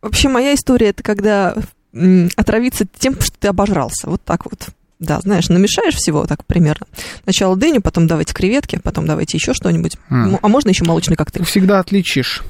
вообще 0.00 0.28
моя 0.30 0.54
история 0.54 0.88
это 0.88 1.02
когда 1.02 1.54
м, 1.92 2.30
отравиться 2.36 2.86
тем, 2.98 3.20
что 3.20 3.36
ты 3.38 3.48
обожрался. 3.48 4.08
Вот 4.08 4.22
так 4.24 4.46
вот. 4.46 4.68
Да, 4.98 5.20
знаешь, 5.20 5.48
намешаешь 5.50 5.94
всего 5.94 6.24
так 6.26 6.44
примерно. 6.46 6.86
Сначала 7.24 7.56
дыню, 7.56 7.80
потом 7.82 8.06
давайте 8.06 8.32
креветки, 8.34 8.80
потом 8.82 9.06
давайте 9.06 9.36
еще 9.36 9.52
что-нибудь. 9.52 9.96
М, 10.10 10.38
А 10.42 10.48
можно 10.48 10.70
еще 10.70 10.84
молочный 10.84 11.16
коктейль? 11.16 11.44
всегда 11.44 11.78
отличишь 11.78 12.42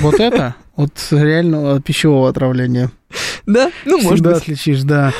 вот 0.00 0.18
это 0.20 0.56
от 0.74 0.92
реального 1.10 1.80
пищевого 1.82 2.28
отравления. 2.30 2.90
Да? 3.46 3.70
Ну, 3.84 3.98
может 3.98 4.14
Всегда 4.14 4.30
быть. 4.34 4.42
отличишь, 4.42 4.82
да. 4.82 5.12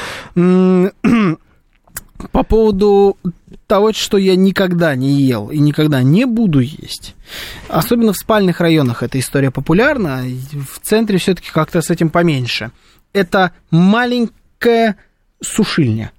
По 2.32 2.42
поводу 2.44 3.18
того, 3.66 3.92
что 3.92 4.16
я 4.16 4.36
никогда 4.36 4.94
не 4.96 5.20
ел 5.22 5.50
и 5.50 5.58
никогда 5.58 6.02
не 6.02 6.24
буду 6.24 6.60
есть. 6.60 7.14
Особенно 7.68 8.12
в 8.12 8.16
спальных 8.16 8.60
районах 8.60 9.02
эта 9.02 9.18
история 9.18 9.50
популярна. 9.50 10.22
В 10.24 10.80
центре 10.80 11.18
все-таки 11.18 11.50
как-то 11.52 11.82
с 11.82 11.90
этим 11.90 12.08
поменьше. 12.08 12.70
Это 13.12 13.52
маленькая 13.70 14.96
сушильня, 15.42 16.10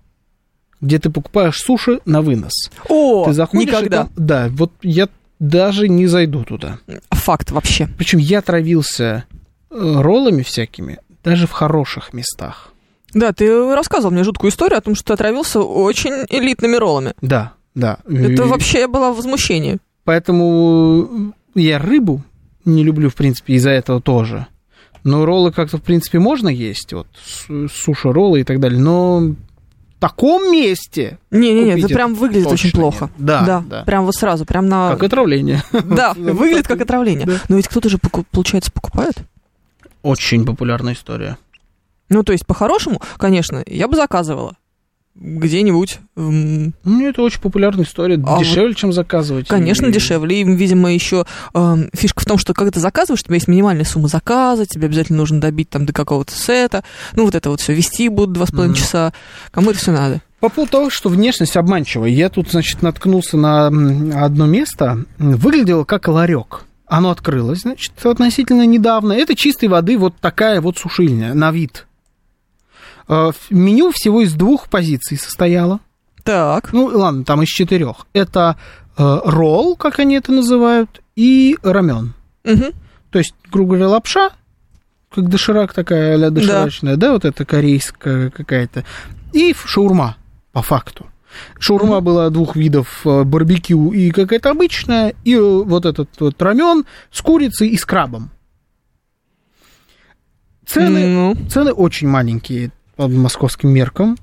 где 0.81 0.99
ты 0.99 1.09
покупаешь 1.09 1.57
суши 1.57 1.99
на 2.05 2.21
вынос. 2.21 2.53
О, 2.89 3.25
ты 3.25 3.33
заходишь 3.33 3.67
никогда. 3.67 3.97
там- 4.03 4.09
да, 4.15 4.47
вот 4.51 4.71
я 4.83 5.09
даже 5.39 5.87
не 5.89 6.05
зайду 6.05 6.43
туда. 6.43 6.77
Факт 7.11 7.49
вообще. 7.51 7.87
Причем 7.97 8.19
я 8.19 8.41
травился 8.41 9.25
э, 9.71 10.01
роллами 10.01 10.43
всякими, 10.43 10.99
даже 11.27 11.45
в 11.45 11.51
хороших 11.51 12.13
местах. 12.13 12.69
Да, 13.13 13.33
ты 13.33 13.75
рассказывал 13.75 14.13
мне 14.13 14.23
жуткую 14.23 14.51
историю 14.51 14.77
о 14.77 14.81
том, 14.81 14.95
что 14.95 15.07
ты 15.07 15.13
отравился 15.13 15.59
очень 15.59 16.25
элитными 16.29 16.75
роллами. 16.75 17.13
Да, 17.21 17.53
да. 17.75 17.99
Это 18.09 18.45
вообще 18.45 18.87
было 18.87 19.11
возмущение. 19.11 19.77
Поэтому 20.03 21.33
я 21.53 21.79
рыбу 21.79 22.21
не 22.63 22.83
люблю, 22.83 23.09
в 23.09 23.15
принципе, 23.15 23.55
из-за 23.55 23.71
этого 23.71 24.01
тоже. 24.01 24.47
Но 25.03 25.25
роллы 25.25 25.51
как-то, 25.51 25.77
в 25.77 25.81
принципе, 25.81 26.19
можно 26.19 26.49
есть, 26.49 26.93
вот, 26.93 27.07
суши-роллы 27.71 28.41
и 28.41 28.43
так 28.43 28.59
далее, 28.59 28.79
но 28.79 29.19
в 29.19 29.99
таком 29.99 30.51
месте, 30.51 31.17
Не-не-не, 31.31 31.79
это 31.79 31.87
прям 31.87 32.13
выглядит 32.13 32.47
очень 32.47 32.71
плохо. 32.71 33.09
нет. 33.17 33.25
Да, 33.25 33.63
да. 33.67 33.83
Прям 33.83 34.05
вот 34.05 34.15
сразу, 34.15 34.45
прям 34.45 34.67
на... 34.67 34.91
как 34.91 35.03
отравление. 35.03 35.63
Да, 35.71 36.13
выглядит 36.15 36.67
как 36.67 36.81
отравление. 36.81 37.25
Да. 37.25 37.39
Но 37.49 37.55
ведь 37.57 37.67
кто-то 37.67 37.89
же, 37.89 37.97
получается, 38.31 38.71
покупает. 38.71 39.15
Очень 40.03 40.45
популярная 40.45 40.93
история. 40.93 41.37
Ну, 42.09 42.23
то 42.23 42.31
есть, 42.31 42.45
по-хорошему, 42.45 43.01
конечно, 43.17 43.63
я 43.65 43.87
бы 43.87 43.95
заказывала 43.95 44.55
где-нибудь. 45.19 45.99
Ну, 46.15 46.71
это 47.07 47.21
очень 47.23 47.41
популярная 47.41 47.85
история, 47.85 48.21
А 48.25 48.39
дешевле, 48.39 48.75
чем 48.75 48.93
заказывать. 48.93 49.47
Конечно, 49.47 49.87
И- 49.87 49.91
дешевле. 49.91 50.41
И, 50.41 50.43
видимо, 50.43 50.93
еще 50.93 51.25
эм, 51.55 51.89
фишка 51.93 52.21
в 52.21 52.25
том, 52.25 52.37
что 52.37 52.53
когда 52.53 52.69
ты 52.71 52.79
заказываешь, 52.79 53.21
у 53.21 53.25
тебя 53.25 53.35
есть 53.35 53.47
минимальная 53.47 53.83
сумма 53.85 54.07
заказа, 54.09 54.67
тебе 54.67 54.85
обязательно 54.85 55.17
нужно 55.17 55.41
добить 55.41 55.69
там 55.71 55.85
до 55.87 55.93
какого-то 55.93 56.33
сета. 56.33 56.83
Ну, 57.15 57.25
вот 57.25 57.33
это 57.33 57.49
вот 57.49 57.61
все 57.61 57.73
вести 57.73 58.09
будут 58.09 58.33
два 58.33 58.45
с 58.45 58.51
половиной 58.51 58.73
Мгм. 58.73 58.79
часа. 58.79 59.11
Кому 59.51 59.71
это 59.71 59.79
все 59.79 59.91
надо? 59.91 60.21
По 60.39 60.49
поводу 60.49 60.71
того, 60.71 60.89
что 60.91 61.09
внешность 61.09 61.57
обманчивая, 61.57 62.09
я 62.09 62.29
тут, 62.29 62.51
значит, 62.51 62.83
наткнулся 62.83 63.37
на 63.37 63.67
одно 64.23 64.45
место, 64.45 65.03
выглядело 65.17 65.83
как 65.83 66.07
ларек. 66.09 66.65
Оно 66.87 67.11
открылось, 67.11 67.61
значит, 67.61 68.05
относительно 68.05 68.65
недавно. 68.65 69.13
Это 69.13 69.35
чистой 69.35 69.67
воды 69.67 69.97
вот 69.97 70.15
такая 70.21 70.61
вот 70.61 70.77
сушильня 70.77 71.33
на 71.33 71.51
вид. 71.51 71.85
Э, 73.09 73.31
Меню 73.49 73.91
всего 73.91 74.21
из 74.21 74.33
двух 74.33 74.69
позиций 74.69 75.17
состояло. 75.17 75.79
Так. 76.23 76.71
Ну, 76.73 76.85
ладно, 76.85 77.23
там 77.25 77.41
из 77.43 77.49
четырех. 77.49 78.07
Это 78.13 78.57
э, 78.97 79.19
ролл, 79.25 79.75
как 79.75 79.99
они 79.99 80.15
это 80.15 80.31
называют, 80.31 81.01
и 81.15 81.57
рамен. 81.61 82.13
Мгм. 82.43 82.73
То 83.11 83.19
есть, 83.19 83.33
грубо 83.51 83.71
говоря, 83.71 83.89
лапша, 83.89 84.31
как 85.13 85.29
доширак 85.29 85.73
такая, 85.73 86.15
а-ля 86.15 86.29
доширачная, 86.29 86.95
да. 86.95 87.13
вот 87.13 87.25
это 87.25 87.45
корейская 87.45 88.29
какая-то, 88.29 88.85
и 89.33 89.53
шаурма, 89.65 90.17
по 90.51 90.61
факту. 90.61 91.07
Шаурма 91.59 92.01
была 92.01 92.29
двух 92.29 92.55
видов, 92.55 93.01
э, 93.05 93.23
барбекю 93.23 93.91
и 93.91 94.11
какая-то 94.11 94.51
обычная, 94.51 95.13
и 95.23 95.35
э, 95.35 95.39
вот 95.63 95.85
этот 95.85 96.09
вот 96.19 96.41
рамен 96.41 96.85
с 97.11 97.21
курицей 97.21 97.69
и 97.69 97.77
с 97.77 97.85
крабом. 97.85 98.31
Цены, 100.65 101.07
Ну, 101.07 101.35
цены 101.49 101.71
очень 101.71 102.07
маленькие 102.07 102.71
по 102.95 103.07
московским 103.07 103.69
меркам, 103.69 104.17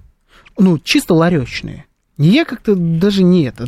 ну, 0.59 0.78
чисто 0.78 1.14
ларечные. 1.14 1.86
Я 2.18 2.44
как-то 2.44 2.74
даже 2.76 3.22
не 3.24 3.44
это. 3.44 3.66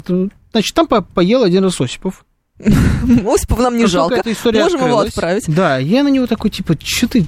Значит, 0.53 0.75
там 0.75 0.87
по- 0.87 1.03
поел 1.03 1.43
один 1.43 1.65
раз 1.65 1.81
Осипов. 1.81 2.25
Осипова 2.59 3.63
нам 3.63 3.77
не 3.77 3.85
жалко. 3.87 4.17
Можем 4.65 4.81
его 4.89 4.99
отправить. 5.09 5.45
Да, 5.55 5.79
я 5.79 6.03
на 6.05 6.09
него 6.09 6.27
такой, 6.27 6.51
типа, 6.51 6.77
что 6.83 7.09
ты 7.09 7.27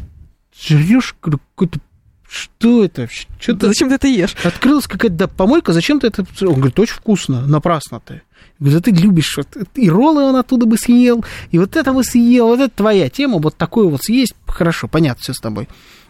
жрешь 0.61 1.15
какой-то... 1.21 1.81
Что 2.29 2.85
это 2.85 3.03
вообще? 3.03 3.27
Что 3.41 3.55
Да 3.55 3.61
ты... 3.61 3.67
Зачем 3.69 3.89
ты 3.89 3.95
это 3.95 4.07
ешь? 4.07 4.37
Открылась 4.45 4.87
какая-то 4.87 5.17
да, 5.17 5.29
помойка, 5.29 5.73
зачем 5.73 5.99
ты 5.99 6.09
это... 6.09 6.27
Он 6.43 6.55
говорит, 6.55 6.79
очень 6.79 6.95
вкусно, 6.95 7.47
напрасно 7.47 8.01
ты. 8.01 8.15
Я 8.15 8.21
говорю, 8.61 8.79
да 8.79 8.83
ты 8.83 8.91
любишь, 8.91 9.37
вот, 9.39 9.49
и 9.75 9.89
роллы 9.89 10.23
он 10.25 10.37
оттуда 10.37 10.67
бы 10.67 10.77
съел, 10.77 11.25
и 11.51 11.59
вот 11.59 11.75
это 11.75 11.93
бы 11.93 12.05
съел, 12.05 12.49
вот 12.49 12.61
это 12.61 12.77
твоя 12.77 13.09
тема, 13.09 13.39
вот 13.39 13.57
такое 13.57 13.87
вот 13.89 14.03
съесть, 14.03 14.35
хорошо, 14.47 14.89
понятно 14.89 15.23
все 15.23 15.33
с 15.33 15.39
тобой. 15.39 15.69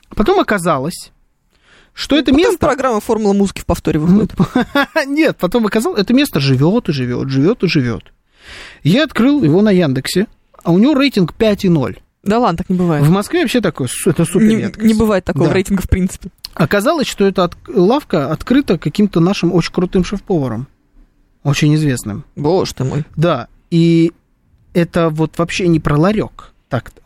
Потом 0.08 0.40
оказалось, 0.40 1.12
что 1.94 2.16
это 2.16 2.32
Потом 2.32 2.38
место... 2.38 2.58
программа 2.58 3.00
«Формула 3.00 3.32
музыки» 3.32 3.60
в 3.60 3.66
повторе 3.66 4.00
выходит. 4.00 4.32
Нет, 5.06 5.36
потом 5.38 5.66
оказалось, 5.66 6.00
это 6.00 6.14
место 6.14 6.40
живет 6.40 6.88
и 6.88 6.92
живет, 6.92 7.28
живет 7.28 7.62
и 7.62 7.68
живет. 7.68 8.04
Я 8.82 9.04
открыл 9.04 9.44
его 9.44 9.62
на 9.62 9.70
Яндексе, 9.70 10.26
а 10.64 10.72
у 10.72 10.78
него 10.78 10.94
рейтинг 10.94 11.34
5,0. 11.38 11.98
Да 12.22 12.38
ладно, 12.38 12.58
так 12.58 12.68
не 12.68 12.76
бывает. 12.76 13.06
В 13.06 13.10
Москве 13.10 13.40
вообще 13.42 13.60
такое, 13.60 13.88
это 14.06 14.24
супер 14.24 14.46
Не, 14.46 14.56
редкость. 14.56 14.86
не 14.86 14.94
бывает 14.94 15.24
такого 15.24 15.46
Да. 15.48 15.54
рейтинга, 15.54 15.82
в 15.82 15.88
принципе. 15.88 16.30
Оказалось, 16.54 17.06
что 17.06 17.24
эта 17.24 17.44
от- 17.44 17.56
лавка 17.68 18.32
открыта 18.32 18.76
каким-то 18.78 19.20
нашим 19.20 19.52
очень 19.54 19.72
крутым 19.72 20.04
шеф-поваром. 20.04 20.66
Очень 21.44 21.74
известным. 21.76 22.24
Боже 22.34 22.74
ты 22.74 22.84
мой. 22.84 23.04
Да, 23.16 23.46
и 23.70 24.12
это 24.74 25.08
вот 25.10 25.38
вообще 25.38 25.68
не 25.68 25.78
про 25.80 25.96
ларек 25.96 26.52
так-то. 26.68 27.00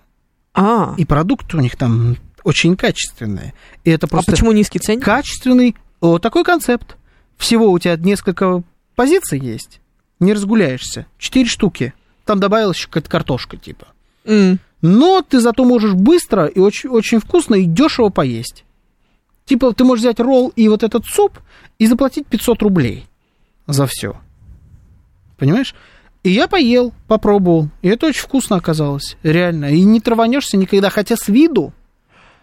А, 0.55 0.95
И 0.97 1.05
продукты 1.05 1.57
у 1.57 1.61
них 1.61 1.77
там 1.77 2.17
очень 2.45 2.77
качественные. 2.77 3.53
И 3.85 3.91
это 3.91 4.07
а 4.07 4.09
просто 4.09 4.33
почему 4.33 4.53
низкий 4.53 4.79
ценник? 4.79 5.05
качественный 5.05 5.77
вот 6.01 6.23
такой 6.23 6.45
концепт. 6.45 6.97
Всего 7.37 7.71
у 7.71 7.79
тебя 7.79 7.97
несколько 7.97 8.63
позиций 8.97 9.39
есть. 9.39 9.81
Не 10.21 10.33
разгуляешься. 10.33 11.07
Четыре 11.19 11.49
штуки. 11.49 11.95
Там 12.25 12.41
добавилась 12.41 12.77
еще 12.79 12.89
какая-то 12.89 13.11
картошка 13.11 13.57
типа. 13.57 13.87
М, 14.25 14.59
Но 14.83 15.23
ты 15.23 15.41
зато 15.41 15.65
можешь 15.65 15.95
быстро 15.95 16.47
и 16.47 16.59
очень, 16.59 16.91
очень 16.91 17.21
вкусно 17.21 17.55
и 17.55 17.65
дешево 17.65 18.09
поесть. 18.09 18.65
Типа, 19.45 19.73
ты 19.73 19.85
можешь 19.85 20.03
взять 20.03 20.21
ролл 20.21 20.53
и 20.55 20.69
вот 20.69 20.83
этот 20.83 21.05
суп 21.07 21.39
и 21.79 21.87
заплатить 21.87 22.27
500 22.27 22.63
рублей 22.63 23.07
за 23.67 23.87
все. 23.87 24.17
Понимаешь? 25.39 25.75
И 26.25 26.31
я 26.31 26.47
поел, 26.49 26.93
попробовал. 27.09 27.69
И 27.83 27.89
это 27.89 28.07
очень 28.07 28.23
вкусно 28.23 28.57
оказалось. 28.57 29.17
Реально. 29.23 29.73
И 29.73 29.83
не 29.83 30.01
траванешься 30.01 30.57
никогда. 30.57 30.91
Хотя 30.91 31.17
с 31.17 31.29
виду, 31.29 31.73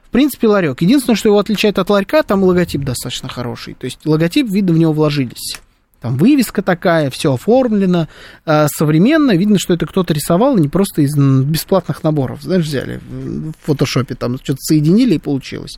в 0.03 0.09
принципе, 0.09 0.47
ларек. 0.47 0.81
Единственное, 0.81 1.15
что 1.15 1.29
его 1.29 1.39
отличает 1.39 1.79
от 1.79 1.89
ларька, 1.89 2.23
там 2.23 2.43
логотип 2.43 2.81
достаточно 2.81 3.29
хороший. 3.29 3.75
То 3.75 3.85
есть 3.85 4.05
логотип, 4.05 4.49
видно, 4.49 4.73
в 4.73 4.77
него 4.77 4.91
вложились. 4.91 5.61
Там 6.01 6.17
вывеска 6.17 6.61
такая, 6.61 7.09
все 7.09 7.33
оформлено, 7.33 8.07
э, 8.45 8.67
современно. 8.73 9.35
Видно, 9.35 9.57
что 9.59 9.73
это 9.73 9.85
кто-то 9.85 10.13
рисовал, 10.13 10.57
не 10.57 10.69
просто 10.69 11.01
из 11.01 11.15
бесплатных 11.15 12.03
наборов. 12.03 12.41
Знаешь, 12.41 12.65
взяли 12.65 12.99
в 13.09 13.53
фотошопе, 13.65 14.15
там 14.15 14.37
что-то 14.37 14.59
соединили 14.61 15.15
и 15.15 15.19
получилось. 15.19 15.77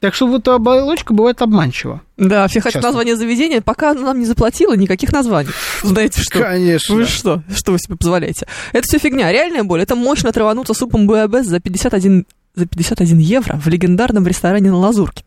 Так 0.00 0.14
что 0.14 0.28
вот 0.28 0.46
оболочка 0.46 1.12
бывает 1.12 1.42
обманчива. 1.42 2.02
Да, 2.16 2.46
все 2.46 2.60
хотят 2.60 2.74
Часто. 2.74 2.88
название 2.88 3.16
заведения, 3.16 3.60
пока 3.60 3.90
она 3.90 4.02
нам 4.02 4.20
не 4.20 4.26
заплатила, 4.26 4.76
никаких 4.76 5.12
названий. 5.12 5.50
Знаете 5.82 6.20
что? 6.22 6.38
Конечно. 6.38 6.94
Вы 6.94 7.04
что? 7.06 7.42
Что 7.52 7.72
вы 7.72 7.78
себе 7.80 7.96
позволяете? 7.96 8.46
Это 8.72 8.86
все 8.86 8.98
фигня. 8.98 9.32
Реальная 9.32 9.64
боль. 9.64 9.82
Это 9.82 9.96
мощно 9.96 10.30
травануться 10.30 10.72
супом 10.74 11.08
буябес 11.08 11.46
за 11.46 11.58
51, 11.58 12.26
за 12.54 12.66
51 12.66 13.18
евро 13.18 13.56
в 13.56 13.66
легендарном 13.66 14.24
ресторане 14.26 14.70
на 14.70 14.78
Лазурке. 14.78 15.24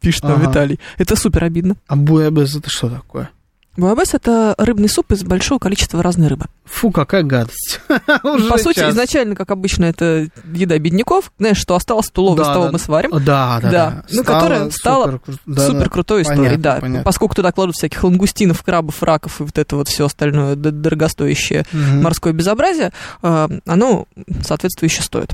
Пишет 0.00 0.22
нам 0.24 0.34
Ага. 0.40 0.48
Виталий. 0.50 0.80
Это 0.96 1.16
супер 1.16 1.44
обидно. 1.44 1.76
А 1.86 1.96
буябес 1.96 2.54
это 2.56 2.70
что 2.70 2.88
такое? 2.88 3.30
Буябес 3.76 4.12
это 4.14 4.56
рыбный 4.58 4.88
суп 4.88 5.12
из 5.12 5.22
большого 5.22 5.60
количества 5.60 6.02
разной 6.02 6.26
рыбы. 6.26 6.46
Фу, 6.64 6.90
какая 6.90 7.22
гадость. 7.22 7.80
По 8.22 8.58
сути, 8.58 8.80
час. 8.80 8.92
изначально, 8.92 9.36
как 9.36 9.52
обычно, 9.52 9.84
это 9.84 10.26
еда 10.52 10.76
бедняков. 10.80 11.30
Знаешь, 11.38 11.58
что 11.58 11.76
осталось, 11.76 12.08
то 12.10 12.34
Да, 12.34 12.42
с 12.44 12.46
того 12.48 12.64
да. 12.66 12.72
мы 12.72 12.78
сварим. 12.80 13.10
Да, 13.12 13.20
да, 13.20 13.60
Да. 13.60 13.70
да. 13.70 14.04
Ну, 14.10 14.24
которая 14.24 14.70
стала 14.70 15.20
супер 15.46 15.90
крутой 15.90 16.22
историей, 16.22 16.56
да. 16.56 16.80
Поскольку 17.04 17.36
туда 17.36 17.52
кладут 17.52 17.76
всяких 17.76 18.02
лангустинов, 18.02 18.62
крабов, 18.64 19.00
раков 19.02 19.40
и 19.40 19.44
вот 19.44 19.56
это 19.56 19.76
вот 19.76 19.86
все 19.88 20.06
остальное 20.06 20.56
дорогостоящее 20.56 21.64
морское 21.72 22.32
безобразие, 22.32 22.92
э, 23.22 23.48
оно 23.64 24.06
соответствующе 24.42 25.02
стоит. 25.02 25.30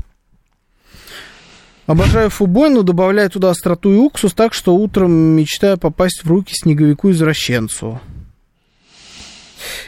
Обожаю 1.87 2.31
фубой, 2.31 2.69
но 2.69 2.81
добавляю 2.81 3.29
туда 3.29 3.51
остроту 3.51 3.93
и 3.93 3.97
уксус, 3.97 4.33
так 4.33 4.53
что 4.53 4.75
утром 4.75 5.11
мечтаю 5.11 5.77
попасть 5.77 6.23
в 6.23 6.27
руки 6.27 6.53
снеговику-извращенцу. 6.55 7.99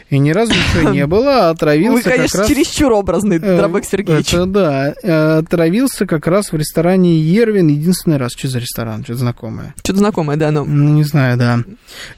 И 0.09 0.17
ни 0.19 0.31
разу 0.31 0.53
ничего 0.53 0.91
не 0.91 1.05
было, 1.07 1.47
а 1.47 1.49
отравился 1.51 2.09
Вы, 2.09 2.15
конечно, 2.15 2.39
как 2.39 2.39
раз... 2.39 2.47
чересчур 2.49 2.91
образный, 2.93 3.37
Э, 3.37 3.57
Дробек 3.57 3.85
Сергеевич. 3.85 4.33
Это 4.33 4.45
да. 4.45 4.93
Э, 5.03 5.37
Отравился 5.39 6.05
как 6.05 6.27
раз 6.27 6.51
в 6.51 6.57
ресторане 6.57 7.19
Ервин 7.19 7.67
единственный 7.67 8.17
раз. 8.17 8.33
Что 8.35 8.47
за 8.47 8.59
ресторан? 8.59 9.03
Что-то 9.03 9.19
знакомое. 9.19 9.73
Что-то 9.77 9.99
знакомое, 9.99 10.37
да, 10.37 10.51
но... 10.51 10.65
Ну, 10.65 10.93
не 10.93 11.03
знаю, 11.03 11.37
да. 11.37 11.59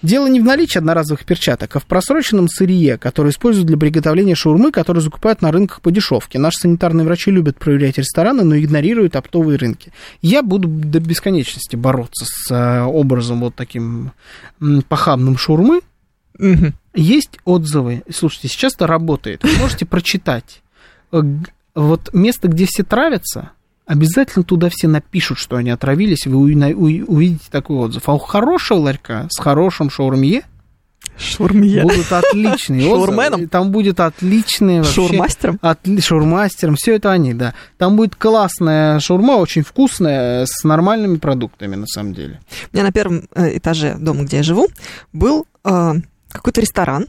Дело 0.02 0.28
не 0.28 0.40
в 0.40 0.44
наличии 0.44 0.78
одноразовых 0.78 1.26
перчаток, 1.26 1.76
а 1.76 1.80
в 1.80 1.86
просроченном 1.86 2.48
сырье, 2.48 2.98
которое 2.98 3.32
используют 3.32 3.68
для 3.68 3.78
приготовления 3.78 4.36
шаурмы, 4.36 4.72
которые 4.72 5.04
закупают 5.04 5.42
на 5.42 5.52
рынках 5.52 5.82
по 5.82 5.92
дешевке. 5.92 6.40
Наши 6.40 6.60
санитарные 6.60 7.06
врачи 7.06 7.32
любят 7.32 7.58
проверять 7.58 7.98
рестораны, 7.98 8.44
но 8.44 8.58
игнорируют 8.58 9.16
оптовые 9.16 9.58
рынки. 9.58 9.92
Я 10.22 10.42
буду 10.44 10.68
до 10.68 11.00
бесконечности 11.00 11.76
бороться 11.76 12.26
с 12.28 12.52
э, 12.52 12.82
образом 12.84 13.42
вот 13.42 13.56
таким 13.56 14.12
похабным 14.88 15.38
шаурмы. 15.38 15.82
Мгм. 16.40 16.74
Есть 16.96 17.38
отзывы. 17.46 18.04
Слушайте, 18.12 18.48
сейчас 18.48 18.74
это 18.74 18.88
работает. 18.88 19.44
Вы 19.44 19.52
можете 19.60 19.86
прочитать. 19.86 20.62
Э, 21.12 21.22
Вот 21.76 22.14
место, 22.14 22.48
где 22.48 22.66
все 22.66 22.84
травятся, 22.84 23.52
обязательно 23.86 24.44
туда 24.44 24.70
все 24.70 24.88
напишут, 24.88 25.38
что 25.38 25.56
они 25.56 25.70
отравились, 25.70 26.26
вы 26.26 26.38
увидите 26.38 27.46
такой 27.52 27.78
отзыв. 27.78 28.10
А 28.10 28.14
у 28.16 28.18
хорошего 28.18 28.80
ларька 28.80 29.28
с 29.30 29.40
хорошим 29.40 29.90
шаурмье 29.90 30.44
Шаурмия. 31.18 31.84
будут 31.84 32.12
отличные. 32.12 32.82
Шаурменом? 32.82 33.44
И 33.44 33.46
Там 33.48 33.72
будет 33.72 34.00
отличные 34.00 34.80
вообще... 34.82 34.94
Шаурмастером? 35.08 35.60
Отли... 35.62 36.02
Шаурмастером, 36.02 36.76
все 36.76 36.96
это 36.96 37.12
они, 37.12 37.34
да. 37.34 37.54
Там 37.78 37.96
будет 37.98 38.16
классная 38.16 39.00
шаурма, 39.00 39.34
очень 39.38 39.64
вкусная, 39.64 40.46
с 40.46 40.64
нормальными 40.64 41.18
продуктами, 41.18 41.76
на 41.76 41.88
самом 41.88 42.14
деле. 42.14 42.40
У 42.72 42.76
меня 42.78 42.86
на 42.86 42.92
первом 42.92 43.28
э, 43.36 43.58
этаже 43.58 43.96
дома, 44.00 44.24
где 44.24 44.38
я 44.38 44.44
живу, 44.44 44.68
был 45.14 45.46
э, 45.66 45.94
какой-то 46.30 46.62
ресторан, 46.62 47.08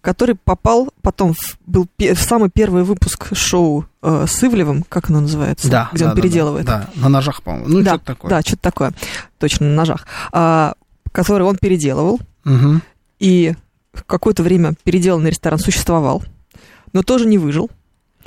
который 0.00 0.34
попал 0.34 0.88
потом 1.02 1.34
в, 1.34 1.58
был 1.66 1.86
в 1.98 2.14
самый 2.22 2.48
первый 2.50 2.84
выпуск 2.84 3.34
шоу 3.36 3.84
э, 4.02 4.24
с 4.26 4.42
Ивлевым, 4.42 4.82
как 4.88 5.10
оно 5.10 5.20
называется, 5.20 5.68
Да, 5.68 5.90
где 5.92 6.04
да, 6.04 6.10
он 6.10 6.16
да, 6.16 6.22
переделывает. 6.22 6.66
Да, 6.66 6.88
да, 6.94 7.02
на 7.02 7.08
ножах, 7.08 7.42
по-моему. 7.42 7.68
Ну, 7.68 7.82
да, 7.82 7.90
что-то 7.96 8.04
такое. 8.06 8.30
Да, 8.30 8.40
что-то 8.40 8.62
такое. 8.62 8.92
Точно, 9.38 9.66
на 9.66 9.74
ножах. 9.74 10.06
А, 10.32 10.74
который 11.12 11.42
он 11.46 11.56
переделывал. 11.56 12.18
Мгм. 12.44 12.82
И 13.18 13.54
какое-то 14.06 14.42
время 14.42 14.74
переделанный 14.84 15.30
ресторан 15.30 15.58
существовал, 15.58 16.22
но 16.94 17.02
тоже 17.02 17.26
не 17.26 17.36
выжил, 17.38 17.70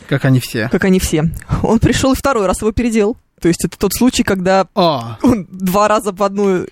Как 0.08 0.26
они 0.26 0.40
все. 0.40 0.70
как 0.70 0.84
они 0.86 1.00
все. 1.00 1.32
Он 1.64 1.80
пришел 1.80 2.14
и 2.14 2.16
второй 2.16 2.46
раз 2.46 2.62
его 2.62 2.72
переделал. 2.72 3.18
То 3.42 3.48
есть 3.48 3.66
это 3.66 3.78
тот 3.78 3.94
случай, 3.94 4.24
когда 4.24 4.68
А, 4.76 5.18
он 5.24 5.48
два 5.50 5.88
раза 5.88 6.12
в 6.12 6.22
одну 6.22 6.66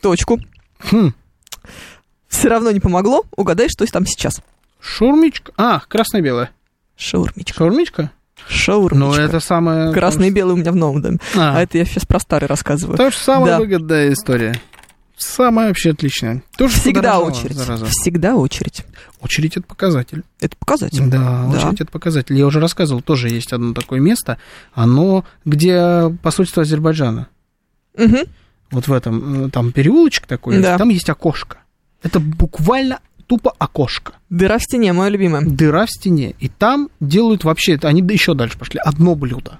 точку. 0.00 0.40
хм, 0.90 1.12
Все 2.28 2.48
равно 2.48 2.70
не 2.70 2.80
помогло. 2.80 3.24
Угадай, 3.36 3.68
что 3.68 3.84
там 3.86 4.06
сейчас. 4.06 4.40
шаурмичка. 4.80 5.52
А, 5.56 5.80
красно-белая. 5.88 6.50
Шаурмичка. 6.96 7.54
Шаурмичка? 7.54 8.10
Шаурмичка. 8.48 8.96
Ну, 8.98 9.12
это 9.14 9.40
самое... 9.40 9.92
Красный 9.92 10.28
и 10.28 10.30
белый 10.30 10.54
у 10.54 10.56
меня 10.58 10.72
в 10.72 10.76
новом 10.76 11.02
доме. 11.02 11.18
А, 11.36 11.56
А, 11.58 11.62
это 11.62 11.78
я 11.78 11.84
сейчас 11.84 12.04
про 12.04 12.18
старый 12.20 12.46
рассказываю. 12.48 12.94
это 12.94 13.10
же 13.10 13.16
самая 13.16 13.52
Да. 13.54 13.58
выгодная 13.58 14.12
история. 14.12 14.60
Самая 15.16 15.66
вообще 15.68 15.90
отличная. 15.90 16.44
Тоже 16.56 16.74
Всегда 16.78 17.18
очередь. 17.18 17.56
зараза. 17.56 17.86
Всегда 17.86 18.36
очередь. 18.36 18.84
Очередь 19.20 19.56
это 19.56 19.66
показатель. 19.66 20.22
Это 20.40 20.56
показатель. 20.56 21.08
Да, 21.08 21.44
Да. 21.50 21.58
очередь 21.58 21.80
это 21.80 21.90
показатель. 21.90 22.36
Я 22.36 22.46
уже 22.46 22.60
рассказывал, 22.60 23.02
тоже 23.02 23.28
есть 23.28 23.52
одно 23.52 23.74
такое 23.74 23.98
место. 23.98 24.38
Оно, 24.74 25.24
где 25.44 26.08
посольство 26.22 26.62
Азербайджана. 26.62 27.26
Мгм. 27.96 28.18
Вот 28.70 28.86
в 28.86 28.92
этом, 28.92 29.46
э, 29.46 29.50
там 29.50 29.72
переулочек 29.72 30.26
такой, 30.26 30.62
Да. 30.62 30.78
там 30.78 30.88
есть 30.90 31.10
окошко. 31.10 31.58
Это 32.02 32.20
буквально 32.20 33.00
тупо 33.26 33.52
окошко. 33.58 34.14
Дыра 34.30 34.58
в 34.58 34.62
стене, 34.62 34.92
мое 34.92 35.08
любимое. 35.10 35.42
Дыра 35.42 35.86
в 35.86 35.90
стене. 35.90 36.34
И 36.40 36.48
там 36.48 36.88
делают 37.00 37.44
вообще, 37.44 37.74
это 37.74 37.88
они 37.88 38.00
еще 38.12 38.34
дальше 38.34 38.58
пошли, 38.58 38.80
одно 38.82 39.14
блюдо. 39.14 39.58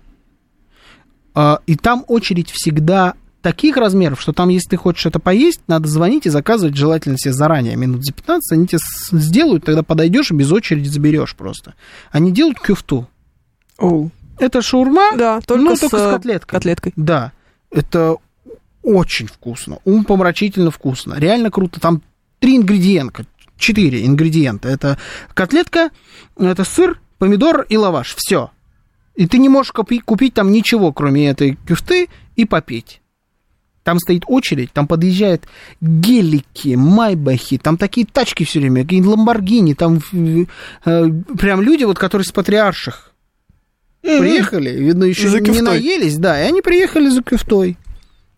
А, 1.35 1.61
И 1.67 1.77
там 1.77 2.05
очередь 2.09 2.51
всегда 2.51 3.15
таких 3.43 3.77
размеров, 3.77 4.21
что 4.21 4.33
там, 4.33 4.49
если 4.49 4.71
ты 4.71 4.77
хочешь 4.77 5.07
это 5.07 5.19
поесть, 5.21 5.61
надо 5.69 5.89
звонить 5.89 6.27
и 6.27 6.31
заказывать 6.31 6.77
желательно 6.77 7.17
себе 7.19 7.33
заранее, 7.33 7.77
минут 7.77 8.05
за 8.05 8.13
15, 8.13 8.53
они 8.53 8.67
тебе 8.67 8.81
сделают, 9.13 9.65
тогда 9.65 9.83
подойдешь 9.83 10.31
и 10.31 10.35
без 10.35 10.51
очереди 10.51 10.89
заберешь 10.89 11.37
просто. 11.37 11.75
Они 12.11 12.33
делают 12.33 12.59
кюфту. 12.59 13.07
Оу. 13.79 14.11
Это 14.39 14.63
шаурма, 14.63 15.17
Да, 15.17 15.41
только, 15.41 15.63
ну, 15.65 15.77
с, 15.77 15.81
только 15.81 15.99
с 15.99 16.11
котлеткой. 16.13 16.57
котлеткой. 16.59 16.93
Да, 16.97 17.33
это 17.71 18.17
очень 18.83 19.27
вкусно, 19.27 19.79
умопомрачительно 19.85 20.71
вкусно, 20.71 21.15
реально 21.19 21.51
круто. 21.51 21.81
Там 21.81 22.03
три 22.39 22.57
ингредиента, 22.57 23.27
четыре 23.57 24.07
ингредиента. 24.07 24.69
Это 24.69 24.99
котлетка, 25.35 25.91
это 26.37 26.65
сыр, 26.65 27.01
помидор 27.19 27.67
и 27.69 27.77
лаваш. 27.77 28.15
Все. 28.17 28.51
И 29.15 29.27
ты 29.27 29.39
не 29.39 29.49
можешь 29.49 29.73
купить, 29.73 30.05
купить 30.05 30.35
там 30.35 30.53
ничего, 30.53 30.93
кроме 30.93 31.29
этой 31.29 31.59
кюфты, 31.67 32.09
и 32.37 32.45
попить. 32.45 33.01
Там 33.83 33.99
стоит 33.99 34.25
очередь, 34.27 34.71
там 34.73 34.87
подъезжают 34.87 35.49
гелики, 35.81 36.75
майбахи, 36.77 37.59
там 37.59 37.77
такие 37.77 38.07
тачки 38.07 38.45
все 38.45 38.61
время, 38.61 38.83
какие-нибудь 38.83 39.17
ламборгини, 39.17 39.75
там 39.75 40.01
э, 40.13 40.45
прям 41.39 41.63
люди, 41.63 41.85
вот, 41.85 41.99
которые 41.99 42.27
с 42.27 42.31
патриарших 42.31 43.13
приехали, 44.03 44.71
видно, 44.71 45.05
еще 45.05 45.29
За 45.29 45.41
не 45.41 45.61
наелись, 45.63 46.17
да, 46.19 46.41
и 46.41 46.49
они 46.49 46.63
приехали 46.63 47.09
за 47.09 47.23
кюфтой. 47.23 47.77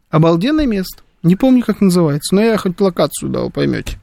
Обалденное 0.08 0.66
место. 0.66 1.02
Не 1.22 1.36
помню, 1.36 1.62
как 1.64 1.80
называется, 1.80 2.34
но 2.34 2.40
я 2.42 2.56
хоть 2.56 2.80
локацию 2.80 3.28
дал, 3.30 3.50
поймете. 3.50 3.98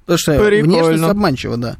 Потому 0.00 0.18
что 0.18 0.32
Прикольно. 0.38 0.64
внешность 0.64 1.02
обманчива, 1.10 1.56
да. 1.56 1.76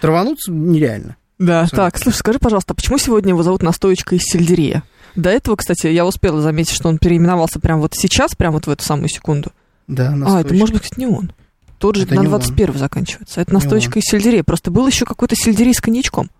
Травануться 0.00 0.50
нереально. 0.50 1.16
Да, 1.38 1.62
Абсолютно. 1.62 1.90
так, 1.90 1.98
слушай, 2.02 2.16
скажи, 2.16 2.38
пожалуйста, 2.38 2.74
почему 2.74 2.98
сегодня 2.98 3.30
его 3.30 3.42
зовут 3.42 3.62
настоечка 3.62 4.14
из 4.14 4.22
сельдерея? 4.24 4.82
До 5.16 5.30
этого, 5.30 5.56
кстати, 5.56 5.86
я 5.88 6.06
успела 6.06 6.40
заметить, 6.40 6.74
что 6.74 6.88
он 6.88 6.98
переименовался 6.98 7.60
прямо 7.60 7.80
вот 7.82 7.94
сейчас, 7.94 8.34
прямо 8.34 8.54
вот 8.54 8.66
в 8.66 8.70
эту 8.70 8.84
самую 8.84 9.08
секунду. 9.08 9.50
Да, 9.86 10.08
А, 10.08 10.08
это 10.08 10.16
настоечка. 10.16 10.54
может 10.54 10.74
быть, 10.74 10.96
не 10.96 11.06
он. 11.06 11.32
Тот 11.78 11.96
же 11.96 12.02
Это 12.04 12.14
на 12.14 12.20
не 12.20 12.26
21 12.26 12.74
заканчивается. 12.78 13.40
Это 13.40 13.50
Не 13.52 13.54
настоечка 13.54 13.98
из 13.98 14.04
сельдерея. 14.04 14.44
Просто 14.44 14.70
был 14.70 14.86
еще 14.86 15.04
какой-то 15.06 15.34
сельдерей 15.34 15.74
с 15.74 15.80
коньячком. 15.80 16.30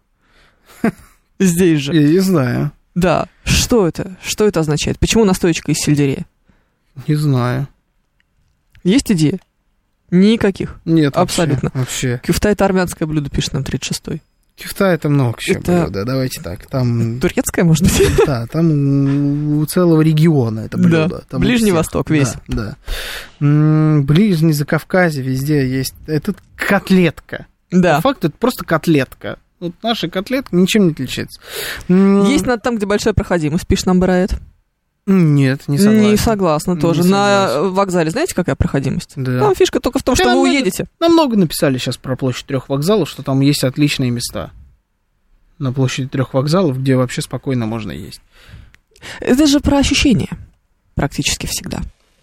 Здесь 1.38 1.80
же. 1.80 1.94
Я 1.94 2.08
не 2.08 2.18
знаю, 2.20 2.72
Да. 2.94 3.26
Что 3.44 3.86
это? 3.88 4.16
Что 4.22 4.46
это 4.46 4.60
означает? 4.60 4.98
Почему 4.98 5.24
настоечка 5.24 5.72
из 5.72 5.78
сельдерея? 5.78 6.26
Не 7.06 7.14
знаю. 7.14 7.68
Есть 8.84 9.10
идея? 9.12 9.38
Никаких. 10.10 10.80
Нет, 10.84 11.16
Абсолютно. 11.16 11.70
Вообще. 11.74 12.20
Кюфта 12.24 12.48
это 12.48 12.64
армянское 12.64 13.06
блюдо, 13.06 13.30
пишет 13.30 13.52
нам 13.52 13.62
36-й. 13.62 14.22
Кифта 14.56 14.86
это 14.86 15.08
много 15.08 15.38
еще 15.38 15.54
Это- 15.54 15.84
блюда, 15.84 16.04
давайте 16.04 16.42
так. 16.42 16.66
Там, 16.66 17.18
Турецкое, 17.18 17.64
может 17.64 17.84
быть? 17.84 18.12
да, 18.26 18.46
там 18.46 19.56
у 19.58 19.64
целого 19.64 20.02
региона 20.02 20.60
это 20.60 20.76
блюдо. 20.76 21.08
Да, 21.08 21.20
Там 21.30 21.40
Ближний. 21.40 21.72
Восток 21.72 22.10
весь. 22.10 22.34
Да, 22.46 22.76
да. 23.38 24.00
Ближний 24.02 24.52
Закавказье 24.52 25.22
везде 25.22 25.66
есть. 25.66 25.94
Это 26.06 26.34
котлетка. 26.56 27.46
Да. 27.70 27.96
По 27.96 28.02
факту 28.02 28.26
это 28.28 28.36
просто 28.38 28.64
котлетка. 28.66 29.38
Вот 29.60 29.72
наша 29.82 30.08
котлетка 30.10 30.54
ничем 30.54 30.86
не 30.88 30.92
отличается. 30.92 31.40
Есть 31.88 32.46
надо 32.46 32.60
там, 32.62 32.76
где 32.76 32.84
большая 32.84 33.14
проходимость, 33.14 33.66
пишет 33.66 33.86
нам 33.86 33.98
Брайет. 34.00 34.34
Нет, 35.06 35.66
не 35.66 35.78
согласен. 35.78 36.10
Не 36.10 36.16
согласна 36.16 36.72
Не 36.72 36.80
тоже. 36.80 37.04
На 37.04 37.62
вокзале 37.62 38.10
знаете, 38.10 38.34
какая 38.34 38.54
проходимость? 38.54 39.12
Да. 39.16 39.40
Там 39.40 39.54
фишка 39.54 39.80
только 39.80 39.98
в 39.98 40.02
том, 40.02 40.14
что 40.14 40.24
Да, 40.24 40.34
вы 40.34 40.46
надо- 40.46 40.50
уедете. 40.50 40.84
Нам 41.00 41.12
много 41.12 41.36
написали 41.36 41.78
сейчас 41.78 41.96
про 41.96 42.16
площадь 42.16 42.46
трех 42.46 42.68
вокзалов, 42.68 43.08
что 43.08 43.22
там 43.22 43.40
есть 43.40 43.64
отличные 43.64 44.10
места. 44.10 44.50
На 45.58 45.72
площади 45.72 46.08
трех 46.08 46.32
вокзалов, 46.34 46.78
где 46.78 46.96
вообще 46.96 47.22
спокойно 47.22 47.66
можно 47.66 47.90
есть. 47.92 48.20
Это 49.20 49.46
же 49.46 49.60
про 49.60 49.78
ощущения 49.78 50.28
практически 50.94 51.46
всегда. 51.46 51.80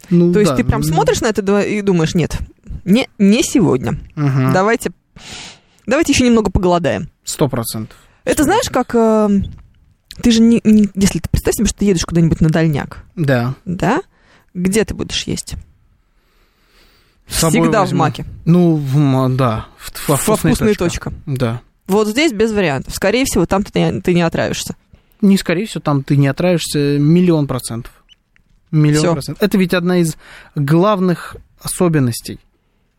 Ну, 0.10 0.32
То 0.32 0.40
есть 0.40 0.52
да, 0.52 0.58
ты 0.58 0.64
прям 0.64 0.82
ну, 0.82 0.88
смотришь 0.88 1.22
на 1.22 1.28
это 1.28 1.60
и 1.62 1.82
думаешь, 1.82 2.16
нет, 2.16 2.38
не, 2.86 3.10
не 3.18 3.44
сегодня. 3.44 3.99
мгм. 4.16 4.54
Давайте, 4.54 4.91
давайте 5.86 6.14
еще 6.14 6.24
немного 6.26 6.49
поголодаем. 6.52 7.10
Сто 7.24 7.49
процентов. 7.49 7.98
Это 8.24 8.44
знаешь, 8.44 8.70
как... 8.70 8.95
ты 10.22 10.31
же 10.31 10.41
не, 10.41 10.61
не- 10.64 10.89
Если 10.95 11.19
ты 11.19 11.30
представь 11.30 11.56
себе, 11.56 11.65
что 11.68 11.77
ты 11.80 11.85
едешь 11.85 12.06
куда-нибудь 12.06 12.41
на 12.41 12.49
дальняк, 12.49 13.03
Да. 13.15 13.56
да? 13.65 14.02
Где 14.53 14.84
ты 14.85 14.94
будешь 14.94 15.23
есть? 15.23 15.56
С 17.27 17.49
Всегда 17.49 17.80
в 17.80 17.84
возьму. 17.84 17.99
маке. 17.99 18.26
Ну, 18.45 18.76
в 18.76 19.35
да. 19.35 19.68
В, 19.77 20.10
во 20.10 20.15
вкусная 20.18 20.53
вкусная 20.53 20.76
точка. 20.76 21.10
точка. 21.10 21.14
Да. 21.26 21.61
Вот 21.88 22.07
здесь 22.07 22.31
без 22.31 22.52
вариантов. 22.52 22.94
Скорее 22.95 23.26
всего, 23.26 23.45
там 23.45 23.64
ты 23.64 23.80
не, 23.80 24.02
ты 24.02 24.14
не 24.14 24.22
отравишься. 24.22 24.76
Не 25.22 25.38
скорее 25.38 25.65
всего, 25.65 25.81
там 25.81 26.03
ты 26.03 26.15
не 26.15 26.27
отравишься 26.27 26.98
миллион 26.99 27.48
процентов. 27.48 27.91
Миллион 28.72 29.02
Всё. 29.03 29.14
процентов. 29.14 29.44
Это 29.44 29.57
ведь 29.57 29.73
одна 29.73 29.98
из 29.99 30.15
главных 30.56 31.38
особенностей 31.61 32.39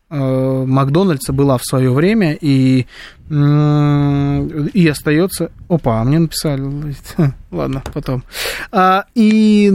Макдональдса 0.09 1.33
была 1.33 1.59
в 1.59 1.63
свое 1.63 1.91
время 1.91 2.33
и, 2.33 2.87
и 3.29 4.87
остается. 4.87 5.51
Опа, 5.67 6.01
а 6.01 6.03
мне 6.03 6.17
написали. 6.17 6.95
Ладно, 7.51 7.83
потом. 7.93 8.23
А, 8.71 9.05
и 9.13 9.65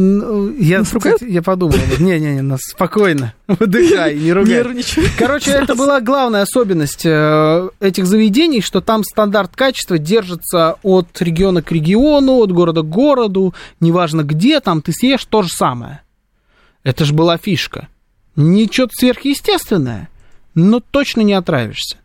я, 0.58 0.80
Нас 0.80 0.92
ругают? 0.92 1.18
кстати, 1.18 1.30
я 1.30 1.40
подумал. 1.40 1.76
Не-не-не, 2.00 2.56
спокойно. 2.58 3.34
Выдыхай, 3.46 4.16
не 4.16 4.32
ругай. 4.32 4.54
Нервничаю. 4.54 5.06
Короче, 5.16 5.52
это 5.52 5.76
была 5.76 6.00
главная 6.00 6.42
особенность 6.42 7.06
э, 7.06 7.68
этих 7.78 8.06
заведений, 8.06 8.60
что 8.60 8.80
там 8.80 9.04
стандарт 9.04 9.54
качества 9.54 9.98
держится 9.98 10.76
от 10.82 11.08
региона 11.20 11.62
к 11.62 11.70
региону, 11.70 12.42
от 12.42 12.50
города 12.50 12.82
к 12.82 12.88
городу, 12.88 13.54
неважно 13.78 14.22
где, 14.22 14.58
там 14.58 14.82
ты 14.82 14.92
съешь 14.92 15.24
то 15.24 15.42
же 15.42 15.48
самое. 15.48 16.00
Это 16.82 17.04
же 17.04 17.14
была 17.14 17.38
фишка. 17.38 17.86
Что-то 18.36 18.90
сверхъестественное, 18.94 20.08
но 20.54 20.80
точно 20.80 21.20
не 21.22 21.34
отравишься. 21.34 21.96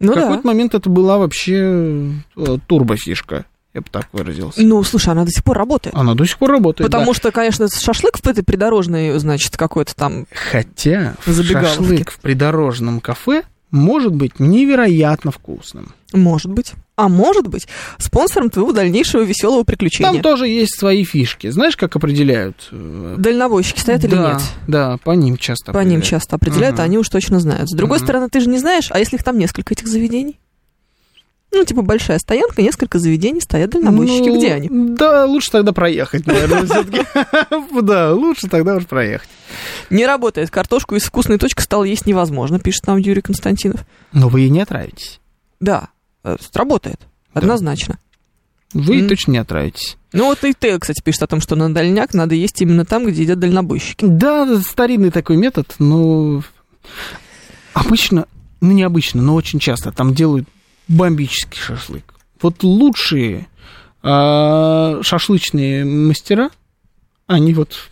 Ну 0.00 0.12
в 0.12 0.14
да. 0.14 0.22
какой-то 0.22 0.46
момент 0.46 0.74
это 0.74 0.90
была 0.90 1.18
вообще 1.18 2.12
э, 2.36 2.58
турбофишка, 2.66 3.46
я 3.72 3.80
бы 3.80 3.86
так 3.90 4.08
выразился. 4.12 4.62
Ну, 4.62 4.82
слушай, 4.84 5.10
она 5.10 5.24
до 5.24 5.30
сих 5.30 5.42
пор 5.42 5.58
работает. 5.58 5.96
Она 5.96 6.14
до 6.14 6.24
сих 6.24 6.38
пор 6.38 6.50
работает. 6.52 6.88
Потому 6.88 7.12
да. 7.12 7.14
что, 7.14 7.32
конечно, 7.32 7.68
шашлык 7.68 8.18
в 8.18 8.26
этой 8.26 8.44
придорожной, 8.44 9.18
значит, 9.18 9.56
какой-то 9.56 9.94
там... 9.96 10.26
Хотя 10.30 11.14
шашлык 11.24 12.10
в 12.10 12.20
придорожном 12.20 13.00
кафе 13.00 13.42
может 13.70 14.14
быть 14.14 14.38
невероятно 14.38 15.32
вкусным. 15.32 15.92
Может 16.14 16.50
быть. 16.52 16.72
А 16.96 17.08
может 17.08 17.48
быть, 17.48 17.66
спонсором 17.98 18.50
твоего 18.50 18.72
дальнейшего 18.72 19.22
веселого 19.22 19.64
приключения. 19.64 20.12
Там 20.12 20.22
тоже 20.22 20.46
есть 20.46 20.78
свои 20.78 21.02
фишки. 21.04 21.50
Знаешь, 21.50 21.76
как 21.76 21.96
определяют? 21.96 22.68
э, 22.70 23.16
Дальнобойщики 23.18 23.80
стоят 23.80 24.04
или 24.04 24.14
да, 24.14 24.32
нет? 24.34 24.42
Да, 24.68 24.96
по 25.02 25.10
ним 25.10 25.36
часто 25.36 25.72
По 25.72 25.80
ним 25.80 26.02
часто 26.02 26.36
определяют, 26.36 26.74
Ага. 26.76 26.84
они 26.84 26.98
уж 26.98 27.08
точно 27.08 27.40
знают. 27.40 27.68
С 27.68 27.74
другой 27.74 27.98
Мгм. 27.98 28.06
стороны, 28.06 28.28
ты 28.30 28.38
же 28.40 28.48
не 28.48 28.58
знаешь, 28.58 28.86
а 28.90 28.98
если 29.00 29.16
их 29.16 29.24
там 29.24 29.38
несколько, 29.38 29.74
этих 29.74 29.88
заведений? 29.88 30.38
Ну, 31.52 31.64
типа 31.64 31.82
большая 31.82 32.18
стоянка, 32.18 32.62
несколько 32.62 32.98
заведений 32.98 33.40
стоят 33.40 33.70
дальнобойщики. 33.70 34.28
Ну, 34.28 34.38
Где 34.38 34.52
они? 34.54 34.68
Да, 34.70 35.24
лучше 35.24 35.50
тогда 35.52 35.72
проехать, 35.72 36.26
наверное, 36.26 36.64
все-таки. 36.66 37.04
Да, 37.82 38.12
лучше 38.12 38.48
тогда 38.48 38.74
уж 38.76 38.86
проехать. 38.86 39.28
Не 39.90 40.04
работает. 40.06 40.50
Картошку 40.50 40.96
из 40.96 41.02
вкусной 41.04 41.38
точки 41.38 41.60
стало 41.60 41.84
есть 41.84 42.06
невозможно, 42.06 42.58
пишет 42.58 42.86
нам 42.88 42.98
Юрий 42.98 43.20
Константинов. 43.20 43.80
Но 44.12 44.28
вы 44.28 44.42
и 44.46 44.50
не 44.50 44.60
отравитесь. 44.62 45.20
Да, 45.60 45.88
э, 46.24 46.36
работает. 46.54 47.00
Да. 47.34 47.40
Однозначно. 47.40 47.98
Вы 48.72 49.00
М. 49.00 49.08
точно 49.08 49.32
не 49.32 49.38
отравитесь. 49.38 49.96
Ну 50.12 50.24
вот 50.26 50.42
и 50.44 50.52
ты, 50.52 50.78
кстати, 50.78 51.00
пишет 51.02 51.22
о 51.22 51.26
том, 51.28 51.40
что 51.40 51.54
на 51.54 51.72
дальняк 51.72 52.12
надо 52.14 52.34
есть 52.34 52.60
именно 52.60 52.84
там, 52.84 53.06
где 53.06 53.22
едят 53.22 53.38
дальнобойщики. 53.38 54.04
Да, 54.04 54.60
старинный 54.60 55.10
такой 55.10 55.36
метод, 55.36 55.74
но 55.78 56.42
обычно, 57.72 58.26
ну 58.60 58.72
не 58.72 58.82
обычно, 58.82 59.22
но 59.22 59.34
очень 59.34 59.58
часто 59.58 59.92
там 59.92 60.14
делают 60.14 60.48
бомбический 60.88 61.58
шашлык. 61.58 62.14
Вот 62.40 62.62
лучшие 62.62 63.46
а, 64.02 65.00
шашлычные 65.02 65.84
мастера, 65.84 66.50
они 67.26 67.54
вот 67.54 67.88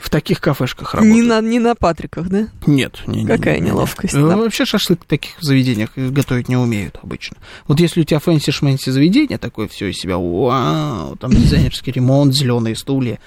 в 0.00 0.10
таких 0.10 0.40
кафешках 0.40 0.94
работают. 0.94 1.14
Не 1.16 1.22
на, 1.22 1.40
не 1.40 1.58
на 1.58 1.74
Патриках, 1.74 2.28
да? 2.28 2.48
Нет, 2.66 3.00
не, 3.06 3.22
не, 3.22 3.26
Какая 3.26 3.56
не, 3.56 3.62
не. 3.62 3.66
неловкость, 3.70 4.14
Э, 4.14 4.28
да. 4.28 4.36
Вообще 4.36 4.64
шашлык 4.64 5.02
в 5.02 5.06
таких 5.06 5.32
заведениях 5.40 5.90
готовить 5.96 6.48
не 6.48 6.56
умеют 6.56 6.98
обычно. 7.02 7.36
Вот 7.66 7.80
если 7.80 8.00
у 8.00 8.04
тебя 8.04 8.18
fancy-shmancy 8.18 8.90
заведение, 8.90 9.38
такое 9.38 9.68
все 9.68 9.88
из 9.88 9.96
себя, 9.96 10.16
вау, 10.18 11.16
там 11.16 11.30
дизайнерский 11.30 11.92
ремонт, 11.92 12.34
зеленые 12.34 12.76
стулья, 12.76 13.18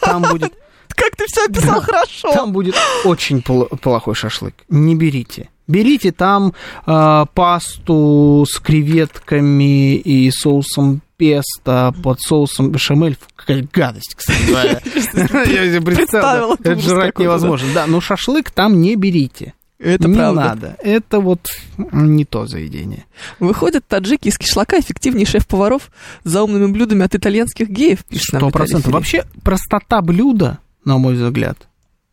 там 0.00 0.22
будет, 0.22 0.52
Как 0.94 1.16
ты 1.16 1.24
все 1.26 1.46
описал 1.46 1.80
Да. 1.80 1.86
хорошо. 1.86 2.32
там 2.32 2.52
будет 2.52 2.74
очень 3.04 3.38
пл- 3.38 3.74
плохой 3.78 4.14
шашлык. 4.14 4.54
Не 4.68 4.94
берите. 4.94 5.48
Берите 5.66 6.12
там 6.12 6.52
а, 6.84 7.24
пасту 7.26 8.44
с 8.46 8.58
креветками 8.58 9.94
и 9.96 10.30
соусом 10.30 11.00
песто 11.16 11.94
под 12.02 12.20
соусом 12.20 12.70
бешамель. 12.70 13.16
Какая 13.46 13.66
гадость, 13.72 14.14
кстати 14.14 14.46
говоря. 14.48 14.80
Я 15.74 15.80
Представила. 15.80 16.54
Это 16.54 16.78
жрать 16.78 17.18
невозможно. 17.18 17.68
Да, 17.74 17.86
но 17.86 18.00
шашлык 18.00 18.50
там 18.50 18.80
не 18.80 18.94
берите. 18.96 19.54
Это 19.82 20.06
не 20.06 20.14
правда. 20.14 20.40
надо. 20.40 20.76
Это 20.80 21.18
вот 21.18 21.48
не 21.76 22.24
то 22.24 22.46
заведение. 22.46 23.04
Выходят 23.40 23.84
таджики 23.86 24.28
из 24.28 24.38
кишлака 24.38 24.78
эффективнее 24.78 25.26
шеф-поваров 25.26 25.90
за 26.22 26.44
умными 26.44 26.70
блюдами 26.70 27.04
от 27.04 27.16
итальянских 27.16 27.68
геев, 27.68 28.04
Сто 28.12 28.50
процентов. 28.50 28.92
Вообще, 28.92 29.24
простота 29.42 30.00
блюда, 30.00 30.58
на 30.84 30.98
мой 30.98 31.14
взгляд, 31.14 31.58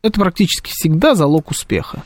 это 0.01 0.19
практически 0.19 0.71
всегда 0.71 1.13
залог 1.13 1.51
успеха. 1.51 2.03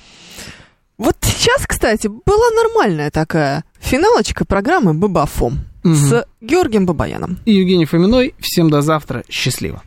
Вот 0.98 1.16
сейчас, 1.22 1.66
кстати, 1.66 2.08
была 2.08 2.50
нормальная 2.52 3.10
такая 3.10 3.64
финалочка 3.80 4.46
программы 4.46 4.94
«Бабафом» 4.94 5.60
Мгм. 5.84 5.96
с 5.96 6.26
Георгием 6.42 6.86
Бабаяном. 6.86 7.38
И 7.46 7.54
Евгений 7.54 7.86
Фоминой. 7.86 8.34
Всем 8.40 8.70
до 8.70 8.82
завтра. 8.82 9.24
Счастливо. 9.30 9.84